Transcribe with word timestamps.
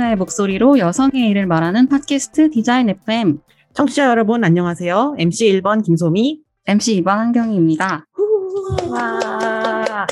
디자이너의 0.00 0.16
목소리로 0.16 0.78
여성의 0.78 1.28
일을 1.28 1.46
말하는 1.46 1.86
팟캐스트 1.86 2.50
디자인 2.50 2.88
FM. 2.88 3.38
청취자 3.74 4.08
여러분 4.08 4.42
안녕하세요. 4.42 5.16
MC 5.18 5.52
1번 5.52 5.84
김소미. 5.84 6.40
MC 6.64 7.02
2번 7.02 7.16
한경희입니다. 7.16 8.06
와, 8.90 10.06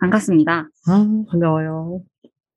반갑습니다. 0.00 0.68
아, 0.88 1.06
반가워요. 1.30 2.00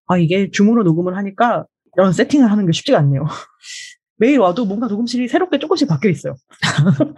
아, 0.08 0.18
이게 0.18 0.50
줌으로 0.52 0.84
녹음을 0.84 1.18
하니까 1.18 1.66
이런 1.98 2.14
세팅을 2.14 2.50
하는 2.50 2.66
게 2.66 2.72
쉽지가 2.72 2.98
않네요. 3.00 3.26
매일 4.18 4.40
와도 4.40 4.66
뭔가 4.66 4.88
녹음실이 4.88 5.28
새롭게 5.28 5.60
조금씩 5.60 5.88
바뀌어 5.88 6.10
있어요. 6.10 6.36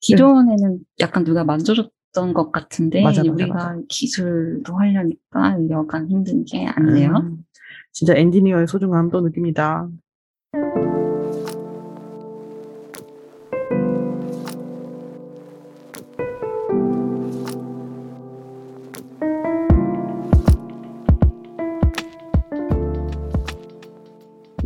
기존에는 0.00 0.80
약간 0.98 1.24
누가 1.24 1.44
만져줬던 1.44 2.34
것 2.34 2.50
같은데 2.50 3.02
맞아, 3.02 3.22
맞아, 3.22 3.32
우리가 3.32 3.54
맞아. 3.54 3.76
기술도 3.88 4.76
하려니까 4.76 5.56
여간 5.70 6.08
힘든 6.08 6.44
게 6.44 6.66
아니네요. 6.66 7.10
음, 7.16 7.44
진짜 7.92 8.14
엔지니어의 8.14 8.66
소중함 8.66 9.10
또 9.10 9.20
느낍니다. 9.20 9.88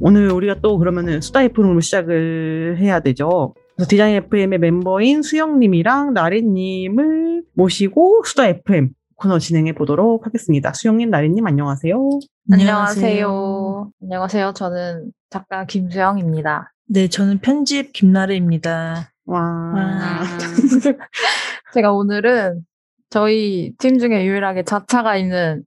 오늘 0.06 0.30
우리가 0.30 0.61
또 0.61 0.77
그러면은 0.77 1.22
수다 1.22 1.42
FM으로 1.45 1.80
시작을 1.80 2.77
해야 2.78 3.00
되죠. 3.00 3.55
그래서 3.75 3.89
디자인 3.89 4.17
FM의 4.17 4.58
멤버인 4.58 5.22
수영님이랑 5.22 6.12
나래님을 6.12 7.45
모시고 7.55 8.22
수다 8.25 8.48
FM 8.48 8.91
코너 9.16 9.38
진행해 9.38 9.72
보도록 9.72 10.26
하겠습니다. 10.26 10.72
수영님, 10.72 11.10
나래님 11.10 11.46
안녕하세요. 11.46 11.96
안녕하세요. 12.52 13.90
안녕하세요. 14.02 14.52
저는 14.54 15.12
작가 15.30 15.64
김수영입니다. 15.64 16.72
네, 16.86 17.08
저는 17.08 17.38
편집 17.38 17.92
김나래입니다. 17.92 19.10
와. 19.26 19.40
아, 19.40 20.24
제가 21.74 21.92
오늘은 21.92 22.64
저희 23.10 23.72
팀 23.78 23.98
중에 23.98 24.26
유일하게 24.26 24.64
자차가 24.64 25.16
있는 25.16 25.64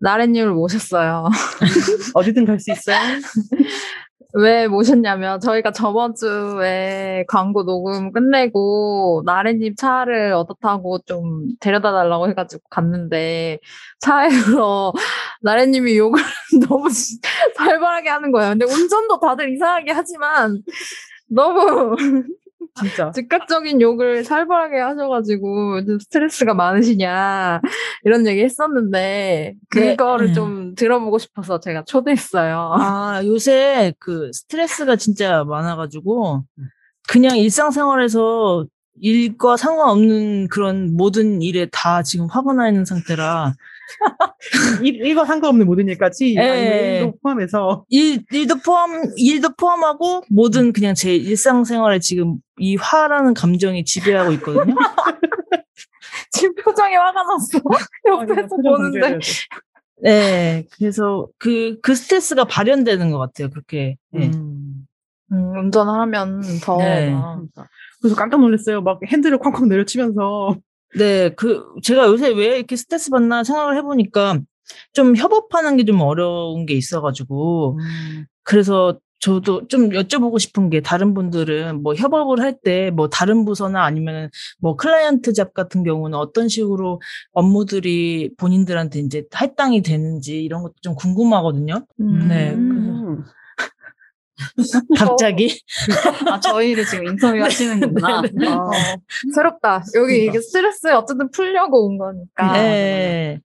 나래님을 0.00 0.52
모셨어요. 0.52 1.28
어디든 2.14 2.44
갈 2.46 2.58
수 2.60 2.72
있어요. 2.72 2.96
왜 4.32 4.68
모셨냐면 4.68 5.40
저희가 5.40 5.72
저번 5.72 6.14
주에 6.14 7.24
광고 7.28 7.64
녹음 7.64 8.12
끝내고 8.12 9.22
나래님 9.26 9.74
차를 9.76 10.34
타고 10.60 10.98
좀 11.00 11.48
데려다 11.60 11.92
달라고 11.92 12.28
해가지고 12.28 12.62
갔는데 12.70 13.58
차에서 13.98 14.92
나래님이 15.42 15.98
욕을 15.98 16.20
너무 16.68 16.88
살벌하게 17.56 18.08
하는 18.08 18.32
거예요. 18.32 18.50
근데 18.50 18.64
운전도 18.66 19.20
다들 19.20 19.52
이상하게 19.54 19.92
하지만 19.92 20.62
너무 21.28 21.96
진짜. 22.74 23.10
즉각적인 23.14 23.80
욕을 23.80 24.24
살벌하게 24.24 24.78
하셔가지고 24.78 25.84
좀 25.84 25.98
스트레스가 25.98 26.54
많으시냐 26.54 27.60
이런 28.04 28.26
얘기 28.26 28.42
했었는데 28.42 29.54
네, 29.74 29.90
그거를 29.96 30.28
음. 30.28 30.34
좀 30.34 30.74
들어보고 30.74 31.18
싶어서 31.18 31.60
제가 31.60 31.84
초대했어요. 31.84 32.74
아, 32.78 33.22
요새 33.24 33.94
그 33.98 34.30
스트레스가 34.32 34.96
진짜 34.96 35.44
많아가지고, 35.44 36.44
그냥 37.08 37.36
일상생활에서 37.36 38.66
일과 39.00 39.56
상관없는 39.56 40.48
그런 40.48 40.94
모든 40.94 41.42
일에 41.42 41.66
다 41.72 42.02
지금 42.02 42.26
화가 42.26 42.52
나 42.52 42.68
있는 42.68 42.84
상태라, 42.84 43.54
일, 44.82 44.96
일과 44.96 45.24
상관없는 45.24 45.66
모든 45.66 45.88
일까지 45.88 46.34
예. 46.36 46.40
아니면 46.40 46.78
일도 46.78 47.18
포함해서 47.22 47.84
일, 47.88 48.24
일도 48.30 48.56
포함, 48.64 49.02
일도 49.16 49.54
포함하고, 49.56 50.22
모든 50.28 50.72
그냥 50.72 50.94
제 50.94 51.14
일상생활에 51.14 51.98
지금 51.98 52.38
이 52.58 52.76
화라는 52.76 53.34
감정이 53.34 53.84
지배하고 53.84 54.32
있거든요. 54.32 54.74
지금 56.32 56.54
표정이 56.54 56.94
화가 56.94 57.22
났어. 57.22 57.58
옆에서 58.06 58.56
보는데. 58.56 59.18
네, 60.02 60.66
그래서 60.72 61.28
그, 61.38 61.78
그 61.82 61.94
스트레스가 61.94 62.44
발현되는 62.44 63.10
것 63.10 63.18
같아요, 63.18 63.50
그렇게. 63.50 63.96
네. 64.12 64.28
음. 64.28 64.86
음, 65.32 65.56
운전을 65.56 65.92
하면 65.92 66.42
더 66.62 66.78
네. 66.78 67.10
막 67.10 67.44
그래서 68.00 68.16
깜짝 68.16 68.40
놀랐어요. 68.40 68.80
막 68.80 69.00
핸들을 69.06 69.38
쾅쾅 69.38 69.68
내려치면서 69.68 70.56
네, 70.96 71.30
그, 71.36 71.64
제가 71.82 72.06
요새 72.06 72.28
왜 72.30 72.56
이렇게 72.58 72.76
스트레스 72.76 73.10
받나 73.10 73.44
생각을 73.44 73.76
해보니까 73.76 74.40
좀 74.92 75.16
협업하는 75.16 75.76
게 75.76 75.84
좀 75.84 76.00
어려운 76.00 76.66
게 76.66 76.74
있어가지고, 76.74 77.78
그래서 78.44 78.98
저도 79.20 79.68
좀 79.68 79.90
여쭤보고 79.90 80.38
싶은 80.38 80.70
게 80.70 80.80
다른 80.80 81.12
분들은 81.14 81.82
뭐 81.82 81.94
협업을 81.94 82.40
할 82.40 82.60
때 82.62 82.90
뭐 82.90 83.08
다른 83.10 83.44
부서나 83.44 83.84
아니면 83.84 84.30
뭐 84.60 84.76
클라이언트 84.76 85.34
잡 85.34 85.52
같은 85.54 85.84
경우는 85.84 86.18
어떤 86.18 86.48
식으로 86.48 87.00
업무들이 87.32 88.30
본인들한테 88.38 89.00
이제 89.00 89.24
할당이 89.32 89.82
되는지 89.82 90.42
이런 90.42 90.62
것도 90.62 90.74
좀 90.82 90.94
궁금하거든요. 90.94 91.86
네, 92.28 92.54
음. 92.54 93.24
갑자기. 94.98 95.60
아, 96.26 96.40
저희를 96.40 96.84
지금 96.86 97.06
인터뷰 97.06 97.42
하시는구나. 97.42 98.22
네, 98.32 98.48
어, 98.48 98.70
새롭다. 99.34 99.82
여기 99.94 100.24
이게 100.24 100.40
스트레스 100.40 100.88
어쨌든 100.88 101.30
풀려고 101.30 101.86
온 101.86 101.98
거니까. 101.98 102.52
네. 102.52 103.40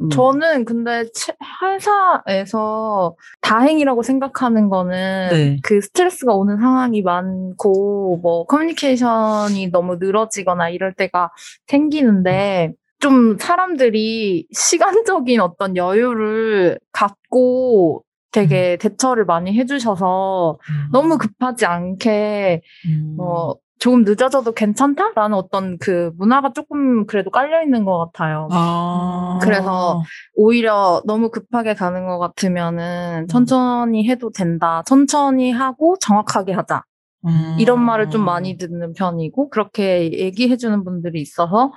음. 0.00 0.10
저는 0.10 0.64
근데 0.64 1.04
채- 1.14 1.36
회사에서 1.62 3.14
다행이라고 3.40 4.02
생각하는 4.02 4.68
거는 4.68 5.28
네. 5.30 5.56
그 5.62 5.80
스트레스가 5.80 6.34
오는 6.34 6.56
상황이 6.56 7.00
많고 7.02 8.18
뭐 8.22 8.44
커뮤니케이션이 8.46 9.70
너무 9.70 9.96
늘어지거나 9.96 10.70
이럴 10.70 10.94
때가 10.94 11.30
생기는데 11.68 12.72
좀 12.98 13.36
사람들이 13.38 14.46
시간적인 14.52 15.40
어떤 15.40 15.76
여유를 15.76 16.80
갖고 16.90 18.02
되게 18.34 18.76
대처를 18.78 19.24
많이 19.24 19.56
해주셔서 19.56 20.58
너무 20.92 21.18
급하지 21.18 21.66
않게 21.66 22.62
음. 22.86 23.16
어 23.20 23.54
조금 23.78 24.02
늦어져도 24.02 24.52
괜찮다라는 24.52 25.36
어떤 25.36 25.78
그 25.78 26.10
문화가 26.16 26.52
조금 26.52 27.06
그래도 27.06 27.30
깔려 27.30 27.62
있는 27.62 27.84
것 27.84 27.98
같아요. 27.98 28.48
아. 28.50 29.38
그래서 29.42 30.02
오히려 30.34 31.02
너무 31.06 31.30
급하게 31.30 31.74
가는 31.74 32.06
것 32.06 32.18
같으면은 32.18 33.28
천천히 33.28 34.08
해도 34.08 34.30
된다. 34.30 34.82
천천히 34.86 35.52
하고 35.52 35.96
정확하게 36.00 36.54
하자. 36.54 36.82
음. 37.26 37.56
이런 37.58 37.80
말을 37.80 38.10
좀 38.10 38.24
많이 38.24 38.56
듣는 38.56 38.94
편이고 38.94 39.50
그렇게 39.50 40.12
얘기해 40.12 40.56
주는 40.56 40.82
분들이 40.82 41.20
있어서 41.20 41.72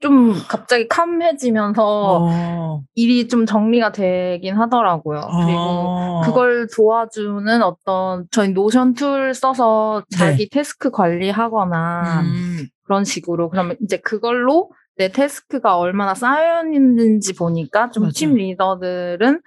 좀 0.00 0.34
갑자기 0.48 0.86
캄해지면서 0.88 1.82
어. 2.22 2.82
일이 2.94 3.28
좀 3.28 3.46
정리가 3.46 3.92
되긴 3.92 4.54
하더라고요. 4.56 5.20
그리고 5.20 5.58
어. 5.58 6.20
그걸 6.24 6.68
도와주는 6.74 7.62
어떤 7.62 8.26
저희 8.30 8.50
Notion 8.50 8.94
tool 8.94 9.34
써서 9.34 10.02
자기 10.10 10.48
task 10.50 10.90
관리하거나 10.90 12.20
음. 12.20 12.66
그런 12.84 13.04
식으로 13.04 13.48
그러면 13.48 13.76
이제 13.82 13.96
그걸로 13.96 14.70
내 14.96 15.08
task가 15.08 15.78
얼마나 15.78 16.14
쌓여 16.14 16.64
있는지 16.64 17.34
보니까 17.34 17.90
좀. 17.90 18.10
팀 18.14 18.34
리더들은 18.34 19.40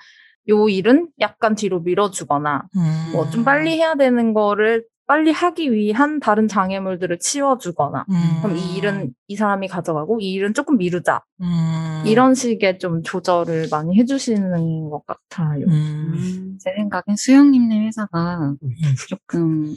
요 0.50 0.70
일은 0.70 1.10
약간 1.20 1.56
뒤로 1.56 1.80
밀어주거나 1.80 2.64
음. 2.76 3.12
뭐좀 3.14 3.44
빨리 3.44 3.78
해야 3.78 3.96
되는 3.96 4.34
거를 4.34 4.84
빨리 5.10 5.32
하기 5.32 5.74
위한 5.74 6.20
다른 6.20 6.48
장애물들을 6.48 7.18
치워주거나 7.18 8.06
음. 8.12 8.42
그럼 8.44 8.58
이 8.58 8.76
일은 8.76 9.12
이 9.28 9.36
사람이 9.36 9.68
가져가고 9.68 10.20
이 10.22 10.34
일은 10.34 10.54
조금 10.54 10.78
미루자 10.78 11.24
음. 11.42 12.04
이런 12.06 12.36
식의 12.36 12.78
좀 12.78 13.02
조절을 13.02 13.70
많이 13.72 13.98
해주시는 13.98 14.92
것 14.92 15.02
같아요. 15.08 15.66
음. 15.66 16.60
제 16.62 16.72
생각엔 16.76 17.16
수영님네 17.18 17.88
회사가 17.88 18.54
조금 19.10 19.74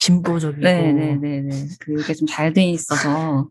진보적이고 0.00 0.62
네네네네 0.62 1.50
그게 1.78 2.12
좀 2.14 2.26
잘 2.26 2.52
돼 2.52 2.64
있어서 2.64 3.48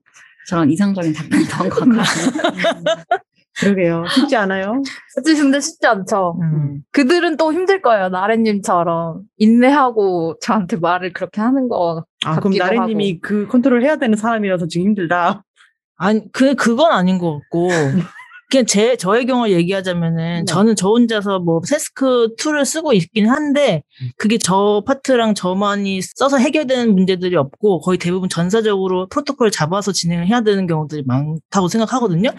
저런 0.49 0.69
이상적인 0.69 1.13
답변이 1.13 1.45
나온 1.45 1.69
것 1.69 1.79
같거든요. 1.79 2.01
그러게요. 3.59 4.05
쉽지 4.07 4.35
않아요. 4.35 4.81
그치, 5.15 5.35
근데 5.35 5.59
쉽지 5.59 5.85
않죠. 5.87 6.37
음. 6.41 6.81
그들은 6.91 7.37
또 7.37 7.53
힘들 7.53 7.81
거예요. 7.81 8.09
나래님처럼 8.09 9.21
인내하고 9.37 10.37
저한테 10.41 10.77
말을 10.77 11.13
그렇게 11.13 11.41
하는 11.41 11.67
거. 11.67 12.05
아, 12.25 12.39
그럼 12.39 12.53
같기도 12.53 12.63
나래님이 12.63 13.19
그 13.19 13.47
컨트롤 13.47 13.83
해야 13.83 13.97
되는 13.97 14.17
사람이라서 14.17 14.67
지금 14.67 14.87
힘들다. 14.87 15.43
아니, 15.97 16.31
그, 16.31 16.55
그건 16.55 16.91
아닌 16.91 17.19
것 17.19 17.39
같고. 17.39 17.67
그냥 18.51 18.65
제, 18.65 18.97
저의 18.97 19.25
경우 19.25 19.47
얘기하자면은, 19.47 20.39
네. 20.39 20.45
저는 20.45 20.75
저 20.75 20.89
혼자서 20.89 21.39
뭐, 21.39 21.61
task 21.65 22.35
tool을 22.37 22.65
쓰고 22.65 22.93
있긴 22.93 23.29
한데, 23.29 23.83
그게 24.17 24.37
저 24.37 24.83
파트랑 24.85 25.35
저만이 25.35 26.01
써서 26.01 26.37
해결되는 26.37 26.93
문제들이 26.93 27.35
없고, 27.37 27.79
거의 27.79 27.97
대부분 27.97 28.27
전사적으로 28.29 29.07
프로토콜을 29.07 29.51
잡아서 29.51 29.91
진행을 29.93 30.27
해야 30.27 30.41
되는 30.41 30.67
경우들이 30.67 31.03
많다고 31.05 31.69
생각하거든요. 31.69 32.31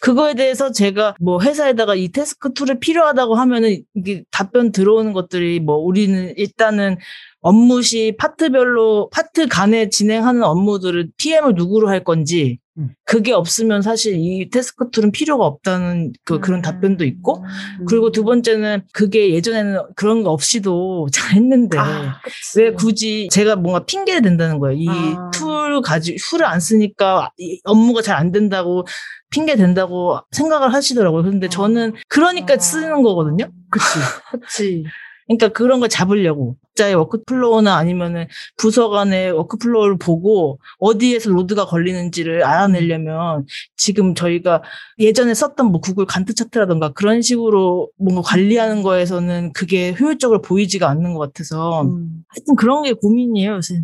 그거에 0.00 0.34
대해서 0.34 0.72
제가 0.72 1.14
뭐 1.20 1.40
회사에다가 1.42 1.94
이 1.94 2.08
task 2.08 2.54
tool이 2.54 2.80
필요하다고 2.80 3.34
하면은 3.34 3.82
이게 3.94 4.24
답변 4.30 4.72
들어오는 4.72 5.12
것들이 5.12 5.60
뭐 5.60 5.76
우리는 5.76 6.32
일단은 6.36 6.96
업무 7.40 7.82
시 7.82 8.14
파트별로 8.18 9.10
파트 9.10 9.46
간에 9.48 9.90
진행하는 9.90 10.42
업무들을 10.42 11.10
PM을 11.18 11.54
누구로 11.54 11.88
할 11.88 12.02
건지 12.02 12.58
음. 12.62 12.67
그게 13.04 13.32
없으면 13.32 13.82
사실 13.82 14.16
이 14.16 14.50
task 14.50 14.90
tool은 14.90 15.12
필요가 15.12 15.46
없다는 15.46 16.12
그 16.24 16.38
그런 16.40 16.60
답변도 16.60 17.04
있고 17.04 17.38
음. 17.80 17.86
그리고 17.86 18.12
두 18.12 18.24
번째는 18.24 18.82
그게 18.92 19.32
예전에는 19.34 19.94
그런 19.96 20.22
거 20.22 20.30
없이도 20.30 21.08
잘 21.12 21.32
했는데 21.36 21.78
아, 21.78 22.20
왜 22.56 22.72
굳이 22.72 23.28
제가 23.30 23.56
뭔가 23.56 23.84
핑계를 23.86 24.22
댄다는 24.22 24.58
거예요. 24.58 24.76
이 24.78 24.88
아. 24.88 25.30
tool 25.32 25.80
가지 25.80 26.16
tool을 26.16 26.44
안 26.44 26.60
쓰니까 26.60 27.30
이 27.38 27.60
업무가 27.64 28.02
잘 28.02 28.18
안 28.18 28.32
된다고 28.32 28.84
핑계 29.30 29.56
댄다고 29.56 30.18
생각을 30.32 30.72
하시더라고요. 30.74 31.22
근데 31.22 31.46
어. 31.46 31.50
저는 31.50 31.94
그러니까 32.08 32.54
아. 32.54 32.58
쓰는 32.58 33.02
거거든요. 33.02 33.50
그치. 33.70 33.84
그치. 34.42 34.84
그러니까 35.28 35.48
그런 35.48 35.80
걸 35.80 35.88
잡으려고 35.88 36.56
각자의 36.74 36.94
workflow나 36.94 37.76
아니면은 37.76 38.28
부서 38.56 38.88
간의 38.88 39.32
workflow를 39.32 39.98
보고 39.98 40.60
어디에서 40.78 41.30
load가 41.30 41.66
걸리는지를 41.66 42.44
알아내려면 42.44 43.46
지금 43.76 44.14
저희가 44.14 44.62
예전에 44.98 45.34
썼던 45.34 45.66
뭐 45.66 45.80
구글 45.80 46.06
Gantt 46.06 46.34
chart라던가 46.34 46.92
그런 46.92 47.20
식으로 47.20 47.90
뭔가 47.98 48.22
관리하는 48.22 48.82
거에서는 48.82 49.52
그게 49.52 49.94
효율적으로 49.98 50.40
보이지가 50.40 50.88
않는 50.88 51.14
것 51.14 51.20
같아서 51.20 51.82
음. 51.82 52.24
하여튼 52.28 52.54
그런 52.56 52.84
게 52.84 52.92
고민이에요 52.92 53.56
요새. 53.56 53.82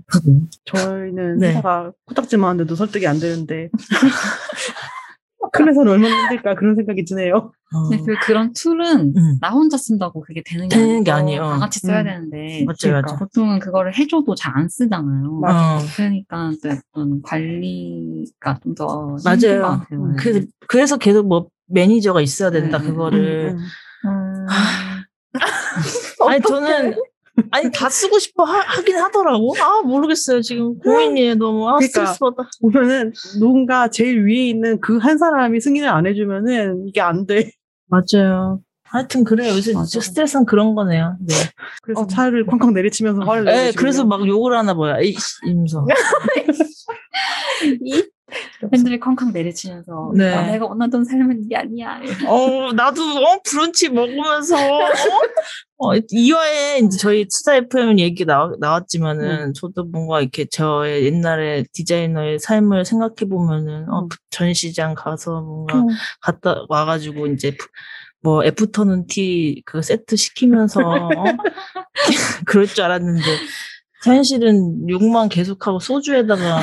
저희는 0.65 1.39
네. 1.39 1.49
회사가 1.49 1.93
코딱지만 2.07 2.37
한데도 2.37 2.77
설득이 2.77 3.07
안 3.07 3.19
되는데. 3.19 3.69
큰 5.55 5.69
회사는 5.69 5.93
얼마나 5.93 6.15
힘들까 6.23 6.55
그런 6.57 6.75
생각이 6.75 7.05
드네요. 7.05 7.53
어. 7.73 7.89
근데 7.89 8.03
그, 8.05 8.15
그런 8.27 8.53
tool은 8.53 9.15
음. 9.17 9.39
나 9.41 9.51
혼자 9.51 9.77
쓴다고 9.77 10.21
그게 10.21 10.43
되는 10.45 10.69
게, 10.69 10.77
되는 10.77 11.05
게 11.05 11.11
아니에요. 11.11 11.43
다 11.43 11.59
같이 11.59 11.81
써야 11.81 12.01
음. 12.01 12.05
되는데 12.05 12.65
맞죠, 12.67 12.89
그러니까. 12.89 13.13
맞죠. 13.13 13.25
보통은 13.25 13.59
그거를 13.61 13.97
해줘도 13.97 14.35
잘 14.35 14.55
안 14.55 14.69
쓰잖아요. 14.69 15.41
어. 15.45 15.79
그러니까 15.97 16.53
또 16.63 16.69
약간 16.69 17.23
관리가 17.23 18.61
좀더 18.63 19.17
힘든 19.19 19.25
것 19.25 19.25
맞아요. 19.25 19.63
같아요. 19.63 20.07
네. 20.07 20.17
그래서, 20.19 20.47
그래서 20.69 20.97
계속 20.97 21.27
뭐 21.27 21.49
매니저가 21.67 22.21
있어야 22.21 22.51
된다 22.51 22.79
음, 22.79 22.83
그거를. 22.85 23.57
음. 24.05 24.47
아니 26.29 26.41
저는 26.43 26.95
아니 27.51 27.71
다 27.73 27.89
쓰고 27.89 28.19
싶어 28.19 28.45
하, 28.45 28.83
긴 28.83 28.97
하더라고. 28.97 29.55
아 29.61 29.83
모르겠어요 29.83 30.41
지금 30.41 30.79
고민이에요 30.79 31.35
너무. 31.35 31.69
아 31.69 31.75
그러니까. 31.77 32.07
스트레스 32.07 32.19
받아. 32.21 32.49
보면은 32.61 33.13
누군가 33.41 33.89
제일 33.89 34.25
위에 34.27 34.49
있는 34.49 34.81
그 34.81 34.99
한 34.99 35.19
사람이 35.19 35.61
승인을 35.61 35.89
안 35.89 36.07
해주면은 36.07 36.87
이게 36.89 37.01
안 37.01 37.27
돼. 37.27 37.51
맞아요. 37.89 38.61
하여튼 38.85 39.25
그래요. 39.25 39.53
요새 39.57 39.73
맞아. 39.73 39.87
진짜 39.87 40.05
스트레스는 40.07 40.47
그런 40.47 40.75
거네요. 40.77 41.17
네. 41.21 41.35
그래서 41.83 42.03
어. 42.03 42.07
차를 42.07 42.47
쾅쾅 42.47 42.73
내리치면서 42.75 43.23
화를 43.23 43.45
내고 43.45 43.57
네. 43.57 43.73
그래서 43.77 44.05
막 44.05 44.25
욕을 44.27 44.57
하나 44.57 44.73
봐요. 44.75 44.97
이 45.03 45.17
이면서. 45.47 45.85
팬들이 48.71 48.99
쾅쾅 49.01 49.33
내리치면서 49.33 50.13
네. 50.15 50.33
아, 50.33 50.47
내가 50.47 50.67
원하던 50.67 51.05
삶은 51.05 51.43
이게 51.45 51.57
아니야. 51.57 52.01
어 52.27 52.73
나도 52.73 53.03
어 53.03 53.41
브런치 53.45 53.89
먹으면서 53.91 54.57
어, 54.57 55.89
어, 55.89 56.01
이화에 56.11 56.79
이제 56.79 56.97
저희 56.99 57.27
투자 57.27 57.57
FM 57.57 57.99
얘기 57.99 58.25
나, 58.25 58.51
나왔지만은 58.61 59.55
저도 59.55 59.85
뭔가 59.85 60.21
이렇게 60.21 60.45
저의 60.47 61.05
옛날에 61.07 61.65
디자이너의 61.73 62.39
삶을 62.39 62.85
생각해 62.85 63.29
보면은 63.29 63.91
어, 63.91 64.03
음. 64.03 64.09
전시장 64.31 64.95
가서 64.95 65.41
뭔가 65.41 65.81
음. 65.81 65.89
갔다 66.21 66.65
와가지고 66.69 67.27
이제 67.29 67.51
프- 67.57 67.67
뭐 68.23 68.43
애프터눈 68.45 69.07
티그 69.07 69.83
세트 69.83 70.17
시키면서 70.17 70.81
어? 70.81 71.25
그럴 72.47 72.67
줄 72.67 72.83
알았는데 72.83 73.23
현실은 74.05 74.89
욕만 74.89 75.29
계속하고 75.29 75.79
소주에다가 75.79 76.61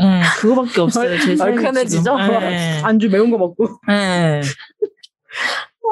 예, 0.00 0.22
그거밖에 0.40 0.80
없어요. 0.80 1.18
제 1.20 1.36
삶이 1.36 1.58
얼큰해지죠? 1.58 2.02
지금. 2.02 2.42
예, 2.42 2.80
안주 2.82 3.08
매운 3.10 3.30
거 3.30 3.38
먹고. 3.38 3.68
예. 3.90 4.40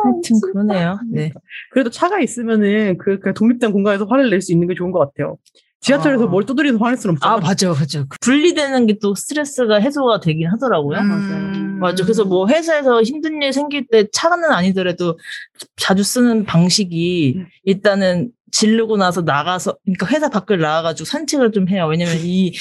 하여튼 0.02 0.40
그러네요. 0.40 0.98
네. 1.10 1.30
그래도 1.72 1.90
차가 1.90 2.20
있으면은 2.20 2.96
그, 2.98 3.18
그 3.20 3.34
독립된 3.34 3.72
공간에서 3.72 4.06
화를 4.06 4.30
낼 4.30 4.40
수 4.40 4.52
있는 4.52 4.66
게 4.68 4.74
좋은 4.74 4.92
것 4.92 4.98
같아요. 4.98 5.36
지하철에서 5.82 6.24
아. 6.24 6.26
뭘 6.26 6.44
두드려서 6.44 6.78
화낼 6.78 6.96
수는 6.98 7.14
없잖아. 7.14 7.34
아, 7.34 7.38
맞아요, 7.38 7.74
맞아요. 7.74 8.06
분리되는 8.20 8.86
게 8.86 8.98
또 9.00 9.14
스트레스가 9.14 9.76
해소가 9.80 10.20
되긴 10.20 10.48
하더라고요. 10.48 10.98
음. 10.98 11.78
맞아. 11.80 12.04
그래서 12.04 12.24
뭐 12.24 12.46
회사에서 12.48 13.02
힘든 13.02 13.40
일 13.42 13.52
생길 13.52 13.86
때 13.90 14.06
차는 14.12 14.44
아니더라도 14.44 15.18
자주 15.76 16.02
쓰는 16.02 16.44
방식이 16.44 17.34
음. 17.38 17.46
일단은 17.64 18.30
지르고 18.50 18.96
나서 18.96 19.22
나가서, 19.22 19.76
그러니까 19.84 20.06
회사 20.08 20.28
밖을 20.28 20.58
나가가지고 20.58 21.04
산책을 21.06 21.52
좀 21.52 21.68
해요. 21.68 21.86
왜냐면 21.88 22.16
이, 22.18 22.52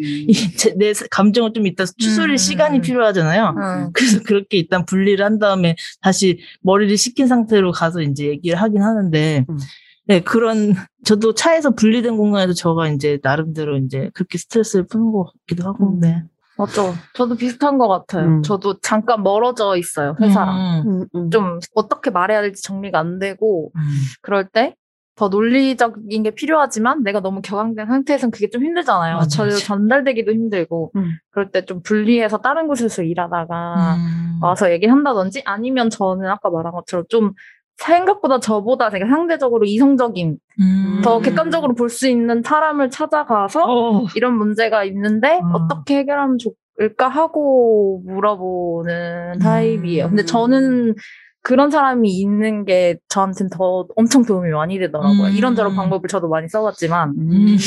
이 0.00 0.32
제- 0.56 0.74
내 0.76 0.92
감정을 1.10 1.52
좀 1.52 1.66
이따 1.66 1.84
추스릴 1.84 2.32
음. 2.32 2.36
시간이 2.36 2.80
필요하잖아요. 2.80 3.54
음. 3.56 3.90
그래서 3.92 4.20
그렇게 4.24 4.58
일단 4.58 4.84
분리를 4.84 5.24
한 5.24 5.38
다음에 5.38 5.76
다시 6.00 6.38
머리를 6.62 6.96
식힌 6.96 7.26
상태로 7.26 7.72
가서 7.72 8.00
이제 8.02 8.26
얘기를 8.26 8.60
하긴 8.60 8.82
하는데, 8.82 9.44
음. 9.48 9.58
네, 10.06 10.20
그런, 10.20 10.74
저도 11.04 11.34
차에서 11.34 11.70
분리된 11.70 12.16
공간에서 12.16 12.52
저가 12.54 12.88
이제 12.88 13.18
나름대로 13.22 13.76
이제 13.78 14.10
그렇게 14.14 14.36
스트레스를 14.38 14.86
푸는 14.86 15.12
것 15.12 15.32
같기도 15.32 15.68
하고, 15.68 15.94
음. 15.94 16.00
네. 16.00 16.22
맞죠. 16.58 16.94
저도 17.14 17.34
비슷한 17.36 17.78
것 17.78 17.88
같아요. 17.88 18.26
음. 18.26 18.42
저도 18.42 18.78
잠깐 18.80 19.22
멀어져 19.22 19.76
있어요, 19.76 20.16
회사랑. 20.20 20.82
음. 20.86 20.90
음, 21.02 21.06
음. 21.14 21.30
좀 21.30 21.58
어떻게 21.74 22.10
말해야 22.10 22.42
될지 22.42 22.62
정리가 22.62 22.98
안 22.98 23.18
되고, 23.18 23.72
음. 23.74 23.80
그럴 24.20 24.46
때 24.48 24.74
더 25.14 25.28
논리적인 25.28 26.22
게 26.22 26.30
필요하지만 26.30 27.02
내가 27.02 27.20
너무 27.20 27.42
격앙된 27.42 27.86
상태에선 27.86 28.30
그게 28.30 28.48
좀 28.48 28.64
힘들잖아요. 28.64 29.16
맞아, 29.16 29.28
저. 29.28 29.50
전달되기도 29.50 30.32
힘들고, 30.32 30.92
음. 30.96 31.12
그럴 31.30 31.50
때 31.50 31.62
좀 31.66 31.82
분리해서 31.82 32.38
다른 32.38 32.66
곳에서 32.66 33.02
일하다가 33.02 33.94
음. 33.96 34.38
와서 34.42 34.72
얘기한다든지 34.72 35.42
아니면 35.44 35.90
저는 35.90 36.28
아까 36.28 36.48
말한 36.50 36.72
것처럼 36.72 37.04
좀 37.10 37.32
생각보다 37.76 38.40
저보다 38.40 38.88
되게 38.90 39.04
상대적으로 39.06 39.64
이성적인, 39.66 40.36
음. 40.60 41.00
더 41.04 41.20
객관적으로 41.20 41.74
볼 41.74 41.88
수 41.90 42.08
있는 42.08 42.42
사람을 42.42 42.90
찾아가서 42.90 43.64
어. 43.66 44.06
이런 44.16 44.36
문제가 44.38 44.82
있는데 44.84 45.40
음. 45.40 45.54
어떻게 45.54 45.98
해결하면 45.98 46.38
좋을까 46.38 47.08
하고 47.08 48.02
물어보는 48.06 49.40
타입이에요. 49.40 50.08
근데 50.08 50.24
저는 50.24 50.94
그런 51.42 51.70
사람이 51.70 52.08
있는 52.08 52.64
게 52.64 52.96
저한테는 53.08 53.50
더 53.50 53.86
엄청 53.96 54.24
도움이 54.24 54.50
많이 54.50 54.78
되더라고요. 54.78 55.24
음. 55.28 55.32
이런저런 55.32 55.74
방법을 55.74 56.08
저도 56.08 56.28
많이 56.28 56.48
써봤지만. 56.48 57.14
음. 57.18 57.58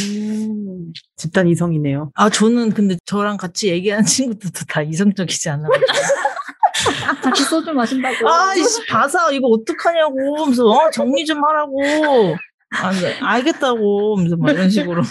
집단 1.17 1.47
이성이네요. 1.47 2.11
아, 2.15 2.29
저는 2.29 2.71
근데 2.71 2.95
저랑 3.05 3.35
같이 3.37 3.69
얘기하는 3.69 4.05
친구들도 4.05 4.61
다 4.69 4.81
이성적이지 4.81 5.49
않아. 5.49 5.67
같이 7.21 7.43
소주 7.43 7.73
마신다고. 7.73 8.29
아 8.29 8.55
이씨, 8.55 8.85
바사, 8.87 9.29
이거 9.31 9.47
어떡하냐고. 9.47 10.41
하면서, 10.41 10.65
어, 10.65 10.89
정리 10.91 11.25
좀 11.25 11.43
하라고. 11.43 11.81
아, 12.81 12.91
네, 12.91 13.17
알겠다고. 13.21 14.17
하면서 14.17 14.37
막 14.37 14.51
이런 14.51 14.69
식으로. 14.69 15.01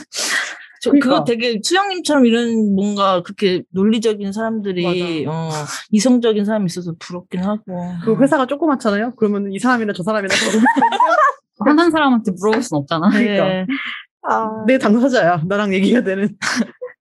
저, 0.84 0.90
그러니까. 0.90 1.08
그거 1.08 1.24
되게 1.24 1.58
수영님처럼 1.62 2.26
이런 2.26 2.74
뭔가 2.74 3.22
그렇게 3.22 3.62
논리적인 3.70 4.32
사람들이, 4.32 5.24
어, 5.26 5.48
이성적인 5.90 6.44
사람이 6.44 6.66
있어서 6.66 6.92
부럽긴 6.98 7.42
하고. 7.42 7.62
그 8.04 8.14
회사가 8.20 8.46
조그맣잖아요. 8.46 9.14
그러면 9.16 9.50
이 9.52 9.58
사람이나 9.58 9.92
저 9.94 10.02
사람이나 10.02 10.34
한 11.78 11.90
사람한테 11.90 12.32
물어볼 12.38 12.62
순 12.62 12.76
없잖아. 12.78 13.08
네. 13.10 13.66
내 14.66 14.78
당사자야. 14.78 15.42
나랑 15.46 15.72
얘기해야 15.74 16.02
되는. 16.02 16.28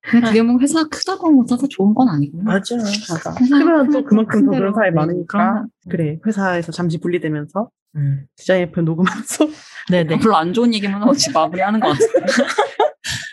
그게 0.09 0.41
뭐 0.41 0.57
회사 0.59 0.83
크다고 0.83 1.27
하면 1.27 1.45
써서 1.47 1.67
좋은 1.67 1.93
건 1.93 2.09
아니고. 2.09 2.41
맞아. 2.43 2.75
회사 2.77 3.33
크면 3.33 3.87
또 3.91 3.99
큰- 3.99 4.05
그만큼 4.05 4.39
큰더 4.45 4.57
그런. 4.57 4.73
사람이 4.73 4.91
네, 4.91 4.95
많으니까. 4.95 5.37
그런 5.37 5.67
그래. 5.89 6.19
회사에서 6.25 6.71
잠시 6.71 6.99
분리되면서 6.99 7.69
음. 7.95 8.25
디자인 8.35 8.63
FM 8.63 8.85
녹음하면서 8.85 9.47
네네. 9.89 10.19
별로 10.19 10.35
안 10.35 10.53
좋은 10.53 10.73
얘기만 10.73 11.01
하고 11.01 11.13
지금 11.13 11.33
마무리하는 11.33 11.79
것 11.79 11.89
같아요. 11.89 12.07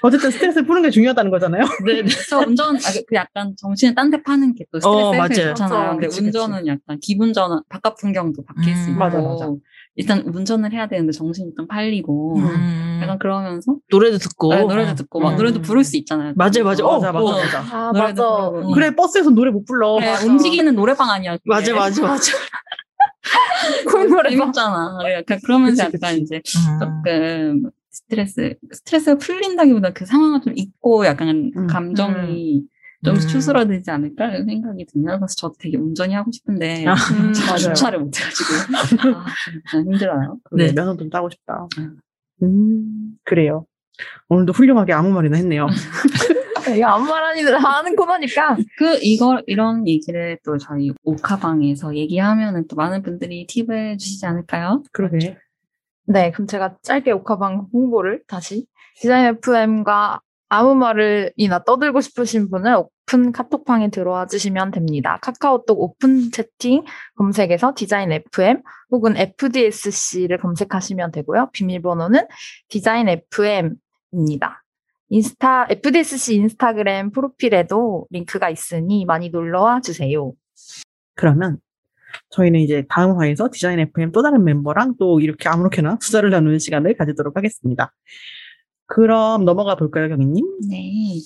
어쨌든 0.02 0.30
스트레스 0.30 0.64
푸는 0.64 0.82
게 0.82 0.90
중요하다는 0.90 1.30
거잖아요. 1.30 1.62
네, 1.86 1.94
네. 1.96 2.02
그래서 2.02 2.38
운전, 2.40 2.74
아, 2.76 2.80
그 3.06 3.14
약간 3.14 3.54
정신을 3.56 3.94
딴 3.94 4.10
데 4.10 4.22
파는 4.22 4.54
게 4.54 4.64
또 4.72 4.80
스트레스 4.80 5.06
어, 5.06 5.12
맞아요. 5.14 5.54
좋잖아요. 5.54 5.90
근데 5.92 6.06
그치, 6.06 6.16
그치. 6.22 6.26
운전은 6.26 6.66
약간 6.66 6.98
기분 7.02 7.32
전환, 7.32 7.62
바깥 7.68 7.96
풍경도 7.98 8.42
바뀔 8.44 8.74
수 8.76 8.86
음, 8.88 8.90
있고. 8.92 8.98
맞아, 8.98 9.20
맞아. 9.20 9.52
일단 9.96 10.20
운전을 10.26 10.72
해야 10.72 10.88
되는데 10.88 11.12
정신이 11.12 11.52
좀 11.56 11.66
팔리고. 11.68 12.36
음. 12.38 13.00
약간 13.02 13.18
그러면서 13.18 13.76
노래도 13.90 14.16
듣고. 14.18 14.54
네, 14.54 14.62
노래도 14.62 14.94
듣고 14.94 15.20
막 15.20 15.32
음. 15.32 15.36
노래도 15.36 15.60
부를 15.60 15.84
수 15.84 15.96
있잖아요. 15.98 16.32
맞아요, 16.34 16.64
맞아요. 16.64 16.84
어, 16.86 17.00
맞아, 17.00 17.12
맞아, 17.12 17.24
어. 17.24 17.38
맞아. 17.38 17.58
아, 17.60 17.92
노래도 17.92 18.52
맞아. 18.52 18.66
그래, 18.74 18.94
버스에서 18.96 19.30
노래 19.30 19.50
못 19.50 19.64
불러. 19.66 19.98
네, 20.00 20.06
맞아. 20.12 20.26
움직이는 20.26 20.74
노래방 20.74 21.10
아니야. 21.10 21.32
그게. 21.36 21.42
맞아, 21.46 21.74
맞아, 21.74 22.02
맞아. 22.02 22.32
콧노래방. 23.90 24.52
재밌잖아. 24.52 24.98
약간 25.12 25.38
그러면서 25.44 25.84
그치, 25.90 25.96
약간 25.96 26.14
그치. 26.14 26.22
이제 26.22 26.36
음. 26.36 26.78
조금 26.80 27.70
스트레스 27.90 28.54
스트레스가 28.72 29.18
풀린다기보다 29.18 29.92
그 29.92 30.06
상황을 30.06 30.40
좀 30.40 30.52
잊고 30.56 31.04
약간 31.06 31.52
음. 31.56 31.66
감정이 31.66 32.64
좀 33.04 33.14
음. 33.14 33.20
추스러들지 33.20 33.90
않을까 33.90 34.28
이런 34.30 34.46
생각이 34.46 34.86
드네요. 34.86 35.18
그래서 35.18 35.34
저도 35.36 35.54
되게 35.58 35.76
운전이 35.76 36.14
하고 36.14 36.30
싶은데 36.32 36.86
아, 36.86 36.94
음. 36.94 37.32
주차를 37.32 37.98
못 37.98 38.12
해가지고 38.18 38.76
아, 38.76 39.26
좀 39.70 39.84
힘들어요. 39.84 40.38
그래, 40.44 40.66
네. 40.66 40.72
면허 40.74 40.96
좀 40.96 41.08
따고 41.10 41.30
싶다. 41.30 41.66
음. 41.78 41.96
음, 42.42 43.16
그래요. 43.24 43.66
오늘도 44.28 44.52
훌륭하게 44.52 44.92
아무 44.92 45.10
말이나 45.10 45.36
했네요. 45.36 45.66
이거 46.76 46.86
아무 46.86 47.06
말 47.06 47.22
아니라 47.24 47.58
하는 47.58 47.96
코너니까. 47.96 48.56
그 48.76 48.98
이거 49.02 49.40
이런 49.46 49.86
얘기를 49.88 50.38
또 50.44 50.58
저희 50.58 50.92
오카방에서 51.02 51.96
얘기하면은 51.96 52.66
또 52.68 52.76
많은 52.76 53.02
분들이 53.02 53.46
팁을 53.46 53.98
주시지 53.98 54.26
않을까요? 54.26 54.82
그러게. 54.92 55.36
네, 56.06 56.30
그럼 56.30 56.46
제가 56.46 56.76
짧게 56.82 57.12
오카방 57.12 57.68
홍보를 57.72 58.22
다시. 58.26 58.66
디자인 58.96 59.26
FM과 59.36 60.20
아무 60.48 60.74
말을이나 60.74 61.62
떠들고 61.64 62.00
싶으신 62.00 62.50
분은 62.50 62.76
오픈 62.76 63.32
카톡방에 63.32 63.90
들어와 63.90 64.26
주시면 64.26 64.72
됩니다. 64.72 65.18
카카오톡 65.22 65.80
오픈 65.80 66.32
채팅 66.32 66.84
검색에서 67.16 67.72
디자인 67.76 68.10
FM 68.10 68.62
혹은 68.90 69.16
FDSC를 69.16 70.38
검색하시면 70.38 71.12
되고요. 71.12 71.50
비밀번호는 71.52 72.26
디자인 72.68 73.08
FM 73.08 73.76
입니다. 74.12 74.62
인스타, 75.08 75.66
FDSC 75.70 76.36
인스타그램 76.36 77.10
프로필에도 77.10 78.06
링크가 78.10 78.48
있으니 78.50 79.04
많이 79.04 79.30
놀러와 79.30 79.80
주세요. 79.80 80.32
그러면 81.14 81.58
저희는 82.30 82.60
이제 82.60 82.84
다음 82.88 83.18
화에서 83.18 83.50
디자인 83.52 83.80
FM 83.80 84.12
또 84.12 84.22
다른 84.22 84.44
멤버랑 84.44 84.94
또 84.98 85.20
이렇게 85.20 85.48
아무렇게나 85.48 85.98
수다를 86.00 86.30
나누는 86.30 86.58
시간을 86.58 86.96
가지도록 86.96 87.36
하겠습니다. 87.36 87.92
그럼 88.86 89.44
넘어가 89.44 89.76
볼까요, 89.76 90.08
경희님? 90.08 90.44
네. 90.68 91.20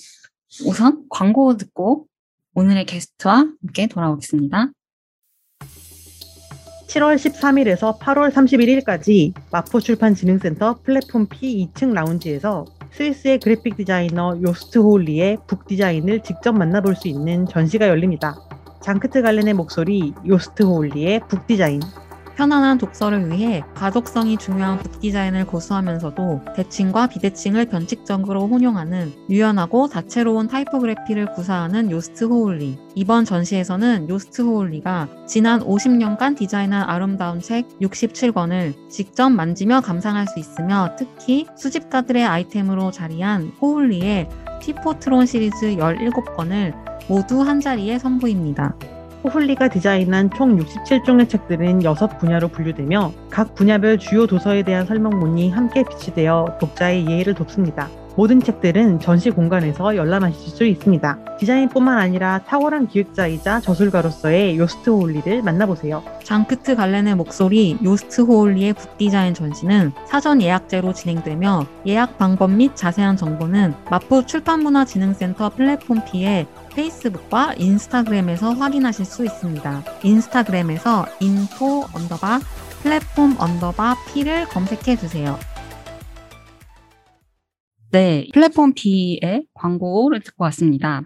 우선 0.65 1.05
광고 1.09 1.57
듣고 1.57 2.07
오늘의 2.53 2.85
게스트와 2.85 3.49
함께 3.61 3.87
돌아오겠습니다. 3.87 4.71
7월 6.87 7.15
13일에서 7.15 7.99
8월 7.99 8.31
31일까지 8.31 9.33
마포출판진흥센터 9.51 10.81
플랫폼 10.83 11.27
P 11.27 11.67
2층 11.73 11.91
라운지에서 11.93 12.65
스위스의 12.95 13.39
그래픽 13.39 13.75
디자이너 13.75 14.37
요스트 14.41 14.79
호훌리의 14.79 15.39
북 15.47 15.67
디자인을 15.67 16.23
직접 16.23 16.53
만나볼 16.53 16.95
수 16.95 17.09
있는 17.09 17.45
전시가 17.45 17.89
열립니다. 17.89 18.37
장크트 18.81 19.21
갈렌의 19.21 19.53
목소리 19.53 20.13
요스트 20.25 20.63
호훌리의 20.63 21.21
북 21.27 21.45
디자인 21.45 21.81
편안한 22.35 22.77
독서를 22.77 23.31
위해 23.31 23.63
가독성이 23.75 24.37
중요한 24.37 24.77
북 24.77 24.99
디자인을 24.99 25.45
고수하면서도 25.45 26.41
대칭과 26.55 27.07
비대칭을 27.07 27.67
변칙적으로 27.67 28.47
혼용하는 28.47 29.13
유연하고 29.29 29.87
다채로운 29.87 30.47
타이포그래피를 30.47 31.33
구사하는 31.33 31.91
요스트 31.91 32.25
호훌리. 32.25 32.77
이번 32.93 33.23
전시에서는 33.23 34.09
요스트 34.09 34.41
호훌리가 34.41 35.07
지난 35.25 35.61
50년간 35.61 36.37
디자인한 36.37 36.89
아름다운 36.89 37.39
책 37.39 37.67
67권을 37.79 38.89
직접 38.89 39.29
만지며 39.29 39.81
감상할 39.81 40.27
수 40.27 40.39
있으며 40.39 40.95
특히 40.97 41.45
수집가들의 41.55 42.23
아이템으로 42.23 42.91
자리한 42.91 43.53
호훌리의 43.61 44.27
티포트론 44.61 45.25
시리즈 45.25 45.75
17권을 45.75 46.73
모두 47.07 47.41
한 47.41 47.61
자리에 47.61 47.99
선보입니다. 47.99 48.75
호훌리가 49.25 49.69
디자인한 49.69 50.29
총 50.37 50.55
67종의 50.59 51.27
책들은 51.27 51.79
6분야로 51.79 52.51
분류되며 52.51 53.11
각 53.31 53.55
분야별 53.55 53.97
주요 53.97 54.27
도서에 54.27 54.61
대한 54.61 54.85
설명문이 54.85 55.49
함께 55.49 55.83
비치되어 55.83 56.59
독자의 56.61 57.03
이해를 57.03 57.33
돕습니다. 57.33 57.89
모든 58.15 58.39
책들은 58.39 58.99
전시 58.99 59.29
공간에서 59.29 59.95
열람하실 59.95 60.49
수 60.49 60.63
있습니다. 60.63 61.37
디자인뿐만 61.39 61.97
아니라 61.97 62.39
탁월한 62.47 62.87
기획자이자 62.87 63.59
저술가로서의 63.59 64.57
요스트 64.57 64.89
호훌리를 64.89 65.41
만나보세요. 65.41 66.03
장크트 66.23 66.75
갈렌의 66.75 67.15
목소리 67.15 67.77
요스트 67.83 68.21
호훌리의 68.21 68.73
북 68.73 68.97
디자인 68.97 69.33
전시는 69.33 69.91
사전 70.05 70.41
예약제로 70.41 70.93
진행되며 70.93 71.65
예약 71.87 72.17
방법 72.17 72.51
및 72.51 72.75
자세한 72.75 73.17
정보는 73.17 73.73
마포 73.89 74.25
출판문화진흥센터 74.25 75.49
플랫폼 75.49 76.05
P의 76.05 76.47
페이스북과 76.75 77.53
인스타그램에서 77.57 78.51
확인하실 78.51 79.05
수 79.05 79.23
있습니다. 79.23 79.83
인스타그램에서 80.03 81.05
info 81.21 81.85
언더바 81.95 82.39
플랫폼 82.81 83.35
언더바 83.39 83.95
P를 84.13 84.45
검색해 84.45 84.97
주세요. 84.97 85.37
네, 87.91 88.27
플랫폼 88.33 88.73
B의 88.73 89.47
광고를 89.53 90.19
듣고 90.19 90.43
왔습니다. 90.43 91.03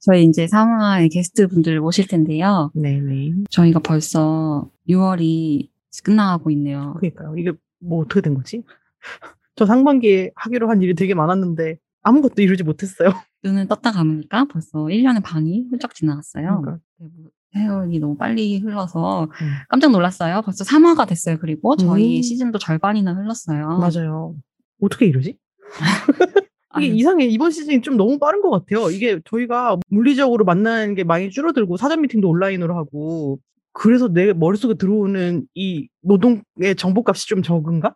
저희 0.00 0.24
이제 0.24 0.44
3화의 0.44 1.10
게스트 1.10 1.48
분들 1.48 1.80
모실 1.80 2.06
텐데요. 2.06 2.70
네네. 2.74 3.44
저희가 3.50 3.80
벌써 3.80 4.70
6월이 4.88 5.68
끝나가고 6.04 6.50
있네요. 6.50 6.94
그러니까요. 6.98 7.34
이게 7.38 7.52
뭐 7.80 8.02
어떻게 8.02 8.20
된 8.20 8.34
거지? 8.34 8.62
저 9.56 9.64
상반기에 9.64 10.32
하기로 10.34 10.68
한 10.68 10.82
일이 10.82 10.94
되게 10.94 11.14
많았는데 11.14 11.78
아무것도 12.06 12.40
이루지 12.40 12.62
못했어요. 12.62 13.08
눈을 13.42 13.66
떴다 13.66 13.90
감으니까 13.90 14.44
벌써 14.44 14.78
1년의 14.78 15.22
반이 15.24 15.66
훌쩍 15.70 15.94
지나갔어요. 15.94 16.62
그러니까. 16.62 16.78
네, 17.00 17.08
뭐 17.16 17.30
세월이 17.52 17.98
너무 17.98 18.16
빨리 18.16 18.58
흘러서 18.58 19.24
음. 19.24 19.50
깜짝 19.68 19.90
놀랐어요. 19.90 20.42
벌써 20.42 20.64
3화가 20.64 21.08
됐어요. 21.08 21.38
그리고 21.38 21.74
저희 21.76 22.18
음. 22.18 22.22
시즌도 22.22 22.58
절반이나 22.58 23.12
흘렀어요. 23.14 23.78
맞아요. 23.78 24.36
어떻게 24.80 25.06
이러지? 25.06 25.36
이게 26.78 26.88
아니, 26.88 26.96
이상해. 26.96 27.24
이번 27.26 27.50
시즌이 27.50 27.80
좀 27.80 27.96
너무 27.96 28.18
빠른 28.18 28.42
것 28.42 28.50
같아요. 28.50 28.90
이게 28.90 29.18
저희가 29.24 29.78
물리적으로 29.88 30.44
만나는 30.44 30.94
게 30.94 31.04
많이 31.04 31.30
줄어들고 31.30 31.76
사전 31.76 32.02
미팅도 32.02 32.28
온라인으로 32.28 32.76
하고 32.76 33.38
그래서 33.78 34.08
내 34.08 34.32
머릿속에 34.32 34.74
들어오는 34.74 35.46
이 35.54 35.88
노동의 36.02 36.74
정보값이 36.78 37.28
좀 37.28 37.42
적은가? 37.42 37.94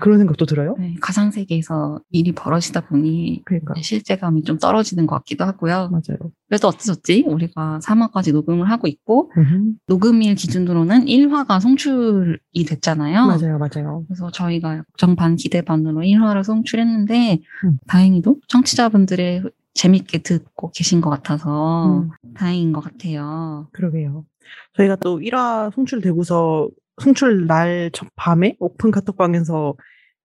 그런 0.00 0.18
생각도 0.18 0.44
들어요. 0.44 0.76
네, 0.78 0.96
가상 1.00 1.30
세계에서 1.30 1.98
일이 2.10 2.32
벌어지다 2.32 2.82
보니 2.82 3.40
그러니까 3.46 3.72
실제감이 3.80 4.42
좀 4.42 4.58
떨어지는 4.58 5.06
것 5.06 5.16
같기도 5.16 5.44
하고요. 5.44 5.88
맞아요. 5.90 6.30
그래도 6.48 6.68
어쩌졌지? 6.68 7.24
우리가 7.26 7.78
3화까지 7.82 8.34
녹음을 8.34 8.70
하고 8.70 8.86
있고 8.86 9.32
음, 9.38 9.76
녹음일 9.86 10.34
기준으로는 10.34 11.06
1화가 11.06 11.58
송출이 11.58 12.64
됐잖아요. 12.68 13.26
맞아요, 13.26 13.58
맞아요. 13.58 14.04
그래서 14.06 14.30
저희가 14.30 14.82
걱정 14.82 15.16
반 15.16 15.36
기대 15.36 15.62
반으로 15.62 16.00
1화를 16.02 16.44
송출했는데 16.44 17.40
음. 17.64 17.78
다행히도 17.86 18.40
청취자분들의 18.48 19.44
재밌게 19.72 20.18
듣고 20.18 20.70
계신 20.70 21.00
것 21.00 21.10
같아서 21.10 22.02
음, 22.02 22.10
다행인 22.34 22.72
것 22.72 22.80
같아요. 22.80 23.68
그러게요. 23.72 24.24
저희가 24.76 24.96
또 24.96 25.18
1화 25.20 25.72
송출되고서 25.74 26.68
송출 27.02 27.46
날 27.46 27.90
첫 27.92 28.08
밤에 28.16 28.56
오픈 28.60 28.90
카톡방에서 28.90 29.74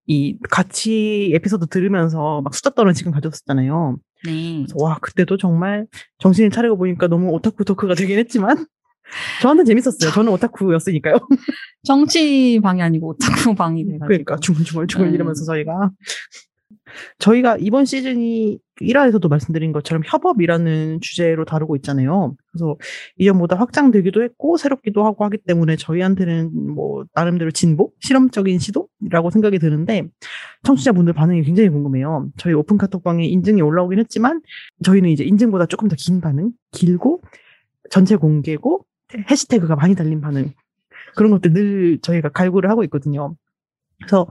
이 0.08 0.38
같이 0.50 1.32
에피소드 1.36 1.68
들으면서 1.68 2.42
막 2.42 2.54
수다 2.56 2.72
떠는 2.72 2.94
시간 2.94 3.14
가졌었잖아요. 3.14 3.98
네. 4.26 4.56
그래서 4.66 4.74
와 4.78 4.98
그때도 5.00 5.38
정말 5.38 5.86
정신을 6.20 6.50
차리고 6.52 6.78
보니까 6.78 7.08
너무 7.08 7.30
오타쿠 7.32 7.64
토크가 7.66 7.94
되긴 7.96 8.18
했지만 8.20 8.66
저한테 9.42 9.64
재밌었어요. 9.64 10.12
저는 10.12 10.32
오타쿠였으니까요. 10.34 11.16
정치 11.84 12.60
방이 12.62 12.82
아니고 12.82 13.10
오타쿠 13.10 13.56
방이 13.56 13.84
돼가지고. 13.86 14.06
그러니까 14.08 14.36
중얼중얼중얼 14.38 15.10
네. 15.10 15.16
이러면서 15.16 15.46
저희가 15.46 15.90
저희가 17.20 17.58
이번 17.60 17.86
시즌이 17.86 18.60
1화에서도 18.82 19.28
말씀드린 19.30 19.72
것처럼 19.74 20.04
협업이라는 20.06 21.00
주제로 21.02 21.44
다루고 21.46 21.76
있잖아요. 21.78 22.36
그래서 22.52 22.78
이전보다 23.18 23.58
확장되기도 23.58 24.24
했고 24.24 24.58
새롭기도 24.58 25.06
하고 25.06 25.26
하기 25.26 25.38
때문에 25.46 25.76
저희한테는 25.76 26.74
뭐 26.74 27.04
나름대로 27.14 27.52
진보, 27.52 27.92
실험적인 28.00 28.60
시도라고 28.60 29.32
생각이 29.32 29.60
드는데 29.60 30.08
청취자분들 30.64 31.14
반응이 31.14 31.44
굉장히 31.44 31.70
궁금해요. 31.70 32.30
저희 32.38 32.54
오픈 32.54 32.78
카톡방에 32.78 33.26
인증이 33.26 33.62
올라오긴 33.62 34.00
했지만 34.00 34.42
저희는 34.84 35.10
이제 35.10 35.24
인증보다 35.26 35.66
조금 35.66 35.88
더 35.90 35.96
긴 35.98 36.22
반응, 36.22 36.52
길고 36.72 37.22
전체 37.90 38.16
공개고 38.16 38.86
해시태그가 39.30 39.76
많이 39.76 39.96
달린 39.96 40.22
반응 40.22 40.54
그런 41.16 41.32
것들 41.32 41.54
늘 41.54 42.00
저희가 42.02 42.30
갈구를 42.30 42.70
하고 42.70 42.84
있거든요. 42.86 43.36
그래서 44.00 44.28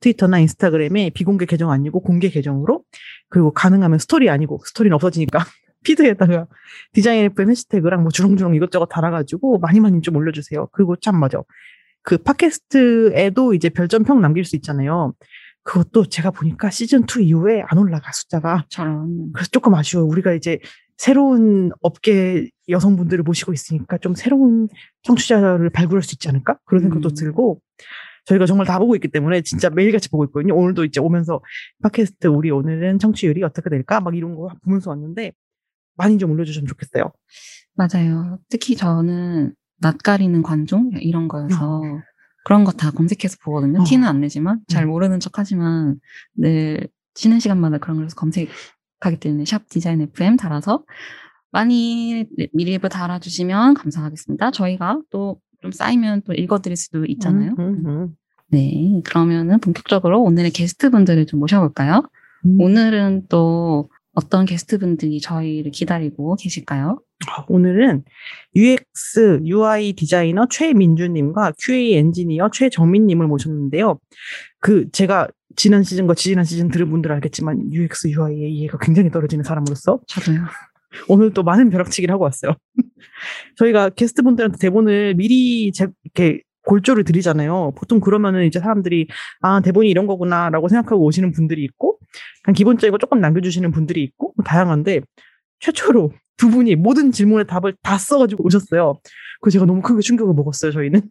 트위터나 0.00 0.38
인스타그램에 0.40 1.10
비공개 1.10 1.46
계정 1.46 1.70
아니고 1.70 2.00
공개 2.00 2.28
계정으로 2.30 2.82
그리고 3.28 3.52
가능하면 3.52 3.98
스토리 3.98 4.30
아니고 4.30 4.60
스토리는 4.64 4.94
없어지니까 4.94 5.38
피드에다가 5.84 6.46
디자인 6.92 7.24
FM 7.26 7.50
해시태그랑 7.50 8.02
뭐 8.02 8.10
주렁주렁 8.10 8.54
이것저것 8.54 8.86
달아가지고 8.86 9.58
많이 9.58 9.80
많이 9.80 10.00
좀 10.02 10.16
올려주세요. 10.16 10.68
그리고 10.72 10.96
참 10.96 11.18
맞아. 11.18 11.42
그 12.02 12.18
팟캐스트에도 12.18 13.54
이제 13.54 13.68
별점평 13.68 14.20
남길 14.20 14.44
수 14.44 14.56
있잖아요. 14.56 15.14
그것도 15.62 16.06
제가 16.06 16.30
보니까 16.30 16.68
시즌2 16.68 17.22
이후에 17.24 17.62
안 17.66 17.78
올라가, 17.78 18.10
숫자가. 18.12 18.64
저런. 18.68 19.30
그래서 19.32 19.50
조금 19.50 19.74
아쉬워요. 19.74 20.06
우리가 20.06 20.32
이제 20.32 20.58
새로운 20.96 21.70
업계 21.80 22.48
여성분들을 22.68 23.22
모시고 23.24 23.52
있으니까 23.52 23.98
좀 23.98 24.14
새로운 24.14 24.68
청취자를 25.02 25.70
발굴할 25.70 26.02
수 26.02 26.14
있지 26.14 26.28
않을까? 26.28 26.58
그런 26.64 26.82
생각도 26.82 27.10
음. 27.10 27.14
들고, 27.14 27.60
저희가 28.26 28.46
정말 28.46 28.66
다 28.66 28.78
보고 28.78 28.94
있기 28.94 29.08
때문에 29.08 29.42
진짜 29.42 29.70
매일같이 29.70 30.08
보고 30.08 30.24
있거든요. 30.26 30.54
오늘도 30.56 30.84
이제 30.84 31.00
오면서 31.00 31.40
팟캐스트 31.82 32.26
우리 32.28 32.50
오늘은 32.50 32.98
청취율이 32.98 33.42
어떻게 33.42 33.70
될까? 33.70 34.00
막 34.00 34.14
이런 34.16 34.34
거 34.34 34.48
보면서 34.64 34.90
왔는데, 34.90 35.32
많이 35.96 36.18
좀 36.18 36.30
올려주시면 36.30 36.66
좋겠어요. 36.66 37.12
맞아요. 37.74 38.38
특히 38.48 38.76
저는 38.76 39.54
낯가리는 39.80 40.42
관종 40.42 40.90
이런 41.00 41.28
거여서 41.28 41.82
그런 42.44 42.64
거 42.64 42.72
다 42.72 42.90
검색해서 42.90 43.36
보거든요. 43.42 43.80
어. 43.80 43.84
티는 43.84 44.06
안 44.06 44.20
내지만 44.20 44.60
잘 44.68 44.84
음. 44.84 44.88
모르는 44.90 45.20
척 45.20 45.38
하지만 45.38 45.98
늘 46.34 46.88
쉬는 47.14 47.38
시간마다 47.38 47.78
그런 47.78 47.96
걸 47.98 48.08
검색하기 48.08 49.20
때문에 49.20 49.44
샵 49.44 49.68
디자인 49.68 50.00
FM 50.00 50.36
달아서 50.36 50.84
많이 51.50 52.26
미리부 52.52 52.88
달아주시면 52.88 53.74
감사하겠습니다. 53.74 54.52
저희가 54.52 55.00
또 55.10 55.40
좀 55.62 55.72
쌓이면 55.72 56.22
또 56.26 56.32
읽어드릴 56.32 56.76
수도 56.76 57.04
있잖아요. 57.04 57.54
음, 57.58 57.60
음, 57.60 57.86
음. 57.86 58.08
네. 58.48 59.00
그러면은 59.04 59.60
본격적으로 59.60 60.22
오늘의 60.22 60.50
게스트분들을 60.50 61.26
좀 61.26 61.40
모셔볼까요? 61.40 62.08
음. 62.46 62.60
오늘은 62.60 63.26
또 63.28 63.88
어떤 64.12 64.44
게스트분들이 64.44 65.20
저희를 65.20 65.70
기다리고 65.70 66.34
계실까요? 66.36 67.00
아, 67.28 67.44
오늘은 67.48 68.02
UX, 68.56 69.40
UI 69.44 69.92
디자이너 69.92 70.46
최민주님과 70.50 71.52
QA 71.62 71.94
엔지니어 71.94 72.50
최정민님을 72.52 73.26
모셨는데요. 73.28 73.98
그, 74.58 74.90
제가 74.90 75.28
지난 75.56 75.82
시즌과 75.82 76.14
지지난 76.14 76.44
시즌 76.44 76.68
들은 76.68 76.90
분들 76.90 77.12
알겠지만 77.12 77.72
UX, 77.72 78.08
UI의 78.08 78.52
이해가 78.52 78.78
굉장히 78.78 79.10
떨어지는 79.10 79.44
사람으로서 79.44 80.00
저도요. 80.06 80.40
오늘 81.08 81.32
또 81.32 81.42
많은 81.42 81.70
벼락치기를 81.70 82.12
하고 82.12 82.24
왔어요. 82.24 82.54
저희가 83.56 83.90
게스트분들한테 83.90 84.58
대본을 84.58 85.14
미리 85.14 85.72
제, 85.72 85.88
이렇게 86.04 86.42
골조를 86.66 87.04
드리잖아요. 87.04 87.72
보통 87.76 88.00
그러면은 88.00 88.46
이제 88.46 88.60
사람들이 88.60 89.08
아 89.40 89.60
대본이 89.60 89.88
이런 89.88 90.06
거구나라고 90.06 90.68
생각하고 90.68 91.04
오시는 91.04 91.32
분들이 91.32 91.64
있고 91.64 91.98
그냥 92.42 92.54
기본적인 92.54 92.92
거 92.92 92.98
조금 92.98 93.20
남겨주시는 93.20 93.70
분들이 93.72 94.02
있고 94.02 94.34
뭐 94.36 94.44
다양한데 94.44 95.00
최초로 95.60 96.12
두 96.36 96.50
분이 96.50 96.76
모든 96.76 97.12
질문에 97.12 97.44
답을 97.44 97.76
다 97.82 97.98
써가지고 97.98 98.44
오셨어요. 98.44 99.00
그래서 99.40 99.54
제가 99.54 99.66
너무 99.66 99.82
크게 99.82 100.00
충격을 100.00 100.34
먹었어요. 100.34 100.72
저희는 100.72 101.02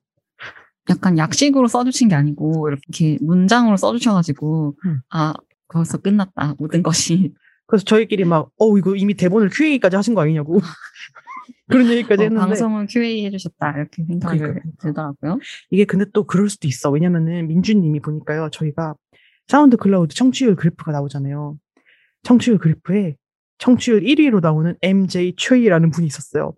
약간 0.89 1.17
약식으로 1.17 1.67
써주신 1.67 2.09
게 2.09 2.15
아니고 2.15 2.67
이렇게 2.69 3.17
문장으로 3.21 3.77
써주셔가지고 3.77 4.75
음. 4.85 5.01
아 5.09 5.33
벌써 5.71 5.97
끝났다 5.97 6.55
모든 6.57 6.81
것이 6.81 7.33
그래서 7.69 7.85
저희끼리 7.85 8.25
막 8.25 8.49
어 8.57 8.77
이거 8.77 8.95
이미 8.95 9.13
대본을 9.13 9.49
QA까지 9.53 9.95
하신 9.95 10.15
거 10.15 10.21
아니냐고 10.21 10.59
그런 11.69 11.87
얘기까지 11.87 12.23
어, 12.23 12.25
했는데 12.25 12.39
방송을 12.47 12.87
QA 12.87 13.25
해주셨다 13.25 13.73
이렇게 13.77 14.03
생각이 14.03 14.39
그러니까요. 14.39 14.73
들더라고요. 14.81 15.39
이게 15.69 15.85
근데 15.85 16.05
또 16.13 16.25
그럴 16.25 16.49
수도 16.49 16.67
있어. 16.67 16.89
왜냐면은 16.89 17.47
민주님이 17.47 17.99
보니까요. 17.99 18.49
저희가 18.51 18.95
사운드 19.47 19.77
클라우드 19.77 20.15
청취율 20.15 20.55
그래프가 20.55 20.91
나오잖아요. 20.91 21.57
청취율 22.23 22.57
그래프에 22.57 23.15
청취율 23.59 24.01
1위로 24.01 24.41
나오는 24.41 24.75
MJ 24.81 25.35
최이라는 25.37 25.91
분이 25.91 26.07
있었어요. 26.07 26.53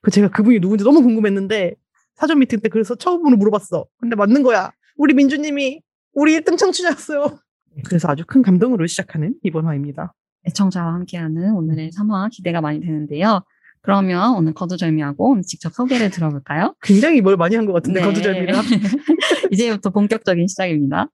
그 0.00 0.10
제가 0.10 0.28
그분이 0.30 0.60
누군지 0.60 0.82
너무 0.82 1.02
궁금했는데 1.02 1.74
사전 2.14 2.38
미팅 2.38 2.60
때 2.60 2.70
그래서 2.70 2.94
처음으로 2.94 3.36
물어봤어. 3.36 3.84
근데 4.00 4.16
맞는 4.16 4.42
거야. 4.42 4.72
우리 4.96 5.12
민주님이 5.12 5.82
우리 6.14 6.38
1등 6.40 6.56
청취자였어요. 6.56 7.38
그래서 7.84 8.08
아주 8.08 8.24
큰 8.26 8.40
감동으로 8.40 8.86
시작하는 8.86 9.34
이번 9.42 9.66
화입니다. 9.66 10.14
애청자와 10.48 10.92
함께하는 10.94 11.52
오늘의 11.54 11.90
3화 11.92 12.30
기대가 12.30 12.60
많이 12.60 12.80
되는데요. 12.80 13.40
그러면 13.82 14.34
오늘 14.36 14.54
거두절미하고 14.54 15.30
오늘 15.32 15.42
직접 15.42 15.70
소개를 15.74 16.10
들어볼까요? 16.10 16.74
굉장히 16.82 17.20
뭘 17.20 17.36
많이 17.36 17.54
한 17.54 17.66
것 17.66 17.74
같은데 17.74 18.00
거두절미를 18.00 18.56
합- 18.56 18.64
이제부터 19.52 19.90
본격적인 19.90 20.46
시작입니다. 20.48 21.08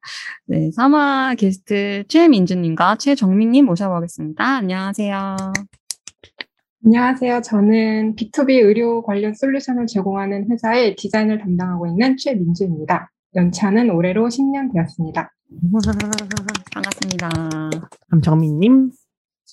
네, 0.46 0.70
3화 0.76 1.36
게스트 1.36 2.04
최민주님과 2.08 2.96
최정민님 2.96 3.66
모셔보겠습니다. 3.66 4.44
안녕하세요. 4.44 5.36
안녕하세요. 6.84 7.42
저는 7.42 8.14
B2B 8.14 8.50
의료 8.64 9.02
관련 9.02 9.34
솔루션을 9.34 9.86
제공하는 9.86 10.48
회사의 10.50 10.94
디자인을 10.96 11.38
담당하고 11.40 11.86
있는 11.88 12.16
최민주입니다. 12.16 13.10
연차는 13.34 13.90
올해로 13.90 14.28
10년 14.28 14.72
되었습니다. 14.72 15.32
반갑습니다. 16.72 17.28
그럼 18.06 18.22
정민님. 18.22 18.90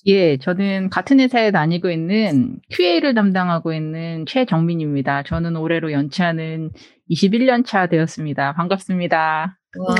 예, 0.06 0.36
저는 0.38 0.90
같은 0.90 1.18
회사에 1.20 1.50
다니고 1.50 1.90
있는 1.90 2.60
QA를 2.70 3.14
담당하고 3.14 3.72
있는 3.72 4.24
최정민입니다. 4.26 5.22
저는 5.24 5.56
올해로 5.56 5.92
연차는 5.92 6.70
21년 7.10 7.64
차 7.66 7.86
되었습니다. 7.88 8.54
반갑습니다. 8.54 9.58
와. 9.78 9.94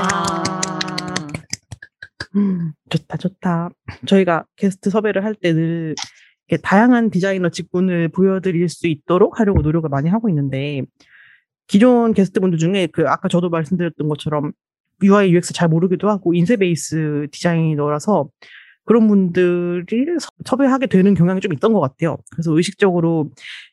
음, 2.37 2.73
좋다, 2.91 3.17
좋다. 3.17 3.71
저희가 4.07 4.45
게스트 4.57 4.91
섭외를 4.91 5.25
할 5.25 5.35
때 5.35 5.53
늘 5.53 5.95
다양한 6.63 7.11
디자이너 7.11 7.51
직군을 7.51 8.09
보여드릴 8.09 8.69
수 8.71 8.87
있도록 8.87 9.39
하려고 9.41 9.61
노력을 9.61 9.87
많이 9.91 10.09
하고 10.09 10.29
있는데, 10.31 10.83
기존 11.67 12.15
게스트분들 12.15 12.59
중에 12.59 12.87
그 12.87 13.07
아까 13.07 13.29
저도 13.29 13.51
말씀드렸던 13.51 14.09
것처럼 14.09 14.53
UI, 15.03 15.33
UX 15.35 15.53
잘 15.53 15.69
모르기도 15.69 16.09
하고 16.09 16.33
인쇄 16.35 16.57
베이스 16.57 17.27
디자이너라서 17.33 18.29
그런 18.89 19.07
분들이 19.07 20.07
섭- 20.19 20.33
섭외하게 20.47 20.87
되는 20.87 21.13
경향이 21.13 21.43
좀 21.43 21.53
있던 21.53 21.75
것 21.75 21.81
같아요. 21.81 22.17
그래서 22.33 22.57
의식적으로 22.57 23.29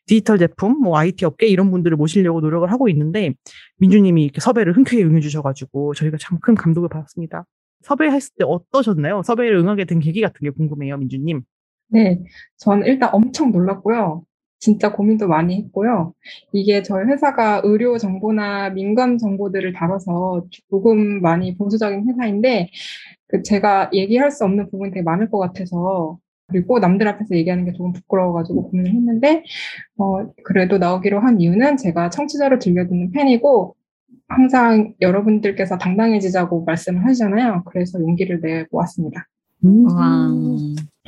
디지털 0.05 0.37
제품, 0.37 0.77
뭐 0.81 0.97
IT 0.97 1.23
업계 1.23 1.47
이런 1.47 1.71
분들을 1.71 1.95
모시려고 1.95 2.41
노력을 2.41 2.69
하고 2.69 2.89
있는데 2.89 3.33
민주님이 3.77 4.25
이렇게 4.25 4.41
섭외를 4.41 4.75
흔쾌히 4.75 5.03
응해주셔가지고 5.05 5.93
저희가 5.93 6.17
참 6.19 6.37
큰 6.41 6.53
감동을 6.53 6.89
받았습니다. 6.89 7.45
섭외했을 7.83 8.33
때 8.37 8.43
어떠셨나요? 8.45 9.21
섭외를 9.23 9.55
응하게 9.57 9.85
된 9.85 9.99
계기 10.01 10.19
같은 10.19 10.37
게 10.43 10.49
궁금해요, 10.49 10.97
민주님. 10.97 11.43
네, 11.87 12.21
저는 12.57 12.85
일단 12.85 13.09
엄청 13.13 13.51
놀랐고요. 13.53 14.23
진짜 14.65 14.91
고민도 14.91 15.27
많이 15.27 15.57
했고요. 15.57 16.13
이게 16.51 16.81
저희 16.81 17.05
회사가 17.05 17.61
의료 17.63 17.99
정보나 17.99 18.71
민감 18.71 19.19
정보들을 19.19 19.73
다뤄서 19.73 20.47
조금 20.71 21.21
많이 21.21 21.55
보수적인 21.55 22.09
회사인데, 22.09 22.69
그 23.27 23.43
제가 23.43 23.91
얘기할 23.93 24.31
수 24.31 24.43
없는 24.43 24.71
부분이 24.71 24.91
되게 24.91 25.03
많을 25.03 25.29
것 25.29 25.37
같아서, 25.37 26.17
그리고 26.47 26.79
남들 26.79 27.07
앞에서 27.07 27.35
얘기하는 27.35 27.65
게 27.65 27.73
조금 27.73 27.93
부끄러워가지고 27.93 28.71
고민을 28.71 28.91
했는데, 28.91 29.43
어, 29.97 30.25
그래도 30.43 30.79
나오기로 30.79 31.19
한 31.19 31.39
이유는 31.41 31.77
제가 31.77 32.09
청취자로 32.09 32.57
들려드는 32.57 33.11
팬이고, 33.11 33.75
항상 34.27 34.95
여러분들께서 35.01 35.77
당당해지자고 35.77 36.63
말씀을 36.65 37.05
하시잖아요. 37.05 37.63
그래서 37.67 37.99
용기를 37.99 38.41
내고 38.41 38.77
왔습니다. 38.77 39.27
와. 39.65 40.29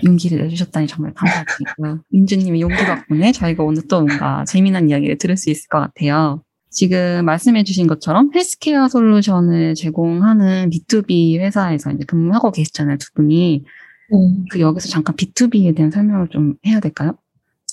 용기를 0.04 0.44
내주셨다니 0.44 0.88
정말 0.88 1.14
감사드리고요. 1.14 2.04
민주님의 2.10 2.62
용기 2.62 2.76
덕분에 2.76 3.32
저희가 3.32 3.64
오늘 3.64 3.88
또 3.88 4.02
뭔가 4.02 4.46
재미난 4.46 4.90
이야기를 4.90 5.18
들을 5.18 5.38
수 5.38 5.50
있을 5.50 5.68
것 5.70 5.80
같아요. 5.80 6.44
지금 6.70 7.26
말씀해주신 7.26 7.88
것처럼 7.88 8.30
healthcare 8.36 8.88
solution을 8.88 9.74
제공하는 9.76 10.70
B2B 10.70 11.40
회사에서 11.40 11.92
이제 11.92 12.04
근무하고 12.06 12.52
계시잖아요, 12.52 12.98
두 12.98 13.12
분이. 13.14 13.64
네. 14.10 14.46
그 14.52 14.60
여기서 14.60 14.88
잠깐 14.90 15.16
B2B에 15.16 15.76
대한 15.76 15.92
설명을 15.92 16.28
좀 16.30 16.56
해야 16.66 16.80
될까요? 16.80 17.18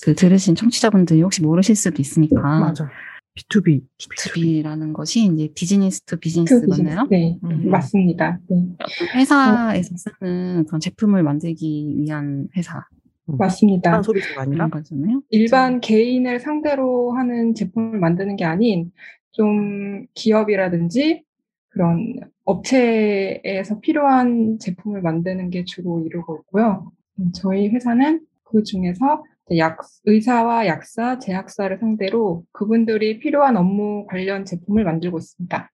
그 0.01 0.15
들으신 0.15 0.55
청취자분들이 0.55 1.21
혹시 1.21 1.41
모르실 1.41 1.75
수도 1.75 2.01
있으니까. 2.01 2.41
맞아. 2.41 2.89
B2B. 3.35 3.81
B2B라는 3.99 4.93
것이 4.93 5.25
이제 5.25 5.49
business 5.53 6.01
to 6.05 6.11
그 6.11 6.21
business 6.21 6.61
business. 6.61 6.81
맞나요? 6.81 7.07
네, 7.09 7.37
음. 7.43 7.69
맞습니다. 7.69 8.39
네, 8.49 8.65
회사에서 9.13 9.95
쓰는 9.97 10.65
그런 10.65 10.79
제품을 10.79 11.21
만들기 11.23 11.95
위한 11.97 12.47
회사 12.55 12.85
맞습니다. 13.25 13.91
한 13.91 14.03
소비자가 14.03 14.43
아니라 14.43 14.69
거잖아요. 14.69 15.21
일반 15.31 15.81
개인을 15.81 16.39
상대로 16.39 17.11
하는 17.13 17.53
제품을 17.55 17.99
만드는 17.99 18.35
게 18.35 18.45
아닌 18.45 18.91
좀 19.31 20.05
기업이라든지 20.13 21.23
그런 21.69 22.15
업체에서 22.45 23.79
필요한 23.81 24.59
제품을 24.59 25.01
만드는 25.01 25.49
게 25.49 25.65
주를 25.65 26.05
이루고 26.05 26.43
있고요. 26.43 26.91
음, 27.19 27.31
저희 27.33 27.67
회사는 27.67 28.21
그 28.43 28.63
중에서 28.63 29.23
약, 29.57 29.77
의사와 30.05 30.65
약사, 30.67 31.19
제약사를 31.19 31.77
상대로 31.77 32.43
그분들이 32.51 33.19
필요한 33.19 33.57
업무 33.57 34.05
관련 34.07 34.43
제품을 34.43 34.83
만들고 34.83 35.19
있습니다. 35.19 35.71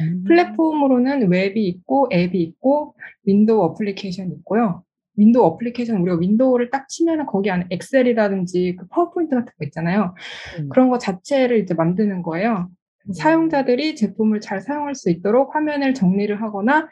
음. 0.00 0.24
플랫폼으로는 0.26 1.30
웹이 1.30 1.64
있고 1.68 2.08
앱이 2.12 2.40
있고 2.42 2.96
윈도우 3.24 3.62
어플리케이션이 3.62 4.32
있고요. 4.38 4.82
윈도우 5.16 5.44
어플리케이션 5.44 6.00
우리가 6.00 6.18
윈도우를 6.18 6.70
딱 6.70 6.88
치면은 6.88 7.26
거기 7.26 7.50
안에 7.50 7.66
엑셀이라든지 7.70 8.76
그 8.76 8.88
파워포인트 8.88 9.36
같은 9.36 9.52
거 9.56 9.64
있잖아요. 9.66 10.14
음. 10.58 10.68
그런 10.70 10.90
거 10.90 10.98
자체를 10.98 11.60
이제 11.60 11.74
만드는 11.74 12.22
거예요. 12.22 12.68
사용자들이 13.12 13.96
제품을 13.96 14.40
잘 14.40 14.60
사용할 14.60 14.94
수 14.94 15.10
있도록 15.10 15.54
화면을 15.54 15.92
정리를 15.92 16.40
하거나 16.40 16.88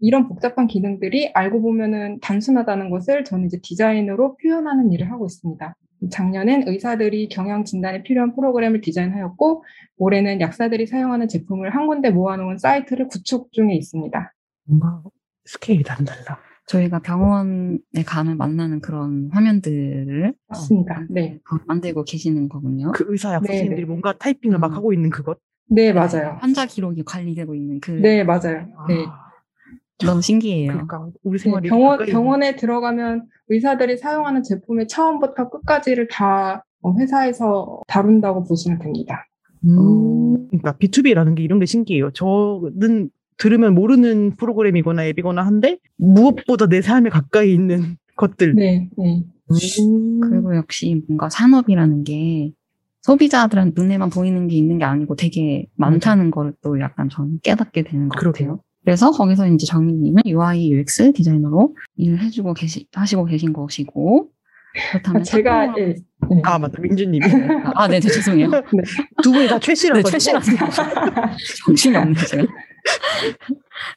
이런 0.00 0.28
복잡한 0.28 0.66
기능들이 0.66 1.30
알고 1.34 1.62
보면은 1.62 2.18
단순하다는 2.20 2.90
것을 2.90 3.24
저는 3.24 3.46
이제 3.46 3.58
디자인으로 3.62 4.36
표현하는 4.36 4.92
일을 4.92 5.10
하고 5.10 5.26
있습니다. 5.26 5.74
작년엔 6.10 6.66
의사들이 6.66 7.28
경영 7.28 7.64
진단에 7.64 8.02
필요한 8.02 8.34
프로그램을 8.34 8.80
디자인하였고 8.80 9.64
올해는 9.98 10.40
약사들이 10.40 10.86
사용하는 10.86 11.28
제품을 11.28 11.74
한 11.74 11.86
군데 11.86 12.10
모아놓은 12.10 12.56
사이트를 12.56 13.08
구축 13.08 13.52
중에 13.52 13.74
있습니다. 13.74 14.32
뭔가 14.64 15.02
스케일이 15.44 15.82
달라. 15.82 16.38
저희가 16.66 17.00
병원에 17.00 17.78
가면 18.06 18.38
만나는 18.38 18.80
그런 18.80 19.28
화면들을 19.32 20.32
맞습니다. 20.48 21.04
네. 21.10 21.40
어, 21.50 21.58
만들고 21.66 22.04
계시는 22.04 22.48
거군요. 22.48 22.92
그 22.92 23.04
의사 23.08 23.34
약사님들이 23.34 23.74
네, 23.74 23.80
네. 23.80 23.84
뭔가 23.84 24.16
타이핑을 24.16 24.58
막 24.58 24.68
음. 24.68 24.76
하고 24.76 24.92
있는 24.92 25.10
그것. 25.10 25.38
네, 25.68 25.92
맞아요. 25.92 26.38
환자 26.40 26.66
기록이 26.66 27.02
관리되고 27.04 27.54
있는 27.54 27.80
그 27.80 27.90
네, 27.90 28.24
맞아요. 28.24 28.68
네. 28.88 29.04
아, 30.02 30.06
너무 30.06 30.22
신기해요. 30.22 30.72
그러니까 30.72 31.08
우리 31.22 31.38
네, 31.38 31.44
생활이 31.44 31.68
병원, 31.68 31.98
병원에 32.06 32.56
들어가면 32.56 33.26
의사들이 33.48 33.98
사용하는 33.98 34.42
제품의 34.42 34.88
처음부터 34.88 35.50
끝까지를 35.50 36.08
다 36.08 36.64
어, 36.82 36.94
회사에서 36.98 37.80
다룬다고 37.86 38.44
보시면 38.44 38.78
됩니다. 38.78 39.26
음. 39.64 40.48
그러니까 40.48 40.72
B2B라는 40.78 41.36
게 41.36 41.42
이런 41.42 41.58
게 41.58 41.66
신기해요. 41.66 42.10
저는 42.12 43.10
들으면 43.36 43.74
모르는 43.74 44.36
프로그램이거나 44.36 45.06
앱이거나 45.06 45.42
한데 45.44 45.78
무엇보다 45.96 46.66
내 46.66 46.82
삶에 46.82 47.10
가까이 47.10 47.52
있는 47.52 47.96
것들. 48.16 48.54
네, 48.54 48.88
네. 48.96 49.24
음. 49.50 50.20
그리고 50.20 50.54
역시 50.56 51.02
뭔가 51.08 51.28
산업이라는 51.28 52.04
게 52.04 52.52
소비자들한 53.02 53.72
눈에만 53.74 54.10
보이는 54.10 54.46
게 54.46 54.56
있는 54.56 54.78
게 54.78 54.84
아니고 54.84 55.16
되게 55.16 55.66
많다는 55.76 56.30
걸또 56.30 56.80
약간 56.80 57.08
저는 57.08 57.40
깨닫게 57.42 57.82
되는 57.82 58.08
것 58.08 58.18
그러게요. 58.18 58.48
같아요. 58.48 58.62
그래서 58.84 59.10
거기서 59.10 59.48
이제 59.48 59.66
정민님은 59.66 60.22
UI 60.26 60.72
UX 60.72 61.12
디자이너로 61.12 61.76
일을 61.96 62.20
해주고 62.20 62.54
계시 62.54 62.86
하시고 62.92 63.26
계신 63.26 63.52
것이고 63.52 64.30
그렇다면 64.92 65.22
제가 65.24 65.74
예, 65.78 65.86
네. 65.86 66.42
아 66.44 66.58
맞다 66.58 66.80
민주님이 66.80 67.24
아, 67.74 67.88
네, 67.88 67.98
네, 67.98 68.08
죄송해요. 68.08 68.50
두 69.22 69.32
분이 69.32 69.48
다 69.48 69.58
최씨라고. 69.58 70.02
네, 70.02 70.10
최씨라서 70.10 70.52
정신이 71.66 71.96
없네 71.96 72.14
제가. 72.14 72.46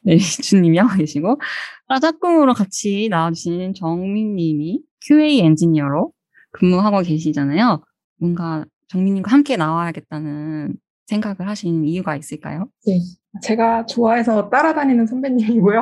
네, 0.02 0.18
주님이 0.18 0.78
하고 0.78 0.96
계시고 0.96 1.40
아, 1.86 2.00
짝꿍으로 2.00 2.54
같이 2.54 3.08
나와주신 3.08 3.74
정민님이 3.74 4.80
QA 5.06 5.40
엔지니어로 5.40 6.12
근무하고 6.52 7.02
계시잖아요. 7.02 7.82
뭔가 8.18 8.64
정민님과 8.88 9.30
함께 9.30 9.56
나와야겠다는 9.56 10.74
생각을 11.06 11.48
하신 11.48 11.84
이유가 11.84 12.16
있을까요? 12.16 12.68
네. 12.86 12.98
제가 13.42 13.86
좋아해서 13.86 14.48
따라다니는 14.50 15.06
선배님이고요. 15.06 15.80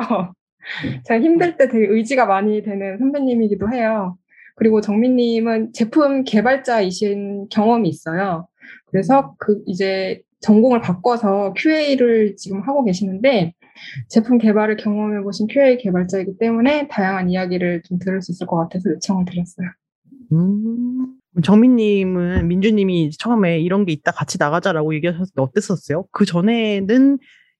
제가 1.05 1.21
힘들 1.21 1.57
때 1.57 1.67
되게 1.67 1.87
의지가 1.87 2.25
많이 2.25 2.63
되는 2.63 2.97
선배님이기도 2.97 3.71
해요. 3.71 4.17
그리고 4.55 4.81
정민님은 4.81 5.73
제품 5.73 6.23
개발자이신 6.23 7.47
경험이 7.49 7.89
있어요. 7.89 8.47
그래서 8.87 9.35
그 9.39 9.61
이제 9.65 10.21
전공을 10.41 10.81
바꿔서 10.81 11.53
QA를 11.53 12.35
지금 12.37 12.61
하고 12.61 12.83
계시는데 12.83 13.53
제품 14.09 14.37
개발을 14.37 14.77
경험해 14.77 15.23
보신 15.23 15.47
QA 15.47 15.77
개발자이기 15.77 16.37
때문에 16.37 16.87
다양한 16.89 17.29
이야기를 17.29 17.81
좀 17.83 17.97
들을 17.97 18.21
수 18.21 18.31
있을 18.31 18.45
것 18.45 18.57
같아서 18.57 18.91
요청을 18.91 19.25
드렸어요. 19.25 19.67
음. 20.33 21.17
정민님은 21.41 22.47
민주님이 22.47 23.11
처음에 23.17 23.59
이런 23.59 23.85
게 23.85 23.91
있다 23.91 24.11
같이 24.11 24.37
나가자라고 24.39 24.93
얘기하셨을 24.95 25.33
때 25.35 25.41
어땠었어요? 25.41 26.05
그 26.11 26.25
전에는 26.25 27.17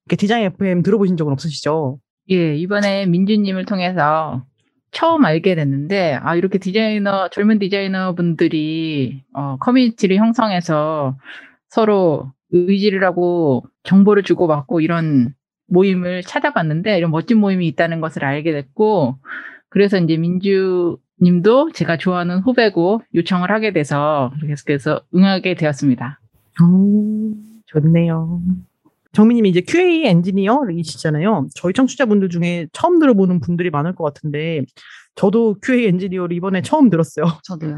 디자인 0.09 0.45
FM 0.45 0.83
들어보신 0.83 1.17
적은 1.17 1.33
없으시죠? 1.33 1.99
예, 2.31 2.55
이번에 2.55 3.05
민주님을 3.07 3.65
통해서 3.65 4.45
처음 4.91 5.25
알게 5.25 5.55
됐는데, 5.55 6.19
아, 6.21 6.35
이렇게 6.35 6.59
디자이너, 6.59 7.29
젊은 7.29 7.59
디자이너 7.59 8.13
분들이, 8.13 9.23
어, 9.33 9.57
커뮤니티를 9.57 10.17
형성해서 10.17 11.17
서로 11.69 12.31
의지를 12.51 13.03
하고 13.03 13.65
정보를 13.83 14.23
주고받고 14.23 14.81
이런 14.81 15.33
모임을 15.67 16.21
찾아봤는데, 16.21 16.97
이런 16.97 17.09
멋진 17.09 17.39
모임이 17.39 17.67
있다는 17.67 18.01
것을 18.01 18.23
알게 18.23 18.51
됐고, 18.51 19.17
그래서 19.69 19.97
이제 19.97 20.15
민주 20.15 20.97
님도 21.21 21.71
제가 21.73 21.97
좋아하는 21.97 22.39
후배고 22.39 23.01
요청을 23.15 23.51
하게 23.51 23.71
돼서 23.71 24.31
계속해서 24.41 25.01
응하게 25.15 25.55
되었습니다. 25.55 26.19
오, 26.61 27.33
좋네요. 27.65 28.41
정민님이 29.13 29.49
이제 29.49 29.61
QA 29.61 30.05
엔지니어이시잖아요. 30.07 31.47
저희 31.55 31.73
청취자분들 31.73 32.29
중에 32.29 32.67
처음 32.73 32.99
들어보는 32.99 33.39
분들이 33.39 33.69
많을 33.69 33.93
것 33.93 34.03
같은데, 34.03 34.61
저도 35.15 35.55
QA 35.63 35.85
엔지니어를 35.87 36.35
이번에 36.35 36.61
처음 36.61 36.89
들었어요. 36.89 37.25
저도요. 37.43 37.77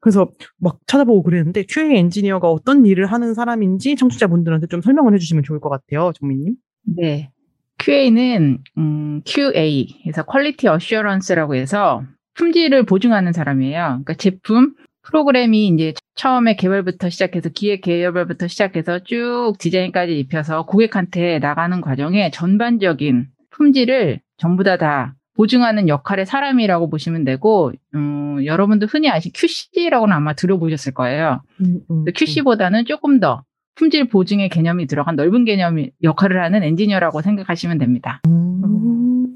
그래서 0.00 0.30
막 0.56 0.78
찾아보고 0.86 1.22
그랬는데, 1.22 1.64
QA 1.64 1.96
엔지니어가 1.98 2.50
어떤 2.50 2.86
일을 2.86 3.06
하는 3.06 3.34
사람인지 3.34 3.96
청취자분들한테 3.96 4.66
좀 4.68 4.80
설명을 4.80 5.14
해주시면 5.14 5.44
좋을 5.44 5.60
것 5.60 5.68
같아요, 5.68 6.12
정민님. 6.14 6.56
네. 6.96 7.30
QA는 7.78 8.58
음, 8.78 9.20
QA, 9.26 10.00
그래서 10.04 10.24
quality 10.24 10.66
assurance라고 10.68 11.54
해서 11.54 12.02
품질을 12.36 12.84
보증하는 12.84 13.32
사람이에요. 13.32 13.82
그러니까 13.82 14.14
제품 14.14 14.74
프로그램이 15.02 15.68
이제 15.68 15.94
처음에 16.14 16.56
개발부터 16.56 17.10
시작해서 17.10 17.48
기획 17.48 17.82
개발부터 17.82 18.48
시작해서 18.48 18.98
쭉 19.00 19.54
디자인까지 19.58 20.18
입혀서 20.18 20.66
고객한테 20.66 21.38
나가는 21.38 21.80
과정에 21.80 22.30
전반적인 22.30 23.28
품질을 23.50 24.20
전부 24.36 24.64
다 24.64 24.76
다 24.76 25.14
보증하는 25.36 25.88
역할의 25.88 26.26
사람이라고 26.26 26.88
보시면 26.88 27.24
되고, 27.24 27.72
음, 27.94 28.44
여러분도 28.44 28.86
흔히 28.86 29.10
아시 29.10 29.30
QC라고는 29.32 30.14
아마 30.14 30.32
들어보셨을 30.32 30.94
거예요. 30.94 31.42
음, 31.60 31.80
음, 31.90 32.04
근데 32.04 32.12
QC보다는 32.12 32.86
조금 32.86 33.20
더 33.20 33.44
품질 33.74 34.08
보증의 34.08 34.48
개념이 34.48 34.86
들어간 34.86 35.16
넓은 35.16 35.44
개념 35.44 35.76
역할을 36.02 36.42
하는 36.42 36.62
엔지니어라고 36.62 37.20
생각하시면 37.20 37.76
됩니다. 37.78 38.22
음. 38.26 39.26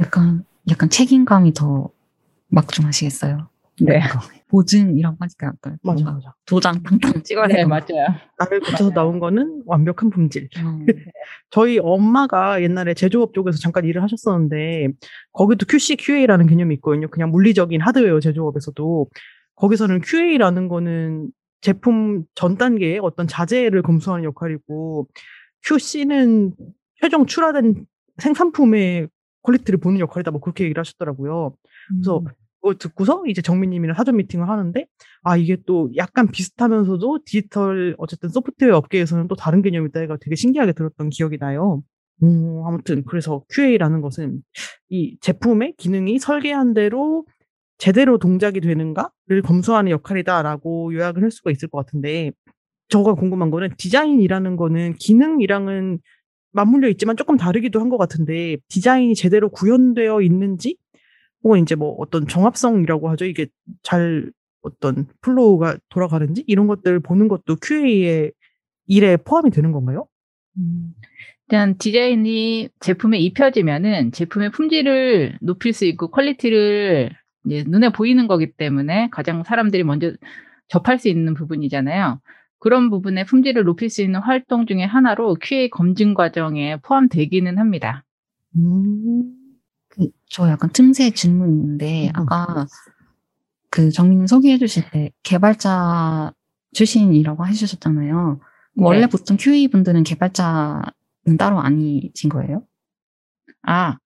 약간 0.00 0.44
약간 0.70 0.88
책임감이 0.88 1.52
더 1.52 1.90
막중하시겠어요. 2.48 3.48
네. 3.80 4.00
보증이라고 4.48 5.16
하니까 5.18 5.46
약간 5.48 5.78
맞아, 5.82 6.04
맞아. 6.04 6.34
도장 6.46 6.82
땅땅 6.82 7.22
찍어야 7.24 7.48
네. 7.48 7.64
맞아요. 7.64 8.06
나를 8.38 8.60
거쳐서 8.60 8.90
나온 8.90 9.18
거는 9.18 9.62
완벽한 9.66 10.10
품질. 10.10 10.48
음. 10.58 10.86
저희 11.50 11.78
엄마가 11.80 12.62
옛날에 12.62 12.94
제조업 12.94 13.34
쪽에서 13.34 13.58
잠깐 13.58 13.84
일을 13.84 14.02
하셨었는데 14.02 14.90
거기도 15.32 15.66
QC, 15.66 15.96
QA라는 15.96 16.46
개념이 16.46 16.76
있거든요. 16.76 17.08
그냥 17.08 17.30
물리적인 17.30 17.80
하드웨어 17.80 18.20
제조업에서도 18.20 19.08
거기서는 19.56 20.00
QA라는 20.02 20.68
거는 20.68 21.30
제품 21.60 22.24
전 22.34 22.56
단계의 22.56 23.00
어떤 23.02 23.26
자재를 23.26 23.82
검수하는 23.82 24.24
역할이고 24.24 25.08
QC는 25.64 26.52
최종 27.00 27.26
출하된 27.26 27.86
생산품의 28.18 29.08
quality를 29.42 29.80
보는 29.80 29.98
역할이다. 29.98 30.30
뭐 30.30 30.40
그렇게 30.40 30.64
얘기를 30.64 30.80
하셨더라고요. 30.80 31.54
그래서 31.88 32.22
그걸 32.60 32.78
듣고서 32.78 33.24
이제 33.26 33.42
정민님이랑 33.42 33.94
사전 33.96 34.16
미팅을 34.16 34.48
하는데 34.48 34.86
아 35.22 35.36
이게 35.36 35.56
또 35.66 35.90
약간 35.96 36.28
비슷하면서도 36.30 37.20
디지털 37.26 37.94
어쨌든 37.98 38.28
소프트웨어 38.30 38.76
업계에서는 38.76 39.28
또 39.28 39.36
다른 39.36 39.62
개념이다 39.62 40.00
해가 40.00 40.16
되게 40.20 40.34
신기하게 40.36 40.72
들었던 40.72 41.10
기억이 41.10 41.38
나요. 41.38 41.82
음, 42.22 42.62
아무튼 42.66 43.04
그래서 43.06 43.42
QA라는 43.50 44.00
것은 44.00 44.40
이 44.88 45.16
제품의 45.20 45.74
기능이 45.78 46.18
설계한 46.18 46.74
대로 46.74 47.26
제대로 47.78 48.18
동작이 48.18 48.60
되는가를 48.60 49.42
검수하는 49.44 49.90
역할이다라고 49.90 50.94
요약을 50.94 51.22
할 51.22 51.30
수가 51.30 51.50
있을 51.50 51.68
것 51.68 51.78
같은데 51.84 52.30
저가 52.88 53.14
궁금한 53.14 53.50
거는 53.50 53.70
디자인이라는 53.78 54.56
거는 54.56 54.94
기능이랑은 54.94 55.98
맞물려 56.52 56.88
있지만 56.90 57.16
조금 57.16 57.36
다르기도 57.36 57.80
한 57.80 57.88
것 57.90 57.98
같은데 57.98 58.56
디자인이 58.68 59.14
제대로 59.16 59.50
구현되어 59.50 60.22
있는지 60.22 60.76
혹은 61.44 61.60
이제 61.60 61.74
뭐 61.74 61.94
어떤 61.98 62.26
정합성이라고 62.26 63.10
하죠. 63.10 63.26
이게 63.26 63.46
잘 63.82 64.30
어떤 64.62 65.06
flow가 65.20 65.76
돌아가는지 65.90 66.42
이런 66.46 66.66
것들 66.66 67.00
보는 67.00 67.28
것도 67.28 67.56
QA의 67.62 68.32
일에 68.86 69.16
포함이 69.18 69.50
되는 69.50 69.70
건가요? 69.70 70.06
음, 70.56 70.94
일단 71.46 71.76
디자인이 71.76 72.70
제품에 72.80 73.18
입혀지면은 73.18 74.12
제품의 74.12 74.50
품질을 74.50 75.38
높일 75.42 75.74
수 75.74 75.84
있고 75.84 76.10
quality를 76.10 77.10
이제 77.44 77.64
눈에 77.66 77.90
보이는 77.90 78.26
거기 78.26 78.50
때문에 78.50 79.10
가장 79.10 79.42
사람들이 79.42 79.84
먼저 79.84 80.12
접할 80.68 80.98
수 80.98 81.08
있는 81.08 81.34
부분이잖아요. 81.34 82.20
그런 82.58 82.88
부분의 82.88 83.26
품질을 83.26 83.64
높일 83.64 83.90
수 83.90 84.00
있는 84.00 84.20
활동 84.20 84.64
중에 84.64 84.84
하나로 84.84 85.36
QA 85.42 85.68
검증 85.68 86.14
과정에 86.14 86.78
포함되기는 86.78 87.58
합니다. 87.58 88.04
음. 88.56 89.43
그, 89.94 90.08
저 90.28 90.48
약간 90.48 90.70
틈새 90.70 91.10
질문 91.10 91.50
있는데, 91.50 92.08
음. 92.08 92.12
아까 92.14 92.66
그 93.70 93.90
정민 93.90 94.26
소개해 94.26 94.58
주실 94.58 94.90
때 94.90 95.10
개발자 95.22 96.32
출신이라고 96.72 97.46
해주셨잖아요. 97.46 98.40
원래 98.76 99.00
네. 99.00 99.06
보통 99.06 99.36
QA 99.36 99.68
분들은 99.68 100.02
개발자는 100.02 101.36
따로 101.38 101.60
아니신 101.60 102.28
거예요? 102.30 102.64
아, 103.62 103.98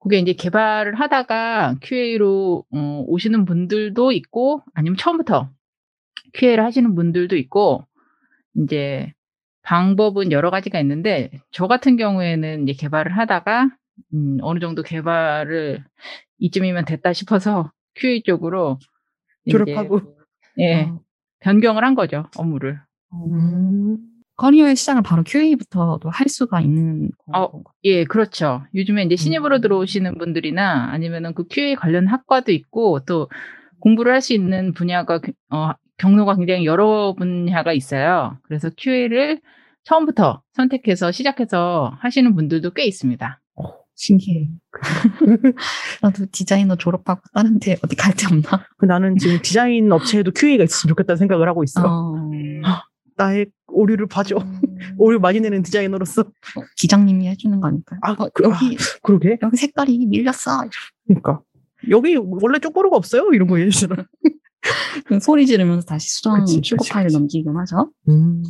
그게 0.00 0.18
이제 0.18 0.32
개발을 0.32 0.94
하다가 0.94 1.76
QA로 1.80 2.64
어, 2.70 3.04
오시는 3.06 3.44
분들도 3.44 4.12
있고, 4.12 4.62
아니면 4.74 4.96
처음부터 4.96 5.50
QA를 6.34 6.64
하시는 6.64 6.94
분들도 6.94 7.36
있고, 7.36 7.86
이제 8.56 9.12
방법은 9.62 10.32
여러 10.32 10.50
가지가 10.50 10.78
있는데, 10.80 11.30
저 11.50 11.66
같은 11.66 11.96
경우에는 11.96 12.64
이제 12.64 12.72
개발을 12.74 13.16
하다가, 13.16 13.70
음, 14.14 14.38
어느 14.42 14.58
정도 14.60 14.82
개발을 14.82 15.84
이쯤이면 16.38 16.84
됐다 16.84 17.12
싶어서 17.12 17.70
QA 17.94 18.22
쪽으로 18.22 18.78
이제, 19.46 19.56
졸업하고. 19.58 20.00
예, 20.58 20.84
어. 20.84 21.00
변경을 21.40 21.84
한 21.84 21.94
거죠, 21.94 22.26
업무를. 22.36 22.80
음. 23.12 23.98
커리어의 24.36 24.74
시작을 24.74 25.02
바로 25.02 25.22
QA부터도 25.22 26.10
할 26.10 26.28
수가 26.28 26.60
있는 26.60 27.10
어, 27.32 27.50
건가요? 27.52 27.62
예, 27.84 28.04
그렇죠. 28.04 28.64
요즘에 28.74 29.04
이제 29.04 29.14
신입으로 29.14 29.56
음. 29.56 29.60
들어오시는 29.60 30.18
분들이나 30.18 30.90
아니면은 30.90 31.34
그 31.34 31.44
QA 31.46 31.76
관련 31.76 32.08
학과도 32.08 32.50
있고 32.50 32.98
또 33.06 33.30
공부를 33.78 34.12
할 34.12 34.20
수 34.20 34.32
있는 34.34 34.72
분야가 34.74 35.20
그- 35.20 35.32
어, 35.50 35.70
경로가 35.98 36.34
굉장히 36.34 36.64
여러 36.66 37.14
분야가 37.16 37.72
있어요. 37.74 38.36
그래서 38.42 38.70
QA를 38.76 39.40
처음부터 39.84 40.42
선택해서 40.54 41.12
시작해서 41.12 41.96
하시는 42.00 42.34
분들도 42.34 42.72
꽤 42.72 42.84
있습니다. 42.86 43.40
신기해. 43.96 44.48
나도 46.02 46.26
디자이너 46.32 46.76
졸업하고 46.76 47.20
다른 47.32 47.58
데 47.58 47.76
어디 47.82 47.96
갈 47.96 48.12
데 48.14 48.26
없나? 48.26 48.66
그 48.76 48.86
나는 48.86 49.16
지금 49.18 49.38
디자인 49.42 49.90
업체에도 49.92 50.30
QA가 50.32 50.64
있으면 50.64 50.90
좋겠다는 50.90 51.16
생각을 51.18 51.48
하고 51.48 51.62
있어. 51.64 51.82
어, 51.84 52.30
나의 53.16 53.46
오류를 53.68 54.06
봐줘. 54.08 54.36
음. 54.38 54.60
오류 54.98 55.20
많이 55.20 55.40
내는 55.40 55.62
디자이너로서. 55.62 56.22
어, 56.22 56.60
기장님이 56.76 57.28
해주는 57.28 57.60
거니까. 57.60 57.96
아, 58.02 58.12
어, 58.12 58.28
그- 58.34 58.44
여기 58.44 58.76
그러게. 59.02 59.38
여기 59.42 59.56
색깔이 59.56 60.06
밀렸어. 60.06 60.68
그러니까. 61.06 61.40
여기 61.90 62.16
원래 62.16 62.58
쪽보루가 62.58 62.96
없어요? 62.96 63.30
이런 63.32 63.46
거 63.48 63.56
해주잖아. 63.58 64.04
그 65.06 65.20
소리 65.20 65.46
지르면서 65.46 65.86
다시 65.86 66.08
수정 66.08 66.40
그치, 66.40 66.60
출고 66.60 66.82
그치, 66.82 66.92
파일을 66.92 67.08
그치. 67.08 67.18
넘기곤 67.18 67.56
하죠. 67.58 67.92
음. 68.08 68.42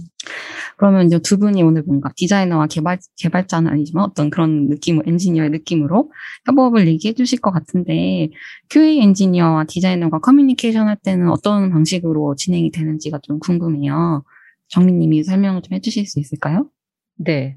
그러면 0.76 1.06
이제 1.06 1.18
두 1.18 1.38
분이 1.38 1.62
오늘 1.62 1.82
뭔가 1.82 2.10
디자이너와 2.16 2.66
개발, 2.66 2.98
개발자는 3.16 3.70
아니지만 3.70 4.04
어떤 4.04 4.30
그런 4.30 4.68
느낌, 4.68 5.00
엔지니어의 5.06 5.50
느낌으로 5.50 6.10
협업을 6.46 6.86
얘기해 6.88 7.14
주실 7.14 7.40
것 7.40 7.50
같은데, 7.50 8.30
QA 8.70 9.00
엔지니어와 9.00 9.64
디자이너가 9.64 10.20
커뮤니케이션 10.20 10.88
할 10.88 10.96
때는 10.96 11.30
어떤 11.30 11.70
방식으로 11.70 12.34
진행이 12.36 12.70
되는지가 12.70 13.20
좀 13.22 13.38
궁금해요. 13.38 14.24
정민님이 14.68 15.24
설명을 15.24 15.62
좀 15.62 15.74
해주실 15.74 16.06
수 16.06 16.20
있을까요? 16.20 16.68
네. 17.16 17.56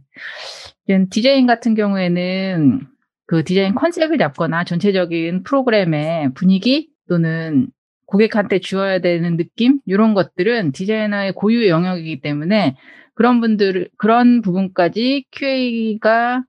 디자인 1.10 1.48
같은 1.48 1.74
경우에는 1.74 2.88
그 3.26 3.44
디자인 3.44 3.76
컨셉을 3.76 4.18
잡거나 4.18 4.64
전체적인 4.64 5.44
프로그램의 5.44 6.34
분위기 6.34 6.90
또는 7.10 7.70
고객한테 8.08 8.60
주어야 8.60 9.00
되는 9.00 9.38
느낌 9.38 9.80
이런 9.86 10.14
것들은 10.14 10.72
디자이너의 10.72 11.34
고유의 11.34 11.70
영역이기 11.70 12.22
때문에 12.22 12.76
그런 13.14 13.42
분들 13.42 13.90
그런 13.98 14.42
부분까지 14.42 15.26
QA가 15.32 16.44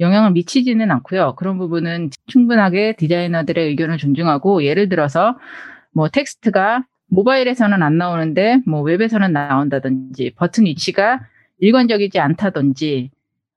영향을 0.00 0.32
미치지는 0.32 0.90
않고요. 0.90 1.34
그런 1.36 1.58
부분은 1.58 2.10
충분하게 2.26 2.96
디자이너들의 2.96 3.68
의견을 3.68 3.98
존중하고 3.98 4.64
예를 4.64 4.88
들어서 4.88 5.38
뭐 5.92 6.08
텍스트가 6.08 6.84
모바일에서는 7.08 7.82
안 7.82 7.98
나오는데 7.98 8.62
뭐 8.66 8.80
웹에서는 8.80 9.32
나온다든지 9.32 10.32
버튼 10.36 10.64
위치가 10.64 11.20
일관적이지 11.58 12.18
않다든지 12.18 13.10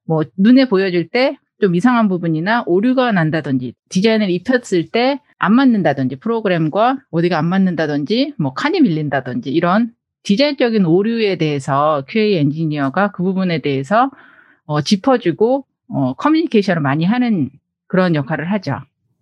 뭐 0.06 0.24
눈에 0.38 0.68
보여줄 0.68 1.08
때좀 1.08 1.74
이상한 1.74 2.10
부분이나 2.10 2.64
오류가 2.66 3.14
난다든지 3.14 3.74
디자인을 3.90 4.30
입혔을 4.30 4.90
때 4.92 5.22
안 5.38 5.54
맞는다든지 5.54 6.18
프로그램과 6.18 7.00
어디가 7.12 7.38
안 7.38 7.46
맞는다든지 7.46 8.34
뭐 8.38 8.54
칸이 8.54 8.82
밀린다든지 8.82 9.52
이런 9.52 9.94
디자인적인 10.24 10.86
오류에 10.86 11.38
대해서 11.38 12.04
QA 12.08 12.38
엔지니어가 12.38 13.12
그 13.12 13.24
부분에 13.24 13.62
대해서 13.62 14.10
어, 14.66 14.82
짚어주고 14.82 15.66
어, 15.90 16.14
커뮤니케이션을 16.16 16.82
많이 16.82 17.06
하는 17.06 17.50
그런 17.88 18.16
역할을 18.16 18.52
하죠. 18.54 18.80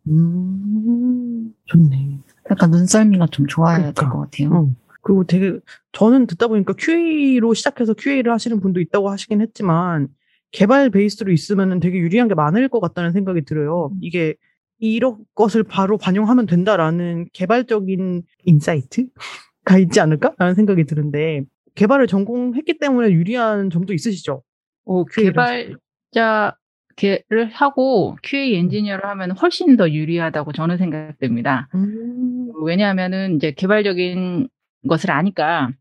음. 0.08 1.54
좋네. 1.66 2.20
약간 2.52 2.72
눈썰미가 2.72 3.28
좀 3.28 3.48
좋아야 3.48 3.78
될 3.78 3.94
그러니까. 3.94 4.10
것 4.10 4.20
같아요. 4.22 4.58
어. 4.58 4.70
그리고 5.02 5.26
되게 5.26 5.60
저는 5.92 6.28
듣다 6.28 6.48
보니까 6.48 6.74
QA로 6.78 7.54
시작해서 7.54 7.94
QA를 7.94 8.32
하시는 8.32 8.60
분도 8.62 8.80
있다고 8.80 9.10
하시긴 9.10 9.42
했지만 9.42 10.08
개발 10.52 10.90
베이스로 10.90 11.32
있으면은 11.32 11.80
되게 11.82 11.98
유리한 11.98 12.30
게 12.30 12.36
많을 12.36 12.70
것 12.70 12.80
같다는 12.80 13.12
생각이 13.12 13.44
들어요. 13.44 13.92
이게 14.02 14.36
이런 14.92 15.18
것을 15.34 15.64
바로 15.64 15.98
반영하면 15.98 16.46
된다라는 16.46 17.28
개발적인 17.32 18.24
insight가 18.44 19.78
있지 19.80 20.02
않을까라는 20.02 20.56
생각이 20.56 20.84
드는데 20.84 21.44
개발을 21.76 22.08
전공했기 22.08 22.80
때문에 22.80 23.12
유리한 23.12 23.70
점도 23.70 23.94
있으시죠? 23.94 24.44
어, 24.86 25.06
를 25.06 25.34
개발자를 26.12 27.46
하고 27.54 28.18
QA 28.24 28.56
엔지니어를 28.56 29.06
하면 29.06 29.32
훨씬 29.32 29.78
더 29.78 29.90
유리하다고 29.90 30.52
저는 30.52 30.78
생각됩니다. 30.78 31.70
음. 31.76 32.52
왜냐하면은 32.66 33.38
이제 33.38 33.52
개발적인 33.52 34.50
것을 34.90 35.12
아니까 35.12 35.72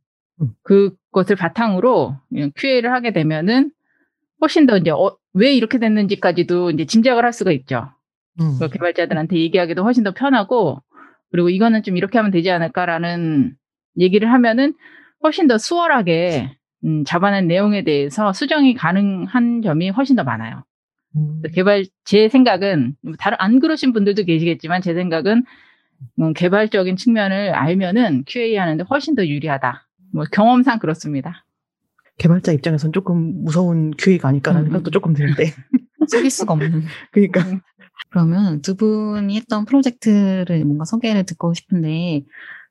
음. 0.41 0.51
그것을 0.63 1.35
바탕으로 1.35 2.17
QA를 2.55 2.93
하게 2.93 3.13
되면은 3.13 3.73
훨씬 4.41 4.67
더 4.67 4.77
이제 4.77 4.91
어, 4.91 5.17
왜 5.33 5.53
이렇게 5.53 5.79
됐는지까지도 5.79 6.71
이제 6.71 6.85
짐작을 6.85 7.25
할 7.25 7.33
수가 7.33 7.51
있죠. 7.51 7.91
음. 8.41 8.57
그 8.59 8.69
개발자들한테 8.69 9.37
얘기하기도 9.37 9.83
훨씬 9.83 10.05
더 10.05 10.13
편하고 10.13 10.83
그리고 11.31 11.49
이거는 11.49 11.83
좀 11.83 11.97
이렇게 11.97 12.19
하면 12.19 12.31
되지 12.31 12.51
않을까라는 12.51 13.55
얘기를 13.99 14.33
하면은 14.33 14.75
훨씬 15.23 15.47
더 15.47 15.59
수월하게 15.59 16.57
음, 16.85 17.05
잡아낸 17.05 17.47
내용에 17.47 17.85
대해서 17.85 18.33
수정이 18.33 18.75
가능한 18.75 19.63
점이 19.63 19.91
훨씬 19.91 20.17
더 20.17 20.25
많아요. 20.25 20.65
음. 21.17 21.43
개발 21.55 21.85
제 22.05 22.29
생각은 22.29 22.97
다른 23.19 23.37
안 23.41 23.61
그러신 23.61 23.93
분들도 23.93 24.25
계시겠지만 24.25 24.83
제 24.83 24.95
생각은 24.95 25.45
음, 26.21 26.33
개발적인 26.33 26.97
측면을 26.97 27.55
알면은 27.55 28.25
QA 28.27 28.57
하는데 28.57 28.85
훨씬 28.91 29.15
더 29.15 29.27
유리하다. 29.27 29.89
뭐 30.13 30.25
경험상 30.31 30.79
그렇습니다. 30.79 31.45
개발자 32.19 32.53
입장에선 32.53 32.93
조금 32.93 33.45
무서운 33.45 33.93
QA가 33.97 34.29
아닐까라는 34.29 34.65
음. 34.65 34.67
생각도 34.67 34.91
조금 34.91 35.15
드는데. 35.15 35.53
속일 36.09 36.31
수가 36.31 36.55
없는. 36.55 36.83
그러니까 37.13 37.61
그러면 38.11 38.63
두 38.63 38.77
분이 38.77 39.37
했던 39.37 39.65
프로젝트를 39.65 40.65
뭔가 40.65 40.85
소개를 40.85 41.25
듣고 41.25 41.55
싶은데, 41.55 42.23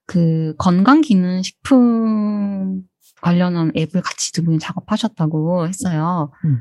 그 0.05 0.55
건강기능식품 0.57 2.83
관련한 3.21 3.71
앱을 3.75 4.01
같이 4.01 4.31
두 4.33 4.43
분이 4.43 4.59
작업하셨다고 4.59 5.67
했어요. 5.67 6.31
음. 6.45 6.59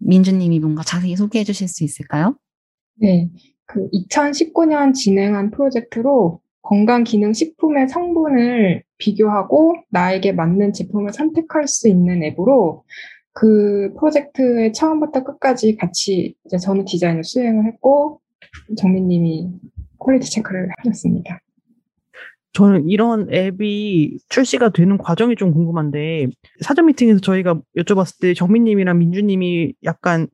민주님이 0.00 0.60
뭔가 0.60 0.82
자세히 0.82 1.16
소개해 1.16 1.44
주실 1.44 1.68
수 1.68 1.82
있을까요? 1.82 2.36
네, 3.00 3.28
그 3.66 3.88
2019년 3.90 4.94
진행한 4.94 5.50
프로젝트로 5.50 6.40
건강기능식품의 6.62 7.88
성분을 7.88 8.84
비교하고 8.98 9.74
나에게 9.90 10.32
맞는 10.32 10.72
제품을 10.72 11.12
선택할 11.12 11.66
수 11.66 11.88
있는 11.88 12.22
앱으로 12.22 12.84
그 13.38 13.94
프로젝트의 13.96 14.72
처음부터 14.72 15.22
끝까지 15.22 15.76
같이 15.76 16.34
이제 16.44 16.58
저는 16.58 16.84
디자인을 16.86 17.22
수행을 17.22 17.66
했고 17.66 18.20
정민님이 18.76 19.48
quality 19.98 20.28
체크를 20.28 20.68
하셨습니다. 20.78 21.38
저는 22.52 22.88
이런 22.88 23.32
앱이 23.32 24.18
출시가 24.28 24.70
되는 24.70 24.98
과정이 24.98 25.36
좀 25.36 25.52
궁금한데 25.52 26.26
사전 26.62 26.86
미팅에서 26.86 27.20
저희가 27.20 27.60
여쭤봤을 27.76 28.20
때 28.20 28.34
정민님이랑 28.34 28.98
민주님이 28.98 29.74
약간 29.84 30.26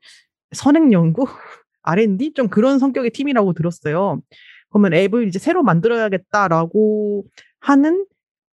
선행 0.53 0.91
연구, 0.91 1.27
R&D 1.83 2.33
좀 2.33 2.49
그런 2.49 2.79
성격의 2.79 3.11
팀이라고 3.11 3.53
들었어요. 3.53 4.23
그러면 4.71 4.95
앱을 4.95 5.29
이제 5.29 5.39
새로 5.39 5.63
만들어야겠다라고 5.63 7.27
하는 7.61 8.07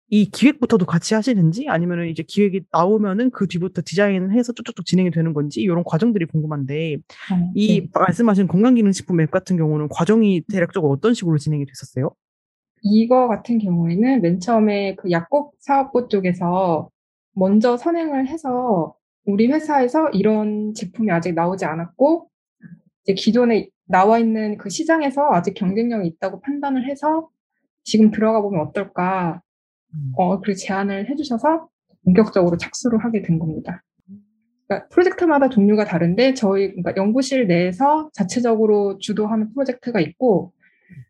이 0.10 0.30
기획부터도 0.30 0.86
같이 0.86 1.16
하시는지 1.16 1.68
아니면은 1.68 2.10
이제 2.10 2.24
기획이 2.26 2.62
나오면은 2.72 3.32
그 3.32 3.48
뒤부터 3.48 3.82
디자인해서 3.84 4.54
쭉쭉쭉 4.54 4.86
진행이 4.86 5.10
되는 5.12 5.34
건지 5.34 5.62
이런 5.62 5.84
과정들이 5.84 6.26
궁금한데 6.26 6.96
어, 6.96 7.52
이 7.56 7.82
네. 7.82 7.90
말씀하신 7.92 8.48
건강기능식품 8.48 9.20
앱 9.22 9.32
같은 9.32 9.58
경우는 9.58 9.90
과정이 9.90 10.42
대략적으로 10.52 10.92
어떤 10.92 11.14
식으로 11.14 11.38
진행이 11.38 11.66
됐었어요? 11.66 12.12
이거 12.84 13.28
같은 13.28 13.58
경우에는 13.58 14.22
맨 14.22 14.40
처음에 14.40 14.96
그 14.96 15.10
약국 15.10 15.56
사업부 15.60 16.08
쪽에서 16.08 16.90
먼저 17.34 17.76
선행을 17.76 18.28
해서 18.28 18.94
우리 19.26 19.48
회사에서 19.48 20.10
이런 20.10 20.76
제품이 20.76 21.10
아직 21.10 21.34
나오지 21.34 21.66
않았고 21.66 22.30
이제 23.04 23.14
기존에 23.16 23.70
나와 23.86 24.20
있는 24.20 24.58
그 24.58 24.70
시장에서 24.70 25.30
아직 25.32 25.56
경쟁력이 25.56 26.08
있다고 26.08 26.42
판단을 26.42 26.88
해서 26.88 27.28
지금 27.84 28.12
들어가 28.12 28.42
보면 28.42 28.62
어떨까 28.62 29.42
어, 30.18 30.42
그 30.42 30.56
제안을 30.56 31.10
해주셔서 31.10 31.68
본격적으로 32.04 32.58
착수를 32.58 33.04
하게 33.04 33.22
된 33.22 33.40
겁니다. 33.40 33.84
그러니까 34.68 34.88
프로젝트마다 34.90 35.50
종류가 35.50 35.86
다른데 35.86 36.34
저희 36.34 36.70
그러니까 36.70 36.96
연구실 36.96 37.48
내에서 37.48 38.10
자체적으로 38.14 38.98
주도하는 39.00 39.54
프로젝트가 39.54 40.00
있고 40.00 40.54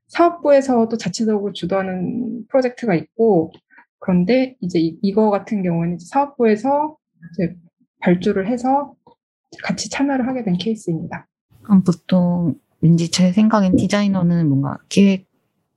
사업부에서도 0.07 0.95
자체적으로 0.97 1.53
주도하는 1.53 2.45
프로젝트가 2.47 2.95
있고 2.95 3.51
그런데 3.99 4.55
이제 4.61 4.79
이, 4.79 4.97
이거 5.01 5.29
같은 5.29 5.63
경우는 5.63 5.95
이제 5.95 6.05
사업부에서 6.09 6.97
이제 7.33 7.55
발주를 8.01 8.47
해서 8.47 8.93
같이 9.63 9.89
참여를 9.89 10.27
하게 10.27 10.43
된 10.43 10.57
케이스입니다. 10.57 11.27
그럼 11.63 11.83
보통 11.83 12.55
왠지 12.81 13.09
제 13.09 13.31
생각엔 13.31 13.77
디자이너는 13.77 14.47
뭔가 14.47 14.77
기획 14.89 15.27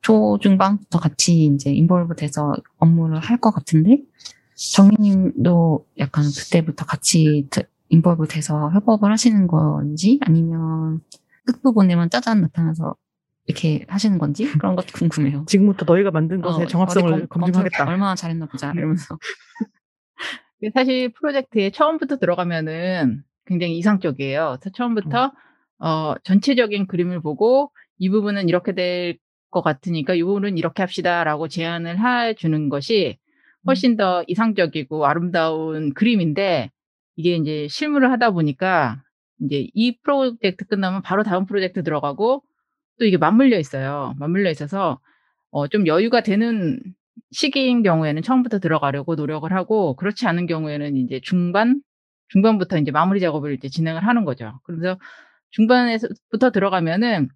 초중반부터 0.03 0.99
같이 1.01 1.47
이제 1.47 1.73
involve 1.73 2.15
돼서 2.17 2.55
업무를 2.79 3.19
할 3.19 3.39
것 3.39 3.51
같은데 3.53 4.03
정민님도 4.55 5.87
약간 5.99 6.25
그때부터 6.25 6.85
같이 6.85 7.49
involve 7.89 8.27
돼서 8.29 8.71
협업을 8.71 9.11
하시는 9.13 9.47
건지 9.47 10.19
아니면 10.23 11.01
끝부분에만 11.47 12.11
짜잔 12.11 12.41
나타나서 12.43 12.97
이렇게 13.47 13.87
하시는 13.89 14.19
건지 14.19 14.45
그런 14.59 14.77
것도 14.77 14.89
궁금해요. 14.95 15.45
지금부터 15.47 15.85
너희가 15.87 16.11
만든 16.11 16.43
것의 16.43 16.65
어, 16.65 16.67
정합성을 16.67 17.13
어디 17.13 17.27
검- 17.29 17.41
검증하겠다. 17.43 17.79
검토 17.79 17.91
얼마나 17.93 18.15
잘했나 18.15 18.47
보자 18.47 18.73
이러면서 18.73 19.19
사실 20.75 21.13
프로젝트에 21.13 21.71
처음부터 21.71 22.19
들어가면은 22.19 23.23
굉장히 23.47 23.79
이상적이에요. 23.79 24.59
그래서 24.61 24.73
처음부터 24.75 25.33
어, 25.79 26.15
전체적인 26.25 26.89
그림을 26.89 27.23
보고 27.23 27.71
이 27.99 28.11
부분은 28.11 28.49
이렇게 28.49 28.75
될 28.75 29.17
것 29.51 29.63
같으니까 29.63 30.15
이 30.15 30.23
부분은 30.23 30.59
이렇게 30.59 30.83
합시다라고 30.83 31.49
제안을 31.49 31.99
해주는 31.99 32.69
것이 32.69 33.19
훨씬 33.67 33.97
더 33.97 34.25
이상적이고 34.27 35.07
아름다운 35.07 35.93
그림인데 35.95 36.71
이게 37.17 37.37
이제 37.37 37.67
실무를 37.69 38.11
하다 38.13 38.31
보니까 38.31 39.03
이제 39.41 39.67
이 39.75 39.99
프로젝트 40.03 40.65
끝나면 40.67 41.03
바로 41.03 41.23
다음 41.23 41.47
프로젝트 41.47 41.83
들어가고 41.83 42.43
또 42.99 43.05
이게 43.05 43.17
맞물려 43.17 43.59
있어요. 43.59 44.15
맞물려 44.19 44.51
있어서 44.51 45.01
어, 45.51 45.69
좀 45.69 45.87
여유가 45.87 46.23
되는 46.23 46.81
시기인 47.31 47.83
경우에는 47.83 48.23
처음부터 48.23 48.59
들어가려고 48.59 49.15
노력을 49.15 49.51
하고 49.53 49.95
그렇지 49.97 50.27
않은 50.27 50.47
경우에는 50.47 50.97
이제 50.97 51.21
중반 51.23 51.81
중반부터 52.29 52.79
이제 52.79 52.91
마무리 52.91 53.21
작업을 53.21 53.55
이제 53.55 53.69
진행을 53.69 54.07
하는 54.07 54.25
거죠. 54.25 54.61
그래서 54.65 54.99
중반에서부터 55.51 56.51
들어가면은 56.51 57.29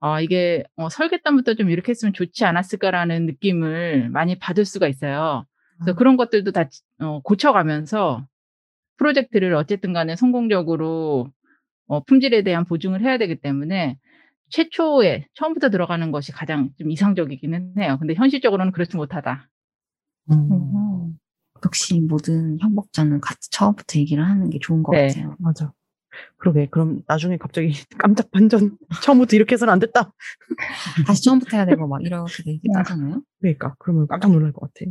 아 0.00 0.20
이게 0.20 0.64
어, 0.76 0.88
설계단부터 0.88 1.54
좀 1.54 1.70
이렇게 1.70 1.90
했으면 1.90 2.12
좋지 2.12 2.44
않았을까라는 2.44 3.26
느낌을 3.26 4.08
많이 4.10 4.38
받을 4.38 4.64
수가 4.64 4.88
있어요. 4.88 5.44
그래서 5.78 5.96
그런 5.96 6.16
것들도 6.16 6.52
다 6.52 6.68
어, 7.00 7.20
고쳐가면서 7.22 8.26
프로젝트를 8.96 9.54
어쨌든 9.54 9.92
간에 9.92 10.16
성공적으로 10.16 11.30
어, 11.86 12.04
품질에 12.04 12.42
대한 12.42 12.64
보증을 12.64 13.02
해야 13.02 13.18
되기 13.18 13.36
때문에 13.36 13.98
최초에 14.50 15.26
처음부터 15.34 15.70
들어가는 15.70 16.10
것이 16.12 16.32
가장 16.32 16.70
좀 16.78 16.90
이상적이기는 16.90 17.74
해요. 17.78 17.96
근데 18.00 18.14
현실적으로는 18.14 18.72
그렇지 18.72 18.96
못하다. 18.96 19.48
음. 20.30 21.18
역시 21.64 22.00
모든 22.00 22.58
협업자는 22.60 23.20
같이 23.20 23.50
처음부터 23.50 23.98
얘기를 23.98 24.24
하는 24.24 24.50
게 24.50 24.58
좋은 24.58 24.82
것 24.82 24.92
네. 24.92 25.08
같아요. 25.08 25.36
맞아. 25.38 25.72
그러게. 26.36 26.66
그럼 26.70 27.02
나중에 27.06 27.36
갑자기 27.36 27.72
깜짝 27.98 28.30
반전. 28.30 28.76
처음부터 29.02 29.36
이렇게 29.36 29.54
해서는 29.54 29.72
안 29.72 29.78
됐다. 29.78 30.12
다시 31.06 31.24
처음부터 31.24 31.56
해야 31.56 31.66
되고 31.66 31.86
막 31.86 32.00
이렇게 32.02 32.42
되기도 32.44 32.78
하잖아요. 32.78 33.22
그러니까. 33.40 33.74
그러면 33.78 34.06
깜짝 34.06 34.32
놀랄 34.32 34.52
것 34.52 34.60
같아. 34.60 34.90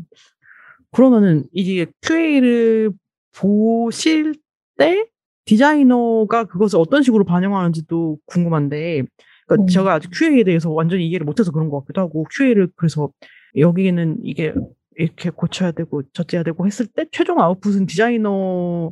그러면은 0.92 1.46
이게 1.52 1.86
QA를 2.02 2.92
보실 3.36 4.36
때 4.78 5.06
디자이너가 5.46 6.46
그것을 6.46 6.80
어떤 6.80 7.02
식으로 7.04 7.24
반영하는지도 7.24 8.18
궁금한데, 8.26 9.04
그러니까 9.48 9.64
음. 9.64 9.68
제가 9.68 9.94
아직 9.96 10.12
QA에 10.14 10.44
대해서 10.44 10.70
완전히 10.70 11.08
이해를 11.08 11.26
못해서 11.26 11.52
그런 11.52 11.70
것 11.70 11.80
같기도 11.82 12.02
하고, 12.02 12.26
QA를 12.36 12.70
그래서 12.76 13.10
여기는 13.56 14.20
이게 14.24 14.54
이렇게 14.96 15.30
고쳐야 15.30 15.72
되고 15.72 16.04
저째야 16.14 16.44
되고 16.44 16.68
했을 16.68 16.86
때 16.86 17.06
최종 17.12 17.40
아웃풋은 17.40 17.88
디자이너 17.88 18.92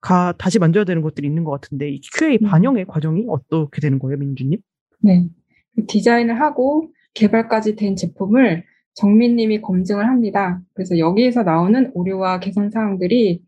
가 0.00 0.32
다시 0.38 0.58
만져야 0.58 0.84
되는 0.84 1.02
것들이 1.02 1.26
있는 1.26 1.44
것 1.44 1.50
같은데 1.50 1.90
이 1.90 2.00
QA 2.00 2.38
음. 2.42 2.46
반영의 2.46 2.86
과정이 2.86 3.26
어떻게 3.28 3.80
되는 3.80 3.98
거예요, 3.98 4.18
민주님? 4.18 4.60
네. 5.00 5.28
그 5.74 5.86
디자인을 5.86 6.40
하고 6.40 6.88
개발까지 7.14 7.76
된 7.76 7.96
제품을 7.96 8.64
정민님이 8.94 9.60
검증을 9.60 10.06
합니다. 10.06 10.60
그래서 10.74 10.98
여기에서 10.98 11.42
나오는 11.42 11.90
오류와 11.94 12.40
개선 12.40 12.70
사항들이 12.70 13.42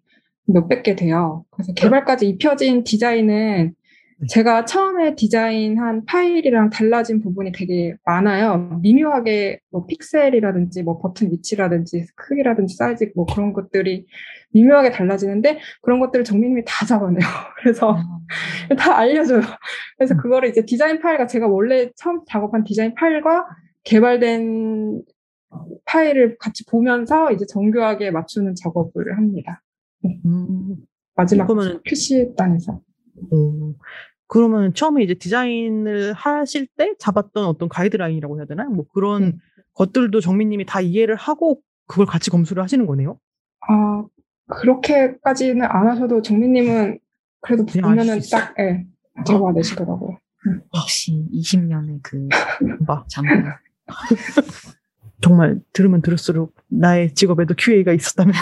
몇백 0.46 0.82
개 0.82 0.96
돼요. 0.96 1.44
그래서 1.50 1.72
개발까지 1.74 2.28
입혀진 2.28 2.84
디자인은 2.84 3.74
제가 4.28 4.66
처음에 4.66 5.14
디자인한 5.14 6.04
파일이랑 6.04 6.68
달라진 6.70 7.20
부분이 7.20 7.52
되게 7.52 7.94
많아요. 8.04 8.78
미묘하게 8.82 9.60
뭐 9.70 9.86
픽셀이라든지 9.86 10.82
뭐 10.82 10.98
버튼 11.00 11.30
위치라든지 11.32 12.04
크기라든지 12.16 12.76
사이즈 12.76 13.10
뭐 13.14 13.24
그런 13.24 13.52
것들이 13.54 14.06
미묘하게 14.52 14.90
달라지는데 14.90 15.60
그런 15.80 16.00
것들을 16.00 16.24
정민님이 16.24 16.62
다 16.66 16.84
잡아내요. 16.84 17.18
그래서 17.62 17.96
다 18.78 18.98
알려줘요. 18.98 19.40
그래서 19.96 20.16
그거를 20.16 20.50
이제 20.50 20.66
디자인 20.66 21.00
파일과 21.00 21.26
제가 21.26 21.46
원래 21.46 21.90
처음 21.96 22.20
작업한 22.26 22.64
디자인 22.64 22.94
파일과 22.94 23.46
개발된 23.84 25.02
파일을 25.86 26.36
같이 26.38 26.64
보면서 26.66 27.32
이제 27.32 27.46
정교하게 27.46 28.10
맞추는 28.10 28.54
작업을 28.54 29.16
합니다. 29.16 29.62
음, 30.04 30.76
마지막 31.14 31.46
그러면은- 31.46 31.80
QC단에서. 31.84 32.80
오. 33.32 33.74
그러면 34.30 34.72
처음에 34.74 35.02
이제 35.02 35.14
디자인을 35.14 36.12
하실 36.12 36.68
때 36.76 36.94
잡았던 37.00 37.44
어떤 37.46 37.68
가이드라인이라고 37.68 38.38
해야 38.38 38.46
되나? 38.46 38.64
뭐 38.64 38.86
그런 38.94 39.22
네. 39.24 39.32
것들도 39.74 40.20
정민님이 40.20 40.66
다 40.66 40.80
이해를 40.80 41.16
하고 41.16 41.60
그걸 41.88 42.06
같이 42.06 42.30
검수를 42.30 42.62
하시는 42.62 42.86
거네요? 42.86 43.18
아, 43.68 44.04
그렇게까지는 44.46 45.66
안 45.68 45.88
하셔도 45.88 46.22
정민님은 46.22 47.00
그래도 47.40 47.66
그냥 47.66 47.90
보면은? 47.90 48.20
딱, 48.30 48.54
예, 48.60 48.86
잡아내시더라고요. 49.26 50.18
역시 50.76 51.26
20년의 51.32 51.98
그 52.00 52.28
봐. 52.86 53.04
장관. 53.08 53.56
정말 55.20 55.60
들으면 55.72 56.02
들을수록 56.02 56.54
나의 56.68 57.14
직업에도 57.14 57.54
QA가 57.56 57.92
있었다면. 57.92 58.34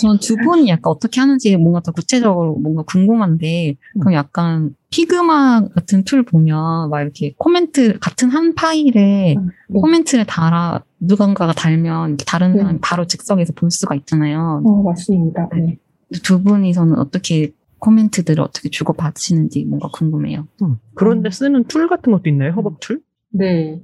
저는 0.00 0.18
두 0.20 0.36
분이 0.36 0.68
약간 0.68 0.82
어떻게 0.84 1.20
하는지 1.20 1.56
뭔가 1.56 1.80
더 1.80 1.90
구체적으로 1.92 2.54
뭔가 2.56 2.82
궁금한데, 2.82 3.76
그럼 3.98 4.14
약간 4.14 4.74
Figma 4.90 5.68
같은 5.74 6.04
툴 6.04 6.22
보면 6.22 6.90
막 6.90 7.02
이렇게 7.02 7.34
코멘트, 7.38 7.98
같은 7.98 8.30
한 8.30 8.54
파일에 8.54 9.34
네. 9.36 9.36
코멘트를 9.72 10.26
달아, 10.26 10.84
누군가가 11.00 11.52
달면 11.52 12.16
다른 12.26 12.52
네. 12.52 12.60
사람이 12.60 12.78
바로 12.80 13.06
즉석에서 13.06 13.52
볼 13.54 13.70
수가 13.70 13.94
있잖아요. 13.96 14.62
어, 14.64 14.82
맞습니다. 14.82 15.48
네. 15.54 15.78
두 16.22 16.42
분이서는 16.42 16.98
어떻게 16.98 17.52
코멘트들을 17.78 18.42
어떻게 18.42 18.68
주고받으시는지 18.68 19.64
뭔가 19.64 19.88
궁금해요. 19.92 20.46
음. 20.62 20.76
그런데 20.94 21.30
쓰는 21.30 21.64
툴 21.64 21.88
같은 21.88 22.12
것도 22.12 22.28
있나요? 22.28 22.52
협업 22.52 22.78
툴? 22.80 23.00
네. 23.30 23.80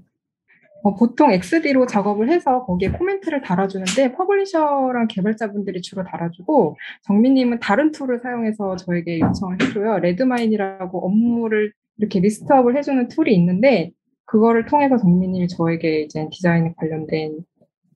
어, 0.86 0.94
보통 0.94 1.32
XD로 1.32 1.86
작업을 1.86 2.30
해서 2.30 2.64
거기에 2.64 2.90
코멘트를 2.90 3.42
달아주는데 3.42 4.12
publisher랑 4.12 5.08
개발자분들이 5.08 5.82
주로 5.82 6.04
달아주고 6.04 6.76
정민님은 7.02 7.58
다른 7.58 7.90
툴을 7.90 8.20
사용해서 8.20 8.76
저에게 8.76 9.18
요청을 9.18 9.60
해줘요. 9.60 9.98
Redmine이라고 9.98 11.04
업무를 11.04 11.72
이렇게 11.98 12.20
list 12.20 12.45
up을 12.45 12.76
해주는 12.76 13.08
툴이 13.08 13.34
있는데 13.34 13.90
그거를 14.26 14.66
통해서 14.66 14.96
정민님이 14.96 15.48
저에게 15.48 16.02
이제 16.02 16.28
디자인에 16.30 16.74
관련된 16.76 17.38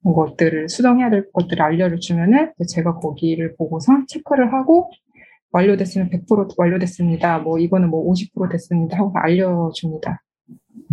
것들을 0.02 0.68
수정해야 0.68 1.10
될 1.10 1.30
것들을 1.32 1.62
알려주면은 1.62 2.54
제가 2.66 2.94
거기를 2.94 3.54
보고서 3.56 3.92
체크를 4.08 4.52
하고 4.52 4.90
완료됐으면 5.52 6.10
100% 6.10 6.54
완료됐습니다. 6.56 7.38
뭐 7.38 7.60
이거는 7.60 7.88
뭐 7.88 8.12
50% 8.12 8.50
됐습니다 8.50 8.98
하고 8.98 9.12
알려줍니다. 9.14 10.24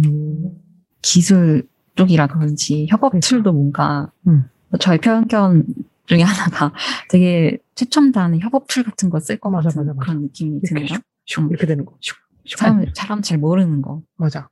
음. 0.05 0.61
기술 1.01 1.63
쪽이라 1.97 2.27
그런지 2.27 2.87
협업 2.89 3.13
툴도 3.21 3.51
뭔가 3.53 4.11
음. 4.27 4.45
저희 4.79 4.97
편견 4.99 5.65
중에 6.05 6.21
하나가 6.21 6.73
되게 7.09 7.57
최첨단의 7.75 8.39
협업 8.41 8.67
툴 8.67 8.83
같은 8.83 9.09
거 9.09 9.19
쓸것 9.19 9.51
맞아, 9.51 9.69
같은 9.69 9.81
맞아, 9.81 9.93
맞아. 9.93 10.05
그런 10.05 10.21
느낌이 10.23 10.59
이렇게 10.63 10.67
드네요. 10.67 10.85
슉, 10.87 11.01
슉 11.27 11.49
이렇게 11.51 11.65
되는 11.67 11.85
거. 11.85 11.93
슉, 12.01 12.15
슉. 12.45 12.57
사람, 12.57 12.85
사람 12.95 13.21
잘 13.21 13.37
모르는 13.37 13.81
거. 13.81 14.01
맞아. 14.15 14.49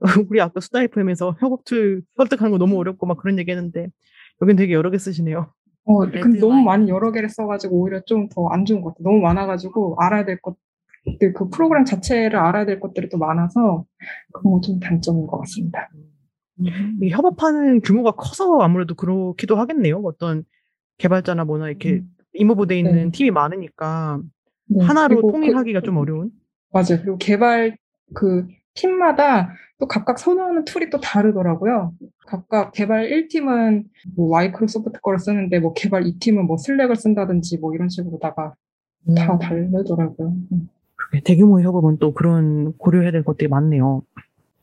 우리 0.28 0.40
아까 0.40 0.60
수다 0.60 0.82
FM에서 0.82 1.34
협업 1.40 1.64
툴 1.64 2.02
설득하는 2.16 2.50
거 2.52 2.58
너무 2.58 2.78
어렵고 2.78 3.06
막 3.06 3.16
그런 3.18 3.38
얘기 3.38 3.50
했는데 3.50 3.88
여긴 4.42 4.56
되게 4.56 4.74
여러 4.74 4.90
개 4.90 4.98
쓰시네요. 4.98 5.52
어, 5.86 5.98
근데 6.10 6.38
너무. 6.40 6.62
많이 6.62 6.88
여러 6.90 7.12
개를 7.12 7.28
써가지고 7.28 7.76
오히려 7.80 8.00
좀 8.06 8.28
더 8.28 8.48
안 8.50 8.64
좋은 8.64 8.80
것 8.82 8.90
같아요. 8.90 9.04
너무 9.04 9.20
많아가지고 9.20 9.96
알아야 10.00 10.24
될 10.24 10.38
것들, 10.40 11.32
그 11.34 11.48
프로그램 11.50 11.84
자체를 11.84 12.38
알아야 12.38 12.64
될 12.66 12.80
것들이 12.80 13.08
또 13.10 13.18
많아서 13.18 13.84
그런 14.32 14.52
건좀 14.52 14.80
단점인 14.80 15.26
것 15.26 15.38
같습니다. 15.40 15.88
이게 16.58 17.08
협업하는 17.10 17.80
규모가 17.80 18.12
커서 18.12 18.58
아무래도 18.60 18.94
그렇기도 18.94 19.56
하겠네요. 19.56 20.00
어떤 20.04 20.44
개발자나 20.98 21.44
뭐나 21.44 21.68
이렇게 21.68 21.94
음. 21.94 22.08
이모부돼 22.34 22.78
있는 22.78 22.94
네. 22.94 23.10
팀이 23.10 23.30
많으니까 23.30 24.20
네, 24.66 24.84
하나로 24.84 25.16
그리고 25.16 25.32
통일하기가 25.32 25.80
그- 25.80 25.84
좀 25.86 25.96
어려운. 25.96 26.30
맞아요. 26.72 27.00
그리고 27.02 27.16
개발 27.18 27.76
그 28.14 28.46
팀마다 28.74 29.52
또 29.78 29.86
각각 29.86 30.18
선호하는 30.18 30.64
툴이 30.64 30.90
또 30.90 30.98
다르더라고요. 31.00 31.92
각각 32.26 32.72
개발 32.72 33.08
1팀은 33.08 33.84
뭐 34.16 34.30
마이크로소프트 34.30 35.00
거를 35.00 35.18
쓰는데 35.18 35.60
뭐 35.60 35.72
개발 35.74 36.02
2팀은 36.04 36.42
뭐 36.42 36.56
Slack을 36.56 36.96
쓴다든지 36.96 37.58
뭐 37.58 37.74
이런 37.74 37.88
식으로다가 37.88 38.54
다 39.16 39.38
다르더라고요. 39.38 40.28
음. 40.52 40.68
그게 40.96 41.20
대규모의 41.20 41.64
협업은 41.64 41.98
또 41.98 42.14
그런 42.14 42.72
고려해야 42.78 43.12
될 43.12 43.24
것들이 43.24 43.48
많네요. 43.48 44.02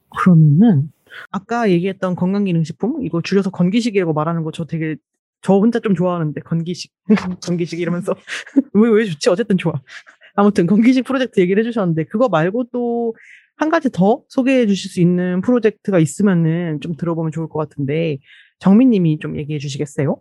그러면은 0.10 0.92
아까 1.32 1.70
얘기했던 1.70 2.16
건강기능식품 2.16 3.04
이거 3.06 3.22
줄여서 3.22 3.52
건기식이라고 3.52 4.14
말하는 4.14 4.44
거 4.44 4.52
저 4.52 4.66
되게 4.66 4.96
저 5.42 5.54
혼자 5.56 5.80
좀 5.80 5.96
좋아하는데 5.96 6.40
건기식 6.42 6.92
건기식 7.44 7.80
이러면서 7.80 8.16
왜 8.74 8.90
왜 8.92 9.06
좋지 9.06 9.30
어쨌든 9.30 9.58
좋아. 9.58 9.74
아무튼 10.36 10.68
건기식 10.68 11.04
프로젝트 11.06 11.40
얘기를 11.42 11.62
해주셨는데 11.64 12.06
그거 12.06 12.30
말고 12.30 12.66
또 12.72 13.14
한 13.58 13.70
가지 13.70 13.92
더 13.92 14.24
소개해 14.30 14.66
주실 14.66 14.90
수 14.90 15.02
있는 15.02 15.42
프로젝트가 15.42 16.00
있으면은 16.00 16.80
좀 16.82 16.96
들어보면 16.96 17.32
좋을 17.32 17.48
것 17.48 17.60
같은데 17.60 18.18
정민님이 18.60 19.20
좀 19.20 19.38
얘기해 19.38 19.60
주시겠어요? 19.60 20.20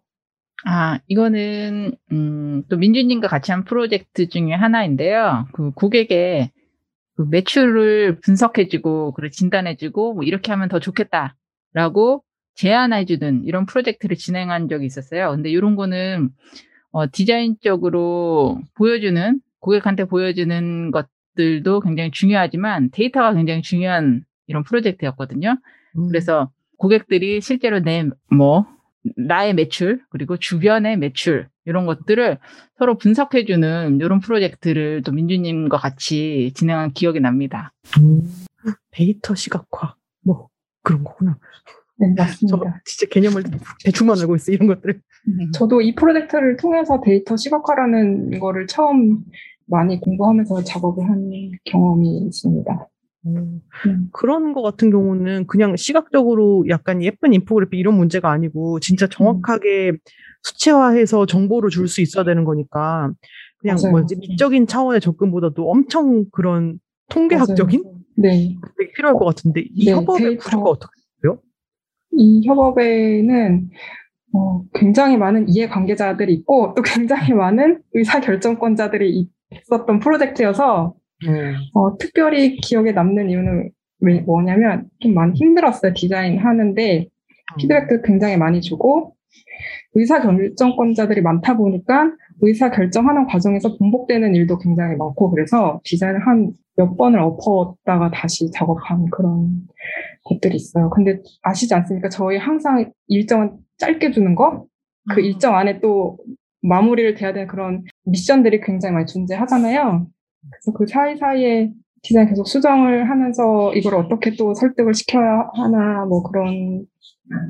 아, 0.67 0.99
이거는, 1.09 1.93
음, 2.13 2.63
또 2.69 2.77
민주님과 2.77 3.29
같이 3.29 3.51
한 3.51 3.65
프로젝트 3.65 4.29
중에 4.29 4.53
하나인데요. 4.53 5.47
그 5.55 5.71
고객의 5.71 6.51
그 7.21 7.27
매출을 7.29 8.19
분석해주고, 8.21 9.13
그걸 9.13 9.31
진단해주고, 9.31 10.15
뭐 10.15 10.25
이렇게 10.25 10.53
하면 10.53 10.71
더 10.71 10.79
좋겠다라고 10.79 12.25
제안해주는 12.55 13.45
이런 13.45 13.67
프로젝트를 13.67 14.17
진행한 14.17 14.71
적이 14.71 14.87
있었어요. 14.87 15.31
근데 15.33 15.51
이런 15.51 15.77
거는, 15.77 16.31
어, 16.93 17.11
디자인적으로 17.13 18.63
보여주는, 18.75 19.39
고객한테 19.59 20.07
보여주는 20.07 20.91
것들도 20.91 21.81
굉장히 21.81 22.11
중요하지만 22.11 22.89
데이터가 22.91 23.35
굉장히 23.35 23.61
중요한 23.61 24.25
이런 24.47 24.65
프로젝트였거든요. 24.65 25.59
음. 25.99 26.09
그래서 26.09 26.51
고객들이 26.79 27.43
실제로 27.43 27.81
내, 27.81 28.09
뭐, 28.31 28.67
나의 29.17 29.55
매출, 29.55 30.03
그리고 30.11 30.37
주변의 30.37 30.99
매출, 30.99 31.49
이런 31.65 31.87
것들을 31.87 32.39
서로 32.79 32.99
분석해주는 32.99 33.99
이런 34.01 34.21
프로젝트를 34.21 35.03
또 35.03 35.13
민주님과 35.13 35.79
같이 35.79 36.53
진행한 36.55 36.93
기억이 36.93 37.21
납니다. 37.21 37.73
음, 38.01 38.23
데이터 38.91 39.35
시각화 39.35 39.95
뭐 40.25 40.49
그런 40.83 41.05
거구나. 41.05 41.39
네, 41.99 42.15
저 42.17 42.23
맞습니다. 42.23 42.81
진짜 42.85 43.07
개념을 43.11 43.45
대충만 43.85 44.19
알고 44.19 44.37
있어 44.37 44.53
이런 44.53 44.69
것들을. 44.69 45.01
저도 45.53 45.81
이 45.83 45.95
프로젝트를 45.95 46.57
통해서 46.57 47.01
데이터 47.01 47.37
시각화라는 47.37 48.41
거를 48.41 48.67
처음 48.67 49.23
많이 49.67 50.01
공부하면서 50.01 50.65
작업을 50.65 51.09
한 51.09 51.31
경험이 51.65 52.27
있습니다. 52.27 52.89
음, 53.27 53.61
음. 53.87 54.09
그런 54.13 54.53
거 54.55 54.63
같은 54.63 54.91
경우는 54.91 55.47
그냥 55.47 55.77
시각적으로 55.77 56.65
약간 56.69 57.03
예쁜 57.03 57.33
인포그래픽 57.35 57.79
이런 57.79 57.95
문제가 57.97 58.31
아니고 58.31 58.81
진짜 58.81 59.07
정확하게 59.09 59.93
수치화해서 60.43 61.27
정보를 61.27 61.69
줄 61.71 61.87
수 61.89 62.01
있어야 62.01 62.25
되는 62.25 62.45
거니까 62.45 63.11
그냥 63.59 63.77
맞아요. 63.83 63.91
뭐지 63.93 64.17
미적인 64.17 64.67
차원의 64.67 65.01
접근보다도 65.03 65.71
엄청 65.71 66.25
그런 66.33 66.79
통계학적인. 67.11 67.85
네. 68.17 68.57
되게 68.79 68.93
필요할 68.97 69.15
것 69.19 69.25
같은데 69.27 69.65
이 69.75 69.85
네, 69.87 69.93
협업의 69.93 70.19
데이터. 70.27 70.45
구조가 70.45 70.71
어떻게 70.71 70.93
돼요? 71.23 71.39
이 72.13 72.47
협업에는 72.47 73.69
어, 74.33 74.63
굉장히 74.75 75.17
많은 75.19 75.49
이해관계자들이 75.49 76.33
있고 76.35 76.73
또 76.77 76.83
굉장히 76.83 77.33
많은 77.35 77.83
의사결정권자들이 77.93 79.29
있었던 79.51 79.99
프로젝트여서 79.99 80.95
어, 81.75 81.97
특별히 81.99 82.57
기억에 82.57 82.93
남는 82.93 83.31
이유는 83.31 83.71
왜, 84.01 84.21
뭐냐면 84.21 84.89
좀 85.01 85.15
많이 85.15 85.35
힘들었어요. 85.35 85.93
디자인 85.95 86.39
하는데 86.39 87.07
피드백도 87.59 88.03
굉장히 88.03 88.37
많이 88.37 88.61
주고 88.61 89.15
의사 89.95 90.21
결정권자들이 90.23 91.21
많다 91.21 91.57
보니까 91.57 92.13
의사 92.41 92.71
결정하는 92.71 93.27
과정에서 93.27 93.77
반복되는 93.77 94.35
일도 94.35 94.59
굉장히 94.59 94.97
많고 94.97 95.31
그래서 95.31 95.81
디자인을 95.85 96.27
한 96.27 96.53
몇 96.81 96.97
번을 96.97 97.19
엎었다가 97.21 98.11
다시 98.11 98.51
작업한 98.51 99.11
그런 99.11 99.69
것들이 100.25 100.57
있어요. 100.57 100.89
근데 100.89 101.21
아시지 101.43 101.75
않습니까? 101.75 102.09
저희 102.09 102.39
항상 102.39 102.91
일정은 103.09 103.59
짧게 103.79 104.13
주는 104.13 104.35
거? 104.35 104.67
그 105.11 105.21
일정 105.21 105.57
안에 105.57 105.81
또 105.81 106.19
마무리를 106.63 107.15
돼야 107.15 107.33
되는 107.33 107.47
그런 107.49 107.85
미션들이 108.05 108.61
굉장히 108.61 108.95
많이 108.95 109.07
존재하잖아요. 109.07 110.07
그래서 110.49 110.73
그 110.77 110.87
사이사이에 110.87 111.73
디자인 112.03 112.29
계속 112.29 112.47
수정을 112.47 113.11
하면서 113.11 113.75
이걸 113.75 113.95
어떻게 113.97 114.35
또 114.37 114.55
설득을 114.55 114.95
시켜야 114.95 115.51
하나 115.55 116.07
뭐 116.07 116.23
그런 116.23 116.87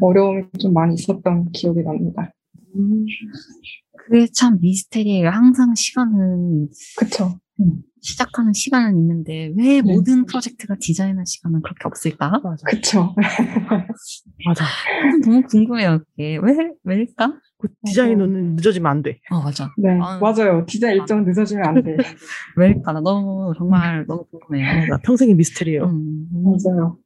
어려움이 0.00 0.44
좀 0.58 0.74
많이 0.74 0.94
있었던 0.94 1.50
기억이 1.52 1.82
납니다. 1.82 2.32
그게 3.96 4.26
참 4.32 4.58
미스테리예요. 4.60 5.28
항상 5.28 5.74
시간은 5.74 6.68
그쵸? 6.98 7.38
시작하는 8.00 8.52
시간은 8.52 8.96
있는데 8.98 9.52
왜 9.56 9.82
모든 9.82 10.24
프로젝트가 10.24 10.74
디자인할 10.80 11.26
시간은 11.26 11.60
그렇게 11.62 11.80
없을까? 11.84 12.30
맞아. 12.42 12.64
그쵸? 12.66 13.14
맞아. 14.46 14.64
너무 15.24 15.42
궁금해요. 15.42 16.02
그게 16.10 16.38
왜 16.42 16.70
왜일까? 16.84 17.38
그 17.60 17.68
디자인은 17.84 18.56
늦어지면 18.56 18.90
안 18.90 19.02
돼. 19.02 19.20
어 19.30 19.40
맞아. 19.42 19.70
네, 19.76 19.98
아. 20.00 20.18
맞아요. 20.18 20.64
디자인 20.66 20.96
일정 20.96 21.24
늦어지면 21.24 21.64
안 21.66 21.82
돼. 21.82 21.96
왜일까? 22.56 22.92
나 22.92 23.00
너무 23.00 23.52
정말 23.56 24.04
너무 24.06 24.24
궁금해요. 24.30 24.88
맞아. 24.88 25.02
평생의 25.02 25.34
미스테리예요. 25.34 25.84
음. 25.84 26.28
맞아요. 26.32 26.96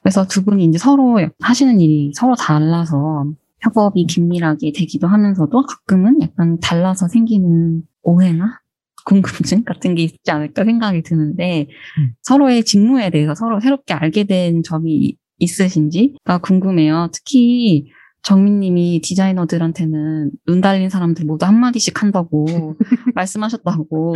그래서 0.00 0.26
두 0.26 0.44
분이 0.44 0.64
이제 0.64 0.78
서로 0.78 1.20
하시는 1.40 1.80
일이 1.80 2.12
서로 2.14 2.34
달라서 2.34 3.26
협업이 3.60 4.06
긴밀하게 4.06 4.72
되기도 4.74 5.06
하면서도 5.06 5.62
가끔은 5.66 6.20
약간 6.22 6.58
달라서 6.60 7.08
생기는 7.08 7.82
오해나 8.02 8.60
궁금증 9.04 9.64
같은 9.64 9.94
게 9.94 10.02
있지 10.04 10.30
않을까 10.30 10.64
생각이 10.64 11.02
드는데 11.02 11.68
음. 11.98 12.12
서로의 12.22 12.64
직무에 12.64 13.10
대해서 13.10 13.34
서로 13.34 13.60
새롭게 13.60 13.94
알게 13.94 14.24
된 14.24 14.62
점이 14.62 15.16
있으신지가 15.38 16.38
궁금해요. 16.38 17.08
특히 17.12 17.90
정민님이 18.22 19.00
디자이너들한테는 19.02 20.30
눈 20.46 20.60
달린 20.60 20.88
사람들 20.90 21.24
모두 21.24 21.46
한마디씩 21.46 22.02
한다고 22.02 22.76
말씀하셨다고 23.14 24.14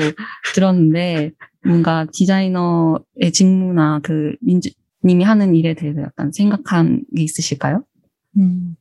들었는데 0.55 1.33
뭔가 1.65 2.07
디자이너의 2.13 3.33
직무나 3.33 4.01
그 4.03 4.37
민주 4.41 4.71
님이 5.05 5.25
하는 5.25 5.55
일에 5.55 5.75
대해서 5.75 6.03
약간 6.03 6.33
생각한 6.33 7.03
게 7.17 7.23
있으실까요? 7.23 7.85
음. 8.39 8.77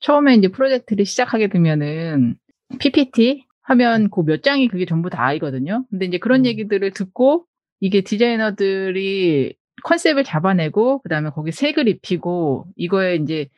처음에 0.00 0.34
이제 0.34 0.48
프로젝트를 0.48 1.04
시작하게 1.04 1.48
되면은 1.48 2.36
PPT 2.78 3.44
하면 3.62 4.10
그 4.10 4.22
몇 4.22 4.42
장이 4.42 4.68
그게 4.68 4.84
전부 4.84 5.10
다 5.10 5.24
아이거든요. 5.24 5.84
근데 5.90 6.06
이제 6.06 6.18
그런 6.18 6.40
음. 6.40 6.46
얘기들을 6.46 6.90
듣고 6.92 7.46
이게 7.80 8.02
디자이너들이 8.02 9.54
컨셉을 9.84 10.24
잡아내고 10.24 11.00
그다음에 11.02 11.30
거기 11.30 11.52
색을 11.52 11.88
입히고 11.88 12.66
이거에 12.76 13.16
이제 13.16 13.48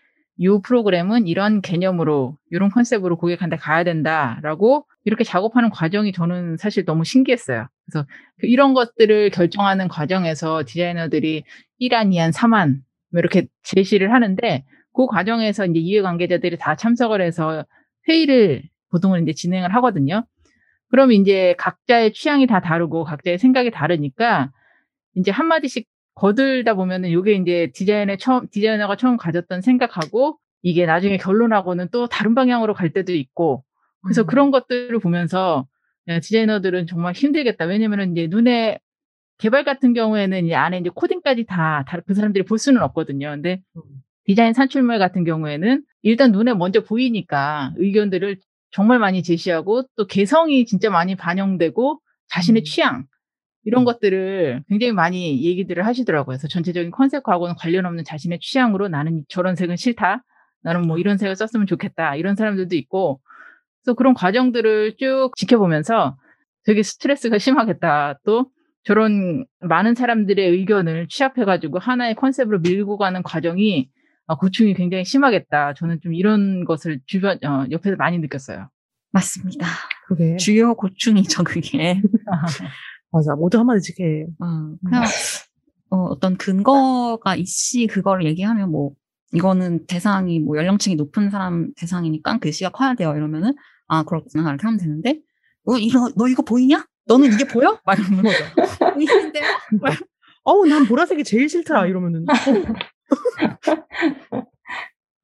이 0.43 0.61
프로그램은 0.61 1.29
이런 1.29 1.61
개념으로 1.61 2.37
이런 2.51 2.69
컨셉으로 2.69 3.17
고객한테 3.17 3.57
가야 3.57 3.85
된다라고 3.85 4.87
이렇게 5.05 5.23
작업하는 5.23 5.71
과정이 5.71 6.13
저는 6.13 6.57
사실 6.57 6.85
너무 6.85 7.05
신기했어요. 7.05 7.69
그래서 7.87 8.07
그 8.41 8.49
이런 8.49 8.75
것들을 8.75 9.31
결정하는 9.31 9.87
과정에서 9.87 10.65
디자이너들이 10.67 11.45
1안, 11.81 12.11
2안, 12.11 12.33
3안 12.33 12.81
뭐 13.13 13.21
이렇게 13.21 13.47
제시를 13.63 14.13
하는데 14.13 14.65
그 14.93 15.07
과정에서 15.07 15.65
이제 15.67 15.79
이해관계자들이 15.79 16.59
다 16.59 16.75
참석을 16.75 17.23
해서 17.23 17.65
회의를 18.09 18.65
보통은 18.91 19.23
이제 19.23 19.33
진행을 19.35 19.73
하거든요. 19.77 20.25
그럼 20.91 21.13
이제 21.13 21.55
각자의 21.57 22.15
취향이 22.15 22.49
다 22.49 22.61
다르고 22.61 23.05
각자의 23.05 23.39
생각이 23.39 23.71
다르니까 23.71 24.51
이제 25.15 25.31
한마디씩 25.31 25.87
거들다 26.15 26.75
보면은 26.75 27.09
이게 27.09 27.33
이제 27.35 27.71
디자인의 27.75 28.19
처음, 28.19 28.49
디자이너가 28.49 28.97
처음 28.97 29.17
가졌던 29.17 29.63
생각하고 29.63 30.39
이게 30.63 30.87
나중에 30.87 31.17
결론하고는 31.17 31.89
또 31.91 32.07
다른 32.07 32.35
방향으로 32.35 32.75
갈 32.75 32.91
때도 32.91 33.13
있고 33.13 33.65
그래서 34.03 34.23
음. 34.23 34.27
그런 34.27 34.51
것들을 34.51 34.97
보면서 34.99 35.67
야, 36.09 36.21
디자이너들은 36.21 36.87
정말 36.87 37.15
힘들겠다. 37.15 37.65
왜냐면은 37.65 38.13
이제 38.13 38.27
눈에 38.29 38.79
개발 39.39 39.65
같은 39.65 39.93
경우에는 39.95 40.47
이 40.47 40.55
안에 40.55 40.79
이제 40.79 40.91
코딩까지 40.95 41.45
다 41.47 41.85
그 42.07 42.15
사람들이 42.15 42.45
볼 42.45 42.59
수는 42.59 42.83
없거든요. 42.83 43.31
근데 43.31 43.63
디자인 44.25 44.53
산출물 44.53 44.99
같은 44.99 45.25
경우에는 45.25 45.83
일단 46.03 46.31
눈에 46.33 46.55
먼저 46.55 46.85
보이니까 46.85 47.73
의견들을 47.77 48.39
정말 48.71 48.99
많이 48.99 49.23
제시하고 49.23 49.85
또 49.97 50.07
개성이 50.07 50.65
진짜 50.65 50.91
많이 50.91 51.17
반영되고 51.17 52.01
자신의 52.29 52.63
음. 52.63 52.65
취향 52.65 53.05
이런 53.65 53.85
것들을 53.85 54.65
굉장히 54.69 54.93
많이 54.93 55.45
얘기들을 55.45 55.87
하시더라고요. 55.87 56.37
그래서 56.37 56.49
전체적인 56.49 56.91
컨셉하고는 56.91 57.55
관련 57.57 57.87
없는 57.87 58.05
자신의 58.05 58.41
취향으로 58.41 58.89
나는 58.89 59.25
저런 59.29 59.55
색은 59.55 59.77
싫다. 59.77 60.25
나는 60.63 60.87
뭐 60.87 60.99
이런 60.99 61.19
색을 61.19 61.37
썼으면 61.37 61.67
좋겠다. 61.67 62.17
이런 62.17 62.35
사람들도 62.35 62.75
있고. 62.77 63.21
그래서 63.83 63.95
그런 63.95 64.15
과정들을 64.15 64.97
쭉 64.99 65.31
지켜보면서 65.37 66.17
되게 66.65 66.83
스트레스가 66.83 67.39
심하겠다. 67.39 68.19
또 68.25 68.51
저런 68.85 69.45
많은 69.61 69.95
사람들의 69.95 70.45
의견을 70.51 71.07
취합해가지고 71.09 71.79
하나의 71.79 72.15
컨셉으로 72.17 72.61
밀고 72.61 72.99
가는 72.99 73.23
과정이 73.23 73.89
아, 74.27 74.37
고충이 74.37 74.75
굉장히 74.75 75.05
심하겠다. 75.05 75.75
저는 75.75 76.01
좀 76.01 76.15
이런 76.15 76.65
것을 76.65 77.01
주변, 77.07 77.39
어, 77.45 77.67
옆에서 77.71 77.97
많이 77.97 78.19
느꼈어요. 78.19 78.69
맞습니다. 79.11 79.67
그게 80.07 80.37
주요 80.37 80.75
고충이죠, 80.75 81.45
그게. 81.45 82.01
맞아. 83.13 83.35
모두 83.35 83.59
한마디씩 83.59 84.01
해. 84.01 84.27
어, 84.41 84.75
그냥 84.85 85.05
어, 85.91 85.97
어떤 86.07 86.37
근거가 86.37 87.37
있이 87.37 87.87
그거를 87.87 88.25
얘기하면 88.27 88.71
뭐 88.71 88.93
이거는 89.35 89.87
대상이 89.87 90.41
뭐 90.41 90.57
연령층이 90.57 90.97
높은 90.97 91.31
사람 91.31 91.73
대상이니까 91.77 92.39
글씨가 92.39 92.71
커야 92.71 92.95
돼요 92.95 93.15
이러면은 93.17 93.55
아 93.89 94.03
그렇구나 94.03 94.49
이렇게 94.51 94.67
하면 94.67 94.79
되는데 94.79 95.21
어 95.67 95.77
이거 95.79 96.11
너 96.17 96.29
이거 96.29 96.43
보이냐? 96.43 96.87
너는 97.07 97.33
이게 97.33 97.45
보여? 97.45 97.79
막 97.85 97.99
이러면 97.99 98.25
보이는데요? 98.95 99.45
어우, 100.45 100.67
난 100.67 100.87
보라색이 100.87 101.25
제일 101.25 101.49
싫더라. 101.49 101.87
이러면은. 101.87 102.27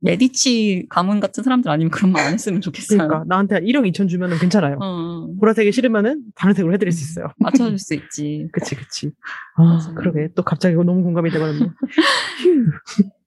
메디치 0.01 0.86
가문 0.88 1.18
같은 1.20 1.42
사람들 1.42 1.70
아니면 1.70 1.90
그런 1.90 2.12
말 2.12 2.26
안 2.26 2.32
했으면 2.34 2.61
좋겠어요. 2.61 2.99
그러니까 2.99 3.24
나한테 3.26 3.55
한 3.57 3.64
1억 3.64 3.90
2천 3.92 4.09
주면은 4.09 4.38
괜찮아요. 4.38 4.78
어, 4.80 5.28
보라색이 5.40 5.72
싫으면은 5.72 6.22
다른 6.34 6.55
색으로 6.55 6.72
해드릴 6.74 6.92
수 6.92 7.03
있어요. 7.03 7.32
맞춰줄 7.38 7.78
수 7.78 7.94
있지. 7.94 8.49
그치, 8.53 8.74
그치. 8.76 9.11
아, 9.57 9.62
맞아요. 9.64 9.94
그러게. 9.94 10.28
또 10.34 10.42
갑자기 10.42 10.74
너무 10.76 11.03
공감이 11.03 11.30
돼버렸네. 11.30 11.61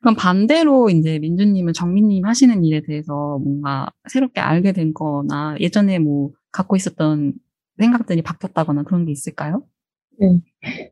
그럼 0.00 0.14
반대로 0.16 0.90
이제 0.90 1.18
민주님은 1.18 1.72
정민님 1.72 2.24
하시는 2.24 2.64
일에 2.64 2.82
대해서 2.86 3.38
뭔가 3.42 3.88
새롭게 4.08 4.40
알게 4.40 4.72
된 4.72 4.94
거나 4.94 5.56
예전에 5.58 5.98
뭐 5.98 6.30
갖고 6.52 6.76
있었던 6.76 7.34
생각들이 7.78 8.22
바뀌었다거나 8.22 8.84
그런 8.84 9.04
게 9.06 9.12
있을까요? 9.12 9.64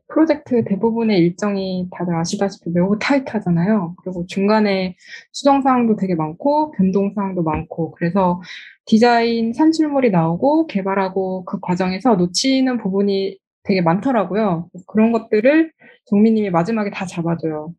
프로젝트 0.07 0.63
대부분의 0.63 1.19
일정이 1.19 1.87
다들 1.91 2.15
아시다시피 2.15 2.69
매우 2.71 2.97
타이트하잖아요. 2.99 3.95
그리고 4.01 4.25
중간에 4.25 4.95
수정 5.31 5.61
사항도 5.61 5.95
되게 5.97 6.15
많고, 6.15 6.71
변동 6.71 7.13
사항도 7.13 7.43
많고, 7.43 7.91
그래서 7.91 8.41
디자인 8.85 9.53
산출물이 9.53 10.11
나오고 10.11 10.67
개발하고 10.67 11.45
그 11.45 11.59
과정에서 11.59 12.15
놓치는 12.15 12.77
부분이 12.77 13.37
되게 13.63 13.81
많더라고요. 13.81 14.69
그런 14.87 15.11
것들을 15.11 15.71
정민님이 16.05 16.49
마지막에 16.49 16.89
다 16.89 17.05
잡아줘요. 17.05 17.73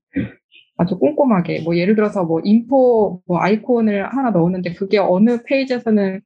아주 0.76 0.98
꼼꼼하게. 0.98 1.62
뭐 1.62 1.76
예를 1.76 1.96
들어서 1.96 2.24
뭐 2.24 2.40
인포, 2.44 3.22
뭐 3.26 3.40
아이콘을 3.40 4.14
하나 4.14 4.30
넣었는데 4.30 4.74
그게 4.74 4.98
어느 4.98 5.42
페이지에서는 5.44 6.20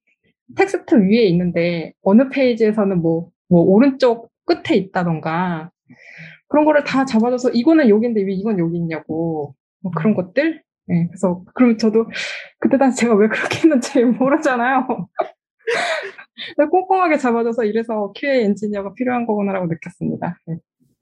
텍스트 0.56 0.96
위에 0.96 1.22
있는데 1.26 1.92
어느 2.02 2.28
페이지에서는 2.28 3.00
뭐, 3.00 3.30
뭐 3.48 3.62
오른쪽 3.62 4.31
끝에 4.44 4.76
있다던가 4.76 5.70
그런 6.48 6.64
거를 6.64 6.84
다 6.84 7.04
잡아줘서 7.04 7.50
이거는 7.50 7.88
여기인데 7.88 8.22
왜 8.22 8.32
이건 8.32 8.58
여기 8.58 8.76
있냐고 8.76 9.54
뭐 9.80 9.92
그런 9.96 10.14
것들 10.14 10.62
네, 10.86 11.06
그래서 11.08 11.44
그럼 11.54 11.78
저도 11.78 12.06
그때 12.58 12.76
당시 12.76 12.98
제가 12.98 13.14
왜 13.14 13.28
그렇게 13.28 13.58
했는지 13.58 14.02
모르잖아요 14.04 14.86
꼼꼼하게 16.70 17.18
잡아줘서 17.18 17.64
이래서 17.64 18.12
QA 18.16 18.44
엔지니어가 18.44 18.94
필요한 18.94 19.26
거구나라고 19.26 19.66
느꼈습니다 19.66 20.38
네. 20.46 20.56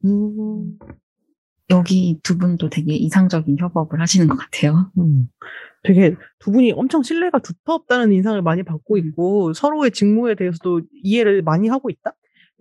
음, 0.05 0.78
여기 1.70 2.18
두 2.22 2.36
분도 2.36 2.68
되게 2.68 2.95
이상적인 2.95 3.57
협업을 3.59 4.01
하시는 4.01 4.26
것 4.26 4.36
같아요. 4.36 4.91
음. 4.99 5.28
되게 5.82 6.14
두 6.38 6.51
분이 6.51 6.72
엄청 6.72 7.03
신뢰가 7.03 7.38
두텁다는 7.38 8.12
인상을 8.12 8.43
많이 8.43 8.62
받고 8.62 8.99
있고 8.99 9.55
서로의 9.55 9.93
직무에 9.93 10.34
대해서도 10.34 10.82
이해를 11.03 11.43
많이 11.43 11.68
하고 11.68 11.88
있다? 11.88 12.12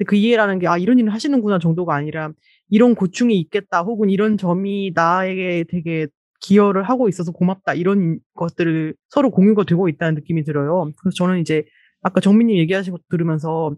그 0.06 0.16
이해라는 0.16 0.60
게 0.60 0.68
아, 0.68 0.78
이런 0.78 1.00
일을 1.00 1.14
하시는구나 1.14 1.60
정도가 1.60 1.96
아니라 1.96 2.32
이런 2.70 2.96
고충이 2.96 3.38
있겠다 3.40 3.82
혹은 3.82 4.10
이런 4.10 4.38
점이 4.38 4.92
나에게 4.96 5.66
되게 5.70 6.08
기여를 6.42 6.84
하고 6.84 7.10
있어서 7.10 7.32
고맙다 7.32 7.74
이런 7.74 8.20
것들을 8.36 8.96
서로 9.10 9.30
공유가 9.32 9.64
되고 9.66 9.90
있다는 9.90 10.16
느낌이 10.16 10.44
들어요. 10.44 10.92
그래서 10.98 11.16
저는 11.16 11.40
이제 11.40 11.66
아까 12.02 12.22
정민님 12.22 12.58
얘기하신 12.58 12.94
것 12.94 13.02
들으면서 13.10 13.76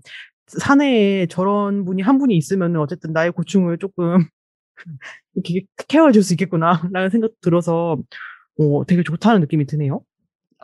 사내에 0.48 1.28
저런 1.28 1.86
분이 1.86 2.02
한 2.02 2.18
분이 2.20 2.36
있으면 2.38 2.76
어쨌든 2.78 3.14
나의 3.14 3.32
고충을 3.32 3.78
조금 3.80 4.26
이렇게 5.36 5.66
케어해 5.88 6.12
줄 6.12 6.24
수 6.24 6.34
있겠구나라는 6.34 7.10
생각 7.12 7.32
들어서 7.42 7.98
어, 8.60 8.86
되게 8.88 9.04
좋다는 9.04 9.42
느낌이 9.42 9.66
드네요. 9.66 10.02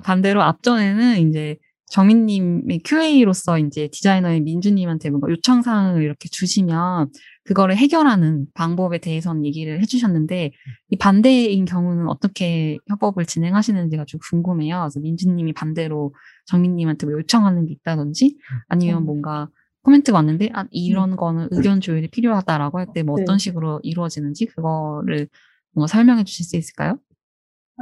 반대로 0.03 0.41
앞전에는 0.43 1.17
이제 1.29 1.57
정민님이 1.89 2.79
QA로서 2.83 3.57
이제 3.59 3.87
디자이너인 3.91 4.43
민주님한테 4.43 5.09
뭔가 5.09 5.29
요청사항을 5.29 6.03
이렇게 6.03 6.27
주시면 6.29 7.09
그거를 7.45 7.77
해결하는 7.77 8.45
방법에 8.53 8.97
대해서는 8.99 9.45
얘기를 9.45 9.81
해주셨는데 9.81 10.51
이 10.89 10.97
반대인 10.97 11.63
경우는 11.65 12.09
어떻게 12.09 12.77
협업을 12.89 13.25
진행하시는지가 13.25 14.03
좀 14.05 14.19
궁금해요. 14.29 14.81
그래서 14.81 14.99
민주님이 14.99 15.53
반대로 15.53 16.13
정민님한테 16.47 17.07
뭐 17.07 17.15
요청하는 17.19 17.65
게 17.65 17.73
있다든지 17.73 18.37
아니면 18.67 19.05
뭔가 19.05 19.47
코멘트가 19.83 20.17
왔는데 20.17 20.49
아 20.53 20.65
이런 20.71 21.15
거는 21.15 21.47
의견 21.51 21.79
조율이 21.79 22.09
필요하다라고 22.09 22.79
할 22.79 22.87
때 22.93 23.03
뭐 23.03 23.15
어떤 23.21 23.37
네. 23.37 23.43
식으로 23.43 23.79
이루어지는지 23.83 24.45
그거를 24.47 25.29
뭔가 25.73 25.87
설명해 25.87 26.25
주실 26.25 26.45
수 26.45 26.57
있을까요? 26.57 26.99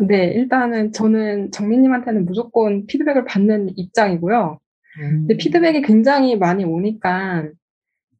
네, 0.02 0.26
일단은 0.34 0.92
저는 0.92 1.52
정민님한테는 1.52 2.26
무조건 2.26 2.86
피드백을 2.86 3.26
받는 3.26 3.78
입장이고요. 3.78 4.60
근데 4.98 5.38
피드백이 5.38 5.82
굉장히 5.82 6.38
많이 6.38 6.64
오니까, 6.64 7.50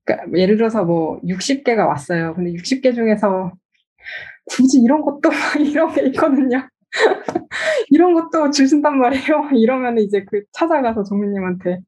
그러니까 0.04 0.38
예를 0.38 0.58
들어서 0.58 0.84
뭐 0.84 1.20
60개가 1.22 1.88
왔어요. 1.88 2.34
근데 2.36 2.52
60개 2.54 2.94
중에서 2.94 3.54
굳이 4.46 4.80
이런 4.82 5.02
것도 5.02 5.30
막 5.30 5.32
이런 5.60 5.94
게 5.94 6.06
있거든요. 6.08 6.68
이런 7.90 8.14
것도 8.14 8.52
주신단 8.52 8.98
말이에요. 9.00 9.50
이러면 9.56 9.98
이제 9.98 10.24
그 10.30 10.44
찾아가서 10.52 11.04
정민님한테 11.04 11.80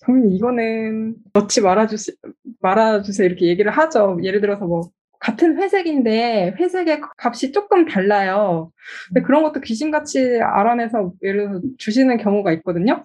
정민님 0.00 0.36
이거는 0.36 1.16
넣지 1.32 1.60
말아주시 1.60 2.12
말아주세요 2.60 3.26
이렇게 3.26 3.46
얘기를 3.46 3.70
하죠. 3.70 4.18
예를 4.22 4.40
들어서 4.40 4.66
뭐 4.66 4.90
같은 5.24 5.56
회색인데 5.56 6.54
회색의 6.58 7.00
값이 7.16 7.52
조금 7.52 7.86
달라요. 7.86 8.70
근데 9.08 9.22
그런 9.22 9.42
것도 9.42 9.60
귀신같이 9.60 10.38
알아내서 10.42 11.14
예를 11.22 11.48
들어서 11.48 11.62
주시는 11.78 12.18
경우가 12.18 12.52
있거든요. 12.52 13.02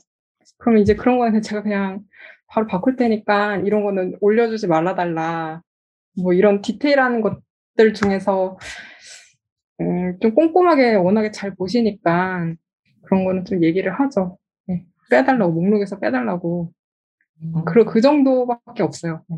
그러면 0.58 0.82
이제 0.82 0.96
그런 0.96 1.18
거는 1.18 1.42
제가 1.42 1.64
그냥 1.64 2.02
바로 2.48 2.68
바꿀 2.68 2.98
테니까 2.98 3.58
이런 3.60 3.86
거는 3.86 4.18
올려주지 4.20 4.68
말아달라. 4.68 5.62
뭐 6.22 6.34
이런 6.34 6.62
디테일한 6.62 7.22
것들 7.22 7.94
중에서 7.94 8.58
음, 9.80 10.20
좀 10.20 10.36
꼼꼼하게 10.36 10.96
워낙에 10.96 11.32
잘 11.32 11.56
보시니까 11.56 12.54
그런 13.04 13.24
거는 13.24 13.46
좀 13.46 13.64
얘기를 13.64 13.98
하죠. 13.98 14.38
네. 14.68 14.84
빼달라고 15.10 15.54
목록에서 15.54 16.00
빼달라고. 16.00 16.74
어, 17.54 17.64
그, 17.64 17.86
그 17.86 18.02
정도밖에 18.02 18.84
없어요. 18.84 19.24
네. 19.30 19.38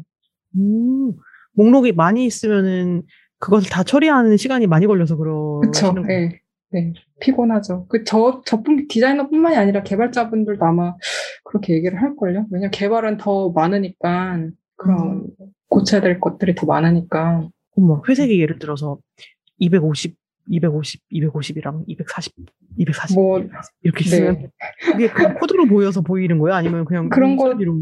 음, 0.56 1.14
목록이 1.54 1.92
많이 1.94 2.26
있으면은 2.26 3.04
그것을 3.40 3.70
다 3.70 3.84
처리하는 3.84 4.38
시간이 4.38 4.68
많이 4.68 4.86
걸려서 4.88 5.18
거예요. 5.18 5.62
네. 6.04 6.40
네. 6.74 6.94
피곤하죠. 7.20 7.88
그, 7.90 8.04
저, 8.06 8.42
저뿐, 8.46 8.88
디자이너뿐만이 8.88 9.56
아니라 9.58 9.84
개발자분들도 9.84 10.64
아마 10.64 10.96
그렇게 11.44 11.74
얘기를 11.74 12.02
할 12.02 12.16
걸요. 12.16 12.46
왜냐면 12.50 12.72
개발은 12.72 13.18
더 13.18 13.50
많으니까, 13.52 14.48
그런, 14.78 15.28
고쳐야 15.68 16.00
될 16.02 16.20
것들이 16.22 16.56
더 16.56 16.66
많으니까. 16.66 17.50
어머, 17.76 18.02
회색이 18.08 18.40
예를 18.42 18.58
들어서 18.60 19.00
250, 19.58 20.16
250, 20.50 21.02
250이랑 21.12 21.84
240, 21.88 22.34
240 22.78 23.16
뭐, 23.16 23.44
이렇게 23.84 24.06
있으면 24.06 24.34
네. 24.36 24.50
그게 24.92 25.08
그 25.10 25.34
코드로 25.40 25.66
보여서 25.68 26.02
보이는 26.02 26.38
거예요? 26.40 26.56
아니면 26.56 26.86
그냥 26.86 27.10
그런 27.10 27.36
거- 27.36 27.46
눈썰미로? 27.46 27.80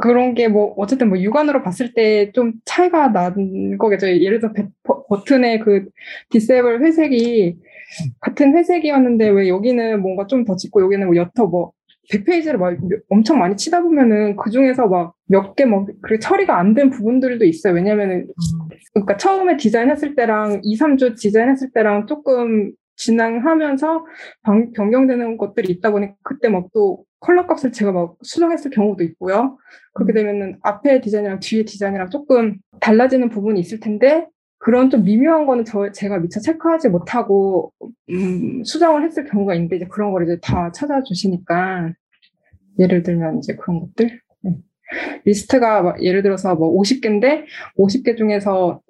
그런 0.00 0.34
게 0.34 0.48
뭐, 0.48 0.74
어쨌든 0.76 1.08
뭐 1.08 1.18
육안으로 1.18 1.62
봤을 1.62 1.94
때 1.94 2.30
좀 2.32 2.52
차이가 2.64 3.08
난 3.12 3.78
거겠죠. 3.78 4.06
예를 4.08 4.40
들어 4.40 4.52
버- 4.82 5.04
버튼의 5.06 5.60
그 5.60 5.86
디세이블 6.30 6.82
회색이 6.84 7.56
같은 8.20 8.56
회색이었는데 8.56 9.28
왜 9.30 9.48
여기는 9.48 10.00
뭔가 10.02 10.26
좀 10.26 10.44
더 10.44 10.56
짙고 10.56 10.82
여기는 10.82 11.06
뭐 11.06 11.16
옅어 11.16 11.46
뭐 11.48 11.72
100페이지를 12.10 12.56
막 12.56 12.76
몇- 12.88 13.00
엄청 13.08 13.38
많이 13.38 13.56
치다 13.56 13.80
보면은 13.82 14.36
그 14.36 14.50
중에서 14.50 14.86
막 14.88 15.14
몇개 15.28 15.64
뭐, 15.66 15.86
그 16.02 16.18
처리가 16.18 16.58
안 16.58 16.74
된 16.74 16.90
부분들도 16.90 17.44
있어요. 17.44 17.74
왜냐면은, 17.74 18.26
그러니까 18.92 19.16
처음에 19.16 19.56
디자인했을 19.56 20.14
때랑 20.16 20.60
2, 20.64 20.76
3주 20.76 21.16
디자인했을 21.18 21.70
때랑 21.72 22.06
조금 22.06 22.72
진행하면서 23.06 24.06
방- 24.42 24.72
변경되는 24.72 25.36
것들이 25.36 25.72
있다 25.72 25.90
보니 25.90 26.08
그때 26.22 26.48
막 26.48 26.68
또 26.72 27.04
컬러 27.20 27.46
값을 27.46 27.70
제가 27.72 27.92
막 27.92 28.16
수정했을 28.22 28.70
경우도 28.72 29.04
있고요. 29.04 29.56
그렇게 29.94 30.12
되면은 30.12 30.58
앞에 30.62 31.00
디자인이랑 31.00 31.38
뒤에 31.40 31.64
디자인이랑 31.64 32.10
조금 32.10 32.56
달라지는 32.80 33.28
부분이 33.28 33.60
있을 33.60 33.78
텐데 33.78 34.26
그런 34.58 34.90
좀 34.90 35.04
미묘한 35.04 35.46
거는 35.46 35.64
저 35.64 35.92
제가 35.92 36.18
미처 36.18 36.40
체크하지 36.40 36.88
못하고 36.88 37.72
음, 38.10 38.64
수정을 38.64 39.04
했을 39.04 39.24
경우가 39.26 39.54
있는데 39.54 39.76
이제 39.76 39.86
그런 39.86 40.10
걸 40.12 40.24
이제 40.24 40.38
다 40.42 40.72
찾아주시니까 40.72 41.92
예를 42.80 43.02
들면 43.04 43.38
이제 43.38 43.54
그런 43.54 43.80
것들 43.80 44.20
네. 44.42 44.56
리스트가 45.24 45.82
막 45.82 46.02
예를 46.02 46.22
들어서 46.22 46.54
뭐 46.56 46.76
50개인데 46.80 47.44
50개 47.78 48.16
중에서 48.16 48.80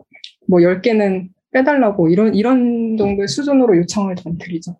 뭐 0.48 0.60
10개는 0.60 1.28
빼달라고 1.52 2.08
이런 2.08 2.34
이런 2.34 2.96
정도의 2.96 3.28
수준으로 3.28 3.76
요청을 3.78 4.16
좀 4.16 4.36
드리죠. 4.38 4.76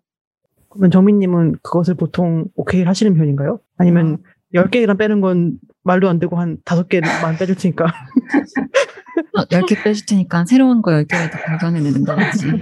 그러면 0.69 0.91
정민님은 0.91 1.57
그것을 1.61 1.95
보통 1.95 2.45
오케이 2.55 2.83
하시는 2.83 3.13
편인가요? 3.13 3.59
아니면 3.77 4.17
10개랑 4.53 4.97
빼는 4.97 5.21
건 5.21 5.59
말도 5.83 6.09
안 6.09 6.19
되고 6.19 6.35
한 6.37 6.57
5개만 6.65 7.37
빼줄 7.39 7.55
테니까. 7.55 7.85
어, 9.37 9.45
10개 9.45 9.83
빼줄 9.83 10.05
테니까 10.07 10.45
새로운 10.45 10.81
거 10.81 10.91
10개를 10.91 11.31
더 11.31 11.37
발견해내는 11.37 12.03
거지. 12.03 12.47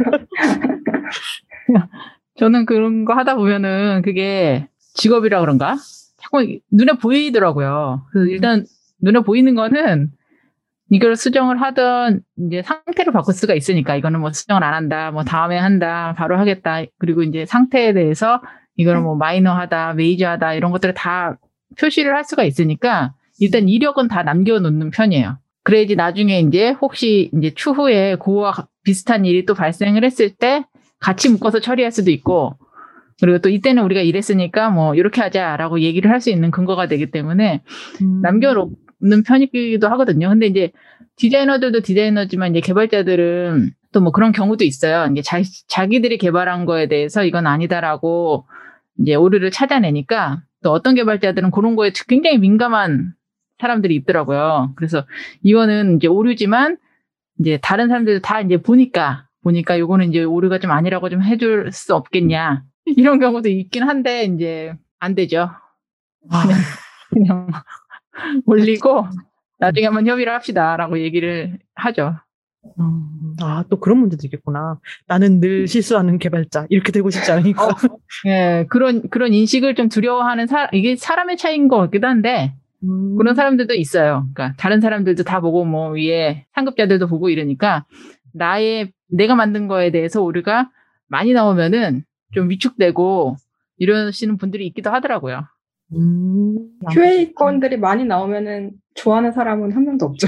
저는 2.37 2.65
그런 2.65 3.05
거 3.05 3.13
하다 3.13 3.35
보면은 3.35 4.01
그게 4.03 4.67
직업이라 4.93 5.39
그런가? 5.41 5.77
자꾸 6.17 6.45
눈에 6.71 6.93
보이더라고요. 6.93 8.05
그래서 8.11 8.29
일단 8.29 8.65
눈에 9.01 9.19
보이는 9.21 9.55
거는 9.55 10.11
이걸 10.91 11.15
수정을 11.15 11.61
하던 11.61 12.21
이제 12.47 12.61
상태를 12.63 13.13
바꿀 13.13 13.33
수가 13.33 13.53
있으니까 13.55 13.95
이거는 13.95 14.19
뭐 14.19 14.33
수정을 14.33 14.61
안 14.61 14.73
한다, 14.73 15.09
뭐 15.11 15.23
다음에 15.23 15.57
한다, 15.57 16.13
바로 16.17 16.37
하겠다. 16.37 16.81
그리고 16.99 17.23
이제 17.23 17.45
상태에 17.45 17.93
대해서 17.93 18.41
이거는 18.75 19.01
뭐 19.01 19.15
마이너하다, 19.15 19.93
메이저하다 19.93 20.53
이런 20.55 20.71
것들을 20.73 20.93
다 20.93 21.37
표시를 21.79 22.13
할 22.13 22.25
수가 22.25 22.43
있으니까 22.43 23.13
일단 23.39 23.69
이력은 23.69 24.09
다 24.09 24.23
남겨놓는 24.23 24.91
편이에요. 24.91 25.37
그래야지 25.63 25.95
나중에 25.95 26.41
이제 26.41 26.71
혹시 26.71 27.31
이제 27.37 27.53
추후에 27.53 28.17
그와 28.17 28.53
비슷한 28.83 29.23
일이 29.25 29.45
또 29.45 29.53
발생을 29.53 30.03
했을 30.03 30.35
때 30.35 30.65
같이 30.99 31.29
묶어서 31.29 31.61
처리할 31.61 31.93
수도 31.93 32.11
있고 32.11 32.57
그리고 33.21 33.37
또 33.37 33.47
이때는 33.47 33.83
우리가 33.83 34.01
이랬으니까 34.01 34.71
뭐 34.71 34.93
이렇게 34.95 35.21
하자라고 35.21 35.79
얘기를 35.79 36.11
할 36.11 36.19
수 36.19 36.31
있는 36.31 36.51
근거가 36.51 36.87
되기 36.87 37.11
때문에 37.11 37.61
남겨놓 38.23 38.71
는 39.03 39.23
편이기도 39.23 39.87
하거든요. 39.89 40.29
근데 40.29 40.45
이제 40.47 40.71
디자이너들도 41.15 41.81
디자이너지만 41.81 42.51
이제 42.51 42.61
개발자들은 42.61 43.71
또 43.93 43.99
뭐 44.01 44.11
그런 44.11 44.31
경우도 44.31 44.63
있어요. 44.63 45.09
이제 45.11 45.21
자, 45.21 45.41
자기들이 45.67 46.17
개발한 46.17 46.65
거에 46.65 46.87
대해서 46.87 47.23
이건 47.23 47.45
아니다라고 47.47 48.45
이제 48.99 49.15
오류를 49.15 49.51
찾아내니까 49.51 50.43
또 50.63 50.71
어떤 50.71 50.95
개발자들은 50.95 51.51
그런 51.51 51.75
거에 51.75 51.91
굉장히 52.07 52.37
민감한 52.37 53.13
사람들이 53.59 53.95
있더라고요. 53.95 54.73
그래서 54.75 55.05
이거는 55.43 55.97
이제 55.97 56.07
오류지만 56.07 56.77
이제 57.39 57.59
다른 57.61 57.87
사람들 57.89 58.21
다 58.21 58.41
이제 58.41 58.57
보니까 58.57 59.27
보니까 59.43 59.79
요거는 59.79 60.09
이제 60.09 60.23
오류가 60.23 60.59
좀 60.59 60.71
아니라고 60.71 61.09
좀 61.09 61.21
해줄 61.23 61.71
수 61.71 61.95
없겠냐 61.95 62.63
이런 62.85 63.19
경우도 63.19 63.49
있긴 63.49 63.83
한데 63.83 64.23
이제 64.25 64.73
안 64.99 65.15
되죠. 65.15 65.49
그냥 66.29 66.59
그냥 67.09 67.47
올리고 68.45 69.05
나중에 69.59 69.85
한번 69.85 70.07
협의를 70.07 70.33
합시다라고 70.33 70.99
얘기를 70.99 71.59
하죠. 71.75 72.15
음, 72.79 73.35
아, 73.41 73.63
또 73.69 73.79
그런 73.79 73.97
문제도 73.99 74.21
있겠구나. 74.25 74.79
나는 75.07 75.39
늘 75.39 75.67
실수하는 75.67 76.19
개발자. 76.19 76.67
이렇게 76.69 76.91
되고 76.91 77.09
싶지 77.09 77.31
않으니까. 77.31 77.67
예, 78.27 78.65
그런 78.69 79.09
그런 79.09 79.33
인식을 79.33 79.75
좀 79.75 79.89
두려워하는 79.89 80.47
사 80.47 80.67
이게 80.71 80.95
사람의 80.95 81.37
차이인 81.37 81.67
것 81.67 81.77
같기도 81.77 82.07
한데 82.07 82.53
음. 82.83 83.15
그런 83.17 83.35
사람들도 83.35 83.73
있어요. 83.73 84.27
그러니까 84.33 84.55
다른 84.57 84.81
사람들도 84.81 85.23
다 85.23 85.39
보고 85.39 85.65
뭐 85.65 85.89
위에 85.91 86.45
상급자들도 86.53 87.07
보고 87.07 87.29
이러니까 87.29 87.85
나의 88.33 88.91
내가 89.09 89.35
만든 89.35 89.67
거에 89.67 89.91
대해서 89.91 90.21
오류가 90.21 90.69
많이 91.07 91.33
나오면은 91.33 92.03
좀 92.33 92.49
위축되고 92.49 93.35
이러시는 93.77 94.37
분들이 94.37 94.65
있기도 94.67 94.91
하더라고요. 94.91 95.45
음. 95.93 96.69
QA 96.91 97.33
건들이 97.33 97.77
많이 97.77 98.05
나오면은 98.05 98.71
좋아하는 98.95 99.31
사람은 99.31 99.73
한 99.73 99.85
명도 99.85 100.05
없죠. 100.05 100.27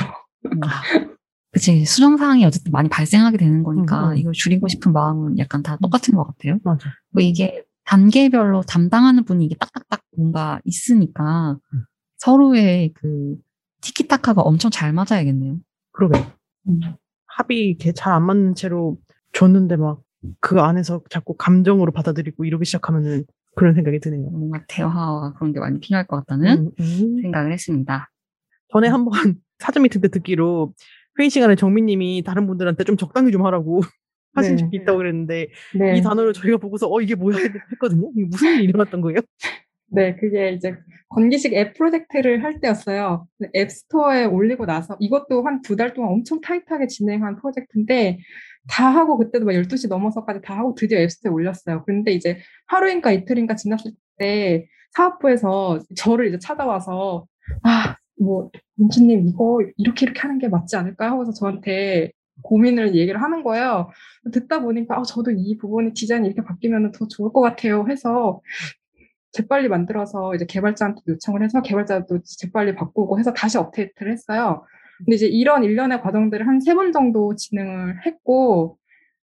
그치. 1.51 1.85
수정사항이 1.85 2.45
어쨌든 2.45 2.71
많이 2.71 2.89
발생하게 2.89 3.37
되는 3.37 3.63
거니까 3.63 4.07
음, 4.07 4.11
음. 4.11 4.17
이걸 4.17 4.33
줄이고 4.33 4.67
싶은 4.67 4.91
마음은 4.91 5.37
약간 5.37 5.61
다 5.61 5.77
똑같은 5.81 6.15
것 6.15 6.25
같아요. 6.25 6.59
맞아. 6.63 6.89
뭐 7.11 7.21
이게 7.21 7.63
단계별로 7.85 8.63
담당하는 8.63 9.23
분이 9.23 9.45
이게 9.45 9.55
딱딱딱 9.55 10.01
뭔가 10.17 10.59
있으니까 10.63 11.57
음. 11.73 11.85
서로의 12.17 12.93
그 12.93 13.35
티키타카가 13.81 14.41
엄청 14.41 14.71
잘 14.71 14.93
맞아야겠네요. 14.93 15.57
그러게. 15.91 16.19
음. 16.69 16.79
합이 17.27 17.77
잘안 17.95 18.25
맞는 18.25 18.55
채로 18.55 18.97
줬는데 19.33 19.75
막 19.77 20.03
그 20.39 20.59
안에서 20.59 21.01
자꾸 21.09 21.35
감정으로 21.35 21.91
받아들이고 21.91 22.45
이러기 22.45 22.65
시작하면은 22.65 23.25
그런 23.55 23.73
생각이 23.75 23.99
드네요. 23.99 24.29
뭔가 24.31 24.63
대화와 24.67 25.33
그런 25.33 25.53
게 25.53 25.59
많이 25.59 25.79
필요할 25.79 26.07
것 26.07 26.17
같다는 26.17 26.57
음, 26.57 26.71
음. 26.79 27.21
생각을 27.21 27.51
했습니다. 27.53 28.09
전에 28.71 28.87
한번 28.87 29.11
사전 29.59 29.83
미팅 29.83 30.01
때 30.01 30.07
듣기로 30.09 30.73
회의 31.19 31.29
시간에 31.29 31.55
정민님이 31.55 32.23
다른 32.25 32.47
분들한테 32.47 32.83
좀 32.83 32.97
적당히 32.97 33.31
좀 33.31 33.45
하라고 33.45 33.81
하신 34.35 34.55
네. 34.55 34.61
적이 34.63 34.77
있다고 34.77 34.97
그랬는데 34.97 35.47
네. 35.77 35.97
이 35.97 36.01
단어를 36.01 36.33
저희가 36.33 36.57
보고서 36.57 36.89
어 36.91 36.99
이게 37.01 37.13
뭐야 37.13 37.37
했거든요. 37.71 38.09
이게 38.15 38.25
무슨 38.25 38.55
일이 38.55 38.63
일어났던 38.65 39.01
거예요? 39.01 39.19
네, 39.91 40.15
그게 40.15 40.53
이제 40.53 40.75
건기식 41.09 41.53
앱 41.53 41.75
프로젝트를 41.75 42.43
할 42.43 42.59
때였어요. 42.59 43.27
근데 43.37 43.51
앱스토어에 43.59 44.25
올리고 44.25 44.65
나서 44.65 44.97
이것도 44.99 45.43
한 45.45 45.61
두 45.61 45.75
달 45.75 45.93
동안 45.93 46.11
엄청 46.13 46.41
타이트하게 46.41 46.87
진행한 46.87 47.35
프로젝트인데 47.35 48.17
다 48.69 48.89
하고 48.89 49.17
그때도 49.17 49.45
막 49.45 49.53
12시 49.53 49.89
넘어서까지 49.89 50.41
다 50.41 50.57
하고 50.57 50.73
드디어 50.75 50.99
앱스토어에 50.99 51.33
올렸어요. 51.33 51.83
그런데 51.85 52.11
이제 52.11 52.39
하루인가 52.67 53.11
이틀인가 53.11 53.55
지났을 53.55 53.91
때 54.17 54.67
사업부에서 54.91 55.79
저를 55.95 56.27
이제 56.27 56.39
찾아와서 56.39 57.25
아, 57.63 57.97
뭐 58.19 58.51
민주님 58.75 59.27
이거 59.27 59.59
이렇게 59.77 60.05
이렇게 60.05 60.21
하는 60.21 60.39
게 60.39 60.47
맞지 60.47 60.75
않을까 60.75 61.11
하고서 61.11 61.33
저한테 61.33 62.11
고민을 62.41 62.95
얘기를 62.95 63.21
하는 63.21 63.43
거예요. 63.43 63.89
듣다 64.31 64.61
보니까 64.61 64.97
아, 64.97 65.03
저도 65.03 65.31
이 65.31 65.57
부분이 65.57 65.93
디자인이 65.93 66.27
이렇게 66.27 66.43
바뀌면 66.43 66.91
더 66.93 67.07
좋을 67.07 67.31
것 67.33 67.41
같아요 67.41 67.85
해서 67.89 68.41
재빨리 69.33 69.67
만들어서 69.67 70.35
이제 70.35 70.45
개발자한테 70.45 71.01
요청을 71.07 71.43
해서 71.43 71.61
개발자도 71.61 72.19
재빨리 72.23 72.75
바꾸고 72.75 73.19
해서 73.19 73.33
다시 73.33 73.57
업데이트를 73.57 74.11
했어요. 74.11 74.63
근데 74.99 75.15
이제 75.15 75.27
이런 75.27 75.63
일련의 75.63 76.01
과정들을 76.01 76.47
한 76.47 76.59
세 76.61 76.73
번 76.75 76.91
정도 76.91 77.35
진행을 77.35 78.05
했고, 78.05 78.77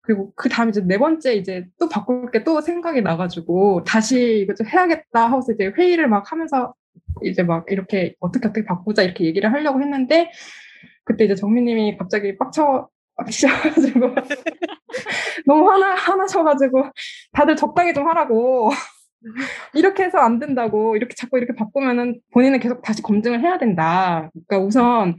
그리고 0.01 0.31
그 0.35 0.49
다음에 0.49 0.69
이제 0.69 0.81
네 0.85 0.97
번째 0.97 1.33
이제 1.35 1.65
또 1.79 1.89
바꿀 1.89 2.31
게 2.31 2.43
또 2.43 2.61
생각이 2.61 3.01
나가지고 3.01 3.83
다시 3.85 4.39
이거 4.43 4.53
좀 4.55 4.67
해야겠다 4.67 5.27
하고서 5.31 5.51
이제 5.53 5.67
회의를 5.77 6.07
막 6.09 6.31
하면서 6.31 6.73
이제 7.23 7.43
막 7.43 7.65
이렇게 7.71 8.15
어떻게 8.21 8.47
어떻게 8.47 8.65
바꾸자 8.65 9.03
이렇게 9.03 9.25
얘기를 9.25 9.51
하려고 9.51 9.81
했는데 9.81 10.31
그때 11.05 11.25
이제 11.25 11.35
정민님이 11.35 11.97
갑자기 11.97 12.37
빡쳐 12.37 12.87
빡치셔가지고 13.17 14.15
너무 15.45 15.69
화나 15.69 15.95
화나셔가지고 15.95 16.83
다들 17.33 17.55
적당히 17.55 17.93
좀 17.93 18.07
하라고 18.07 18.71
이렇게 19.73 20.03
해서 20.03 20.19
안 20.19 20.39
된다고 20.39 20.95
이렇게 20.95 21.15
자꾸 21.15 21.37
이렇게 21.37 21.53
바꾸면은 21.55 22.19
본인은 22.33 22.59
계속 22.59 22.81
다시 22.81 23.01
검증을 23.01 23.41
해야 23.41 23.57
된다. 23.57 24.29
그러니까 24.47 24.65
우선 24.67 25.15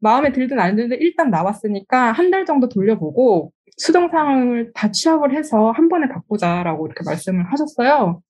마음에 0.00 0.32
들든 0.32 0.58
안 0.60 0.76
들든 0.76 0.98
일단 1.00 1.30
나왔으니까 1.30 2.12
한 2.12 2.30
달 2.30 2.44
정도 2.44 2.68
돌려보고 2.68 3.52
수정 3.76 4.08
사항을 4.08 4.72
다 4.74 4.90
취합을 4.90 5.34
해서 5.36 5.70
한 5.70 5.88
번에 5.88 6.08
바꾸자라고 6.08 6.86
이렇게 6.86 7.02
말씀을 7.04 7.50
하셨어요. 7.52 8.20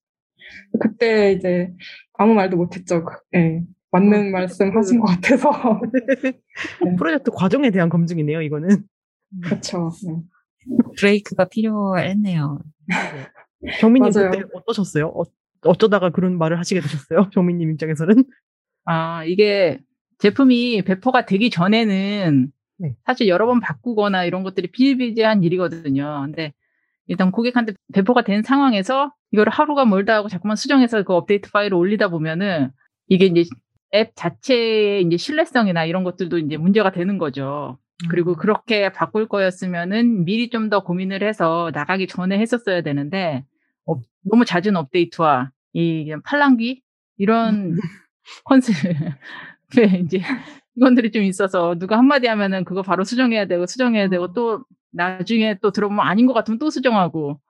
그때 0.81 1.33
이제 1.33 1.71
아무 2.15 2.35
말도 2.35 2.57
못했죠. 2.57 3.05
그- 3.05 3.17
예, 3.35 3.63
맞는 3.91 4.31
말씀 4.33 4.75
하신 4.77 5.01
것 5.01 5.07
같아서. 5.07 5.51
네. 6.85 6.97
프로젝트 6.97 7.31
과정에 7.31 7.71
대한 7.71 7.89
검증이네요. 7.89 8.43
이거는 8.43 8.69
그렇죠. 9.45 9.91
네. 10.07 10.15
브레이크가 10.99 11.47
필요했네요. 11.47 12.61
정민님 13.81 14.13
맞아요. 14.15 14.31
그때 14.31 14.45
어떠셨어요? 14.53 15.09
어, 15.09 15.23
어쩌다가 15.63 16.11
그런 16.11 16.37
말을 16.39 16.59
하시게 16.59 16.81
되셨어요? 16.81 17.31
정민님 17.33 17.71
입장에서는 17.73 18.25
아, 18.85 19.25
이게 19.25 19.81
제품이 20.19 20.83
배포가 20.83 21.27
되기 21.27 21.51
전에는 21.51 22.51
네. 22.79 22.95
사실 23.07 23.29
여러 23.29 23.47
번 23.47 23.61
바꾸거나 23.61 24.25
이런 24.25 24.43
것들이 24.43 24.71
비일비재한 24.71 25.43
일이거든요. 25.43 26.23
근데 26.25 26.53
일단 27.07 27.31
고객한테 27.33 27.75
배포가 27.93 28.23
된 28.23 28.43
상황에서 28.43 29.13
이거를 29.33 29.53
하루가 29.53 29.85
멀다 29.85 30.15
하고 30.17 30.29
자꾸만 30.29 30.57
수정해서 30.57 31.03
그 31.03 31.15
업데이트 31.15 31.51
파일을 31.51 31.75
올리다 31.77 32.09
보면은 32.09 32.71
이게 33.09 33.27
이제 33.27 33.45
앱 33.95 34.13
자체의 34.17 35.03
이제 35.05 35.17
신뢰성이나 35.17 35.85
이런 35.87 36.05
것들도 36.05 36.39
이제 36.39 36.57
문제가 36.57 36.93
되는 36.93 37.19
거죠. 37.19 37.79
그리고 38.11 38.35
그렇게 38.37 38.93
바꿀 38.93 39.27
거였으면은 39.29 40.25
미리 40.25 40.51
좀 40.51 40.71
더 40.71 40.85
고민을 40.85 41.23
해서 41.23 41.71
나가기 41.75 42.07
전에 42.07 42.39
했었어야 42.39 42.83
되는데 42.83 43.45
업- 43.87 44.03
너무 44.25 44.45
잦은 44.45 44.77
업데이트와 44.77 45.51
이 45.73 46.15
팔랑귀 46.25 46.83
이런 47.17 47.77
컨셉 48.45 48.75
에 49.77 49.83
이제 50.05 50.21
의견들이 50.77 51.11
좀 51.11 51.23
있어서 51.25 51.75
누가 51.79 51.99
한마디 51.99 52.27
하면은 52.29 52.65
그거 52.65 52.83
바로 52.83 53.05
수정해야 53.05 53.47
되고 53.47 53.67
수정해야 53.67 54.09
되고 54.09 54.33
또 54.33 54.65
나중에 54.93 55.57
또 55.61 55.71
들어보면 55.73 56.07
아닌 56.07 56.27
것 56.27 56.33
같으면 56.33 56.59
또 56.59 56.71
수정하고. 56.71 57.41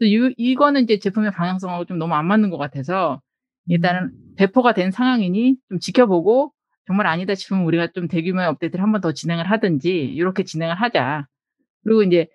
또 0.00 0.06
이, 0.06 0.34
이거는 0.38 0.84
이제 0.84 0.98
제품의 0.98 1.32
방향성하고 1.32 1.84
좀 1.86 1.98
너무 1.98 2.14
안 2.14 2.26
맞는 2.26 2.50
것 2.50 2.58
같아서 2.58 3.20
일단은 3.68 4.12
배포가 4.36 4.72
된 4.74 4.90
상황이니 4.92 5.56
좀 5.68 5.80
지켜보고 5.80 6.52
정말 6.86 7.06
아니다 7.08 7.34
싶으면 7.34 7.64
우리가 7.64 7.88
좀 7.94 8.08
대규모의 8.08 8.46
업데이트를 8.48 8.82
한 8.84 8.92
번 8.92 9.00
더 9.02 9.12
진행을 9.12 9.50
하든지 9.50 9.90
이렇게 9.90 10.44
진행을 10.44 10.76
하자. 10.76 11.26
그리고 11.84 12.02
이제 12.04 12.28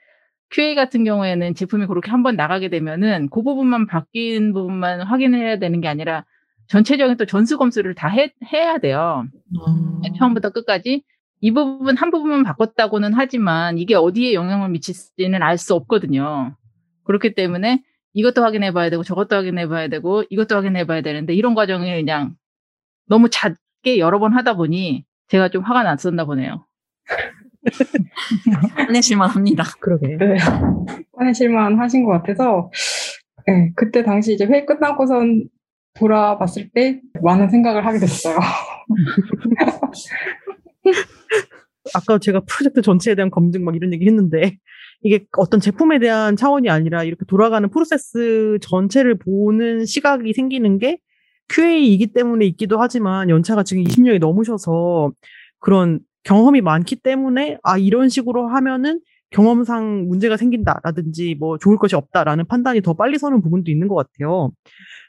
QA 0.52 0.76
같은 0.76 1.04
경우에는 1.06 1.56
제품이 1.56 1.88
그렇게 1.88 2.12
한 2.12 2.24
번 2.24 2.36
나가게 2.36 2.70
되면은 2.70 3.30
그 3.32 3.44
부분만 3.44 3.88
바뀐 3.88 4.54
부분만 4.54 5.02
확인해야 5.04 5.60
되는 5.60 5.82
게 5.82 5.88
아니라 5.88 6.26
전체적인 6.70 7.18
또 7.18 7.26
전수 7.26 7.58
검수를 7.58 7.96
다 7.96 8.08
해, 8.08 8.32
해야 8.54 8.78
돼요. 8.78 9.26
처음부터 10.18 10.52
끝까지 10.52 11.04
이 11.42 11.52
부분 11.52 11.98
한 11.98 12.12
부분만 12.12 12.44
바꿨다고는 12.44 13.14
하지만 13.14 13.78
이게 13.78 13.96
어디에 13.96 14.34
영향을 14.34 14.70
미칠지는 14.70 15.42
알 15.42 15.58
수 15.58 15.74
없거든요. 15.76 16.56
그렇기 17.06 17.34
때문에 17.34 17.84
이것도 18.14 18.44
확인해 18.44 18.72
봐야 18.72 18.90
되고 18.90 19.04
저것도 19.04 19.36
확인해 19.36 19.68
봐야 19.68 19.88
되고 19.88 20.24
이것도 20.30 20.56
확인해 20.56 20.86
봐야 20.86 21.02
되는데 21.02 21.34
이런 21.34 21.56
과정을 21.56 21.88
그냥 22.02 22.36
너무 23.08 23.30
잦게 23.30 23.98
여러 23.98 24.20
번 24.20 24.34
하다 24.34 24.56
보니 24.56 25.06
제가 25.28 25.50
좀 25.50 25.64
화가 25.64 25.84
났었나 25.84 26.26
보네요. 26.26 26.66
화내실만 28.76 29.30
합니다. 29.30 29.64
그러게. 29.80 30.18
네. 30.18 30.38
화내실만 31.14 31.80
하신 31.80 32.06
것 32.06 32.12
같아서, 32.12 32.72
네, 33.48 33.72
그때 33.76 34.04
당시 34.04 34.34
이제 34.34 34.46
회의 34.46 34.66
끝나고선 34.66 35.46
돌아봤을 36.00 36.70
때 36.74 37.02
많은 37.22 37.50
생각을 37.50 37.86
하게 37.86 38.00
됐어요. 38.00 38.40
아까 41.94 42.18
제가 42.18 42.42
프로젝트 42.42 42.82
전체에 42.82 43.16
대한 43.16 43.30
검증 43.30 43.64
막 43.64 43.76
이런 43.76 43.94
얘기 43.94 44.08
했는데 44.08 44.58
이게 45.02 45.26
어떤 45.38 45.60
제품에 45.60 46.00
대한 46.00 46.36
차원이 46.36 46.70
아니라 46.70 47.04
이렇게 47.04 47.26
돌아가는 47.26 47.68
프로세스 47.70 48.60
전체를 48.62 49.18
보는 49.18 49.86
시각이 49.86 50.34
생기는 50.34 50.78
게 50.78 51.00
QA이기 51.50 52.14
때문에 52.14 52.46
있기도 52.46 52.80
하지만 52.80 53.30
연차가 53.30 53.64
지금 53.64 53.84
20년이 53.84 54.20
넘으셔서 54.20 55.12
그런 55.60 56.00
경험이 56.24 56.62
많기 56.62 56.96
때문에 56.96 57.58
아 57.64 57.78
이런 57.78 58.10
식으로 58.10 58.48
하면은 58.48 59.00
경험상 59.32 60.08
문제가 60.08 60.38
생긴다라든지 60.38 61.36
뭐 61.40 61.58
좋을 61.58 61.78
것이 61.78 61.96
없다라는 61.96 62.46
판단이 62.48 62.82
더 62.82 62.94
빨리 62.94 63.18
서는 63.18 63.42
부분도 63.42 63.72
있는 63.72 63.88
것 63.88 63.96
같아요. 63.96 64.52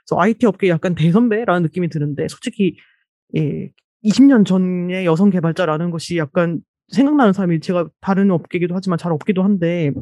그래서 0.06 0.20
IT 0.20 0.46
업계 0.46 0.68
약간 0.68 0.94
대선배라는 0.94 1.62
느낌이 1.62 1.88
드는데 1.88 2.28
솔직히 2.28 2.76
예, 3.36 3.70
20년 4.04 4.44
전의 4.46 5.06
여성 5.06 5.30
개발자라는 5.30 5.90
것이 5.90 6.16
약간 6.18 6.60
생각나는 6.88 7.32
사람이 7.32 7.60
제가 7.60 7.88
다른 8.00 8.30
업계이기도 8.30 8.74
하지만 8.74 8.98
잘 8.98 9.12
없기도 9.12 9.42
한데 9.42 9.92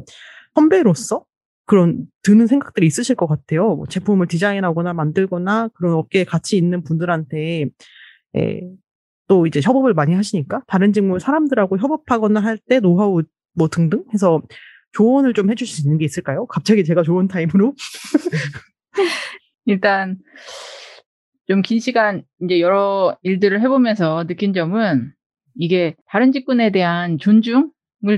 선배로서 0.55 1.25
그런 1.65 2.07
드는 2.23 2.47
생각들이 2.47 2.87
있으실 2.87 3.15
것 3.15 3.27
같아요. 3.27 3.75
뭐 3.75 3.85
제품을 3.87 4.27
디자인하거나 4.27 4.93
만들거나 4.93 5.69
그런 5.75 5.93
업계에 5.93 6.23
같이 6.23 6.57
있는 6.57 6.83
분들한테 6.83 7.67
에, 8.37 8.61
또 9.27 9.45
이제 9.45 9.61
협업을 9.63 9.93
많이 9.93 10.15
하시니까 10.15 10.63
다른 10.67 10.91
직무 10.93 11.19
사람들하고 11.19 11.77
협업하거나 11.77 12.39
할 12.39 12.57
때 12.57 12.79
노하우 12.79 13.21
뭐 13.59 13.67
등등 13.67 14.03
해서 14.13 14.41
조언을 14.93 15.35
좀 15.35 15.51
해주실 15.51 15.75
수 15.75 15.81
있는 15.83 15.99
게 15.99 16.05
있을까요? 16.05 16.47
갑자기 16.47 16.83
제가 16.83 17.03
좋은 17.03 17.27
타임으로 17.27 17.75
일단 19.65 20.17
좀 21.47 21.61
긴 21.61 21.79
시간 21.79 22.23
이제 22.41 22.59
여러 22.59 23.17
일들을 23.23 23.61
해보면서 23.61 24.25
느낀 24.27 24.53
점은 24.53 25.11
이게 25.55 25.95
다른 26.07 26.31
직군에 26.31 26.71
대한 26.71 27.17
존중을 27.17 27.71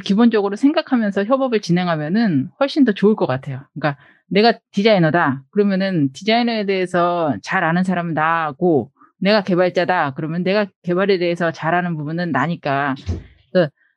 기본적으로 0.04 0.56
생각하면서 0.56 1.24
협업을 1.26 1.62
진행하면은 1.62 2.50
훨씬 2.60 2.84
더 2.86 2.92
좋을 2.92 3.16
것 3.16 3.26
같아요. 3.28 3.66
그러니까 3.74 4.00
내가 4.28 4.60
디자이너다. 4.72 5.44
그러면은 5.52 6.12
디자이너에 6.14 6.66
대해서 6.66 7.36
잘 7.42 7.64
아는 7.64 7.84
사람은 7.84 8.14
나고 8.14 8.92
내가 9.20 9.44
개발자다. 9.44 10.14
그러면 10.16 10.44
내가 10.44 10.68
개발에 10.84 11.18
대해서 11.18 11.52
잘 11.52 11.74
아는 11.74 11.96
부분은 11.98 12.32
나니까. 12.32 12.96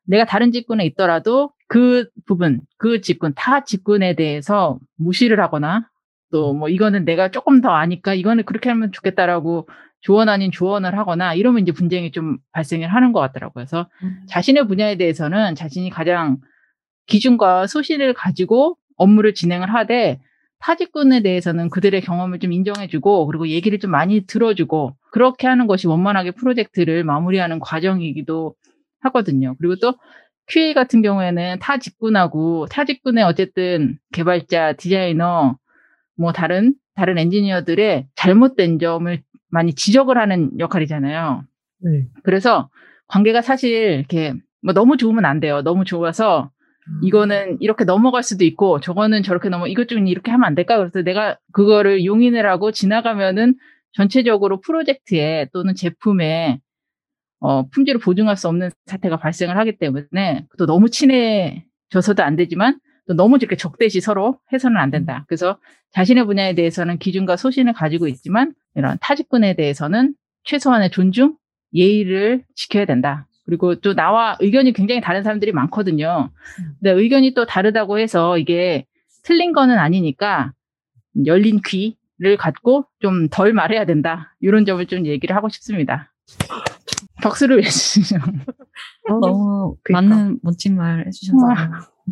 내가 0.07 0.25
다른 0.25 0.53
직군에 0.53 0.85
있더라도 0.87 1.53
그 1.69 2.09
부분, 2.27 2.61
그 2.79 3.01
직군, 3.01 3.33
타 3.35 3.65
직군에 3.65 4.15
대해서 4.15 4.79
무시를 4.97 5.41
하거나 5.41 5.89
또 6.31 6.53
뭐 6.53 6.69
이거는 6.69 7.05
내가 7.05 7.31
조금 7.31 7.61
더 7.61 7.71
아니까 7.71 8.13
이거는 8.15 8.45
그렇게 8.45 8.69
하면 8.71 8.93
좋겠다라고 8.93 9.69
조언 10.01 10.29
아닌 10.29 10.51
조언을 10.51 10.99
하거나 10.99 11.33
이러면 11.35 11.63
이제 11.63 11.73
분쟁이 11.73 12.11
좀 12.11 12.39
발생을 12.53 12.89
하는 12.89 13.13
것 13.13 13.21
같더라고요. 13.21 13.65
그래서 13.65 13.89
자신의 14.29 14.67
분야에 14.67 14.97
대해서는 14.97 15.55
자신이 15.55 15.91
가장 15.91 16.39
기준과 17.07 17.67
소신을 17.67 18.15
가지고 18.15 18.77
업무를 18.97 19.33
진행을 19.35 19.73
하되 19.73 20.21
타직군에 20.61 21.21
대해서는 21.23 21.69
그들의 21.71 22.01
경험을 22.01 22.39
좀 22.39 22.53
인정해주고 22.53 23.27
그리고 23.27 23.49
얘기를 23.49 23.79
좀 23.79 23.91
많이 23.91 24.27
들어주고 24.27 24.97
그렇게 25.13 25.47
하는 25.47 25.67
것이 25.67 25.87
원만하게 25.87 26.33
프로젝트를 26.33 27.05
마무리하는 27.05 27.61
과정이기도 27.61 28.55
하거든요. 29.05 29.55
그리고 29.59 29.77
또 29.77 29.95
QA 30.49 30.75
같은 30.75 31.03
경우에는 31.03 31.59
타 31.61 31.79
직군하고 31.79 32.67
타 32.67 32.85
직군의 32.85 33.25
어쨌든 33.25 33.99
개발자, 34.13 34.75
디자이너, 34.75 35.57
뭐 36.17 36.33
다른 36.33 36.75
다른 36.95 37.19
엔지니어들의 37.19 38.07
잘못된 38.15 38.79
점을 38.79 39.23
많이 39.49 39.75
지적을 39.75 40.19
하는 40.19 40.51
역할이잖아요. 40.59 41.45
네. 41.81 42.07
그래서 42.23 42.69
관계가 43.09 43.43
사실 43.43 43.99
이렇게 43.99 44.35
뭐 44.63 44.75
너무 44.75 44.97
좋으면 44.97 45.25
안 45.25 45.41
돼요. 45.41 45.63
너무 45.63 45.85
좋아서 45.85 46.51
이거는 47.03 47.59
이렇게 47.61 47.85
넘어갈 47.85 48.23
수도 48.23 48.45
있고 48.45 48.81
저거는 48.81 49.23
저렇게 49.23 49.49
넘어 49.49 49.67
이것 49.67 49.89
좀 49.89 50.07
이렇게 50.07 50.31
하면 50.31 50.45
안 50.45 50.55
될까? 50.55 50.77
그래서 50.77 51.03
내가 51.03 51.39
그거를 51.53 52.05
용인을 52.05 52.47
하고 52.47 52.73
지나가면은 52.73 53.55
전체적으로 53.93 54.61
프로젝트에 54.61 55.49
또는 55.53 55.75
제품에 55.75 56.61
어, 57.45 57.69
품질을 57.69 58.01
보증할 58.01 58.39
수 58.39 58.49
없는 58.49 58.71
사태가 58.87 59.19
발생을 59.19 59.59
하기 59.59 59.77
때문에 59.77 60.47
또 60.57 60.65
너무 60.65 60.89
친해져서도 60.89 62.23
안 62.23 62.37
되지만 62.37 62.79
또 63.07 63.13
너무 63.13 63.37
이렇게 63.37 63.55
적대시 63.55 64.01
서로 64.01 64.39
해서는 64.51 64.79
안 64.79 64.91
된다. 64.91 65.27
그래서 65.29 65.59
자신의 65.93 66.25
분야에 66.25 66.55
대해서는 66.55 66.97
기준과 66.97 67.37
소신을 67.37 67.75
가지고 67.75 68.09
있지만 68.09 68.55
이런 68.75 68.97
타직군에 68.99 69.57
대해서는 69.57 70.15
최소한의 70.45 70.91
존중, 70.91 71.37
예의를 71.75 72.45
지켜야 72.55 72.87
된다. 72.87 73.29
그리고 73.45 73.75
또 73.75 73.95
나와 73.95 74.39
의견이 74.41 74.73
굉장히 74.73 75.03
다른 75.03 75.23
사람들이 75.23 75.53
많거든요. 75.53 76.31
근데 76.81 76.93
의견이 76.93 77.35
또 77.35 77.45
다르다고 77.45 77.99
해서 77.99 78.39
이게 78.39 78.87
틀린 79.23 79.53
거는 79.53 79.79
아니니까 79.79 80.55
열린 81.27 81.61
귀를 81.67 82.39
갖고 82.39 82.87
좀 83.01 83.29
덜 83.29 83.53
말해야 83.53 83.85
된다. 83.85 84.35
이런 84.41 84.65
점을 84.65 84.85
좀 84.87 85.05
얘기를 85.05 85.37
하고 85.37 85.51
싶습니다. 85.51 86.14
박수를 87.23 87.65
해주시죠. 87.65 88.17
너무 89.09 89.77
그러니까. 89.83 90.15
많은 90.17 90.39
멋진 90.43 90.77
말 90.77 91.07
해주셔서 91.07 91.39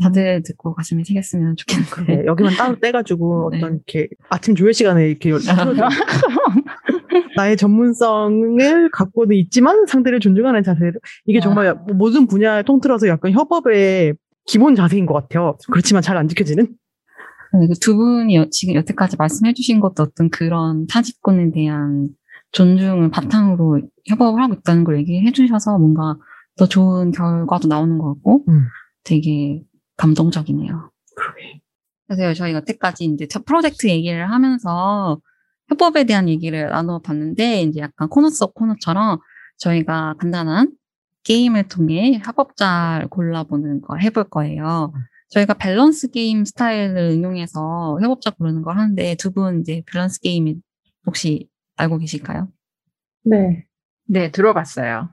다들 0.01 0.43
듣고 0.43 0.75
가슴이 0.75 1.05
새겼으면 1.05 1.57
좋겠는데. 1.57 2.17
네, 2.23 2.27
여기만 2.27 2.55
따로 2.57 2.79
떼가지고 2.81 3.51
네. 3.53 3.59
어떤 3.59 3.75
이렇게 3.75 4.09
아침 4.31 4.55
조회 4.55 4.73
시간에 4.73 5.07
이렇게 5.09 5.31
나의 7.37 7.57
전문성을 7.57 8.91
갖고는 8.91 9.37
있지만 9.37 9.87
상대를 9.87 10.21
존중하는 10.21 10.63
자세를 10.63 10.95
이게 11.27 11.41
정말 11.41 11.75
모든 11.95 12.27
분야를 12.27 12.65
통틀어서 12.65 13.09
약간 13.09 13.33
협업의 13.33 14.15
기본 14.47 14.75
자세인 14.75 15.07
것 15.07 15.15
같아요. 15.15 15.57
그렇지만 15.71 16.03
잘 16.03 16.17
안 16.17 16.29
지켜지는. 16.29 16.69
네, 17.55 17.69
그두 17.69 17.95
분이 17.97 18.35
여- 18.37 18.49
지금 18.51 18.75
여태까지 18.77 19.17
말씀해주신 19.19 19.81
것도 19.81 20.03
어떤 20.05 20.31
그런 20.31 20.87
타집권에 20.87 21.51
대한 21.53 22.09
존중을 22.53 23.11
바탕으로 23.11 23.81
협업을 24.07 24.43
하고 24.43 24.55
있다는 24.55 24.85
걸 24.85 24.99
얘기해 24.99 25.33
주셔서 25.33 25.79
뭔가 25.79 26.17
더 26.57 26.67
좋은 26.67 27.11
결과도 27.13 27.69
나오는 27.69 27.99
것 27.99 28.15
같고 28.15 28.45
음. 28.49 28.67
되게 29.05 29.63
감동적이네요. 29.97 30.91
그러게. 31.17 31.61
그래서 32.07 32.35
저희가 32.35 32.59
여태까지 32.59 33.05
이제 33.07 33.27
첫 33.27 33.45
프로젝트 33.45 33.89
얘기를 33.89 34.31
하면서 34.31 35.19
협업에 35.69 36.05
대한 36.05 36.29
얘기를 36.29 36.69
나눠 36.69 37.01
봤는데 37.01 37.63
이제 37.63 37.81
약간 37.81 38.09
코너 38.09 38.29
속 38.29 38.55
코너처럼 38.55 39.19
저희가 39.57 40.15
간단한 40.19 40.73
게임을 41.25 41.69
통해 41.69 42.21
협업자를 42.25 43.09
골라보는 43.09 43.81
걸 43.81 44.03
해볼 44.03 44.25
거예요. 44.25 44.93
저희가 45.31 45.55
밸런스 45.55 46.11
게임 46.11 46.45
스타일을 46.45 46.99
응용해서 46.99 47.99
협업자 48.03 48.31
고르는 48.31 48.61
걸 48.63 48.77
하는데 48.77 49.15
두 49.15 49.31
분 49.31 49.61
이제 49.61 49.83
밸런스 49.91 50.21
게임 50.21 50.61
혹시 51.07 51.49
알고 51.77 51.99
계실까요? 51.99 52.49
네. 53.25 53.67
네, 54.07 54.31
들어봤어요. 54.31 55.11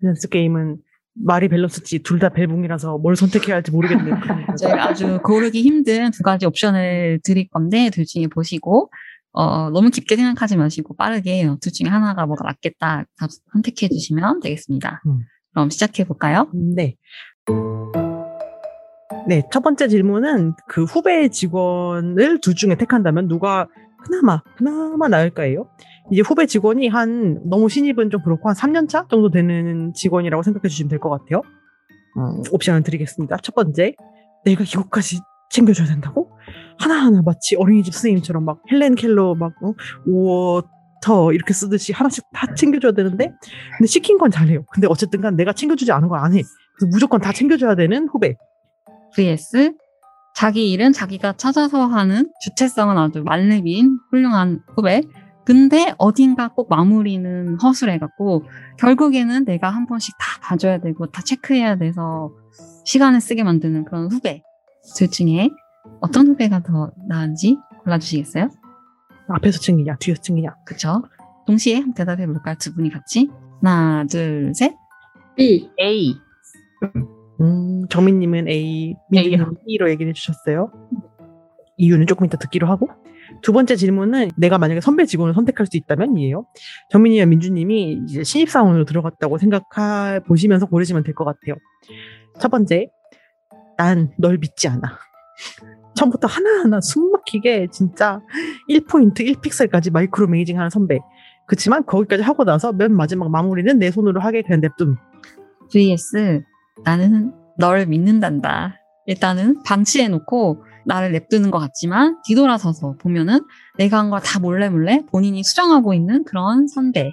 밸런스 0.00 0.28
게임은 0.28 0.78
말이 1.14 1.48
밸런스지 1.48 2.00
둘 2.02 2.18
다 2.18 2.28
벨붕이라서 2.28 2.98
뭘 2.98 3.16
선택해야 3.16 3.56
할지 3.56 3.70
모르겠네요. 3.70 4.14
저희가 4.60 4.88
아주 4.90 5.18
고르기 5.24 5.62
힘든 5.62 6.10
두 6.10 6.22
가지 6.22 6.46
옵션을 6.46 7.20
드릴 7.24 7.48
건데 7.48 7.90
둘 7.90 8.04
중에 8.04 8.26
보시고 8.26 8.90
어, 9.32 9.70
너무 9.70 9.90
깊게 9.90 10.16
생각하지 10.16 10.56
마시고 10.56 10.94
빠르게 10.96 11.46
둘 11.60 11.72
중에 11.72 11.88
하나가 11.88 12.26
뭐가 12.26 12.44
낫겠다 12.46 13.04
답 13.18 13.30
선택해 13.52 13.88
주시면 13.88 14.40
되겠습니다. 14.40 15.02
음. 15.06 15.20
그럼 15.52 15.70
시작해 15.70 16.04
볼까요? 16.04 16.48
네. 16.54 16.96
네, 19.28 19.42
첫 19.52 19.60
번째 19.62 19.88
질문은 19.88 20.52
그 20.68 20.84
후배 20.84 21.28
직원을 21.28 22.40
둘 22.40 22.54
중에 22.54 22.76
택한다면 22.76 23.26
누가 23.28 23.66
그나마, 24.04 24.42
그나마 24.56 25.08
나을까요? 25.08 25.68
이제 26.12 26.22
후배 26.22 26.46
직원이 26.46 26.88
한, 26.88 27.40
너무 27.48 27.68
신입은 27.68 28.10
좀 28.10 28.22
그렇고 28.22 28.48
한 28.48 28.54
3년 28.54 28.88
차 28.88 29.06
정도 29.08 29.30
되는 29.30 29.92
직원이라고 29.94 30.42
생각해 30.42 30.68
주시면 30.68 30.88
될 30.88 30.98
것 31.00 31.10
같아요. 31.10 31.42
음, 32.18 32.42
옵션을 32.52 32.82
드리겠습니다. 32.82 33.36
첫 33.42 33.54
번째, 33.54 33.94
내가 34.44 34.62
이것까지 34.64 35.18
챙겨줘야 35.50 35.86
된다고? 35.88 36.30
하나하나 36.78 37.22
마치 37.24 37.56
어린이집 37.56 37.92
선생님처럼 37.94 38.44
막 38.44 38.60
헬렌 38.70 38.94
켈러 38.94 39.34
막, 39.34 39.52
어? 39.62 39.74
water 40.06 41.32
이렇게 41.32 41.52
쓰듯이 41.52 41.92
하나씩 41.92 42.24
다 42.32 42.54
챙겨줘야 42.54 42.92
되는데, 42.92 43.32
근데 43.78 43.86
시킨 43.86 44.18
건 44.18 44.30
잘해요. 44.30 44.64
근데 44.72 44.86
어쨌든 44.88 45.20
간 45.20 45.36
내가 45.36 45.52
챙겨주지 45.52 45.90
않은 45.92 46.08
건 46.08 46.18
안 46.22 46.32
해. 46.34 46.42
그래서 46.78 46.90
무조건 46.90 47.20
다 47.20 47.32
챙겨줘야 47.32 47.74
되는 47.74 48.08
후배. 48.08 48.36
vs 49.14 49.72
자기 50.36 50.70
일은 50.70 50.92
자기가 50.92 51.32
찾아서 51.38 51.86
하는 51.86 52.30
주체성은 52.42 52.98
아주 52.98 53.22
만렙인 53.24 53.98
훌륭한 54.10 54.60
후배. 54.74 55.00
근데 55.46 55.94
어딘가 55.96 56.48
꼭 56.48 56.68
마무리는 56.68 57.56
허술해갖고 57.58 58.44
결국에는 58.78 59.46
내가 59.46 59.70
한 59.70 59.86
번씩 59.86 60.14
다 60.18 60.40
봐줘야 60.42 60.78
되고 60.78 61.06
다 61.06 61.22
체크해야 61.22 61.76
돼서 61.76 62.32
시간을 62.84 63.22
쓰게 63.22 63.44
만드는 63.44 63.86
그런 63.86 64.12
후배. 64.12 64.42
둘 64.96 65.08
중에 65.08 65.48
어떤 66.00 66.26
후배가 66.26 66.62
더 66.64 66.92
나은지 67.08 67.56
골라주시겠어요? 67.84 68.50
앞에서 69.28 69.58
챙기냐, 69.58 69.96
뒤에서 69.96 70.20
챙기냐. 70.20 70.54
그쵸? 70.66 71.02
동시에 71.46 71.82
대답해 71.94 72.26
볼까요? 72.26 72.56
두 72.58 72.74
분이 72.74 72.90
같이. 72.90 73.30
하나, 73.62 74.04
둘, 74.04 74.52
셋. 74.54 74.74
B. 75.36 75.70
A. 75.80 76.14
음, 76.82 77.15
정민님은 77.88 78.48
A, 78.48 78.94
민주님은 79.10 79.56
B로 79.66 79.90
얘기를 79.90 80.10
해주셨어요. 80.10 80.70
이유는 81.76 82.06
조금 82.06 82.26
이따 82.26 82.38
듣기로 82.38 82.66
하고. 82.68 82.88
두 83.42 83.52
번째 83.52 83.76
질문은 83.76 84.30
내가 84.38 84.56
만약에 84.58 84.80
선배 84.80 85.04
직원을 85.04 85.34
선택할 85.34 85.66
수 85.66 85.76
있다면 85.76 86.16
이에요. 86.16 86.46
정민이와 86.90 87.26
민주님이 87.26 88.00
이제 88.08 88.22
신입사원으로 88.24 88.84
들어갔다고 88.84 89.38
생각해 89.38 90.20
보시면서 90.26 90.66
고르시면 90.66 91.02
될 91.02 91.14
것 91.14 91.24
같아요. 91.24 91.56
첫 92.40 92.50
번째, 92.50 92.88
난 93.76 94.10
널 94.18 94.38
믿지 94.38 94.68
않아. 94.68 94.80
처음부터 95.96 96.28
하나하나 96.28 96.80
숨 96.80 97.10
막히게 97.12 97.68
진짜 97.72 98.20
1포인트, 98.70 99.20
1픽셀까지 99.20 99.92
마이크로 99.92 100.28
매니징 100.28 100.58
하는 100.58 100.70
선배. 100.70 100.98
그치만 101.46 101.84
거기까지 101.84 102.22
하고 102.22 102.44
나서 102.44 102.72
맨 102.72 102.94
마지막 102.94 103.30
마무리는 103.30 103.78
내 103.78 103.90
손으로 103.90 104.20
하게 104.20 104.42
그냥 104.42 104.60
냅둠. 104.60 104.96
vs 105.72 106.42
나는 106.84 107.32
널 107.58 107.86
믿는단다. 107.86 108.76
일단은 109.06 109.62
방치해놓고 109.64 110.64
나를 110.84 111.12
냅두는 111.12 111.50
것 111.50 111.58
같지만 111.58 112.20
뒤돌아서서 112.24 112.96
보면은 113.00 113.40
내가 113.78 113.98
한 113.98 114.10
걸 114.10 114.20
다 114.20 114.38
몰래 114.40 114.68
몰래 114.68 115.02
본인이 115.10 115.42
수정하고 115.42 115.94
있는 115.94 116.24
그런 116.24 116.66
선배. 116.68 117.12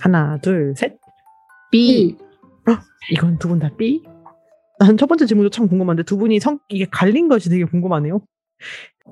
하나, 0.00 0.38
둘, 0.38 0.74
셋. 0.76 0.98
B. 1.70 2.16
이건 3.10 3.38
두 3.38 3.48
분 3.48 3.58
다 3.58 3.70
B? 3.76 4.02
난 4.78 4.96
첫 4.96 5.06
번째 5.06 5.26
질문도 5.26 5.50
참 5.50 5.68
궁금한데 5.68 6.04
두 6.04 6.16
분이 6.16 6.40
성, 6.40 6.58
이게 6.68 6.86
갈린 6.90 7.28
것이 7.28 7.48
되게 7.50 7.64
궁금하네요. 7.64 8.20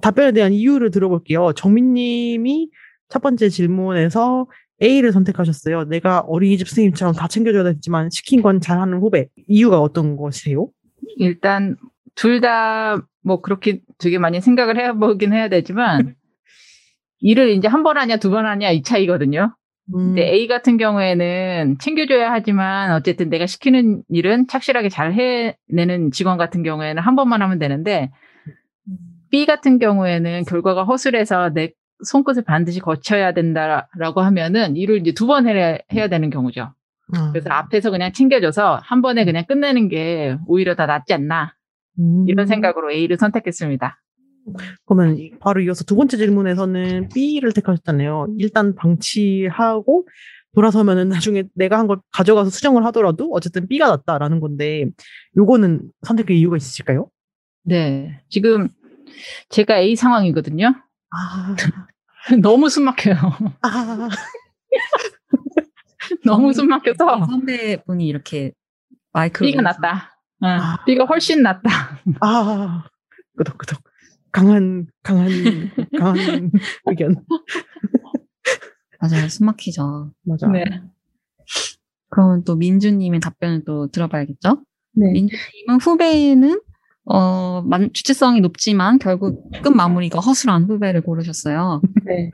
답변에 0.00 0.32
대한 0.32 0.52
이유를 0.52 0.90
들어볼게요. 0.90 1.52
정민님이 1.54 2.70
첫 3.08 3.20
번째 3.22 3.48
질문에서 3.48 4.46
A를 4.82 5.12
선택하셨어요. 5.12 5.84
내가 5.84 6.20
어린이집 6.20 6.68
선생님처럼 6.68 7.14
다 7.14 7.26
챙겨줘야 7.28 7.64
되지만 7.64 8.10
시킨 8.10 8.42
건 8.42 8.60
잘하는 8.60 8.98
후배. 9.00 9.28
이유가 9.48 9.80
어떤 9.80 10.16
것이세요? 10.16 10.68
일단 11.16 11.76
둘 12.14 12.40
다 12.40 12.96
뭐 13.24 13.40
그렇게 13.42 13.80
되게 13.98 14.16
많이 14.18 14.40
생각을 14.40 14.78
해보긴 14.78 15.32
해야 15.34 15.48
되지만 15.48 16.14
일을 17.20 17.50
이제 17.50 17.68
한 17.68 17.82
번 17.82 17.98
하냐 17.98 18.16
두 18.18 18.30
번 18.30 18.46
하냐 18.46 18.70
이 18.70 18.82
차이거든요. 18.82 19.54
음, 19.94 20.14
근데 20.14 20.22
A 20.32 20.46
같은 20.46 20.76
경우에는 20.78 21.76
챙겨줘야 21.80 22.30
하지만 22.32 22.92
어쨌든 22.92 23.28
내가 23.28 23.46
시키는 23.46 24.02
일은 24.08 24.46
착실하게 24.46 24.88
잘 24.88 25.12
해내는 25.12 26.10
직원 26.12 26.38
같은 26.38 26.62
경우에는 26.62 27.02
한 27.02 27.16
번만 27.16 27.42
하면 27.42 27.58
되는데 27.58 28.10
B 29.30 29.44
같은 29.44 29.78
경우에는 29.78 30.44
결과가 30.44 30.84
허술해서 30.84 31.50
내 31.50 31.72
손끝을 32.04 32.42
반드시 32.44 32.80
거쳐야 32.80 33.32
된다라고 33.32 34.20
하면은 34.20 34.76
일을 34.76 34.98
이제 34.98 35.12
두 35.12 35.26
번 35.26 35.46
해야, 35.48 35.78
해야 35.92 36.08
되는 36.08 36.30
경우죠. 36.30 36.72
아, 37.14 37.30
그래서 37.32 37.48
앞에서 37.50 37.90
그냥 37.90 38.12
챙겨줘서 38.12 38.80
한 38.82 39.02
번에 39.02 39.24
그냥 39.24 39.44
끝내는 39.46 39.88
게 39.88 40.36
오히려 40.46 40.74
더 40.74 40.86
낫지 40.86 41.12
않나 41.14 41.54
음. 41.98 42.24
이런 42.28 42.46
생각으로 42.46 42.92
A를 42.92 43.16
선택했습니다. 43.18 44.00
그러면 44.86 45.18
이- 45.18 45.32
바로 45.40 45.60
이어서 45.60 45.84
두 45.84 45.96
번째 45.96 46.16
질문에서는 46.16 47.08
B를 47.14 47.52
택하셨잖아요. 47.52 48.28
일단 48.38 48.74
방치하고 48.74 50.06
돌아서면은 50.54 51.08
나중에 51.08 51.44
내가 51.54 51.78
한 51.78 51.86
걸 51.86 51.98
가져가서 52.12 52.50
수정을 52.50 52.84
하더라도 52.86 53.30
어쨌든 53.32 53.68
B가 53.68 53.88
낫다라는 53.88 54.40
건데 54.40 54.86
요거는 55.36 55.82
선택의 56.02 56.38
이유가 56.38 56.56
있으실까요? 56.56 57.08
네, 57.64 58.20
지금 58.28 58.68
제가 59.50 59.78
A 59.78 59.94
상황이거든요. 59.96 60.74
아, 61.10 61.54
너무 62.42 62.68
숨 62.68 62.84
막혀요. 62.84 63.14
아, 63.62 64.08
너무 66.24 66.52
숨 66.52 66.68
막혀서 66.68 67.26
선배분이 67.26 68.06
이렇게 68.06 68.52
마이크로 69.12 69.46
B가 69.46 69.62
낫다. 69.62 70.20
응, 70.44 70.48
아. 70.48 70.84
B가 70.84 71.04
훨씬 71.04 71.42
낫다. 71.42 71.70
아, 72.20 72.84
끄덕끄덕. 73.36 73.82
강한, 74.30 74.86
강한, 75.02 75.28
강한 75.98 76.50
의견. 76.86 77.24
맞아요. 79.00 79.28
숨 79.28 79.46
막히죠. 79.46 80.12
맞아. 80.24 80.46
네. 80.48 80.64
그러면 82.10 82.44
또 82.44 82.56
민주님의 82.56 83.20
답변을 83.20 83.64
또 83.64 83.88
들어봐야겠죠? 83.90 84.62
네. 84.92 85.12
민주님은 85.12 85.80
후배는 85.80 86.60
어, 87.10 87.62
만- 87.62 87.90
주체성이 87.92 88.40
높지만 88.40 88.98
결국 88.98 89.50
끝 89.62 89.68
마무리가 89.70 90.20
허술한 90.20 90.64
후배를 90.64 91.00
고르셨어요. 91.00 91.80
네. 92.06 92.30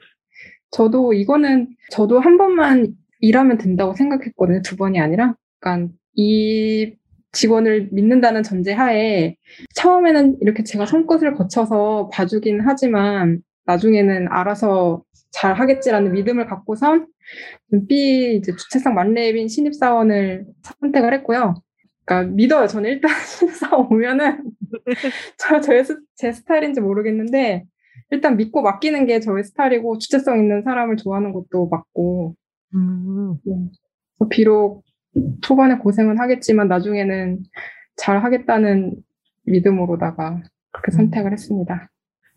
저도 0.71 1.13
이거는 1.13 1.69
저도 1.91 2.19
한 2.21 2.37
번만 2.37 2.95
일하면 3.21 3.59
된다고 3.59 3.95
생각했거든요. 3.95 4.63
두 4.63 4.77
번이 4.77 5.01
아니라. 5.01 5.35
그러니까 5.61 5.93
이 6.15 6.93
직원을 7.33 7.89
믿는다는 7.93 8.43
전제 8.43 8.73
하에 8.73 9.37
처음에는 9.75 10.39
이렇게 10.41 10.63
제가 10.63 10.87
손끝을 10.87 11.35
거쳐서 11.35 12.11
봐주긴 12.13 12.61
하지만 12.65 13.41
나중에는 13.67 14.29
알아서 14.31 15.03
잘 15.33 15.55
하겠지라는 15.55 16.13
믿음을 16.13 16.47
갖고선 16.47 17.07
B 17.89 18.37
이제 18.37 18.53
주체성 18.55 18.95
만렙인 18.95 19.49
신입사원을 19.49 20.47
선택을 20.81 21.13
했고요. 21.15 21.55
그러니까 22.05 22.35
믿어요. 22.35 22.67
저는 22.67 22.91
일단 22.91 23.11
신입사원 23.25 23.87
오면은 23.91 24.45
저, 25.39 25.61
저의 25.61 25.85
스, 25.85 25.99
제 26.15 26.33
스타일인지 26.33 26.81
모르겠는데 26.81 27.65
일단 28.11 28.37
믿고 28.37 28.63
맡기는 28.63 29.07
게 29.07 29.21
저의 29.21 29.45
스타일이고 29.45 29.99
주체성 29.99 30.39
있는 30.39 30.63
사람을 30.63 30.97
좋아하는 30.97 31.33
것도 31.33 31.69
맞고 31.69 32.35
음, 32.75 33.39
네. 33.45 33.55
비록 34.31 34.85
초반에 35.43 35.77
고생은 35.79 36.19
하겠지만 36.19 36.69
나중에는 36.69 37.43
잘 37.97 38.23
하겠다는 38.23 38.95
믿음으로다가 39.45 40.43
그렇게 40.73 40.93
음. 40.93 40.97
선택을 40.97 41.33
했습니다. 41.33 41.89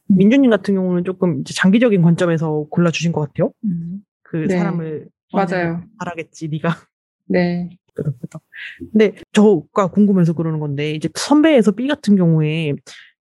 민주님 0.07 0.49
같은 0.49 0.75
경우는 0.75 1.03
조금 1.03 1.43
장기적인 1.43 2.01
관점에서 2.01 2.65
골라주신 2.69 3.11
것 3.11 3.21
같아요. 3.21 3.51
음. 3.65 4.01
그 4.23 4.45
네. 4.47 4.57
사람을 4.57 5.09
맞아요. 5.33 5.83
잘하겠지, 5.99 6.49
네가. 6.49 6.75
네. 7.25 7.69
끄덕끄덕. 7.97 8.41
근데 8.91 9.13
저가 9.33 9.87
궁금해서 9.87 10.33
그러는 10.33 10.59
건데 10.59 10.91
이제 10.93 11.09
선배에서 11.15 11.71
B 11.71 11.87
같은 11.87 12.15
경우에 12.15 12.73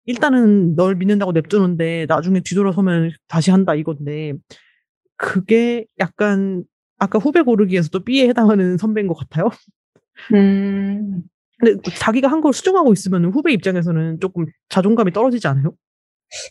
일단은 0.06 0.76
널 0.76 0.94
믿는다고 0.94 1.32
냅두는데 1.32 2.06
나중에 2.08 2.40
뒤돌아서면 2.40 3.10
다시 3.28 3.50
한다 3.50 3.74
이건데 3.74 4.34
그게 5.16 5.86
약간 5.98 6.64
아까 6.98 7.18
후배 7.18 7.42
고르기에서도 7.42 8.04
B에 8.04 8.28
해당하는 8.28 8.76
선배인 8.78 9.06
것 9.08 9.14
같아요. 9.14 9.50
음, 10.34 11.22
근데 11.58 11.80
자기가 11.98 12.28
한 12.28 12.40
걸 12.40 12.52
수정하고 12.52 12.92
있으면 12.92 13.26
후배 13.26 13.52
입장에서는 13.52 14.20
조금 14.20 14.46
자존감이 14.68 15.12
떨어지지 15.12 15.48
않아요? 15.48 15.72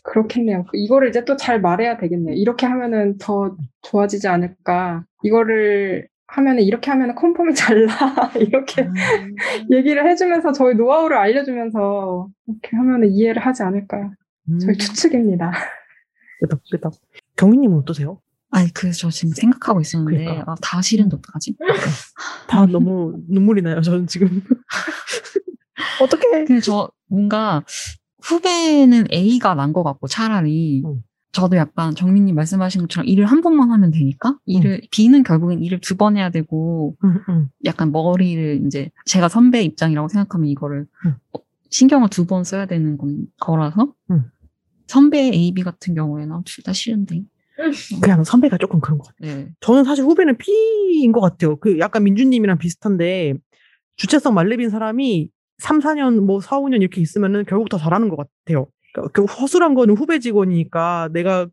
그렇겠네요. 0.04 0.64
이거를 0.72 1.08
이제 1.10 1.24
또 1.24 1.36
잘 1.36 1.60
말해야 1.60 1.98
되겠네요. 1.98 2.34
이렇게 2.34 2.66
하면은 2.66 3.18
더 3.18 3.56
좋아지지 3.82 4.26
않을까. 4.28 5.04
이거를 5.22 6.08
하면은 6.36 6.62
이렇게 6.62 6.90
하면은 6.90 7.14
confirm이 7.14 7.54
잘 7.54 7.86
나. 7.86 8.30
이렇게 8.38 8.82
음. 8.82 8.92
얘기를 9.70 10.06
해주면서 10.08 10.52
저희 10.52 10.74
노하우를 10.74 11.16
알려주면서 11.16 12.28
이렇게 12.46 12.76
하면은 12.76 13.10
이해를 13.10 13.44
하지 13.44 13.62
않을까. 13.62 14.10
저희 14.60 14.74
음. 14.74 14.78
추측입니다. 14.78 15.50
끄덕 16.40 16.60
끄덕. 16.70 16.92
경희님은 17.36 17.78
어떠세요? 17.78 18.20
아니, 18.50 18.72
그, 18.72 18.92
저 18.92 19.10
지금 19.10 19.32
생각하고 19.32 19.80
있었는데, 19.80 20.24
그러니까. 20.24 20.52
아, 20.52 20.54
다 20.62 20.80
싫은데 20.82 21.16
어떡하지? 21.16 21.56
다 22.48 22.66
너무 22.66 23.18
눈물이 23.28 23.62
나요, 23.62 23.80
저는 23.80 24.06
지금. 24.06 24.42
어떡해. 26.02 26.44
근데 26.44 26.60
저 26.60 26.90
뭔가 27.08 27.64
후배는 28.22 29.06
A가 29.12 29.54
난 29.54 29.72
것 29.72 29.82
같고 29.82 30.06
차라리 30.06 30.82
음. 30.84 31.02
저도 31.36 31.56
약간 31.56 31.94
정민님 31.94 32.34
말씀하신 32.34 32.80
것처럼 32.82 33.06
일을 33.06 33.26
한 33.26 33.42
번만 33.42 33.70
하면 33.70 33.90
되니까 33.90 34.38
일을 34.46 34.80
B는 34.90 35.22
결국엔 35.22 35.62
일을 35.62 35.80
두 35.80 35.96
번 35.96 36.16
해야 36.16 36.30
되고 36.30 36.96
음, 37.04 37.18
음. 37.28 37.48
약간 37.66 37.92
머리를 37.92 38.62
이제 38.66 38.90
제가 39.04 39.28
선배 39.28 39.62
입장이라고 39.62 40.08
생각하면 40.08 40.48
이거를 40.48 40.86
음. 41.04 41.14
어, 41.34 41.38
신경을 41.70 42.08
두 42.08 42.26
번 42.26 42.42
써야 42.44 42.64
되는 42.66 42.96
건, 42.96 43.26
거라서 43.38 43.92
음. 44.10 44.24
선배 44.86 45.18
A, 45.32 45.52
B 45.52 45.62
같은 45.62 45.94
경우에는 45.94 46.42
둘 46.44 46.64
다 46.64 46.72
싫은데 46.72 47.22
그냥 48.00 48.24
선배가 48.24 48.56
조금 48.58 48.80
그런 48.80 48.98
것 48.98 49.08
같아요. 49.08 49.36
네. 49.36 49.48
저는 49.60 49.84
사실 49.84 50.04
후배는 50.04 50.38
B인 50.38 51.12
것 51.12 51.20
같아요. 51.20 51.56
그 51.56 51.78
약간 51.78 52.02
민주님이랑 52.04 52.56
비슷한데 52.58 53.34
주체성 53.96 54.32
말렙인 54.34 54.70
사람이 54.70 55.28
3, 55.58 55.80
4년, 55.80 56.20
뭐 56.20 56.40
4, 56.40 56.60
5년 56.60 56.80
이렇게 56.82 57.00
있으면은 57.00 57.44
결국 57.46 57.68
더 57.70 57.78
잘하는 57.78 58.08
것 58.10 58.16
같아요. 58.16 58.66
그러니까 59.02 59.12
그 59.12 59.24
허술한 59.24 59.74
거는 59.74 59.96
후배 59.96 60.18
직원이니까 60.18 61.10
내가 61.12 61.46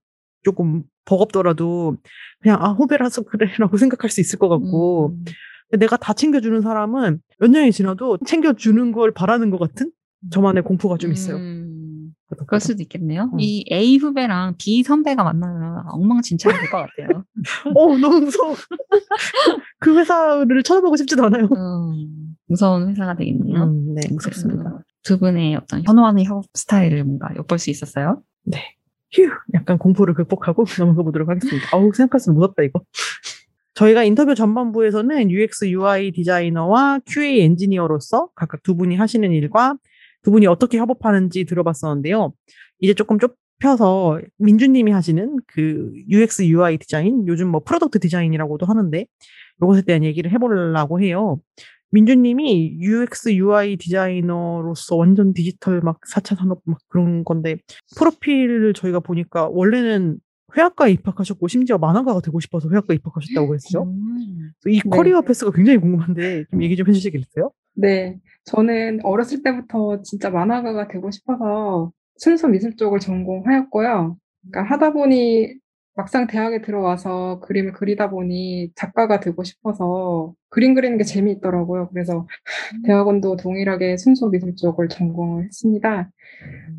조금 0.44 0.84
버겁더라도 1.06 1.98
그냥 2.42 2.58
아 2.62 2.70
후배라서 2.72 3.24
그래라고 3.68 3.78
생각할 3.78 4.10
수 4.10 4.22
있을 4.22 4.40
것 4.40 4.50
같고 4.50 5.10
음. 5.10 5.26
내가 5.78 5.98
다 5.98 6.14
챙겨주는 6.14 6.62
사람은 6.62 7.20
몇 7.40 7.50
년이 7.52 7.72
지나도 7.72 8.20
챙겨주는 8.26 8.92
걸 8.92 9.12
바라는 9.12 9.50
것 9.50 9.60
같은 9.60 9.92
저만의 10.32 10.64
공포가 10.64 10.98
좀 10.98 11.12
있어요. 11.12 11.36
음, 11.38 12.14
그럴 12.48 12.62
수도 12.62 12.82
있겠네요. 12.84 13.30
음. 13.34 13.40
이 13.40 13.66
A 13.72 13.98
후배랑 13.98 14.56
B 14.58 14.84
선배가 14.84 15.24
만나면 15.24 15.84
엉망진창이 15.90 16.56
될 16.58 16.70
것 16.70 16.78
같아요. 16.78 17.26
어 17.76 17.98
너무 17.98 18.22
무서워. 18.22 18.56
그 19.80 19.98
회사를 19.98 20.64
쳐다보고 20.64 20.96
싶지도 20.96 21.26
않아요. 21.26 21.46
음, 21.46 22.36
무서운 22.48 22.90
회사가 22.90 23.16
되겠네요. 23.16 23.64
음, 23.64 23.96
네 23.96 24.02
무섭습니다. 24.12 24.80
음, 25.04 25.06
두 25.06 25.20
분의 25.20 25.56
어떤 25.56 25.84
선호하는 25.86 26.24
협업 26.24 26.46
스타일을 26.54 27.04
뭔가 27.04 27.30
엿볼 27.36 27.60
수 27.60 27.70
있었어요? 27.70 28.22
휴, 29.12 29.30
약간 29.54 29.78
공포를 29.78 30.14
극복하고 30.14 30.64
넘어가 30.80 31.04
보도록 31.04 31.30
하겠습니다. 31.30 31.68
아우, 31.72 31.92
생각할수록 31.94 32.36
무섭다, 32.36 32.64
이거. 32.64 32.82
저희가 33.76 34.04
인터뷰 34.04 34.36
전반부에서는 34.36 35.32
UX, 35.32 35.70
UI 35.70 36.12
디자이너와 36.12 37.00
QA 37.06 37.42
엔지니어로서 37.42 38.30
각각 38.36 38.62
두 38.64 38.76
분이 38.76 38.96
하시는 38.96 39.32
일과 39.32 39.76
두 40.22 40.32
분이 40.32 40.46
어떻게 40.48 40.78
협업하는지 40.78 41.46
들어봤었는데요. 41.46 42.34
이제 42.80 42.94
조금 42.94 43.18
좁혀서 43.20 44.22
민주님이 44.38 44.92
하시는 44.92 45.38
그 45.48 45.92
UX, 46.10 46.44
UI 46.44 46.78
디자인, 46.78 47.28
요즘 47.28 47.50
뭐 47.50 47.62
product 47.64 48.00
디자인이라고도 48.00 48.66
하는데, 48.66 49.06
이것에 49.62 49.82
대한 49.84 50.04
얘기를 50.04 50.32
해보려고 50.32 51.02
해요. 51.02 51.40
민주님이 51.94 52.80
UX, 52.80 53.36
UI 53.36 53.78
디자이너로서 53.78 54.96
완전 54.96 55.32
디지털 55.32 55.80
막 55.82 56.00
4차 56.02 56.36
산업 56.36 56.62
막 56.66 56.80
그런 56.90 57.24
건데, 57.24 57.58
프로필을 57.96 58.74
저희가 58.74 59.00
보니까 59.00 59.48
원래는 59.48 60.18
회화과에 60.58 60.92
입학하셨고 60.92 61.48
심지어 61.48 61.78
만화가가 61.78 62.22
되고 62.22 62.40
싶어서 62.40 62.68
회화과에 62.70 62.96
입학하셨다고 62.96 63.54
했죠. 63.54 63.84
음. 63.84 64.52
이 64.68 64.82
네. 64.84 64.90
커리어 64.90 65.22
패스가 65.22 65.52
굉장히 65.52 65.78
궁금한데 65.78 66.46
좀 66.50 66.64
얘기 66.64 66.76
좀 66.76 66.88
해주시겠어요? 66.88 67.52
네, 67.76 68.18
저는 68.46 69.00
어렸을 69.04 69.44
때부터 69.44 70.02
진짜 70.02 70.32
만화가가 70.32 70.88
되고 70.88 71.12
싶어서 71.12 71.92
순수 72.18 72.48
미술 72.48 72.76
쪽을 72.76 73.00
전공하였고요. 73.00 74.18
그러니까 74.50 74.74
하다 74.74 74.94
보니 74.94 75.56
막상 75.96 76.28
대학에 76.28 76.62
들어와서 76.62 77.40
그림을 77.42 77.74
그리다 77.74 78.10
보니 78.10 78.72
작가가 78.76 79.20
되고 79.20 79.44
싶어서 79.44 80.34
그림 80.50 80.74
그리는 80.74 80.98
게 80.98 81.04
재미있더라고요. 81.04 81.90
그래서 81.90 82.28
대학원도 82.86 83.38
동일하게 83.38 83.98
순수 83.98 84.30
미술 84.30 84.56
쪽을 84.56 84.90
전공을 84.90 85.46
했습니다. 85.46 86.10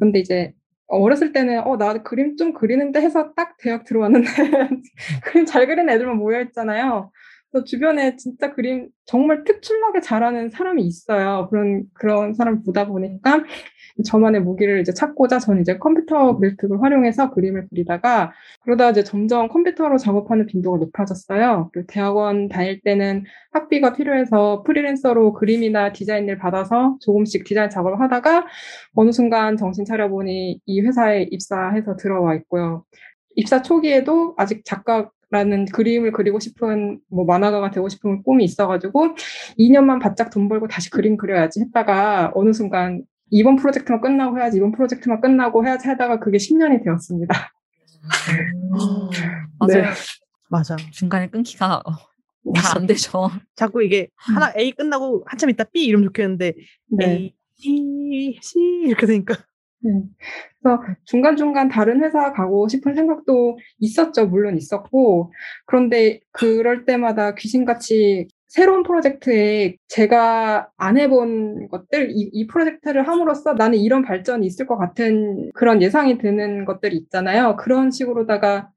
근데 0.01 0.19
이제 0.19 0.53
어렸을 0.87 1.33
때는 1.33 1.61
어, 1.67 1.77
나 1.77 2.03
그림 2.03 2.37
좀 2.37 2.53
그리는데 2.53 3.01
해서 3.01 3.33
딱 3.35 3.57
대학 3.59 3.85
들어왔는데 3.85 4.29
그림 5.25 5.47
잘 5.47 5.67
그리는 5.67 5.89
애들만 5.93 6.17
모여 6.17 6.41
있잖아요. 6.43 7.11
주변에 7.63 8.17
진짜 8.17 8.53
그림 8.53 8.89
정말 9.05 9.45
특출나게 9.45 10.01
잘하는 10.01 10.51
사람이 10.51 10.83
있어요. 10.83 11.47
그런 11.51 11.85
그런 11.95 12.35
사람 12.35 12.65
보다 12.65 12.87
보니까 12.87 13.45
저만의 14.05 14.41
무기를 14.43 14.81
이제 14.81 14.93
찾고자 14.93 15.39
저는 15.39 15.61
이제 15.61 15.79
컴퓨터 15.79 16.37
그래픽을 16.37 16.83
활용해서 16.83 17.31
그림을 17.31 17.69
그리다가 17.69 18.33
그러다 18.63 18.91
이제 18.91 19.05
점점 19.05 19.49
컴퓨터로 19.49 19.99
작업하는 19.99 20.47
빈도가 20.47 20.79
높아졌어요. 20.79 21.71
그리고 21.73 21.87
대학원 21.87 22.49
다닐 22.49 22.81
때는 22.81 23.25
학비가 23.53 23.93
필요해서 23.93 24.65
프리랜서로 24.65 25.33
그림이나 25.35 25.93
디자인을 25.93 26.39
받아서 26.39 26.97
조금씩 27.03 27.45
디자인 27.45 27.71
작업을 27.71 28.01
하다가 28.01 28.47
어느 28.95 29.13
순간 29.13 29.57
정신 29.57 29.85
차려보니 29.85 30.61
이 30.67 30.81
회사에 30.81 31.29
입사해서 31.31 31.97
들어와 31.97 32.35
있고요. 32.35 32.85
입사 33.37 33.63
초기에도 33.63 34.35
아직 34.37 34.65
작가 34.65 35.11
라는 35.35 35.65
그림을 35.65 36.13
그리고 36.13 36.39
싶은 36.39 37.01
뭐 37.11 37.25
만화가가 37.25 37.73
되고 37.73 37.89
싶은 37.89 38.23
꿈이 38.23 38.45
있어가지고 38.45 39.17
2년만 39.59 40.01
바짝 40.01 40.31
돈 40.31 40.49
벌고 40.49 40.69
다시 40.69 40.91
그림 40.91 41.17
그려야지 41.17 41.61
했다가 41.61 42.31
어느 42.37 42.53
순간 42.53 43.03
이번 43.31 43.57
프로젝트만 43.57 44.01
끝나고 44.01 44.39
해야지 44.39 44.59
이번 44.59 44.71
프로젝트만 44.71 45.21
끝나고 45.21 45.67
해야지 45.67 45.89
하다가 45.89 46.21
그게 46.21 46.39
10년이 46.39 46.85
되었습니다. 46.85 47.53
맞아요. 49.59 49.83
네. 49.83 49.89
맞아. 50.49 50.77
중간에 50.93 51.29
끊기가 51.29 51.83
잘안 52.55 52.87
되죠. 52.87 53.29
자꾸 53.57 53.83
이게 53.83 54.07
하나 54.15 54.53
A 54.57 54.71
끝나고 54.71 55.25
한참 55.27 55.51
있다 55.51 55.65
B 55.65 55.85
이러면 55.85 56.07
좋겠는데 56.07 56.55
네. 56.97 57.07
A, 57.07 57.35
C, 57.57 58.39
C 58.41 58.59
이렇게 58.87 59.07
되니까 59.07 59.35
네. 59.85 60.03
그래서 60.63 60.83
중간중간 61.05 61.69
다른 61.69 62.03
회사 62.03 62.33
가고 62.33 62.69
싶은 62.69 62.95
생각도 62.95 63.59
있었죠. 63.81 64.27
물론 64.27 64.57
있었고. 64.57 65.33
그런데 65.67 66.21
그럴 66.33 66.87
때마다 66.87 67.35
귀신같이 67.35 68.29
새로운 68.49 68.83
프로젝트에 68.83 69.77
제가 69.89 70.69
안 70.77 70.97
해본 70.97 71.69
것들, 71.69 72.13
이, 72.13 72.31
이 72.33 72.47
프로젝트를 72.47 73.07
함으로써 73.07 73.55
나는 73.55 73.79
이런 73.79 74.03
발전이 74.03 74.47
있을 74.47 74.67
것 74.67 74.77
같은 74.79 75.51
그런 75.55 75.83
예상이 75.83 76.19
드는 76.19 76.65
것들이 76.65 76.97
있잖아요. 76.97 77.57
그런 77.57 77.91
식으로다가, 77.91 78.71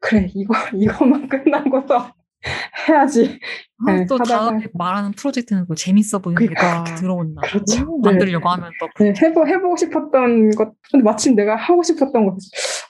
그래, 0.00 0.28
이거, 0.34 0.54
이거만 0.74 1.28
끝나고서 1.28 2.12
해야지. 2.88 3.38
아, 3.86 3.92
네, 3.92 4.06
또 4.06 4.16
하다가- 4.18 4.26
다음에 4.28 4.66
말하는 4.74 5.12
프로젝트는 5.12 5.66
또 5.66 5.74
재밌어 5.74 6.18
보이는 6.20 6.40
게 6.40 6.46
그러니까. 6.54 6.84
딱 6.84 6.94
들어온다. 6.96 7.40
그렇죠. 7.42 7.84
오, 7.88 8.00
네. 8.02 8.10
만들려고 8.10 8.48
하면 8.48 8.70
또 8.80 8.88
네, 9.04 9.12
해보, 9.20 9.46
해보고 9.46 9.76
싶었던 9.76 10.50
것, 10.52 10.72
근데 10.90 11.04
마침 11.04 11.34
내가 11.36 11.56
하고 11.56 11.82
싶었던 11.82 12.26
것, 12.26 12.36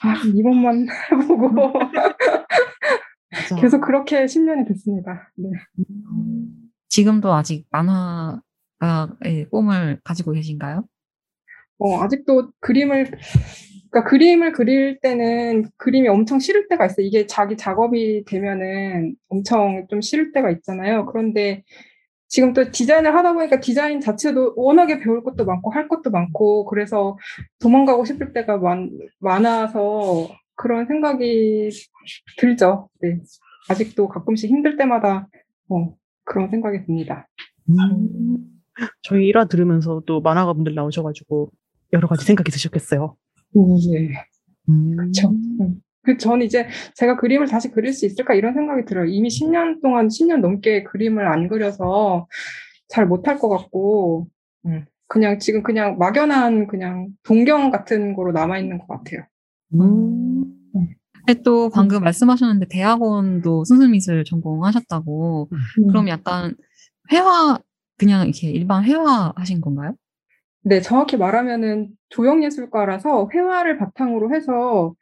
아, 0.01 0.15
이번만 0.33 0.87
해보고. 1.11 1.73
계속 3.59 3.81
그렇게 3.81 4.25
10년이 4.25 4.67
됐습니다. 4.67 5.31
네. 5.35 5.49
지금도 6.89 7.33
아직 7.33 7.65
만화가의 7.71 9.49
꿈을 9.51 9.99
가지고 10.03 10.31
계신가요? 10.33 10.85
어, 11.79 12.01
아직도 12.03 12.51
그림을, 12.59 13.11
그러니까 13.93 14.09
그림을 14.09 14.53
그릴 14.53 14.99
때는 14.99 15.69
그림이 15.77 16.07
엄청 16.07 16.39
싫을 16.39 16.67
때가 16.67 16.87
있어요. 16.87 17.05
이게 17.05 17.27
자기 17.27 17.55
작업이 17.55 18.25
되면은 18.25 19.15
엄청 19.29 19.85
좀 19.87 20.01
싫을 20.01 20.31
때가 20.31 20.49
있잖아요. 20.49 21.05
그런데 21.05 21.63
지금 22.27 22.53
또 22.53 22.71
디자인을 22.71 23.13
하다 23.13 23.33
보니까 23.33 23.59
디자인 23.59 24.01
자체도 24.01 24.53
워낙에 24.55 24.99
배울 24.99 25.23
것도 25.23 25.45
많고 25.45 25.69
할 25.69 25.87
것도 25.87 26.09
많고 26.09 26.65
그래서 26.65 27.19
도망가고 27.59 28.03
싶을 28.05 28.33
때가 28.33 28.57
많, 28.57 28.89
많아서 29.19 30.27
그런 30.55 30.87
생각이 30.87 31.69
들죠. 32.39 32.89
네. 32.99 33.19
아직도 33.69 34.07
가끔씩 34.07 34.49
힘들 34.49 34.75
때마다 34.75 35.27
어, 35.69 35.93
그런 36.23 36.49
생각이 36.49 36.83
듭니다. 36.87 37.27
음. 37.69 38.39
저희 39.03 39.31
1화 39.31 39.47
들으면서 39.47 40.01
또 40.07 40.19
만화가 40.19 40.53
분들 40.53 40.73
나오셔가지고 40.73 41.51
여러 41.93 42.07
가지 42.07 42.25
생각이 42.25 42.49
드셨겠어요. 42.49 43.15
네. 43.53 44.13
음. 44.69 44.95
그렇죠. 44.95 45.33
그전 46.03 46.41
이제 46.41 46.67
제가 46.95 47.15
그림을 47.17 47.47
다시 47.47 47.71
그릴 47.71 47.93
수 47.93 48.05
있을까 48.05 48.33
이런 48.33 48.53
생각이 48.53 48.85
들어요. 48.85 49.05
이미 49.05 49.29
10년 49.29 49.81
동안 49.81 50.07
10년 50.09 50.41
넘게 50.41 50.83
그림을 50.83 51.25
안 51.27 51.47
그려서 51.47 52.27
잘 52.89 53.07
못할 53.07 53.39
것 53.39 53.49
같고 53.49 54.27
음, 54.65 54.85
그냥 55.07 55.39
지금 55.39 55.63
그냥 55.63 55.97
막연한 55.97 56.67
그냥 56.67 57.09
동경 57.23 57.71
같은 57.71 58.15
거로 58.15 58.31
남아 58.31 58.59
있는 58.59 58.79
것 58.79 58.87
같아요. 58.87 59.25
음. 59.75 60.43
근데 61.25 61.41
또 61.41 61.69
방금 61.69 62.03
말씀하셨는데 62.03 62.67
대학원도 62.69 63.63
순수미술 63.63 64.25
전공하셨다고. 64.25 65.47
음. 65.51 65.87
그럼 65.87 66.09
약간 66.09 66.55
회화 67.11 67.57
그냥 67.97 68.27
이렇게 68.27 68.49
일반 68.51 68.83
회화 68.83 69.31
하신 69.35 69.61
건가요? 69.61 69.95
네, 70.63 70.81
정확히 70.81 71.17
말하면은 71.17 71.89
조형예술과라서 72.09 73.29
회화를 73.33 73.77
바탕으로 73.77 74.33
해서 74.33 74.93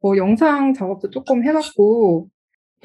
뭐 0.00 0.16
영상 0.16 0.74
작업도 0.74 1.10
조금 1.10 1.44
해봤고 1.44 2.28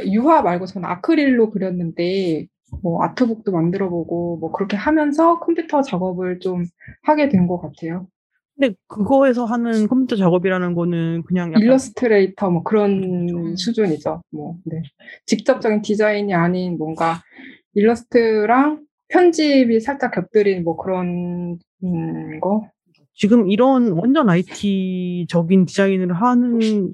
유화 0.07 0.41
말고 0.41 0.65
저는 0.65 0.89
아크릴로 0.89 1.51
그렸는데 1.51 2.47
뭐 2.81 3.03
아트북도 3.03 3.51
만들어보고 3.51 4.38
뭐 4.38 4.51
그렇게 4.51 4.75
하면서 4.75 5.39
컴퓨터 5.39 5.84
작업을 5.84 6.39
좀 6.39 6.65
하게 7.03 7.29
된 7.29 7.47
것 7.47 7.59
같아요. 7.61 8.07
근데 8.55 8.75
그거에서 8.88 9.45
하는 9.45 9.88
컴퓨터 9.88 10.15
작업이라는 10.15 10.73
거는 10.73 11.23
그냥 11.23 11.49
약간 11.49 11.61
일러스트레이터 11.61 12.49
뭐 12.49 12.63
그런 12.63 13.29
음. 13.29 13.55
수준이죠. 13.55 14.21
뭐 14.31 14.57
네. 14.65 14.81
직접적인 15.25 15.81
디자인이 15.81 16.34
아닌 16.34 16.77
뭔가 16.77 17.21
일러스트랑 17.75 18.81
편집이 19.09 19.79
살짝 19.79 20.11
겹들인 20.11 20.63
뭐 20.63 20.77
그런 20.77 21.59
음, 21.84 22.39
거. 22.39 22.69
지금 23.13 23.49
이런 23.49 23.91
완전 23.91 24.29
IT적인 24.29 25.65
디자인을 25.65 26.13
하는 26.13 26.93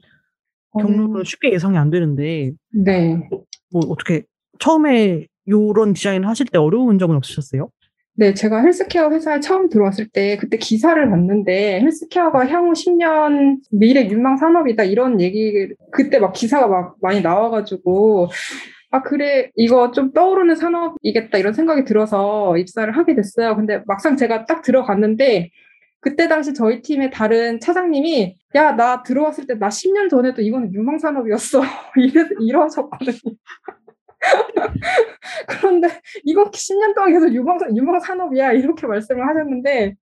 경로는 0.78 1.24
쉽게 1.24 1.54
예상이 1.54 1.78
안 1.78 1.90
되는데 1.90 2.52
네. 2.74 3.30
뭐 3.72 3.82
어떻게 3.90 4.24
처음에 4.60 5.28
요런 5.48 5.94
디자인을 5.94 6.28
하실 6.28 6.46
때 6.48 6.58
어려운 6.58 7.00
점은 7.00 7.16
없으셨어요? 7.16 7.70
네, 8.16 8.34
제가 8.34 8.62
헬스케어 8.62 9.10
회사에 9.12 9.40
처음 9.40 9.70
들어왔을 9.70 10.10
때 10.10 10.36
그때 10.36 10.58
기사를 10.58 11.10
봤는데 11.10 11.80
헬스케어가 11.80 12.48
향후 12.48 12.74
10년 12.74 13.60
미래 13.72 14.10
유망 14.10 14.36
산업이다 14.36 14.84
이런 14.84 15.22
얘기 15.22 15.70
그때 15.92 16.20
막 16.20 16.34
기사가 16.34 16.68
막 16.68 16.96
많이 17.02 17.22
나와가지고 17.22 18.28
아 18.92 19.02
그래 19.04 19.52
이거 19.56 19.92
좀 19.92 20.12
떠오르는 20.14 20.56
산업이겠다 20.56 21.38
이런 21.38 21.54
생각이 21.54 21.84
들어서 21.86 22.58
입사를 22.58 22.96
하게 22.98 23.16
됐어요. 23.16 23.56
근데 23.56 23.82
막상 23.88 24.18
제가 24.18 24.46
딱 24.46 24.62
들어갔는데 24.64 25.50
그때 26.02 26.28
당시 26.30 26.54
저희 26.54 26.82
팀의 26.82 27.12
다른 27.12 27.60
차장님이 27.60 28.38
야 28.56 28.72
나 28.76 29.04
들어왔을 29.04 29.46
때 29.48 29.56
나 29.56 29.70
10년 29.70 30.10
전에도 30.10 30.42
이거는 30.42 30.74
유망 30.74 30.98
산업이었어 31.00 31.62
이래 31.98 32.26
이러셨거든요. 32.42 33.36
그런데 35.48 35.88
이건 36.24 36.52
10년 36.52 36.96
동안 36.96 37.12
계속 37.14 37.34
유망, 37.34 37.60
유망 37.76 38.00
산업이야. 38.00 38.54
이렇게 38.54 38.88
말씀을 38.88 39.28
하셨는데, 39.28 39.96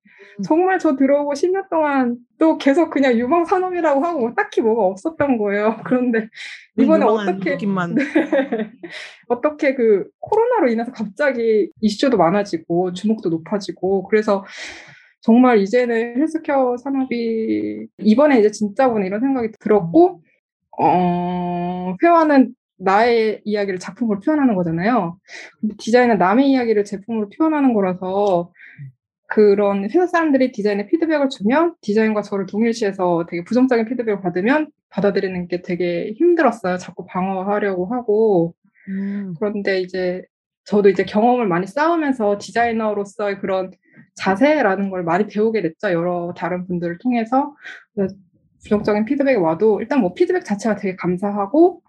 정말 0.43 0.79
저 0.79 0.95
들어오고 0.95 1.33
10년 1.33 1.69
동안 1.69 2.17
또 2.37 2.57
계속 2.57 2.89
그냥 2.89 3.17
유망 3.17 3.45
산업이라고 3.45 4.03
하고 4.03 4.19
뭐 4.19 4.33
딱히 4.35 4.61
뭐가 4.61 4.83
없었던 4.83 5.37
거예요. 5.37 5.77
그런데 5.85 6.29
이번에 6.77 7.05
유망한 7.05 7.29
어떻게, 7.29 7.57
네. 7.57 7.57
어떻게 9.27 9.75
그 9.75 10.07
코로나로 10.19 10.69
인해서 10.69 10.91
갑자기 10.91 11.71
이슈도 11.81 12.17
많아지고 12.17 12.93
주목도 12.93 13.29
높아지고 13.29 14.03
그래서 14.07 14.45
정말 15.21 15.59
이제는 15.59 16.21
헬스케어 16.21 16.77
산업이 16.77 17.87
이번에 17.99 18.39
이제 18.39 18.51
진짜구나 18.51 19.05
이런 19.05 19.19
생각이 19.19 19.49
들었고, 19.59 20.21
어, 20.79 21.95
회화는 22.01 22.53
나의 22.77 23.41
이야기를 23.43 23.79
작품으로 23.79 24.19
표현하는 24.19 24.55
거잖아요. 24.55 25.17
디자인은 25.79 26.17
남의 26.17 26.49
이야기를 26.51 26.85
제품으로 26.85 27.29
표현하는 27.29 27.73
거라서 27.73 28.51
그런 29.27 29.83
회사 29.83 30.07
사람들이 30.07 30.51
디자인에 30.51 30.87
피드백을 30.87 31.29
주면 31.29 31.75
디자인과 31.81 32.21
저를 32.21 32.45
동일시해서 32.45 33.25
되게 33.29 33.43
부정적인 33.43 33.85
피드백을 33.85 34.21
받으면 34.21 34.71
받아들이는 34.89 35.47
게 35.47 35.61
되게 35.61 36.13
힘들었어요. 36.17 36.77
자꾸 36.77 37.05
방어하려고 37.05 37.85
하고. 37.87 38.55
음. 38.87 39.35
그런데 39.37 39.81
이제 39.81 40.23
저도 40.63 40.89
이제 40.89 41.03
경험을 41.03 41.47
많이 41.47 41.67
쌓으면서 41.67 42.37
디자이너로서의 42.39 43.39
그런 43.39 43.71
자세라는 44.15 44.89
걸 44.89 45.03
많이 45.03 45.27
배우게 45.27 45.61
됐죠. 45.61 45.91
여러 45.91 46.33
다른 46.35 46.65
분들을 46.65 46.97
통해서. 46.99 47.55
부정적인 48.63 49.05
피드백이 49.05 49.37
와도 49.37 49.79
일단 49.81 49.99
뭐 50.01 50.13
피드백 50.13 50.43
자체가 50.43 50.75
되게 50.75 50.95
감사하고 50.95 51.81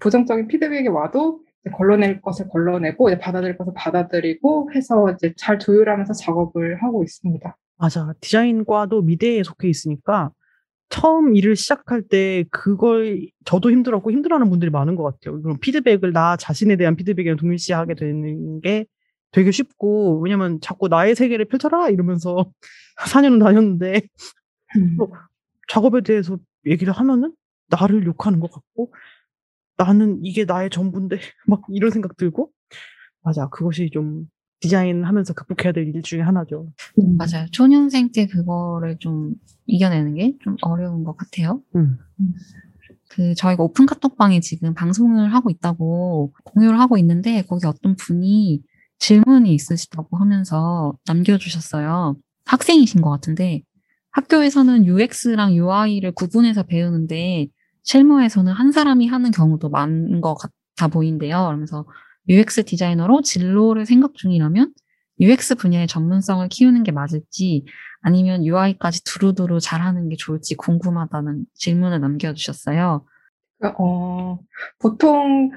부정적인 0.00 0.48
피드백이 0.48 0.88
와도 0.88 1.40
걸러낼 1.72 2.20
것을 2.20 2.48
걸러내고 2.48 3.08
이제 3.08 3.18
받아들일 3.18 3.56
것을 3.56 3.72
받아들이고 3.74 4.70
해서 4.74 5.10
이제 5.12 5.32
잘 5.36 5.58
조율하면서 5.58 6.14
작업을 6.14 6.82
하고 6.82 7.02
있습니다. 7.02 7.56
맞아. 7.78 8.14
디자인과도 8.20 9.02
미대에 9.02 9.42
속해 9.42 9.68
있으니까 9.68 10.30
처음 10.88 11.34
일을 11.34 11.56
시작할 11.56 12.02
때 12.02 12.44
그걸 12.50 13.26
저도 13.44 13.70
힘들었고 13.70 14.12
힘들어하는 14.12 14.48
분들이 14.50 14.70
많은 14.70 14.94
것 14.94 15.02
같아요. 15.02 15.42
그럼 15.42 15.58
피드백을 15.60 16.12
나 16.12 16.36
자신에 16.36 16.76
대한 16.76 16.96
피드백이랑 16.96 17.36
동일시하게 17.36 17.94
되는 17.94 18.60
게 18.60 18.86
되게 19.32 19.50
쉽고 19.50 20.20
왜냐면 20.20 20.60
자꾸 20.60 20.88
나의 20.88 21.14
세계를 21.14 21.46
펼쳐라 21.46 21.90
이러면서 21.90 22.50
4년은 22.98 23.40
다녔는데 23.40 24.02
뭐 24.96 25.10
작업에 25.68 26.00
대해서 26.02 26.38
얘기를 26.64 26.92
하면은 26.92 27.34
나를 27.68 28.06
욕하는 28.06 28.40
것 28.40 28.50
같고 28.50 28.92
나는 29.78 30.20
이게 30.24 30.44
나의 30.44 30.70
전부인데 30.70 31.18
막 31.46 31.62
이런 31.70 31.90
생각 31.90 32.16
들고 32.16 32.50
맞아 33.22 33.48
그것이 33.48 33.90
좀 33.92 34.24
디자인하면서 34.60 35.34
극복해야 35.34 35.72
될 35.72 35.86
일 35.88 36.00
중에 36.02 36.20
하나죠. 36.22 36.72
음. 36.98 37.16
맞아요. 37.16 37.46
초년생 37.52 38.10
때 38.12 38.26
그거를 38.26 38.96
좀 38.98 39.34
이겨내는 39.66 40.14
게 40.14 40.32
좀 40.42 40.56
어려운 40.62 41.04
것 41.04 41.16
같아요. 41.16 41.60
음. 41.74 41.98
그 43.10 43.34
저희가 43.34 43.62
오픈 43.62 43.86
카톡방에 43.86 44.40
지금 44.40 44.74
방송을 44.74 45.32
하고 45.34 45.50
있다고 45.50 46.32
공유를 46.44 46.80
하고 46.80 46.96
있는데 46.98 47.42
거기 47.42 47.66
어떤 47.66 47.94
분이 47.96 48.62
질문이 48.98 49.52
있으시다고 49.54 50.16
하면서 50.16 50.94
남겨주셨어요. 51.06 52.16
학생이신 52.46 53.02
것 53.02 53.10
같은데 53.10 53.62
학교에서는 54.12 54.86
UX랑 54.86 55.54
UI를 55.54 56.12
구분해서 56.12 56.62
배우는데 56.62 57.48
실무에서는 57.86 58.52
한 58.52 58.72
사람이 58.72 59.06
하는 59.06 59.30
경우도 59.30 59.70
많은 59.70 60.20
것 60.20 60.34
같아 60.34 60.88
보인대요. 60.88 61.46
그러면서 61.46 61.86
UX 62.28 62.64
디자이너로 62.64 63.22
진로를 63.22 63.86
생각 63.86 64.14
중이라면 64.14 64.72
UX 65.20 65.54
분야의 65.54 65.86
전문성을 65.86 66.46
키우는 66.48 66.82
게 66.82 66.92
맞을지 66.92 67.64
아니면 68.02 68.44
UI까지 68.44 69.04
두루두루 69.04 69.60
잘하는 69.60 70.08
게 70.08 70.16
좋을지 70.16 70.56
궁금하다는 70.56 71.46
질문을 71.54 72.00
남겨주셨어요. 72.00 73.06
어, 73.78 74.38
보통 74.78 75.50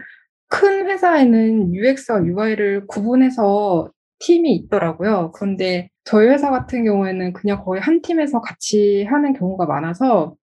큰 0.48 0.88
회사에는 0.88 1.74
UX와 1.74 2.26
UI를 2.26 2.88
구분해서 2.88 3.92
팀이 4.20 4.56
있더라고요. 4.56 5.32
그런데 5.34 5.90
저희 6.04 6.28
회사 6.28 6.50
같은 6.50 6.86
경우에는 6.86 7.34
그냥 7.34 7.64
거의 7.64 7.82
한 7.82 8.02
팀에서 8.02 8.42
같이 8.42 9.04
하는 9.06 9.34
경우가 9.34 9.66
많아서 9.66 10.36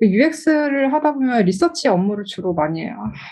UX를 0.00 0.92
하다 0.92 1.14
보면 1.14 1.44
리서치 1.44 1.88
업무를 1.88 2.24
주로 2.24 2.54
많이 2.54 2.86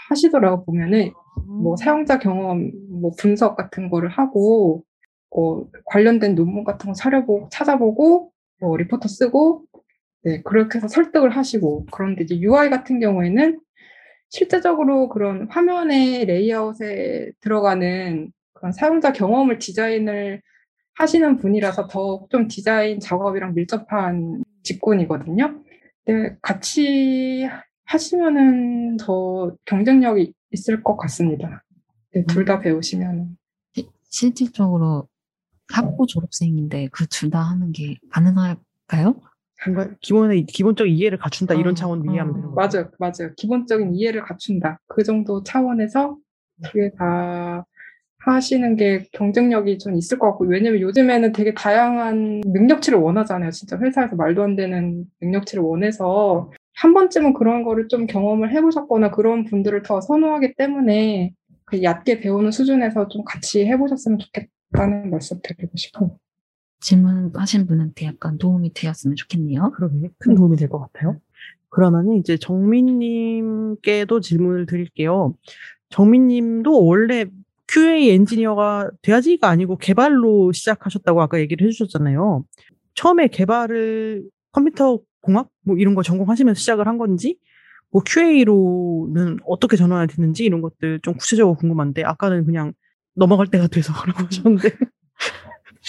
하시더라고 0.09 0.64
보면은 0.64 1.12
뭐 1.47 1.76
사용자 1.76 2.18
경험, 2.18 2.71
뭐 2.91 3.12
분석 3.18 3.57
같은 3.57 3.91
거를 3.91 4.08
하고 4.08 4.84
어, 5.30 5.64
관련된 5.87 6.34
논문 6.34 6.64
같은 6.64 6.88
거 6.88 6.92
차려보고 6.95 7.49
찾아보고 7.50 8.33
뭐 8.61 8.76
리포터 8.76 9.08
쓰고 9.08 9.64
네 10.25 10.42
그렇게 10.42 10.79
해서 10.79 10.88
설득을 10.88 11.30
하시고 11.30 11.87
그런데 11.92 12.25
이제 12.25 12.38
UI 12.38 12.68
같은 12.71 13.00
경우에는 13.00 13.61
실제적으로 14.29 15.08
그런 15.08 15.49
화면의 15.50 16.26
레이아웃에 16.26 17.33
들어가는 17.41 18.30
그런 18.53 18.72
사용자 18.72 19.12
경험을 19.12 19.58
디자인을 19.58 20.42
하시는 20.95 21.38
분이라서 21.38 21.87
더 21.88 22.26
좀 22.30 22.46
디자인 22.49 23.00
작업이랑 23.00 23.54
밀접한 23.54 24.45
직군이거든요. 24.62 25.62
네, 26.12 26.37
같이 26.42 27.49
하시면은 27.84 28.96
더 28.99 29.54
경쟁력이 29.64 30.32
있을 30.53 30.82
것 30.82 30.96
같습니다. 30.96 31.62
네, 32.14 32.24
둘다 32.26 32.61
배우시면. 32.61 33.37
시- 33.74 33.88
실질적으로 34.08 35.08
학부 35.72 36.07
졸업생인데 36.07 36.88
그 36.88 37.07
둘 37.07 37.30
다 37.30 37.41
하는 37.41 37.72
게 37.72 37.99
가능할까요? 38.11 39.20
뭔가 39.66 39.95
기본의 40.00 40.46
기본적인 40.46 40.92
이해를 40.95 41.18
갖춘다 41.18 41.54
이런 41.54 41.72
어, 41.72 41.74
차원으로 41.74 42.11
어. 42.11 42.12
이해하면 42.14 42.34
되는 42.34 42.50
거죠. 42.54 42.78
맞아요, 42.78 42.91
맞아요. 42.99 43.34
기본적인 43.37 43.95
이해를 43.95 44.22
갖춘다. 44.22 44.80
그 44.88 45.03
정도 45.04 45.42
차원에서 45.42 46.16
그게 46.64 46.91
다 46.99 47.64
하시는 48.21 48.76
게 48.76 49.07
경쟁력이 49.13 49.79
좀 49.79 49.97
있을 49.97 50.18
것 50.18 50.29
같고, 50.30 50.47
왜냐면 50.47 50.80
요즘에는 50.80 51.33
되게 51.33 51.55
다양한 51.55 52.42
능력치를 52.45 52.99
원하잖아요. 52.99 53.51
진짜 53.51 53.79
회사에서 53.79 54.17
말도 54.17 54.42
안 54.42 54.57
되는 54.57 55.05
능력치를 55.22 55.63
원해서 55.63 56.51
한 56.75 56.95
번쯤은 56.95 57.34
그런 57.34 57.63
거를 57.64 57.88
좀 57.88 58.07
경험을 58.07 58.53
해보셨거나 58.53 59.11
그런 59.11 59.45
분들을 59.45 59.83
더 59.83 60.01
선호하기 60.01 60.55
때문에 60.57 61.33
그 61.64 61.83
얕게 61.83 62.21
배우는 62.21 62.51
수준에서 62.53 63.09
좀 63.09 63.25
같이 63.25 63.64
해보셨으면 63.67 64.18
좋겠다는 64.18 65.11
말씀 65.11 65.38
드리고 65.42 65.72
싶어요. 65.76 66.17
질문하신 66.80 67.67
분한테 67.67 68.07
약간 68.07 68.38
도움이 68.38 68.72
되었으면 68.75 69.17
좋겠네요. 69.17 69.72
그러게 69.75 70.09
큰 70.18 70.34
도움이 70.34 70.57
될 70.57 70.68
것 70.68 70.79
같아요. 70.80 71.18
그러면은 71.68 72.14
이제 72.14 72.37
정민님께도 72.38 74.21
질문을 74.21 74.67
드릴게요. 74.67 75.34
정민님도 75.91 76.84
원래 76.84 77.26
QA 77.71 78.11
엔지니어가 78.11 78.91
돼야지가 79.03 79.49
아니고 79.49 79.79
개발로 79.79 80.53
시작하셨다고 80.53 81.22
아까 81.22 81.38
얘기를 81.38 81.67
해주셨잖아요. 81.67 82.45
처음에 82.95 83.29
개발을 83.29 84.25
컴퓨터 84.53 84.99
공학 85.22 85.49
뭐 85.64 85.76
이런 85.76 85.95
거 85.95 86.03
전공하시면서 86.03 86.59
시작을 86.59 86.88
한 86.88 86.99
건지 86.99 87.38
뭐 87.91 88.03
QA로는 88.05 89.38
어떻게 89.47 89.76
전환이 89.76 90.09
됐는지 90.09 90.45
이런 90.45 90.61
것들 90.63 91.01
좀 91.03 91.14
구체적으로 91.14 91.57
궁금한데 91.57 92.03
아까는 92.05 92.45
그냥 92.45 92.72
넘어갈 93.14 93.47
때가 93.47 93.68
돼서 93.68 93.92
그러고 94.03 94.25
하셨는데 94.25 94.71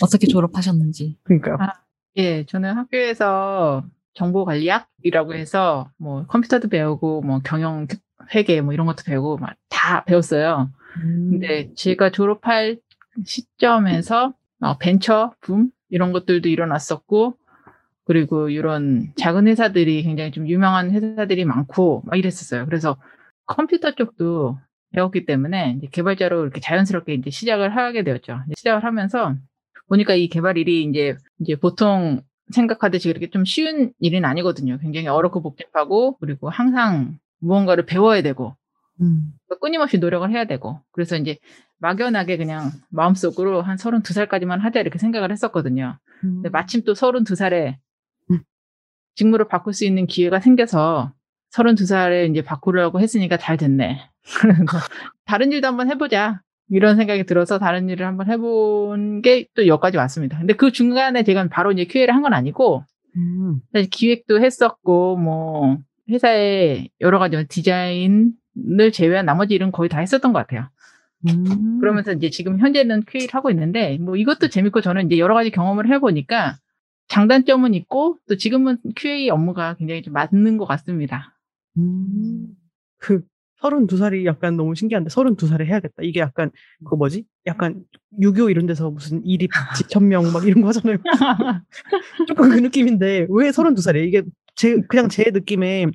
어떻게 0.04 0.28
졸업하셨는지. 0.28 1.18
그러니까요. 1.24 1.58
아. 1.60 1.74
예, 2.18 2.46
저는 2.46 2.76
학교에서 2.76 3.86
정보관리학이라고 4.16 5.34
해서 5.34 5.90
뭐 5.98 6.26
컴퓨터도 6.28 6.68
배우고 6.68 7.22
뭐 7.22 7.40
경영 7.44 7.88
회계 8.36 8.62
뭐 8.62 8.74
이런 8.74 8.86
것도 8.86 9.04
배우고 9.06 9.38
막다 9.38 10.04
배웠어요. 10.04 10.72
음. 10.98 11.30
근데 11.32 11.74
제가 11.76 12.12
졸업할 12.12 12.80
시점에서 13.26 14.34
어, 14.62 14.78
벤처 14.78 15.34
붐 15.42 15.72
이런 15.90 16.12
것들도 16.12 16.50
일어났었고 16.50 17.36
그리고 18.06 18.50
이런 18.50 19.14
작은 19.16 19.48
회사들이 19.48 20.04
굉장히 20.04 20.32
좀 20.32 20.48
유명한 20.48 20.92
회사들이 20.92 21.46
많고 21.46 22.04
막 22.06 22.18
이랬었어요. 22.18 22.66
그래서 22.66 22.98
컴퓨터 23.46 23.96
쪽도 23.96 24.58
배웠기 24.92 25.26
때문에 25.26 25.80
개발자로 25.92 26.44
이렇게 26.44 26.60
자연스럽게 26.60 27.14
이제 27.14 27.30
시작을 27.30 27.76
하게 27.76 28.04
되었죠. 28.04 28.42
시작을 28.58 28.84
하면서 28.84 29.36
보니까 29.88 30.14
이 30.16 30.28
개발 30.28 30.58
일이 30.58 30.84
이제 30.84 31.16
이제 31.40 31.56
보통 31.56 32.22
생각하듯이 32.52 33.08
그렇게 33.08 33.30
좀 33.30 33.46
쉬운 33.46 33.94
일은 34.00 34.26
아니거든요. 34.26 34.78
굉장히 34.80 35.08
어렵고 35.08 35.42
복잡하고 35.42 36.18
그리고 36.18 36.50
항상 36.50 37.18
무언가를 37.40 37.86
배워야 37.86 38.22
되고 38.22 38.56
음. 39.02 39.32
끊임없이 39.62 39.98
노력을 40.00 40.30
해야 40.32 40.46
되고 40.46 40.80
그래서 40.92 41.16
이제 41.18 41.38
막연하게 41.80 42.38
그냥 42.38 42.72
마음속으로 42.90 43.62
한 43.62 43.78
32살까지만 43.78 44.60
하자 44.60 44.80
이렇게 44.80 44.98
생각을 45.00 45.32
했었거든요. 45.32 45.98
근데 46.22 46.50
마침 46.50 46.84
또 46.84 46.94
32살에 46.94 47.76
음. 48.32 48.40
직무를 49.16 49.48
바꿀 49.48 49.74
수 49.74 49.86
있는 49.86 50.08
기회가 50.08 50.40
생겨서 50.40 51.14
32살에 51.54 52.30
이제 52.30 52.42
바꾸려고 52.44 53.00
했으니까 53.00 53.38
잘 53.38 53.58
됐네. 53.58 54.00
그래서 54.42 54.78
다른 55.26 55.52
일도 55.52 55.68
한번 55.68 55.90
해보자. 55.90 56.42
이런 56.70 56.96
생각이 56.96 57.26
들어서 57.26 57.60
다른 57.60 57.90
일을 57.90 58.06
한번 58.06 58.30
해본 58.32 59.22
게 59.24 59.46
또 59.56 59.68
여기까지 59.68 59.98
왔습니다. 59.98 60.38
근데 60.38 60.54
그 60.54 60.72
중간에 60.72 61.24
제가 61.24 61.50
바로 61.50 61.72
이제 61.74 61.84
QA를 61.86 62.16
한 62.16 62.22
건 62.22 62.34
아니고 62.34 62.86
음. 63.18 63.60
기획도 63.92 64.42
했었고 64.42 65.18
뭐 65.18 65.78
회사에 66.10 66.88
여러 67.02 67.20
가지 67.20 67.46
디자인 67.50 68.32
을 68.58 68.92
제외한 68.92 69.26
나머지 69.26 69.54
일은 69.54 69.72
거의 69.72 69.90
다 69.90 70.00
했었던 70.00 70.34
것 70.34 70.40
같아요. 70.40 70.70
음. 71.28 71.80
그러면서 71.80 72.12
이제 72.14 72.30
지금 72.30 72.60
현재는 72.60 73.04
QA를 73.08 73.34
하고 73.34 73.50
있는데 73.52 73.98
뭐 74.00 74.16
이것도 74.16 74.50
재밌고 74.50 74.82
저는 74.82 75.06
이제 75.06 75.18
여러 75.18 75.34
가지 75.34 75.52
경험을 75.52 75.90
해보니까 75.90 76.58
장단점은 77.08 77.74
있고 77.76 78.18
또 78.28 78.38
지금은 78.38 78.78
QA 78.96 79.30
업무가 79.30 79.76
굉장히 79.76 80.02
좀 80.02 80.14
맞는 80.14 80.58
것 80.58 80.66
같습니다. 80.66 81.38
음. 81.78 82.48
그 82.98 83.22
32살이 83.62 84.26
약간 84.26 84.58
너무 84.58 84.74
신기한데 84.76 85.10
32살에 85.10 85.66
해야겠다. 85.66 86.02
이게 86.02 86.20
약간 86.20 86.50
그거 86.84 86.96
뭐지? 86.96 87.26
약간 87.46 87.84
유교 88.20 88.50
이런 88.50 88.66
데서 88.66 88.90
무슨 88.90 89.24
이립 89.26 89.52
지천명 89.78 90.32
막 90.32 90.48
이런 90.48 90.62
거 90.62 90.70
하잖아요. 90.70 90.98
조금 92.28 92.50
그 92.50 92.56
느낌인데 92.60 93.28
왜 93.30 93.50
32살이에요? 93.52 94.08
이게 94.08 94.24
제 94.56 94.78
그냥 94.88 95.10
제 95.10 95.30
느낌에 95.32 95.86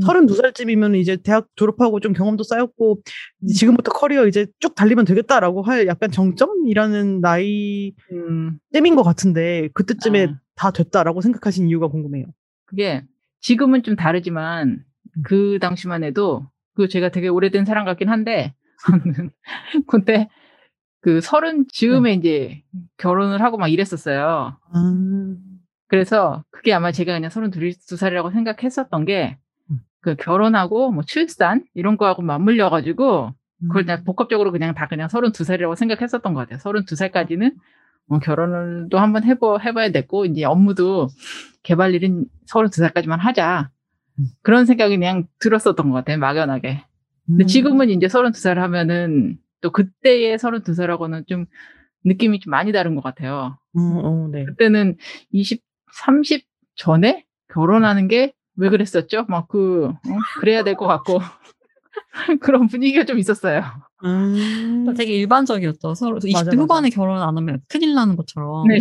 32살쯤이면 0.00 0.96
이제 0.96 1.16
대학 1.16 1.48
졸업하고 1.56 2.00
좀 2.00 2.12
경험도 2.12 2.44
쌓였고 2.44 3.00
지금부터 3.46 3.92
커리어 3.92 4.26
이제 4.26 4.46
쭉 4.60 4.74
달리면 4.74 5.04
되겠다라고 5.04 5.62
할 5.62 5.86
약간 5.86 6.10
정점이라는 6.10 7.20
나이 7.20 7.92
음, 8.12 8.58
쯤인 8.72 8.96
것 8.96 9.02
같은데 9.02 9.68
그때쯤에 9.74 10.26
아. 10.26 10.40
다 10.54 10.70
됐다라고 10.70 11.20
생각하신 11.20 11.68
이유가 11.68 11.88
궁금해요. 11.88 12.26
그게 12.66 13.04
지금은 13.40 13.82
좀 13.82 13.96
다르지만 13.96 14.84
그 15.24 15.58
당시만 15.60 16.04
해도 16.04 16.46
그 16.74 16.88
제가 16.88 17.10
되게 17.10 17.28
오래된 17.28 17.64
사람 17.64 17.84
같긴 17.84 18.08
한데 18.08 18.54
그때 19.86 20.28
그 21.00 21.20
서른 21.20 21.66
즈음에 21.68 22.14
이제 22.14 22.62
결혼을 22.96 23.42
하고 23.42 23.56
막 23.56 23.68
이랬었어요. 23.68 24.56
아, 24.72 24.94
그래서 25.88 26.44
그게 26.50 26.72
아마 26.72 26.92
제가 26.92 27.14
그냥 27.14 27.30
서른 27.30 27.50
두 27.50 27.96
살이라고 27.96 28.30
생각했었던 28.30 29.04
게 29.04 29.38
그 30.00 30.14
결혼하고 30.16 30.92
뭐 30.92 31.02
출산 31.02 31.64
이런 31.74 31.96
거하고 31.96 32.22
맞물려 32.22 32.70
가지고 32.70 33.32
그걸 33.60 33.84
그냥 33.84 34.04
복합적으로 34.04 34.52
그냥 34.52 34.74
다 34.74 34.86
그냥 34.86 35.08
서른 35.08 35.32
두 35.32 35.44
살이라고 35.44 35.74
생각했었던 35.74 36.32
것 36.32 36.40
같아요. 36.40 36.58
서른 36.58 36.84
두 36.84 36.94
살까지는 36.94 37.56
뭐 38.06 38.18
결혼을 38.20 38.88
또 38.90 38.98
한번 38.98 39.24
해보, 39.24 39.60
해봐야 39.60 39.90
됐고, 39.90 40.24
이제 40.26 40.44
업무도 40.44 41.08
개발 41.62 41.94
일은 41.94 42.24
서른 42.46 42.70
두 42.70 42.80
살까지만 42.80 43.20
하자. 43.20 43.70
그런 44.42 44.64
생각이 44.64 44.96
그냥 44.96 45.26
들었었던 45.38 45.90
것 45.90 45.94
같아요. 45.94 46.18
막연하게. 46.18 46.84
근데 47.26 47.44
음. 47.44 47.46
지금은 47.46 47.90
이제 47.90 48.08
서른 48.08 48.32
두살 48.32 48.58
하면은 48.58 49.36
또 49.60 49.70
그때의 49.70 50.38
서른 50.38 50.62
두 50.62 50.74
살하고는 50.74 51.24
좀 51.28 51.46
느낌이 52.04 52.40
좀 52.40 52.50
많이 52.50 52.72
다른 52.72 52.94
것 52.94 53.02
같아요. 53.02 53.58
어, 53.76 53.80
어, 53.80 54.28
네. 54.32 54.44
그때는 54.44 54.96
20, 55.30 55.62
30 55.92 56.46
전에 56.74 57.26
결혼하는 57.52 58.08
게 58.08 58.32
왜 58.58 58.68
그랬었죠? 58.68 59.24
막 59.28 59.48
그, 59.48 59.86
어? 59.86 59.94
그래야 60.40 60.64
될 60.64 60.74
것 60.76 60.86
같고. 60.86 61.20
그런 62.40 62.68
분위기가 62.68 63.04
좀 63.04 63.18
있었어요. 63.18 63.62
음. 64.04 64.94
되게 64.96 65.12
일반적이었죠. 65.16 65.94
서로 65.94 66.18
20대 66.18 66.32
맞아, 66.32 66.44
맞아. 66.50 66.56
후반에 66.62 66.90
결혼 66.90 67.20
안 67.22 67.36
하면 67.36 67.60
큰일 67.68 67.94
나는 67.94 68.14
것처럼. 68.16 68.68
네. 68.68 68.78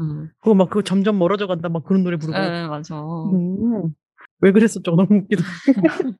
음. 0.00 0.30
그거 0.40 0.54
막 0.54 0.68
그거 0.68 0.82
점점 0.82 1.18
멀어져 1.18 1.46
간다 1.46 1.68
막 1.68 1.84
그런 1.84 2.02
노래 2.04 2.16
부르고. 2.16 2.36
네, 2.38 2.66
맞아. 2.66 2.96
음. 3.00 3.90
왜 4.40 4.52
그랬었죠? 4.52 4.92
너무 4.96 5.06
웃기다. 5.10 5.42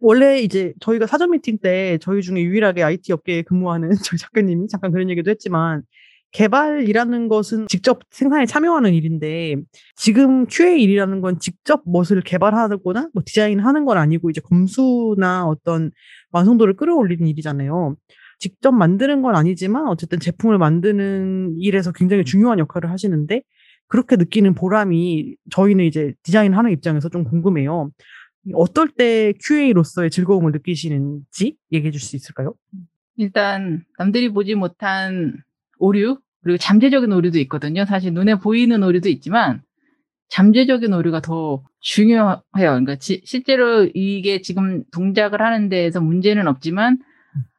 원래 0.00 0.40
이제 0.40 0.72
저희가 0.80 1.06
사전 1.06 1.30
미팅 1.30 1.58
때 1.58 1.98
저희 2.00 2.22
중에 2.22 2.40
유일하게 2.42 2.82
IT 2.82 3.12
업계에 3.12 3.42
근무하는 3.42 3.90
저희 4.04 4.18
작가님이 4.18 4.66
잠깐 4.68 4.90
그런 4.90 5.08
얘기도 5.10 5.30
했지만 5.30 5.82
개발이라는 6.32 7.28
것은 7.28 7.66
직접 7.68 8.00
생산에 8.10 8.46
참여하는 8.46 8.94
일인데 8.94 9.56
지금 9.96 10.46
QA 10.46 10.82
일이라는 10.82 11.20
건 11.20 11.38
직접 11.38 11.82
무엇을 11.84 12.22
개발하거나 12.22 13.10
뭐 13.12 13.22
디자인하는 13.24 13.84
건 13.84 13.98
아니고 13.98 14.30
이제 14.30 14.40
검수나 14.40 15.46
어떤 15.46 15.90
완성도를 16.32 16.76
끌어올리는 16.76 17.26
일이잖아요. 17.26 17.96
직접 18.38 18.72
만드는 18.72 19.22
건 19.22 19.36
아니지만 19.36 19.86
어쨌든 19.88 20.18
제품을 20.18 20.58
만드는 20.58 21.56
일에서 21.60 21.92
굉장히 21.92 22.24
중요한 22.24 22.58
역할을 22.58 22.90
하시는데 22.90 23.42
그렇게 23.86 24.16
느끼는 24.16 24.54
보람이 24.54 25.36
저희는 25.50 25.84
이제 25.84 26.14
디자인하는 26.22 26.72
입장에서 26.72 27.08
좀 27.10 27.24
궁금해요. 27.24 27.90
어떨 28.54 28.88
때 28.88 29.34
QA로서의 29.46 30.10
즐거움을 30.10 30.50
느끼시는지 30.52 31.56
얘기해 31.70 31.90
줄 31.92 32.00
수 32.00 32.16
있을까요? 32.16 32.54
일단 33.16 33.84
남들이 33.98 34.30
보지 34.30 34.54
못한 34.54 35.36
오류 35.82 36.18
그리고 36.42 36.58
잠재적인 36.58 37.12
오류도 37.12 37.38
있거든요. 37.40 37.84
사실 37.84 38.12
눈에 38.14 38.36
보이는 38.36 38.82
오류도 38.82 39.08
있지만 39.08 39.62
잠재적인 40.28 40.92
오류가 40.94 41.20
더 41.20 41.62
중요해요. 41.80 42.40
그러니까 42.54 42.96
지- 42.96 43.20
실제로 43.24 43.88
이게 43.94 44.40
지금 44.40 44.84
동작을 44.92 45.42
하는 45.42 45.68
데에서 45.68 46.00
문제는 46.00 46.46
없지만 46.48 46.98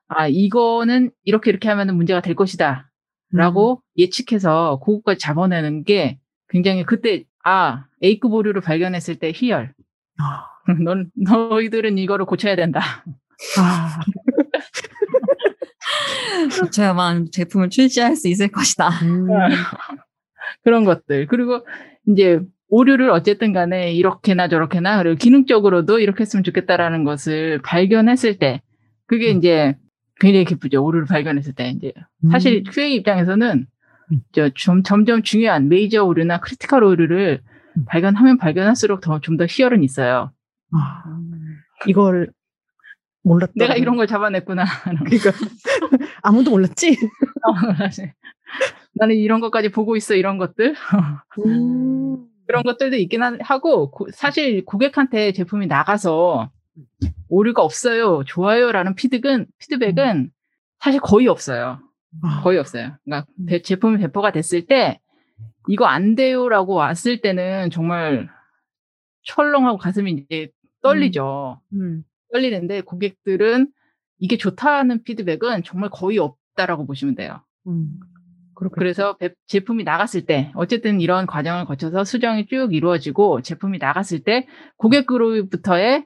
아 0.08 0.28
이거는 0.28 1.12
이렇게 1.26 1.52
이렇게 1.52 1.68
하면 1.70 1.96
문제가 1.96 2.22
될 2.22 2.34
것이다. 2.36 2.90
라고 3.32 3.82
예측해서 3.98 4.80
그것까지 4.84 5.20
잡아내는 5.20 5.84
게 5.84 6.20
굉장히 6.50 6.84
그때 6.84 7.24
아 7.44 7.86
A급 8.04 8.34
오류를 8.34 8.62
발견했을 8.62 9.16
때 9.16 9.32
희열. 9.36 9.74
아. 10.20 10.46
넌 10.86 11.10
너희들은 11.16 11.98
이거를 11.98 12.26
고쳐야 12.26 12.56
된다. 12.56 12.80
아, 13.60 14.00
저야만 16.72 17.28
제품을 17.32 17.70
출시할 17.70 18.16
수 18.16 18.28
있을 18.28 18.50
것이다. 18.50 18.90
음, 19.04 19.28
그런 20.64 20.84
것들. 20.86 21.28
그리고 21.28 21.66
이제 22.08 22.40
오류를 22.70 23.10
어쨌든 23.12 23.54
간에 23.54 23.94
이렇게나 23.94 24.48
저렇게나 24.48 24.98
그리고 24.98 25.16
기능적으로도 25.16 26.00
이렇게 26.00 26.22
했으면 26.22 26.44
좋겠다라는 26.44 27.04
것을 27.04 27.62
발견했을 27.62 28.40
때 28.40 28.62
그게 29.06 29.32
음. 29.32 29.38
이제 29.38 29.76
굉장히 30.20 30.46
기쁘죠. 30.46 30.84
오류를 30.84 31.06
발견했을 31.06 31.54
때 31.54 31.70
이제 31.70 31.94
사실 32.32 32.64
QA 32.64 32.96
입장에서는 32.96 33.68
음. 34.12 34.20
저 34.32 34.50
점, 34.56 34.84
점점 34.84 35.22
중요한 35.22 35.70
메이저 35.70 36.04
오류나 36.04 36.40
critical 36.40 36.84
오류를 36.84 37.42
음. 37.78 37.86
발견하면 37.86 38.38
발견할수록 38.38 39.02
더 39.02 39.20
좀더 39.20 39.46
희열은 39.48 39.84
있어요. 39.84 40.32
아, 40.72 41.04
이걸 41.88 42.32
몰랐다. 43.24 43.54
내가 43.56 43.76
이런 43.76 43.96
걸 43.96 44.08
잡아냈구나. 44.08 44.66
그러니까 45.06 45.32
아무도 46.22 46.52
몰랐지. 46.52 46.98
나는 48.96 49.16
이런 49.16 49.40
것까지 49.40 49.70
보고 49.70 49.96
있어 49.96 50.16
이런 50.16 50.38
것들. 50.38 50.76
음. 51.46 52.28
그런 52.46 52.64
것들도 52.64 52.98
있긴 52.98 53.24
한- 53.24 53.40
하고 53.42 53.90
고- 53.90 54.08
사실 54.12 54.66
고객한테 54.66 55.32
제품이 55.32 55.68
나가서 55.68 56.52
오류가 57.30 57.62
없어요, 57.64 58.24
좋아요라는 58.26 58.96
피드백은 58.96 59.48
피드백은 59.60 60.30
사실 60.80 61.00
거의 61.00 61.28
없어요. 61.28 61.80
아, 62.22 62.42
거의 62.44 62.60
없어요. 62.60 62.98
그러니까 63.06 63.28
배- 63.48 63.62
제품이 63.62 63.98
배포가 64.00 64.32
됐을 64.32 64.66
때 64.68 65.00
이거 65.70 65.86
안 65.86 66.16
돼요라고 66.16 66.74
왔을 66.74 67.22
때는 67.22 67.70
정말 67.72 68.30
철렁하고 69.24 69.78
가슴이 69.78 70.12
이제 70.30 70.50
떨리죠. 70.82 71.62
음. 71.74 72.04
떨리는데 72.38 72.82
고객들은 72.82 73.68
이게 74.20 74.38
좋다는 74.38 75.04
피드백은 75.04 75.64
정말 75.64 75.90
거의 75.92 76.18
없다라고 76.18 76.86
보시면 76.86 77.16
돼요. 77.16 77.42
음. 77.68 78.00
그래서 78.76 79.18
배- 79.18 79.34
제품이 79.48 79.84
나갔을 79.84 80.26
때 80.26 80.52
어쨌든 80.56 81.02
이런 81.02 81.26
과정을 81.26 81.66
거쳐서 81.66 82.04
수정이 82.04 82.46
쭉 82.48 82.74
이루어지고 82.74 83.42
제품이 83.42 83.78
나갔을 83.78 84.20
때 84.20 84.48
고객으로부터의 84.78 86.06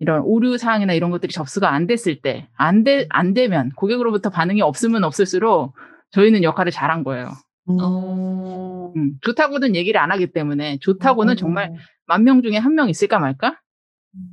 이런 0.00 0.22
오류 0.22 0.58
사항이나 0.58 0.94
이런 0.94 1.10
것들이 1.10 1.32
접수가 1.32 1.70
안 1.70 1.86
됐을 1.86 2.20
때 2.20 2.48
안 2.56 2.82
돼, 2.82 3.06
안 3.10 3.34
되면 3.34 3.70
고객으로부터 3.76 4.30
반응이 4.30 4.60
없으면 4.62 5.04
없을수록 5.04 5.74
저희는 6.10 6.42
역할을 6.42 6.72
잘한 6.72 7.04
거예요. 7.04 7.28
어. 7.68 8.92
음, 8.96 9.12
좋다고는 9.20 9.76
얘기를 9.76 10.00
안 10.00 10.10
하기 10.10 10.32
때문에 10.32 10.78
좋다고는 10.80 11.32
어. 11.32 11.36
정말 11.36 11.72
만 12.06 12.24
명 12.24 12.42
중에 12.42 12.56
한 12.56 12.74
명 12.74 12.88
있을까 12.88 13.18
말까? 13.20 13.58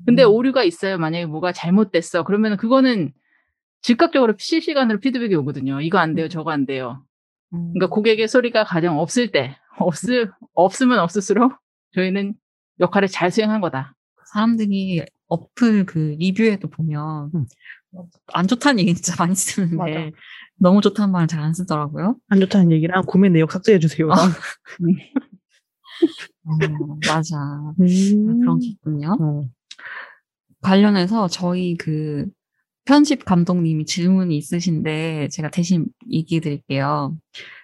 근데 0.06 0.23
오류가 0.23 0.64
있어요. 0.64 0.97
만약에 0.97 1.26
뭐가 1.26 1.51
잘못됐어. 1.51 2.23
그러면 2.23 2.57
그거는 2.57 3.11
즉각적으로 3.81 4.34
실시간으로 4.38 4.99
피드백이 4.99 5.35
오거든요. 5.35 5.81
이거 5.81 5.97
안 5.97 6.15
돼요. 6.15 6.27
저거 6.27 6.51
안 6.51 6.65
돼요. 6.65 7.03
음. 7.53 7.73
그러니까 7.73 7.88
고객의 7.93 8.27
소리가 8.27 8.65
가장 8.65 8.99
없을 8.99 9.31
때, 9.31 9.56
없을, 9.77 10.31
없으면 10.53 10.99
없을수록 10.99 11.53
저희는 11.95 12.34
역할을 12.80 13.07
잘 13.07 13.31
수행한 13.31 13.61
거다. 13.61 13.95
사람들이 14.34 15.03
어플 15.27 15.85
그 15.85 16.15
리뷰에도 16.19 16.69
보면 16.69 17.31
음. 17.34 17.45
안 18.34 18.47
좋다는 18.47 18.80
얘기 18.80 18.93
진짜 18.93 19.15
많이 19.18 19.34
쓰는데 19.35 19.76
맞아. 19.76 20.11
너무 20.57 20.81
좋다는 20.81 21.11
말은 21.11 21.27
잘안 21.27 21.53
쓰더라고요. 21.53 22.18
안 22.27 22.39
좋다는 22.39 22.72
얘기랑 22.72 23.03
구매 23.07 23.30
내역 23.30 23.51
삭제해 23.51 23.80
주세요. 23.80 24.11
아. 24.11 24.15
어, 26.45 26.51
맞아. 27.07 27.38
음. 27.80 28.39
그런 28.41 28.60
게 28.60 28.68
있군요. 28.68 29.18
어. 29.19 29.43
관련해서 30.61 31.27
저희 31.27 31.76
그 31.77 32.27
편집 32.86 33.23
감독님이 33.26 33.86
질문이 33.86 34.36
있으신데 34.38 35.27
제가 35.30 35.49
대신 35.52 35.86
얘기해 36.10 36.41
드릴게요. 36.41 37.15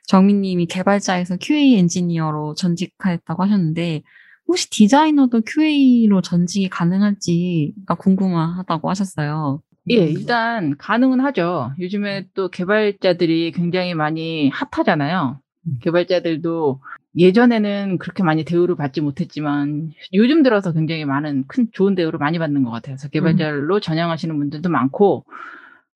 정민님이 0.07 0.67
개발자에서 0.67 1.38
QA 1.38 1.77
엔지니어로 1.77 2.53
전직하였다고 2.55 3.43
하셨는데 3.43 4.03
혹시 4.47 4.69
디자이너도 4.69 5.41
QA로 5.41 6.22
전직이 6.22 6.69
가능할지가 6.69 7.95
궁금하다고 7.95 8.89
하셨어요. 8.89 9.61
예, 9.89 9.95
일단 9.95 10.76
가능은 10.77 11.19
하죠. 11.22 11.72
요즘에 11.80 12.27
또 12.34 12.49
개발자들이 12.49 13.51
굉장히 13.51 13.93
많이 13.93 14.49
핫하잖아요. 14.49 15.39
개발자들도 15.81 16.80
예전에는 17.17 17.97
그렇게 17.97 18.23
많이 18.23 18.43
대우를 18.43 18.75
받지 18.75 19.01
못했지만 19.01 19.91
요즘 20.13 20.43
들어서 20.43 20.73
굉장히 20.73 21.05
많은 21.05 21.45
큰 21.47 21.67
좋은 21.71 21.95
대우를 21.95 22.19
많이 22.19 22.39
받는 22.39 22.63
것 22.63 22.71
같아요. 22.71 22.95
그래서 22.95 23.09
개발자로 23.09 23.79
전향하시는 23.79 24.37
분들도 24.37 24.69
많고 24.69 25.25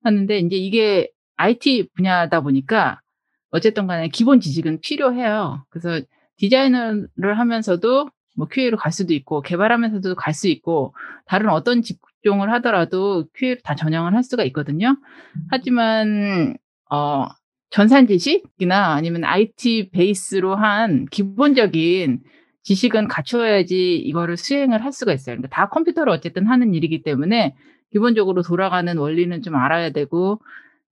하는데 0.02 0.38
이제 0.38 0.56
이게 0.56 1.10
IT 1.36 1.90
분야다 1.96 2.40
보니까 2.40 3.00
어쨌든 3.50 3.86
간에 3.86 4.08
기본 4.08 4.40
지식은 4.40 4.80
필요해요. 4.80 5.64
그래서 5.70 6.00
디자이너를 6.38 7.38
하면서도 7.38 8.08
뭐 8.36 8.46
QA로 8.48 8.76
갈 8.78 8.92
수도 8.92 9.12
있고 9.12 9.42
개발하면서도 9.42 10.14
갈 10.14 10.32
수 10.34 10.48
있고 10.48 10.94
다른 11.26 11.50
어떤 11.50 11.82
직종을 11.82 12.50
하더라도 12.54 13.26
QA로 13.34 13.60
다 13.64 13.74
전향을 13.74 14.14
할 14.14 14.22
수가 14.22 14.44
있거든요. 14.44 14.96
하지만 15.50 16.56
어 16.90 17.26
전산 17.70 18.06
지식이나 18.06 18.94
아니면 18.94 19.24
IT 19.24 19.90
베이스로 19.92 20.56
한 20.56 21.06
기본적인 21.06 22.20
지식은 22.62 23.08
갖춰야지 23.08 23.96
이거를 23.96 24.36
수행을 24.36 24.84
할 24.84 24.92
수가 24.92 25.12
있어요. 25.12 25.36
그러니까 25.36 25.54
다 25.54 25.68
컴퓨터로 25.68 26.12
어쨌든 26.12 26.46
하는 26.46 26.74
일이기 26.74 27.02
때문에 27.02 27.54
기본적으로 27.92 28.42
돌아가는 28.42 28.96
원리는 28.96 29.40
좀 29.42 29.54
알아야 29.54 29.90
되고 29.90 30.40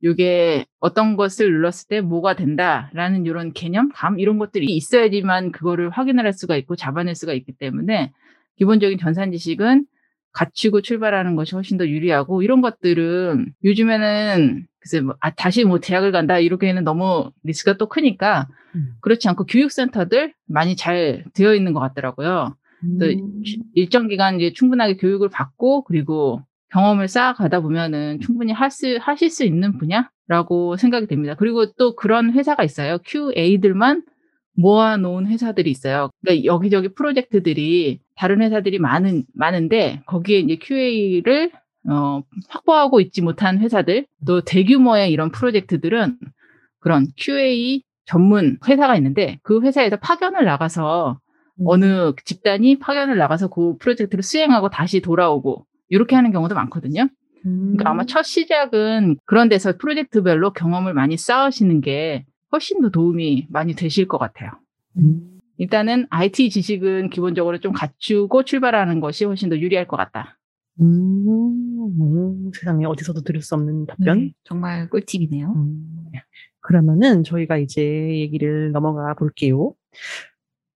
이게 0.00 0.64
어떤 0.78 1.16
것을 1.16 1.50
눌렀을 1.50 1.88
때 1.88 2.00
뭐가 2.00 2.36
된다라는 2.36 3.26
이런 3.26 3.52
개념, 3.52 3.90
감 3.92 4.20
이런 4.20 4.38
것들이 4.38 4.66
있어야지만 4.66 5.50
그거를 5.50 5.90
확인을 5.90 6.24
할 6.24 6.32
수가 6.32 6.56
있고 6.56 6.76
잡아낼 6.76 7.16
수가 7.16 7.32
있기 7.32 7.52
때문에 7.52 8.12
기본적인 8.56 8.98
전산 8.98 9.32
지식은 9.32 9.86
갖추고 10.32 10.82
출발하는 10.82 11.34
것이 11.34 11.56
훨씬 11.56 11.78
더 11.78 11.88
유리하고 11.88 12.42
이런 12.42 12.60
것들은 12.60 13.52
요즘에는 13.64 14.67
글쎄 14.80 15.00
뭐 15.00 15.16
아, 15.20 15.30
다시 15.30 15.64
뭐 15.64 15.80
대학을 15.80 16.12
간다 16.12 16.38
이렇게는 16.38 16.84
너무 16.84 17.30
리스크가 17.42 17.76
또 17.76 17.88
크니까 17.88 18.48
음. 18.74 18.94
그렇지 19.00 19.28
않고 19.28 19.46
교육센터들 19.46 20.34
많이 20.46 20.76
잘 20.76 21.24
되어 21.34 21.54
있는 21.54 21.72
것 21.72 21.80
같더라고요. 21.80 22.56
또 23.00 23.06
음. 23.06 23.42
일정 23.74 24.06
기간 24.08 24.36
이제 24.36 24.52
충분하게 24.52 24.96
교육을 24.96 25.28
받고 25.30 25.84
그리고 25.84 26.42
경험을 26.70 27.08
쌓아가다 27.08 27.60
보면은 27.60 28.20
충분히 28.20 28.52
할 28.52 28.70
수, 28.70 28.98
하실 29.00 29.30
수 29.30 29.44
있는 29.44 29.78
분야라고 29.78 30.76
생각이 30.76 31.06
됩니다. 31.06 31.34
그리고 31.34 31.72
또 31.72 31.96
그런 31.96 32.32
회사가 32.32 32.62
있어요. 32.62 32.98
QA들만 33.04 34.02
모아놓은 34.54 35.26
회사들이 35.26 35.70
있어요. 35.70 36.10
그러니까 36.20 36.44
여기저기 36.44 36.88
프로젝트들이 36.88 38.00
다른 38.16 38.42
회사들이 38.42 38.78
많은, 38.78 39.24
많은데 39.34 40.02
거기에 40.06 40.40
이제 40.40 40.56
QA를 40.60 41.52
어, 41.88 42.22
확보하고 42.48 43.00
있지 43.00 43.22
못한 43.22 43.58
회사들, 43.58 44.06
또 44.26 44.40
대규모의 44.40 45.12
이런 45.12 45.30
프로젝트들은 45.30 46.18
그런 46.80 47.06
QA 47.16 47.82
전문 48.04 48.58
회사가 48.66 48.96
있는데 48.96 49.38
그 49.42 49.60
회사에서 49.62 49.96
파견을 49.96 50.44
나가서 50.44 51.20
어느 51.64 52.12
집단이 52.24 52.78
파견을 52.78 53.16
나가서 53.16 53.48
그 53.48 53.76
프로젝트를 53.78 54.22
수행하고 54.22 54.70
다시 54.70 55.00
돌아오고 55.00 55.66
이렇게 55.88 56.16
하는 56.16 56.32
경우도 56.32 56.54
많거든요. 56.54 57.08
그러니까 57.42 57.90
아마 57.90 58.04
첫 58.04 58.22
시작은 58.22 59.18
그런 59.24 59.48
데서 59.48 59.76
프로젝트별로 59.76 60.52
경험을 60.52 60.94
많이 60.94 61.16
쌓으시는 61.16 61.80
게 61.80 62.24
훨씬 62.52 62.80
더 62.80 62.90
도움이 62.90 63.48
많이 63.50 63.74
되실 63.74 64.08
것 64.08 64.18
같아요. 64.18 64.50
음. 64.98 65.38
일단은 65.58 66.06
IT 66.10 66.50
지식은 66.50 67.10
기본적으로 67.10 67.58
좀 67.58 67.72
갖추고 67.72 68.44
출발하는 68.44 69.00
것이 69.00 69.24
훨씬 69.24 69.48
더 69.48 69.58
유리할 69.58 69.86
것 69.86 69.96
같다. 69.96 70.38
음. 70.80 71.90
음. 72.00 72.50
세상에 72.54 72.84
어디서도 72.84 73.22
들을 73.22 73.40
수 73.42 73.54
없는 73.54 73.86
답변. 73.86 74.18
네, 74.18 74.32
정말 74.44 74.88
꿀팁이네요. 74.90 75.52
음. 75.56 76.04
그러면은 76.60 77.24
저희가 77.24 77.56
이제 77.58 77.82
얘기를 78.20 78.72
넘어가 78.72 79.14
볼게요. 79.14 79.74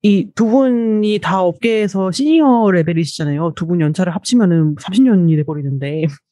이 0.02 0.30
두 0.34 0.46
분이 0.48 1.20
다 1.22 1.42
업계에서 1.42 2.10
시니어 2.10 2.70
레벨이시잖아요. 2.72 3.52
두 3.54 3.66
분 3.66 3.80
연차를 3.80 4.14
합치면은 4.14 4.74
30년이 4.76 5.36
돼버리는데, 5.36 6.04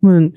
그러면 0.00 0.32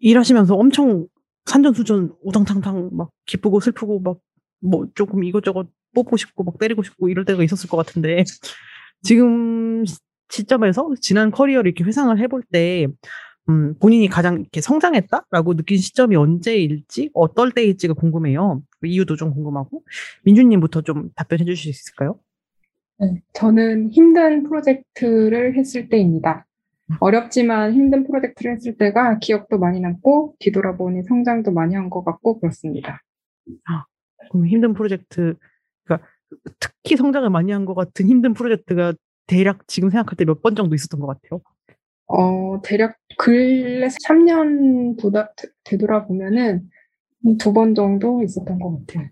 일하시면서 0.00 0.54
엄청 0.56 1.06
산전수전 1.46 2.14
우당탕탕 2.22 2.90
막 2.92 3.10
기쁘고 3.26 3.60
슬프고 3.60 4.00
막 4.00 4.18
뭐 4.64 4.86
조금 4.94 5.24
이것저것 5.24 5.66
뽑고 5.92 6.16
싶고 6.16 6.44
막 6.44 6.56
때리고 6.58 6.84
싶고 6.84 7.08
이럴 7.08 7.24
때가 7.24 7.42
있었을 7.42 7.68
것 7.68 7.76
같은데, 7.76 8.22
지금 9.02 9.84
시점에서 10.32 10.88
지난 11.00 11.30
커리어를 11.30 11.68
이렇게 11.70 11.84
회상을 11.84 12.18
해볼 12.18 12.42
때, 12.50 12.86
음, 13.48 13.74
본인이 13.78 14.08
가장 14.08 14.40
이렇게 14.40 14.60
성장했다라고 14.60 15.54
느낀 15.56 15.76
시점이 15.78 16.16
언제일지, 16.16 17.10
어떨 17.14 17.52
때일지가 17.52 17.94
궁금해요. 17.94 18.62
그 18.80 18.86
이유도 18.86 19.16
좀 19.16 19.32
궁금하고. 19.34 19.82
민주님부터 20.24 20.82
좀 20.82 21.10
답변해 21.14 21.44
주실 21.44 21.72
수 21.74 21.80
있을까요? 21.82 22.18
네, 22.98 23.20
저는 23.34 23.90
힘든 23.90 24.44
프로젝트를 24.44 25.56
했을 25.56 25.88
때입니다. 25.88 26.46
어렵지만 27.00 27.72
힘든 27.74 28.06
프로젝트를 28.06 28.54
했을 28.54 28.76
때가 28.76 29.18
기억도 29.18 29.58
많이 29.58 29.80
남고 29.80 30.36
뒤돌아보니 30.38 31.02
성장도 31.04 31.50
많이 31.52 31.74
한 31.74 31.90
것 31.90 32.04
같고 32.04 32.38
그렇습니다. 32.40 33.00
그럼 34.30 34.46
힘든 34.46 34.72
프로젝트, 34.74 35.34
그러니까 35.84 36.06
특히 36.60 36.96
성장을 36.96 37.28
많이 37.30 37.50
한 37.52 37.64
것 37.64 37.74
같은 37.74 38.06
힘든 38.06 38.34
프로젝트가 38.34 38.92
대략 39.26 39.66
지금 39.68 39.90
생각할 39.90 40.16
때 40.16 40.24
몇 40.24 40.42
번 40.42 40.54
정도 40.54 40.74
있었던 40.74 41.00
것 41.00 41.06
같아요. 41.06 41.40
어, 42.06 42.60
대략 42.62 42.98
근래 43.18 43.86
3년 43.88 45.00
보다 45.00 45.32
되돌아보면은 45.64 46.68
두 47.38 47.52
번 47.52 47.74
정도 47.74 48.22
있었던 48.22 48.58
것 48.58 48.86
같아요. 48.86 49.08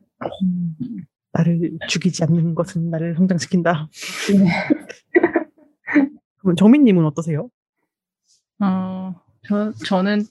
나를 1.32 1.78
죽이지 1.88 2.24
않는 2.24 2.54
것은 2.54 2.90
나를 2.90 3.14
성장시킨다. 3.16 3.88
네. 4.36 4.50
그럼 6.38 6.56
정민님은 6.56 7.04
어떠세요? 7.04 7.48
어, 8.60 9.14
저, 9.46 9.72
저는 9.86 10.22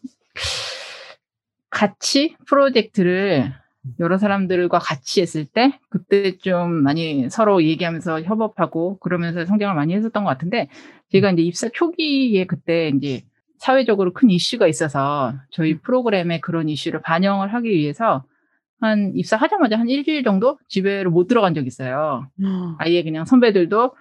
같이 1.69 2.35
프로젝트를 2.47 3.53
여러 3.99 4.17
사람들과 4.17 4.79
같이 4.79 5.21
했을 5.21 5.45
때 5.45 5.79
그때 5.89 6.37
좀 6.37 6.71
많이 6.83 7.29
서로 7.29 7.63
얘기하면서 7.63 8.23
협업하고 8.23 8.99
그러면서 8.99 9.45
성장을 9.45 9.73
많이 9.73 9.93
했었던 9.93 10.23
것 10.23 10.29
같은데 10.29 10.69
제가 11.11 11.31
이제 11.31 11.41
입사 11.41 11.69
초기에 11.69 12.45
그때 12.45 12.89
이제 12.89 13.23
사회적으로 13.57 14.13
큰 14.13 14.29
이슈가 14.29 14.67
있어서 14.67 15.33
저희 15.51 15.79
프로그램에 15.79 16.39
그런 16.39 16.69
이슈를 16.69 17.01
반영을 17.01 17.53
하기 17.53 17.69
위해서 17.69 18.23
한 18.81 19.11
입사하자마자 19.15 19.77
한 19.77 19.89
일주일 19.89 20.23
정도 20.23 20.57
집에를 20.69 21.09
못 21.11 21.27
들어간 21.27 21.53
적이 21.53 21.67
있어요. 21.67 22.27
아예 22.79 23.03
그냥 23.03 23.25
선배들도 23.25 23.95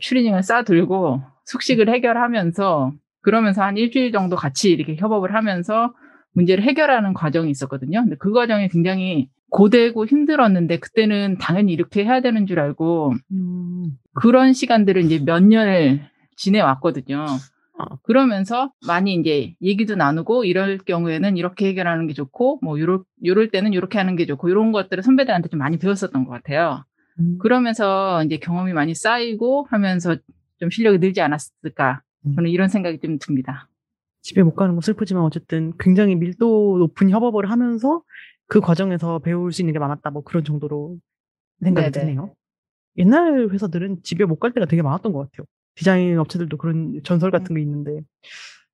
추리닝을 0.00 0.42
싸들고 0.42 1.22
숙식을 1.46 1.88
해결하면서 1.88 2.92
그러면서 3.22 3.62
한 3.62 3.76
일주일 3.76 4.12
정도 4.12 4.36
같이 4.36 4.70
이렇게 4.70 4.96
협업을 4.96 5.34
하면서 5.34 5.94
문제를 6.32 6.64
해결하는 6.64 7.14
과정이 7.14 7.50
있었거든요. 7.50 8.02
근데 8.02 8.16
그 8.16 8.32
과정이 8.32 8.68
굉장히 8.68 9.28
고되고 9.50 10.06
힘들었는데 10.06 10.78
그때는 10.78 11.36
당연히 11.38 11.72
이렇게 11.72 12.04
해야 12.04 12.20
되는 12.20 12.46
줄 12.46 12.58
알고 12.58 13.14
음. 13.32 13.98
그런 14.14 14.52
시간들을 14.54 15.02
이제 15.02 15.22
몇 15.22 15.42
년을 15.42 16.00
지내왔거든요. 16.36 17.26
어. 17.78 17.96
그러면서 18.02 18.72
많이 18.86 19.14
이제 19.14 19.54
얘기도 19.60 19.94
나누고 19.94 20.44
이럴 20.44 20.78
경우에는 20.78 21.36
이렇게 21.36 21.68
해결하는 21.68 22.06
게 22.06 22.14
좋고 22.14 22.60
뭐 22.62 22.80
요럴 22.80 23.00
요럴 23.24 23.50
때는 23.50 23.72
이렇게 23.72 23.98
하는 23.98 24.16
게 24.16 24.26
좋고 24.26 24.48
이런 24.48 24.72
것들을 24.72 25.02
선배들한테 25.02 25.48
좀 25.48 25.58
많이 25.58 25.78
배웠었던 25.78 26.24
것 26.24 26.30
같아요. 26.30 26.84
음. 27.20 27.38
그러면서 27.38 28.22
이제 28.24 28.38
경험이 28.38 28.72
많이 28.72 28.94
쌓이고 28.94 29.66
하면서 29.70 30.16
좀 30.60 30.70
실력이 30.70 30.98
늘지 30.98 31.20
않았을까 31.20 32.02
음. 32.26 32.34
저는 32.36 32.50
이런 32.50 32.68
생각이 32.68 33.00
좀 33.00 33.18
듭니다. 33.18 33.68
집에 34.22 34.42
못 34.42 34.54
가는 34.54 34.74
건 34.74 34.80
슬프지만 34.80 35.22
어쨌든 35.24 35.72
굉장히 35.78 36.14
밀도 36.16 36.78
높은 36.78 37.10
협업을 37.10 37.50
하면서 37.50 38.02
그 38.46 38.60
과정에서 38.60 39.18
배울 39.18 39.52
수 39.52 39.62
있는 39.62 39.72
게 39.72 39.78
많았다. 39.78 40.10
뭐 40.10 40.22
그런 40.22 40.44
정도로 40.44 40.98
생각이 41.62 41.90
네네. 41.90 42.06
드네요. 42.06 42.34
옛날 42.98 43.48
회사들은 43.50 44.02
집에 44.02 44.24
못 44.24 44.38
갈 44.40 44.52
때가 44.52 44.66
되게 44.66 44.82
많았던 44.82 45.12
것 45.12 45.30
같아요. 45.30 45.46
디자인 45.74 46.18
업체들도 46.18 46.56
그런 46.58 47.00
전설 47.04 47.30
같은 47.30 47.54
게 47.56 47.62
있는데 47.62 48.00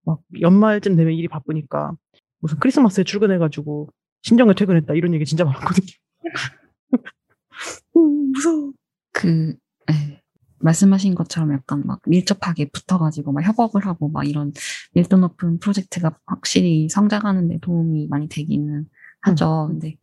막 0.04 0.20
연말쯤 0.40 0.96
되면 0.96 1.12
일이 1.14 1.28
바쁘니까 1.28 1.92
무슨 2.40 2.58
크리스마스에 2.58 3.04
출근해가지고 3.04 3.88
신정을 4.22 4.54
퇴근했다 4.56 4.94
이런 4.94 5.14
얘기 5.14 5.24
진짜 5.24 5.44
많았거든요. 5.44 5.86
음, 7.96 8.32
무서워. 8.32 8.72
그, 9.12 9.54
예, 9.90 10.17
말씀하신 10.60 11.14
것처럼 11.14 11.52
약간 11.52 11.82
막 11.86 12.00
밀접하게 12.06 12.70
붙어가지고 12.70 13.32
막 13.32 13.42
협업을 13.42 13.86
하고 13.86 14.08
막 14.08 14.26
이런 14.28 14.52
밀도 14.94 15.18
높은 15.18 15.58
프로젝트가 15.58 16.18
확실히 16.26 16.88
성장하는 16.88 17.48
데 17.48 17.58
도움이 17.60 18.08
많이 18.08 18.28
되기는 18.28 18.86
하죠. 19.22 19.68
근데, 19.70 19.96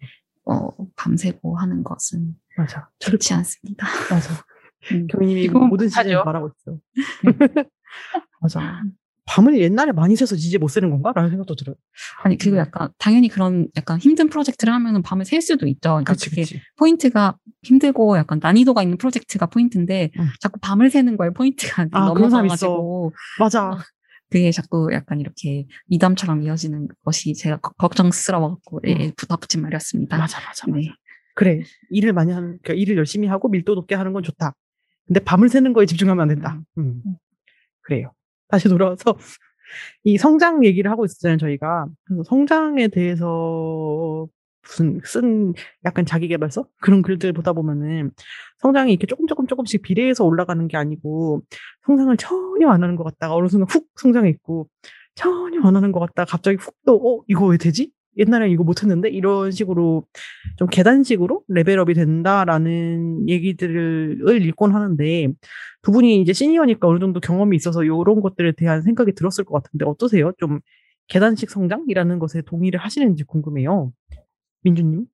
어, 0.45 0.69
밤새고 0.95 1.57
하는 1.57 1.83
것은 1.83 2.35
맞아. 2.57 2.89
좋지 2.99 3.33
않습니다. 3.33 3.87
맞아. 4.09 4.29
음. 4.91 5.07
경희님이 5.07 5.43
지금은 5.43 5.67
모든 5.69 5.89
시즌 5.89 6.03
못하죠. 6.03 6.23
말하고 6.25 6.49
있어요. 6.49 6.79
맞아. 8.41 8.83
밤을 9.25 9.59
옛날에 9.59 9.91
많이 9.91 10.15
새서 10.15 10.35
이제 10.35 10.57
못 10.57 10.67
새는 10.67 10.91
건가? 10.91 11.11
라는 11.15 11.29
생각도 11.31 11.55
들어요. 11.55 11.75
아니, 12.23 12.37
그리고 12.37 12.57
약간, 12.57 12.89
당연히 12.99 13.27
그런 13.27 13.67
약간 13.75 13.97
힘든 13.99 14.29
프로젝트를 14.29 14.73
하면은 14.73 15.01
밤을 15.01 15.25
샐 15.25 15.41
수도 15.41 15.65
있죠. 15.67 15.89
그러니까 15.89 16.13
그치, 16.13 16.29
그치. 16.29 16.61
포인트가 16.77 17.35
힘들고 17.63 18.17
약간 18.17 18.39
난이도가 18.41 18.83
있는 18.83 18.97
프로젝트가 18.97 19.47
포인트인데 19.47 20.11
응. 20.19 20.25
자꾸 20.39 20.59
밤을 20.59 20.91
새는 20.91 21.17
거에 21.17 21.31
포인트가 21.31 21.87
아. 21.91 22.05
넘어가가지고 22.05 23.13
맞아. 23.39 23.77
그게 24.29 24.51
자꾸 24.51 24.89
약간 24.93 25.19
이렇게 25.19 25.65
미담처럼 25.87 26.43
이어지는 26.43 26.87
것이 27.03 27.33
제가 27.33 27.57
거- 27.57 27.71
걱정스러워갖고 27.77 28.81
예, 28.87 29.11
덧붙인 29.27 29.61
말이었습니다. 29.61 30.17
맞아, 30.17 30.37
맞아, 30.39 30.67
맞아. 30.67 30.77
네. 30.79 30.89
그래. 31.35 31.61
일을 31.89 32.13
많이 32.13 32.31
하는, 32.31 32.59
그러니까 32.63 32.73
일을 32.73 32.97
열심히 32.97 33.27
하고 33.27 33.49
밀도 33.49 33.75
높게 33.75 33.95
하는 33.95 34.13
건 34.13 34.23
좋다. 34.23 34.53
근데 35.07 35.19
밤을 35.19 35.49
새는 35.49 35.73
거에 35.73 35.85
집중하면 35.85 36.21
안 36.21 36.27
된다. 36.29 36.59
음. 36.77 37.01
그래요. 37.81 38.11
다시 38.47 38.69
돌아와서 38.69 39.17
이 40.03 40.17
성장 40.17 40.63
얘기를 40.65 40.91
하고 40.91 41.05
있었잖아요, 41.05 41.37
저희가. 41.37 41.87
그래서 42.05 42.23
성장에 42.23 42.87
대해서 42.89 44.27
무슨 44.63 44.99
쓴 45.05 45.53
약간 45.85 46.05
자기개발서? 46.05 46.67
그런 46.81 47.01
글들 47.01 47.33
보다 47.33 47.53
보면은 47.53 48.11
성장이 48.59 48.91
이렇게 48.93 49.07
조금 49.07 49.27
조금 49.27 49.47
조금씩 49.47 49.81
비례해서 49.83 50.25
올라가는 50.25 50.67
게 50.67 50.77
아니고 50.77 51.43
성장을 51.85 52.15
전혀 52.17 52.69
안 52.69 52.83
하는 52.83 52.95
것 52.95 53.03
같다가 53.03 53.35
어느 53.35 53.47
순간 53.47 53.67
훅 53.69 53.87
성장했고 53.95 54.67
전혀 55.15 55.61
안 55.61 55.75
하는 55.75 55.91
것 55.91 55.99
같다가 55.99 56.25
갑자기 56.29 56.57
훅 56.57 56.73
또, 56.85 56.95
어, 56.95 57.23
이거 57.27 57.45
왜 57.47 57.57
되지? 57.57 57.91
옛날에 58.17 58.49
이거 58.49 58.63
못했는데? 58.63 59.09
이런 59.09 59.51
식으로 59.51 60.05
좀 60.57 60.67
계단식으로 60.67 61.43
레벨업이 61.47 61.93
된다라는 61.93 63.27
얘기들을 63.29 64.41
읽곤 64.43 64.73
하는데 64.73 65.27
두 65.81 65.91
분이 65.91 66.21
이제 66.21 66.33
시니어니까 66.33 66.87
어느 66.87 66.99
정도 66.99 67.19
경험이 67.19 67.55
있어서 67.57 67.83
이런 67.83 68.21
것들에 68.21 68.53
대한 68.53 68.81
생각이 68.81 69.13
들었을 69.13 69.43
것 69.45 69.61
같은데 69.61 69.85
어떠세요? 69.85 70.31
좀 70.37 70.59
계단식 71.07 71.49
성장이라는 71.49 72.19
것에 72.19 72.41
동의를 72.41 72.79
하시는지 72.79 73.23
궁금해요. 73.23 73.91
민주님? 74.63 75.05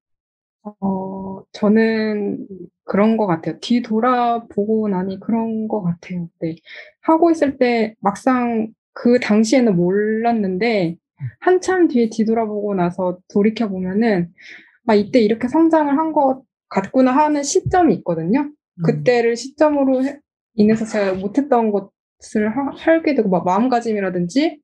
어, 0.79 1.41
저는 1.53 2.47
그런 2.85 3.17
것 3.17 3.25
같아요. 3.27 3.57
뒤 3.61 3.81
돌아보고 3.81 4.87
나니 4.89 5.19
그런 5.19 5.67
것 5.67 5.81
같아요. 5.81 6.29
네. 6.39 6.55
하고 7.01 7.31
있을 7.31 7.57
때 7.57 7.95
막상 7.99 8.67
그 8.93 9.19
당시에는 9.19 9.75
몰랐는데 9.75 10.97
한참 11.39 11.87
뒤에 11.87 12.09
뒤돌아보고 12.09 12.73
나서 12.75 13.19
돌이켜 13.33 13.67
보면은 13.69 14.29
아, 14.87 14.95
이때 14.95 15.19
이렇게 15.19 15.47
성장을 15.47 15.95
한 15.97 16.11
것 16.13 16.43
같구나 16.69 17.11
하는 17.11 17.43
시점이 17.43 17.93
있거든요. 17.95 18.51
그때를 18.85 19.35
시점으로 19.35 20.03
해- 20.05 20.19
인해서 20.55 20.85
제가 20.85 21.13
못했던 21.15 21.71
것을 21.71 22.49
하, 22.55 22.71
하게 22.75 23.13
되고 23.15 23.29
막 23.29 23.43
마음가짐이라든지 23.45 24.59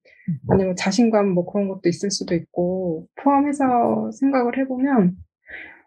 아니면 0.50 0.76
자신감 0.76 1.30
뭐 1.30 1.46
그런 1.52 1.68
것도 1.70 1.88
있을 1.90 2.12
수도 2.12 2.34
있고 2.36 3.08
포함해서 3.16 4.12
생각을 4.12 4.58
해보면 4.58 5.16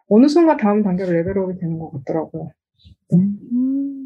어느 0.09 0.27
순간 0.27 0.57
다음 0.57 0.83
단계로 0.83 1.11
레벨업이 1.11 1.59
되는 1.59 1.77
것 1.79 1.91
같더라고요. 1.91 2.51
음. 3.13 4.00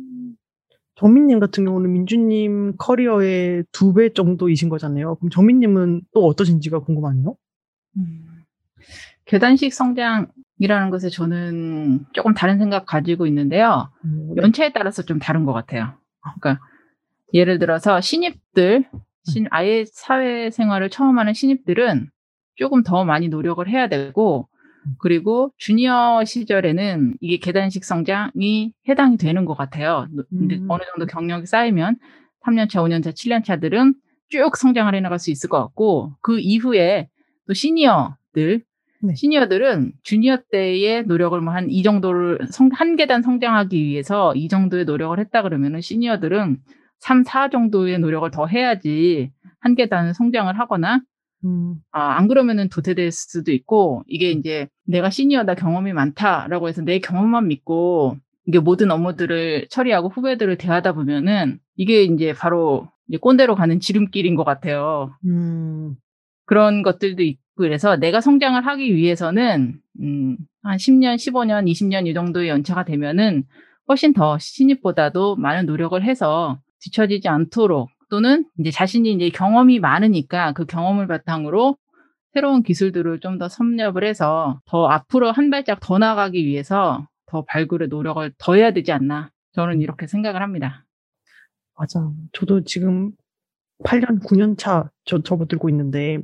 정민님 0.96 1.40
같은 1.40 1.66
경우는 1.66 1.92
민주님 1.92 2.76
커리어의 2.78 3.66
두 3.72 3.94
배 3.94 4.14
정도이신 4.14 4.70
거잖아요. 4.70 5.16
그럼 5.16 5.30
정민님은 5.30 6.02
또 6.14 6.26
어떠신지가 6.28 6.80
궁금하네요. 6.80 7.36
음. 7.98 8.26
계단식 9.26 9.74
성장이라는 9.74 10.90
것에 10.92 11.10
저는 11.10 12.06
조금 12.14 12.34
다른 12.34 12.60
생각 12.60 12.86
가지고 12.86 13.26
있는데요. 13.28 13.90
음, 14.06 14.36
연차에 14.38 14.72
따라서 14.72 15.02
좀 15.04 15.20
다른 15.20 15.46
것 15.46 15.54
같아요. 15.54 15.94
그러니까 16.40 16.64
예를 17.34 17.58
들어서 17.60 18.00
신입들, 18.02 18.88
신, 19.24 19.48
아예 19.50 19.84
사회생활을 19.92 20.90
처음 20.92 21.18
하는 21.18 21.34
신입들은 21.34 22.10
조금 22.56 22.84
더 22.84 23.04
많이 23.04 23.28
노력을 23.28 23.68
해야 23.68 23.90
되고 23.90 24.48
그리고 25.00 25.52
주니어 25.58 26.24
시절에는 26.26 27.16
이게 27.22 27.38
계단식 27.38 27.84
성장이 27.86 28.74
해당이 28.88 29.18
되는 29.18 29.46
것 29.46 29.56
같아요. 29.56 30.08
근데 30.30 30.58
음. 30.58 30.66
어느 30.70 30.84
정도 30.92 31.06
경력이 31.06 31.46
쌓이면 31.46 31.98
3년차, 32.46 32.82
5년차, 32.84 33.14
7년차들은 33.14 33.94
쭉 34.30 34.56
성장을 34.58 34.94
해나갈 34.94 35.20
수 35.20 35.32
있을 35.32 35.50
것 35.50 35.60
같고 35.62 36.14
그 36.22 36.40
이후에 36.40 37.10
또 37.48 37.54
시니어들 37.54 38.64
네. 39.04 39.14
시니어들은 39.16 39.94
주니어 40.04 40.38
때의 40.52 41.04
노력을 41.04 41.40
뭐 41.42 41.54
한 41.54 41.68
이 41.70 41.84
정도를 41.84 42.40
성, 42.50 42.70
한 42.74 42.96
계단 42.96 43.22
성장하기 43.22 43.84
위해서 43.84 44.34
이 44.36 44.48
정도의 44.48 44.86
노력을 44.86 45.18
했다 45.20 45.42
그러면은 45.44 45.82
시니어들은 45.82 46.58
3, 47.00 47.24
4 47.24 47.50
정도의 47.50 48.00
노력을 48.00 48.30
더 48.32 48.48
해야지 48.48 49.32
한 49.60 49.76
계단 49.76 50.14
성장을 50.14 50.58
하거나 50.58 51.02
음, 51.46 51.76
아, 51.92 52.18
안 52.18 52.28
그러면은 52.28 52.70
도태될 52.70 53.12
수도 53.12 53.52
있고, 53.52 54.04
이게 54.08 54.32
이제 54.32 54.68
내가 54.86 55.10
시니어다 55.10 55.56
경험이 55.56 55.94
많다라고 55.94 56.68
해서 56.68 56.82
내 56.82 57.00
경험만 57.00 57.48
믿고, 57.48 58.18
이게 58.48 58.60
모든 58.60 58.92
업무들을 58.92 59.68
처리하고 59.70 60.10
후배들을 60.10 60.58
대하다 60.58 60.94
보면은, 60.94 61.60
이게 61.76 62.04
이제 62.04 62.34
바로 62.34 62.90
이제 63.08 63.18
꼰대로 63.18 63.56
가는 63.56 63.80
지름길인 63.80 64.36
것 64.36 64.44
같아요. 64.44 65.16
음, 65.26 65.96
그런 66.46 66.82
것들도 66.82 67.22
있고, 67.24 67.42
그래서 67.58 67.96
내가 67.96 68.22
성장을 68.22 68.66
하기 68.66 68.96
위해서는, 68.96 69.80
음, 70.02 70.38
한 70.64 70.78
10년, 70.78 71.16
15년, 71.16 71.70
20년 71.70 72.08
이 72.08 72.14
정도의 72.14 72.50
연차가 72.50 72.84
되면은 72.84 73.44
훨씬 73.88 74.14
더 74.14 74.38
신입보다도 74.40 75.36
많은 75.36 75.68
노력을 75.68 76.02
해서 76.04 76.60
뒤처지지 76.82 77.28
않도록 77.28 77.90
또는 78.10 78.46
이제 78.60 78.72
자신이 78.72 79.12
이제 79.14 79.30
경험이 79.30 79.80
많으니까 79.80 80.54
그 80.54 80.66
경험을 80.66 81.08
바탕으로 81.08 81.78
새로운 82.34 82.64
기술들을 82.64 83.20
좀 83.22 83.38
더 83.40 83.50
섭렵을 83.50 84.04
해서 84.04 84.60
더 84.66 84.88
앞으로 84.88 85.32
한 85.32 85.50
발짝 85.50 85.80
더 85.82 85.98
나가기 85.98 86.46
위해서 86.46 87.08
더 87.28 87.44
발굴의 87.46 87.88
노력을 87.90 88.32
더 88.38 88.56
해야 88.56 88.72
되지 88.72 88.92
않나. 88.92 89.32
저는 89.54 89.82
이렇게 89.82 90.08
생각을 90.08 90.42
합니다. 90.42 90.86
맞아. 91.78 92.12
저도 92.34 92.64
지금 92.64 93.12
8년, 93.84 94.22
9년 94.24 94.58
차 94.58 94.90
저, 95.06 95.22
접어들고 95.22 95.70
있는데, 95.70 96.20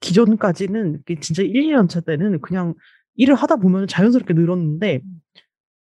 기존까지는 0.00 1.02
진짜 1.20 1.42
1, 1.42 1.52
2년 1.52 1.88
차 1.88 2.00
때는 2.00 2.40
그냥 2.40 2.74
일을 3.16 3.34
하다 3.34 3.56
보면 3.56 3.88
자연스럽게 3.88 4.34
늘었는데 4.34 5.00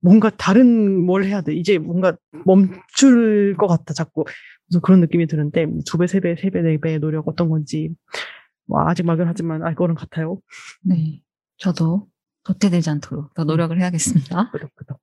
뭔가 0.02 0.30
다른 0.30 1.04
뭘 1.06 1.26
해야 1.26 1.42
돼. 1.42 1.54
이제 1.54 1.78
뭔가 1.78 2.16
멈출 2.46 3.56
것 3.58 3.68
같아, 3.68 3.94
자꾸. 3.94 4.24
그래서 4.68 4.80
그런 4.82 5.00
느낌이 5.02 5.28
드는데, 5.28 5.68
두 5.86 5.98
배, 5.98 6.08
세 6.08 6.20
배, 6.20 6.36
세 6.36 6.50
배, 6.50 6.62
네 6.62 6.78
배의 6.80 7.00
노력 7.00 7.28
어떤 7.28 7.50
건지, 7.50 7.90
뭐, 8.66 8.82
아직 8.88 9.06
막연하지만 9.06 9.64
알 9.64 9.76
거는 9.76 9.96
같아요. 9.96 10.40
네. 10.82 11.22
저도 11.58 12.08
도태되지 12.44 12.90
않도록 12.90 13.34
더 13.34 13.44
노력을 13.44 13.80
해야겠습니다. 13.80 14.52
끄덕끄덕. 14.52 15.00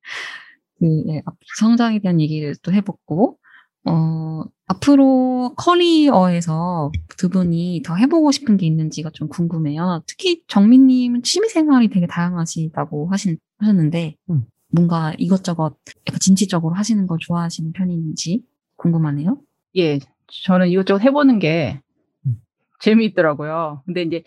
그, 0.81 1.05
예, 1.09 1.23
앞- 1.25 1.37
성장에 1.59 2.01
대한 2.01 2.21
얘기를 2.21 2.55
또 2.63 2.73
해봤고, 2.73 3.39
어, 3.85 4.45
앞으로 4.67 5.55
커리어에서 5.57 6.91
두 7.17 7.29
분이 7.29 7.83
더 7.85 7.97
해보고 7.97 8.31
싶은 8.31 8.57
게 8.57 8.67
있는지가 8.67 9.11
좀 9.13 9.29
궁금해요. 9.29 10.03
특히 10.07 10.43
정민님은 10.49 11.23
취미생활이 11.23 11.89
되게 11.89 12.07
다양하시다고 12.07 13.11
하신, 13.11 13.39
하셨는데, 13.59 14.17
음. 14.31 14.45
뭔가 14.75 15.13
이것저것 15.19 15.77
약간 16.09 16.19
진취적으로 16.21 16.75
하시는 16.75 17.07
걸 17.07 17.19
좋아하시는 17.21 17.73
편인지 17.73 18.43
궁금하네요. 18.77 19.39
예, 19.77 19.99
저는 20.45 20.69
이것저것 20.69 21.03
해보는 21.03 21.39
게 21.39 21.81
음. 22.27 22.37
재미있더라고요. 22.81 23.83
근데 23.87 24.03
이제 24.03 24.23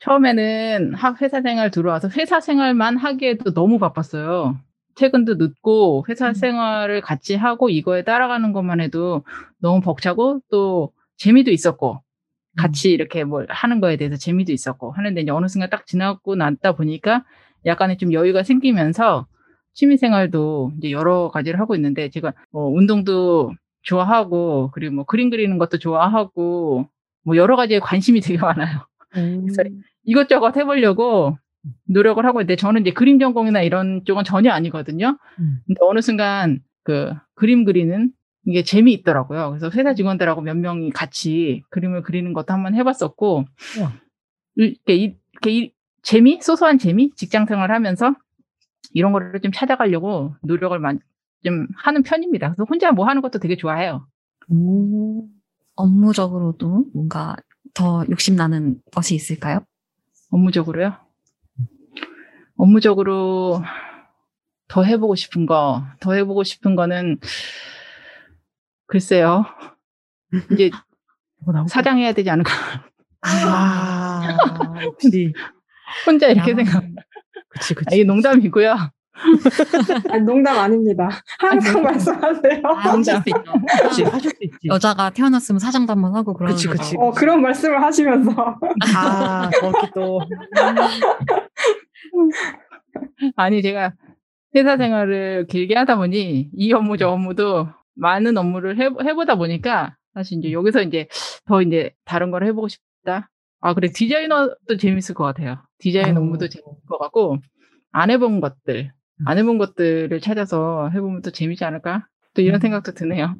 처음에는 0.00 0.94
학 0.94 1.20
회사 1.22 1.40
생활 1.40 1.70
들어와서 1.70 2.08
회사 2.16 2.40
생활만 2.40 2.96
하기에도 2.96 3.54
너무 3.54 3.78
바빴어요. 3.78 4.58
퇴근도 4.96 5.34
늦고 5.34 6.04
회사 6.08 6.28
음. 6.28 6.34
생활을 6.34 7.00
같이 7.00 7.34
하고 7.36 7.70
이거에 7.70 8.04
따라가는 8.04 8.52
것만 8.52 8.80
해도 8.80 9.24
너무 9.58 9.80
벅차고 9.80 10.40
또 10.50 10.92
재미도 11.16 11.50
있었고 11.50 12.00
같이 12.56 12.90
이렇게 12.90 13.24
뭘 13.24 13.46
하는 13.48 13.80
거에 13.80 13.96
대해서 13.96 14.16
재미도 14.16 14.52
있었고 14.52 14.92
하는데 14.92 15.20
이제 15.20 15.30
어느 15.30 15.48
순간 15.48 15.70
딱 15.70 15.86
지나고 15.86 16.36
났다 16.36 16.72
보니까 16.72 17.24
약간의 17.66 17.98
좀 17.98 18.12
여유가 18.12 18.42
생기면서 18.42 19.26
취미 19.72 19.96
생활도 19.96 20.72
이제 20.78 20.90
여러 20.92 21.30
가지를 21.30 21.58
하고 21.58 21.74
있는데 21.74 22.10
제가 22.10 22.32
뭐 22.52 22.68
운동도 22.68 23.52
좋아하고 23.84 24.70
그리고 24.72 24.94
뭐 24.96 25.04
그림 25.04 25.30
그리는 25.30 25.56
것도 25.58 25.78
좋아하고 25.78 26.88
뭐 27.24 27.36
여러 27.36 27.56
가지에 27.56 27.78
관심이 27.78 28.20
되게 28.20 28.38
많아요. 28.38 28.86
그래서 29.46 29.62
이것저것 30.04 30.56
해보려고 30.56 31.38
노력을 31.88 32.24
하고 32.26 32.40
있는데 32.40 32.56
저는 32.56 32.82
이제 32.82 32.90
그림 32.92 33.18
전공이나 33.18 33.62
이런 33.62 34.04
쪽은 34.04 34.24
전혀 34.24 34.50
아니거든요. 34.50 35.16
음. 35.38 35.58
근데 35.66 35.78
어느 35.82 36.00
순간 36.00 36.60
그 36.82 37.12
그림 37.34 37.64
그리는 37.64 38.10
이게 38.46 38.62
재미있더라고요. 38.62 39.50
그래서 39.50 39.70
회사 39.70 39.94
직원들하고 39.94 40.42
몇 40.42 40.54
명이 40.56 40.90
같이 40.90 41.62
그림을 41.70 42.02
그리는 42.02 42.32
것도 42.34 42.52
한번 42.52 42.74
해봤었고 42.74 43.44
우와. 43.78 43.92
이렇게, 44.56 44.94
이- 44.96 45.16
이렇게 45.32 45.50
이- 45.50 45.72
재미 46.02 46.38
소소한 46.42 46.76
재미 46.78 47.10
직장 47.16 47.46
생활 47.46 47.70
하면서 47.72 48.14
이런 48.92 49.12
거를 49.12 49.40
좀 49.40 49.50
찾아가려고 49.52 50.34
노력을 50.42 50.78
많이 50.78 50.98
좀 51.44 51.66
하는 51.76 52.02
편입니다. 52.02 52.48
그래서 52.48 52.64
혼자 52.68 52.90
뭐 52.92 53.06
하는 53.06 53.22
것도 53.22 53.38
되게 53.38 53.56
좋아해요. 53.56 54.06
음. 54.52 55.22
업무적으로도 55.76 56.86
뭔가 56.94 57.36
더 57.74 58.04
욕심나는 58.08 58.80
것이 58.92 59.14
있을까요? 59.14 59.60
업무적으로요? 60.30 60.96
업무적으로 62.56 63.62
더 64.68 64.82
해보고 64.84 65.16
싶은 65.16 65.46
거, 65.46 65.84
더 66.00 66.12
해보고 66.14 66.44
싶은 66.44 66.76
거는 66.76 67.18
글쎄요. 68.86 69.44
이제 70.52 70.70
뭐. 71.44 71.66
사장해야 71.66 72.12
되지 72.12 72.30
않을까. 72.30 72.52
아, 73.22 74.22
역시. 74.84 75.32
혼자 76.06 76.28
이렇게 76.28 76.52
야. 76.52 76.56
생각. 76.56 76.84
그치, 77.48 77.74
아, 77.74 77.76
그치. 77.76 77.96
이게 77.96 78.04
농담이고요. 78.04 78.76
아니, 80.10 80.22
농담 80.24 80.58
아닙니다. 80.58 81.08
항상 81.38 81.82
말씀하세요. 81.82 82.60
아, 82.64 82.72
하실 82.72 83.14
수 83.14 83.22
있죠. 83.28 83.42
그치, 83.82 84.02
하실 84.04 84.30
수 84.30 84.36
있지. 84.40 84.56
여자가 84.66 85.10
태어났으면 85.10 85.58
사장도 85.58 85.92
한번 85.92 86.14
하고 86.14 86.34
그러는 86.34 86.54
그치. 86.54 86.68
그치. 86.68 86.96
어, 86.98 87.10
그런 87.12 87.42
말씀을 87.42 87.82
하시면서. 87.82 88.32
아, 88.96 89.50
정확히 89.60 89.90
또. 89.94 90.20
아니, 93.36 93.62
제가 93.62 93.92
회사 94.54 94.76
생활을 94.76 95.46
길게 95.48 95.74
하다 95.74 95.96
보니 95.96 96.50
이 96.52 96.72
업무 96.72 96.96
저 96.96 97.08
업무도 97.08 97.68
많은 97.94 98.36
업무를 98.36 98.78
해, 98.78 98.88
해보다 99.04 99.36
보니까 99.36 99.96
사실 100.14 100.38
이제 100.38 100.52
여기서 100.52 100.82
이제 100.82 101.08
더 101.46 101.62
이제 101.62 101.92
다른 102.04 102.30
걸 102.30 102.44
해보고 102.44 102.68
싶다. 102.68 103.30
아, 103.60 103.74
그래. 103.74 103.88
디자이너도 103.88 104.76
재밌을 104.78 105.14
것 105.14 105.24
같아요. 105.24 105.56
디자인 105.78 106.16
어. 106.16 106.20
업무도 106.20 106.48
재밌을 106.48 106.72
것 106.86 106.98
같고, 106.98 107.38
안 107.92 108.10
해본 108.10 108.40
것들, 108.40 108.92
안 109.24 109.38
해본 109.38 109.58
것들을 109.58 110.20
찾아서 110.20 110.90
해보면 110.90 111.22
또 111.22 111.30
재밌지 111.30 111.64
않을까? 111.64 112.06
또 112.34 112.42
이런 112.42 112.56
음. 112.56 112.60
생각도 112.60 112.92
드네요. 112.92 113.36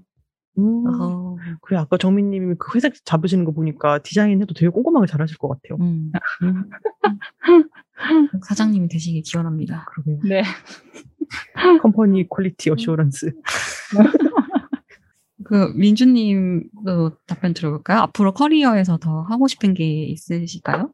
음. 0.59 0.87
어, 0.87 1.37
그래, 1.63 1.79
아까 1.79 1.97
정민님이 1.97 2.55
그 2.59 2.77
회색 2.77 3.05
잡으시는 3.05 3.45
거 3.45 3.53
보니까 3.53 3.99
디자인 3.99 4.41
해도 4.41 4.55
되게 4.55 4.69
꼼꼼하게 4.69 5.07
잘하실 5.07 5.39
것 5.39 5.49
같아요. 5.49 5.79
음. 5.81 6.13
음, 6.43 6.71
사장님이 8.47 8.89
되시길 8.89 9.23
기원합니다. 9.23 9.87
그러게요. 9.87 10.21
네. 10.29 10.43
Company 11.83 12.29
quality 12.29 12.71
assurance. 12.71 13.33
그 15.45 15.73
민주님도 15.75 17.19
답변 17.27 17.53
들어볼까요? 17.53 17.99
앞으로 18.01 18.33
커리어에서 18.33 18.99
더 18.99 19.23
하고 19.23 19.47
싶은 19.49 19.75
게 19.75 20.05
있으실까요? 20.05 20.93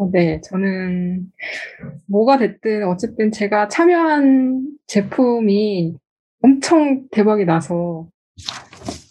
어, 0.00 0.10
네, 0.10 0.40
저는 0.40 1.30
뭐가 2.08 2.38
됐든 2.38 2.84
어쨌든 2.88 3.30
제가 3.30 3.68
참여한 3.68 4.66
제품이 4.86 5.94
엄청 6.42 7.06
대박이 7.10 7.44
나서 7.44 8.08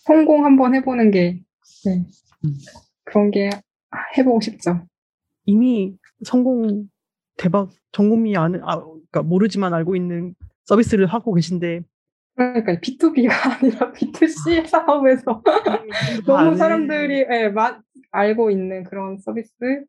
성공 0.03 0.45
한번 0.45 0.73
해보는 0.73 1.11
게, 1.11 1.39
네, 1.85 2.03
음. 2.43 2.53
그런 3.03 3.29
게 3.29 3.51
해보고 4.17 4.41
싶죠. 4.41 4.81
이미 5.45 5.95
성공 6.23 6.89
대박 7.37 7.69
전 7.91 8.09
국민이 8.09 8.35
아는 8.35 8.61
아 8.63 8.79
그러니까 8.81 9.21
모르지만 9.21 9.75
알고 9.75 9.95
있는 9.95 10.33
서비스를 10.65 11.05
하고 11.05 11.35
계신데. 11.35 11.81
그러니까 12.35 12.73
B2B가 12.79 13.29
아니라 13.61 13.91
B2C 13.93 14.65
사업에서 14.65 15.43
너무 16.25 16.51
아는- 16.55 16.57
사람들이 16.57 17.25
예, 17.29 17.49
마- 17.49 17.79
알고 18.11 18.49
있는 18.49 18.83
그런 18.85 19.19
서비스를 19.19 19.85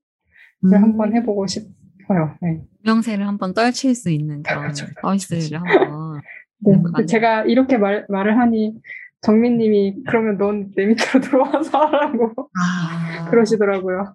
음. 0.65 0.75
한번 0.75 1.15
해보고 1.15 1.47
싶어요. 1.47 2.37
네. 2.43 2.63
명세를 2.85 3.27
한번 3.27 3.55
떨칠 3.55 3.95
수 3.95 4.11
있는 4.11 4.43
그런 4.43 4.63
그렇죠. 4.63 4.87
서비스를 5.01 5.61
한번. 5.61 6.21
네, 6.61 6.75
음. 6.75 7.07
제가 7.07 7.45
이렇게 7.45 7.79
말, 7.79 8.07
말을 8.09 8.39
하니 8.39 8.75
정민님이 9.23 10.03
그러면 10.07 10.39
넌 10.39 10.71
내 10.75 10.87
밑으로 10.87 11.21
들어와서 11.23 11.79
하라고 11.79 12.51
아, 12.59 13.31
그러시더라고요. 13.31 14.15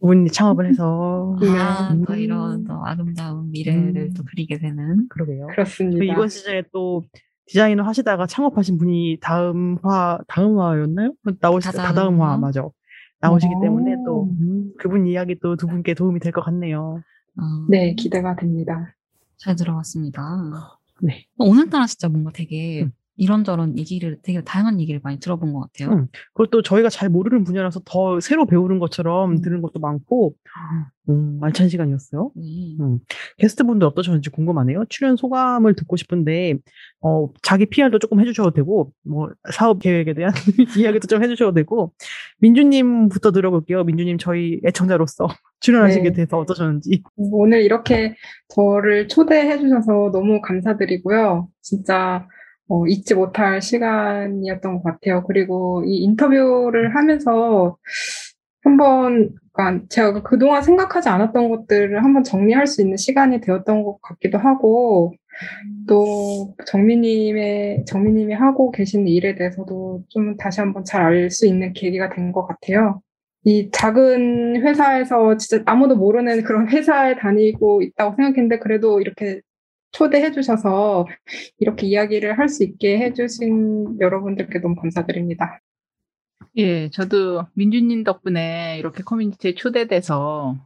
부분이 0.00 0.30
창업을 0.30 0.68
해서 0.68 1.36
아, 1.42 1.94
또 2.06 2.12
음. 2.12 2.18
이런 2.18 2.64
또 2.64 2.84
아름다운 2.84 3.50
미래를 3.50 3.96
음. 3.96 4.14
또 4.14 4.22
그리게 4.24 4.58
되는. 4.58 5.08
그러게요. 5.08 5.48
그렇습니다. 5.48 6.04
이번 6.04 6.28
시즌에 6.28 6.62
또 6.72 7.02
디자이너 7.46 7.82
하시다가 7.82 8.26
창업하신 8.26 8.78
분이 8.78 9.18
다음화 9.20 10.18
다음화였나요? 10.28 11.14
나오시 11.40 11.66
다다음화. 11.68 11.88
다다음화 11.88 12.36
맞아. 12.36 12.62
나오시기 13.20 13.54
오. 13.54 13.60
때문에 13.60 13.96
또 14.06 14.24
음, 14.40 14.72
그분 14.78 15.06
이야기 15.06 15.38
또 15.40 15.56
두 15.56 15.66
분께 15.66 15.94
도움이 15.94 16.20
될 16.20 16.32
것 16.32 16.42
같네요. 16.42 17.02
어, 17.36 17.42
네, 17.68 17.94
기대가 17.94 18.36
됩니다. 18.36 18.94
잘 19.36 19.54
들어봤습니다. 19.56 20.20
네. 21.02 21.26
오늘따라 21.38 21.86
진짜 21.86 22.08
뭔가 22.08 22.30
되게 22.32 22.82
음. 22.82 22.92
이런저런 23.18 23.76
얘기를 23.76 24.18
되게 24.22 24.40
다양한 24.42 24.80
얘기를 24.80 25.00
많이 25.02 25.18
들어본 25.18 25.52
것 25.52 25.60
같아요. 25.60 25.94
음. 25.94 26.06
그것도 26.34 26.62
저희가 26.62 26.88
잘 26.88 27.08
모르는 27.08 27.44
분야라서 27.44 27.80
더 27.84 28.20
새로 28.20 28.46
배우는 28.46 28.78
것처럼 28.78 29.32
음. 29.32 29.42
들은 29.42 29.60
것도 29.60 29.80
많고 29.80 30.34
음, 31.08 31.38
알찬 31.42 31.68
시간이었어요. 31.68 32.30
네. 32.36 32.76
음. 32.80 33.00
게스트분들 33.38 33.86
어떠셨는지 33.88 34.30
궁금하네요. 34.30 34.84
출연 34.88 35.16
소감을 35.16 35.74
듣고 35.74 35.96
싶은데 35.96 36.54
어, 37.00 37.28
자기 37.42 37.66
PR도 37.66 37.98
조금 37.98 38.20
해주셔도 38.20 38.52
되고 38.52 38.92
뭐 39.04 39.30
사업 39.52 39.80
계획에 39.80 40.14
대한 40.14 40.32
이야기도 40.78 41.08
좀 41.08 41.22
해주셔도 41.22 41.52
되고 41.54 41.92
민주님부터 42.38 43.32
들어볼게요. 43.32 43.82
민주님 43.82 44.18
저희 44.18 44.60
애청자로서 44.64 45.26
출연하시게 45.60 46.10
네. 46.10 46.12
돼서 46.12 46.38
어떠셨는지. 46.38 47.02
오늘 47.16 47.62
이렇게 47.62 48.14
저를 48.48 49.08
초대해 49.08 49.58
주셔서 49.58 50.10
너무 50.12 50.40
감사드리고요. 50.40 51.48
진짜 51.62 52.28
어, 52.68 52.86
잊지 52.86 53.14
못할 53.14 53.62
시간이었던 53.62 54.82
것 54.82 54.82
같아요. 54.84 55.24
그리고 55.26 55.82
이 55.86 55.98
인터뷰를 56.04 56.94
하면서 56.96 57.76
한번, 58.62 59.30
그러니까 59.52 59.86
제가 59.88 60.22
그동안 60.22 60.62
생각하지 60.62 61.08
않았던 61.08 61.48
것들을 61.50 62.04
한번 62.04 62.24
정리할 62.24 62.66
수 62.66 62.82
있는 62.82 62.96
시간이 62.96 63.40
되었던 63.40 63.82
것 63.84 64.00
같기도 64.02 64.38
하고, 64.38 65.14
또 65.88 66.54
정민님의, 66.66 67.84
정민님이 67.86 68.34
하고 68.34 68.70
계신 68.70 69.06
일에 69.08 69.34
대해서도 69.36 70.04
좀 70.08 70.36
다시 70.36 70.60
한번 70.60 70.84
잘 70.84 71.02
알 71.02 71.30
수 71.30 71.46
있는 71.46 71.72
계기가 71.72 72.10
된 72.10 72.32
것 72.32 72.46
같아요. 72.46 73.00
이 73.44 73.70
작은 73.72 74.62
회사에서 74.62 75.36
진짜 75.38 75.62
아무도 75.66 75.96
모르는 75.96 76.42
그런 76.42 76.66
회사에 76.70 77.16
다니고 77.16 77.82
있다고 77.82 78.16
생각했는데 78.16 78.58
그래도 78.58 79.00
이렇게 79.00 79.40
초대해 79.92 80.32
주셔서 80.32 81.06
이렇게 81.58 81.86
이야기를 81.86 82.38
할 82.38 82.48
수 82.48 82.64
있게 82.64 82.98
해주신 82.98 84.00
여러분들께 84.00 84.60
너무 84.60 84.74
감사드립니다. 84.76 85.60
예, 86.56 86.88
저도 86.90 87.46
민주님 87.54 88.04
덕분에 88.04 88.78
이렇게 88.78 89.02
커뮤니티에 89.02 89.54
초대돼서 89.54 90.56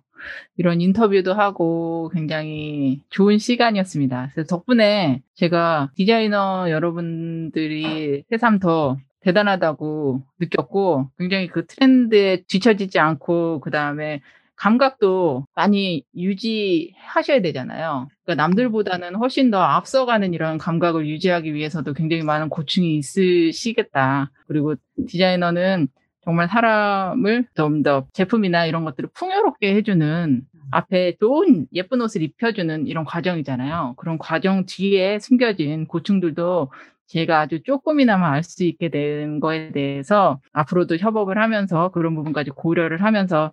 이런 0.57 0.81
인터뷰도 0.81 1.35
하고 1.35 2.11
굉장히 2.15 3.03
좋은 3.11 3.39
시간이었습니다. 3.39 4.31
그래서 4.33 4.47
덕분에 4.49 5.23
제가 5.35 5.91
디자이너 5.97 6.71
여러분들이 6.71 8.25
새삼 8.31 8.61
더 8.61 8.97
대단하다고 9.21 10.23
느꼈고 10.41 11.11
굉장히 11.19 11.47
그 11.49 11.67
트렌드에 11.67 12.43
뒤처지지 12.49 12.99
않고 12.99 13.61
그 13.61 13.71
다음에 13.71 14.21
감각도 14.63 15.45
많이 15.57 16.05
유지하셔야 16.17 17.43
되잖아요. 17.43 18.07
그러니까 18.25 18.41
남들보다는 18.43 19.17
훨씬 19.17 19.51
더 19.51 19.61
앞서가는 19.61 20.35
이런 20.35 20.57
감각을 20.57 21.09
유지하기 21.09 21.53
위해서도 21.53 21.95
굉장히 21.95 22.23
많은 22.23 22.49
고충이 22.49 22.97
있으시겠다. 22.97 24.31
그리고 24.47 24.77
디자이너는 25.09 25.89
정말 26.25 26.47
사람을 26.49 27.47
좀 27.57 27.83
더 27.83 28.07
제품이나 28.13 28.67
이런 28.67 28.85
것들을 28.85 29.09
풍요롭게 29.15 29.75
해주는 29.75 30.43
앞에 30.71 31.17
좋은 31.19 31.67
예쁜 31.73 32.01
옷을 32.01 32.23
입혀주는 32.23 32.87
이런 32.87 33.05
과정이잖아요. 33.05 33.95
그런 33.97 34.17
과정 34.19 34.65
뒤에 34.65 35.19
숨겨진 35.19 35.89
고충들도 35.89 36.71
제가 37.09 37.41
아주 37.41 37.63
조금이나마 37.65 38.31
알 38.31 38.45
수 38.45 38.63
있게 38.63 38.89
된 38.91 39.41
거에 39.41 39.73
대해서 39.73 40.41
앞으로도 40.53 40.99
협업을 40.99 41.37
하면서 41.39 41.89
그런 41.91 42.15
부분까지 42.15 42.51
고려를 42.51 43.03
하면서 43.03 43.53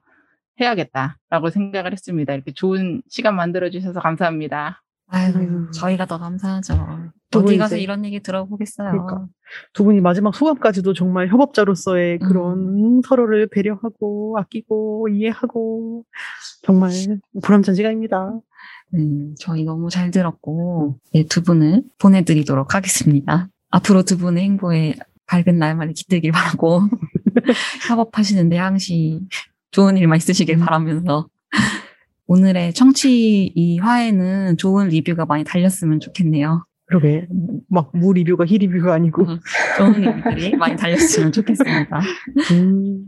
해야겠다라고 0.60 1.50
생각을 1.52 1.92
했습니다. 1.94 2.34
이렇게 2.34 2.52
좋은 2.54 3.02
시간 3.10 3.36
만들어주셔서 3.36 4.00
감사합니다. 4.00 4.82
아유, 5.12 5.34
음. 5.36 5.72
저희가 5.72 6.06
더 6.06 6.20
감사하죠. 6.20 7.12
두 7.32 7.40
어디 7.40 7.58
가서 7.58 7.76
이제- 7.76 7.84
이런 7.84 8.06
얘기 8.06 8.20
들어보겠어요. 8.22 8.92
그러니까. 8.92 9.26
두 9.74 9.84
분이 9.84 10.02
마지막 10.02 10.36
소감까지도 10.36 10.94
정말 10.94 11.30
협업자로서의 11.30 12.20
그런 12.20 13.02
서로를 13.08 13.48
배려하고 13.52 14.36
아끼고 14.40 15.08
이해하고 15.10 16.04
정말 16.64 16.92
보람찬 17.44 17.74
시간입니다. 17.76 18.40
음, 18.96 19.34
저희 19.40 19.64
너무 19.64 19.90
잘 19.90 20.12
들었고, 20.12 21.00
네, 21.14 21.26
두 21.26 21.42
분을 21.44 21.84
보내드리도록 22.00 22.74
하겠습니다. 22.76 23.48
앞으로 23.70 24.04
두 24.04 24.18
분의 24.18 24.44
행보에 24.44 24.96
밝은 25.28 25.58
날만 25.60 25.92
이 25.92 25.94
깃들길 25.94 26.32
바라고, 26.32 26.82
협업하시는데 27.88 28.58
항시 28.58 29.22
좋은 29.72 29.98
일만 29.98 30.18
있으시길 30.18 30.58
바라면서, 30.60 31.28
오늘의 32.28 32.74
청취 32.74 33.52
이 33.56 33.78
화에는 33.80 34.58
좋은 34.58 34.90
리뷰가 34.90 35.26
많이 35.26 35.44
달렸으면 35.44 36.00
좋겠네요. 36.00 36.66
그러게 36.86 37.28
막 37.70 37.92
무 37.94 38.14
리뷰가 38.14 38.46
희 38.46 38.58
리뷰가 38.58 38.94
아니고 38.96 39.24
음. 39.24 39.40
좋은 39.78 39.94
리뷰들이 39.94 40.56
많이 40.58 40.76
달렸으면 40.76 41.32
좋겠습니다. 41.32 42.02
음. 42.52 43.06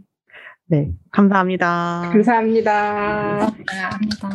네 0.68 0.92
감사합니다. 1.12 2.10
감사합니다. 2.12 3.52
감사합니다. 3.66 4.30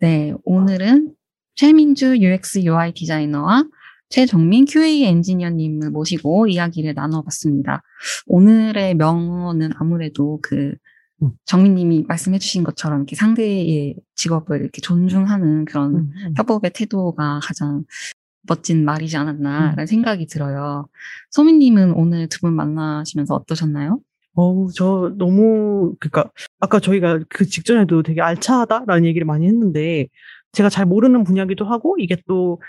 네, 0.00 0.34
오늘은 0.44 1.14
최민주 1.54 2.16
UX 2.18 2.60
UI 2.64 2.92
디자이너와 2.92 3.64
최정민 4.08 4.64
QA 4.66 5.04
엔지니어님을 5.04 5.90
모시고 5.90 6.46
이야기를 6.48 6.94
나눠봤습니다. 6.94 7.82
오늘의 8.26 8.94
명언은 8.96 9.70
아무래도 9.78 10.38
그 10.42 10.74
음. 11.22 11.30
정민님이 11.46 12.04
말씀해주신 12.08 12.64
것처럼 12.64 13.00
이렇게 13.00 13.16
상대의 13.16 13.96
직업을 14.16 14.60
이렇게 14.60 14.80
존중하는 14.80 15.64
그런 15.64 15.94
음, 15.96 16.12
음. 16.26 16.34
협업의 16.36 16.72
태도가 16.74 17.40
가장 17.42 17.84
멋진 18.42 18.84
말이지 18.84 19.16
않았나라는 19.16 19.78
음. 19.84 19.86
생각이 19.86 20.26
들어요. 20.26 20.88
소민님은 21.30 21.92
오늘 21.94 22.28
두 22.28 22.40
분 22.42 22.54
만나시면서 22.54 23.34
어떠셨나요? 23.34 24.00
어우, 24.34 24.68
저 24.74 25.14
너무, 25.16 25.94
그니까, 25.98 26.30
아까 26.60 26.78
저희가 26.78 27.20
그 27.30 27.46
직전에도 27.46 28.02
되게 28.02 28.20
알차하다라는 28.20 29.06
얘기를 29.06 29.24
많이 29.26 29.46
했는데, 29.46 30.08
제가 30.52 30.68
잘 30.68 30.84
모르는 30.86 31.24
분야기도 31.24 31.64
하고, 31.64 31.96
이게 31.98 32.16
또 32.28 32.60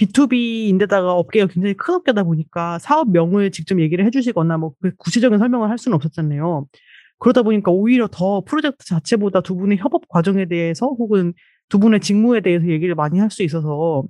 B2B인데다가 0.00 1.10
업계가 1.16 1.46
굉장히 1.52 1.74
큰 1.76 1.94
업계다 1.94 2.24
보니까 2.24 2.78
사업명을 2.80 3.52
직접 3.52 3.80
얘기를 3.80 4.04
해주시거나 4.06 4.58
뭐 4.58 4.74
그 4.82 4.92
구체적인 4.96 5.38
설명을 5.38 5.70
할 5.70 5.78
수는 5.78 5.94
없었잖아요. 5.96 6.66
그러다 7.22 7.42
보니까 7.42 7.70
오히려 7.70 8.08
더 8.10 8.40
프로젝트 8.44 8.84
자체보다 8.84 9.42
두 9.42 9.54
분의 9.54 9.78
협업 9.78 10.08
과정에 10.08 10.46
대해서 10.46 10.86
혹은 10.86 11.34
두 11.68 11.78
분의 11.78 12.00
직무에 12.00 12.40
대해서 12.40 12.66
얘기를 12.66 12.96
많이 12.96 13.20
할 13.20 13.30
수 13.30 13.44
있어서 13.44 14.04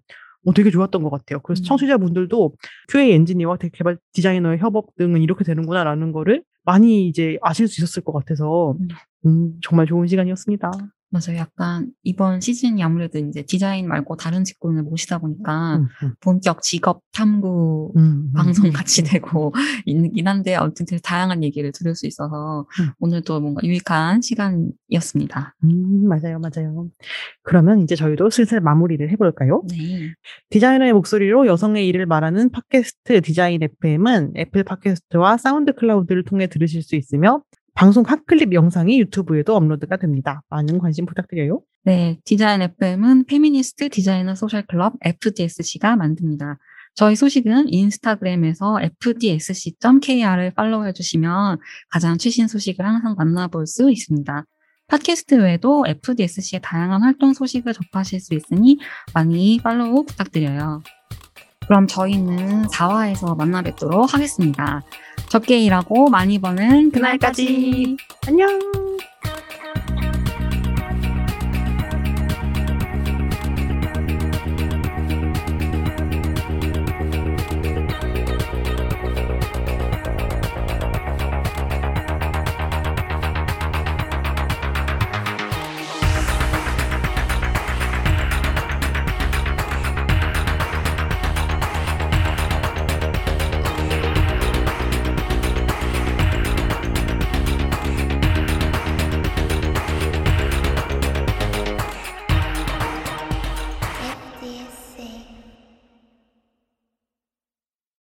어, 0.44 0.52
되게 0.54 0.70
좋았던 0.70 1.02
것 1.02 1.10
같아요. 1.10 1.40
그래서 1.42 1.60
음. 1.60 1.64
청취자분들도 1.64 2.54
QA 2.90 3.12
엔지니어와 3.12 3.58
개발 3.74 3.98
디자이너의 4.14 4.58
협업 4.58 4.96
등은 4.96 5.20
이렇게 5.20 5.44
되는구나라는 5.44 6.12
거를 6.12 6.42
많이 6.64 7.06
이제 7.06 7.38
아실 7.42 7.68
수 7.68 7.82
있었을 7.82 8.02
것 8.02 8.12
같아서 8.12 8.72
음. 8.72 8.88
음, 9.26 9.52
정말 9.62 9.86
좋은 9.86 10.06
시간이었습니다. 10.06 10.70
맞아요. 11.12 11.38
약간 11.38 11.90
이번 12.02 12.40
시즌이 12.40 12.82
아무래도 12.82 13.18
이제 13.18 13.42
디자인 13.42 13.86
말고 13.86 14.16
다른 14.16 14.44
직군을 14.44 14.82
모시다 14.82 15.18
보니까 15.18 15.76
음, 15.76 15.88
음, 16.02 16.14
본격 16.20 16.62
직업 16.62 17.02
탐구 17.12 17.92
음, 17.96 18.32
방송 18.32 18.64
음. 18.64 18.72
같이 18.72 19.04
되고 19.04 19.52
있긴 19.84 20.26
한데 20.26 20.54
아무튼 20.54 20.86
되게 20.86 21.00
다양한 21.02 21.44
얘기를 21.44 21.70
들을 21.70 21.94
수 21.94 22.06
있어서 22.06 22.66
음. 22.80 22.92
오늘도 22.98 23.40
뭔가 23.40 23.60
유익한 23.62 24.22
시간이었습니다. 24.22 25.54
음, 25.64 26.08
맞아요, 26.08 26.40
맞아요. 26.40 26.88
그러면 27.42 27.80
이제 27.80 27.94
저희도 27.94 28.30
슬슬 28.30 28.60
마무리를 28.60 29.10
해볼까요? 29.10 29.64
네. 29.68 30.14
디자이너의 30.48 30.94
목소리로 30.94 31.46
여성의 31.46 31.86
일을 31.88 32.06
말하는 32.06 32.50
팟캐스트 32.50 33.20
디자인 33.20 33.62
FM은 33.62 34.32
애플 34.38 34.64
팟캐스트와 34.64 35.36
사운드 35.36 35.74
클라우드를 35.74 36.24
통해 36.24 36.46
들으실 36.46 36.82
수 36.82 36.96
있으며 36.96 37.42
방송 37.74 38.04
hot 38.04 38.25
clip 38.25 38.52
영상이 38.52 39.00
유튜브에도 39.00 39.56
업로드가 39.56 39.96
됩니다. 39.96 40.42
많은 40.50 40.78
관심 40.78 41.06
부탁드려요. 41.06 41.62
네, 41.84 42.18
디자인 42.24 42.62
FM은 42.62 43.24
페미니스트 43.24 43.88
디자이너 43.88 44.34
소셜 44.34 44.66
클럽 44.66 44.94
FDSC가 45.00 45.96
만듭니다. 45.96 46.58
저희 46.94 47.16
소식은 47.16 47.72
인스타그램에서 47.72 48.78
fdsc.kr을 49.00 50.52
팔로우해 50.54 50.92
주시면 50.92 51.58
가장 51.90 52.18
최신 52.18 52.46
소식을 52.46 52.84
항상 52.84 53.14
만나볼 53.16 53.66
수 53.66 53.90
있습니다. 53.90 54.44
팟캐스트 54.88 55.36
외에도 55.36 55.84
FDSC의 55.86 56.60
다양한 56.62 57.02
활동 57.02 57.32
소식을 57.32 57.72
접하실 57.72 58.20
수 58.20 58.34
있으니 58.34 58.78
많이 59.14 59.58
팔로우 59.62 60.04
부탁드려요. 60.04 60.82
그럼 61.66 61.86
저희는 61.86 62.66
4화에서 62.66 63.36
만나 63.36 63.62
뵙도록 63.62 64.12
하겠습니다. 64.12 64.82
적게 65.28 65.58
일하고 65.58 66.08
많이 66.08 66.38
버는 66.38 66.90
그날까지. 66.90 67.96
안녕! 68.26 68.60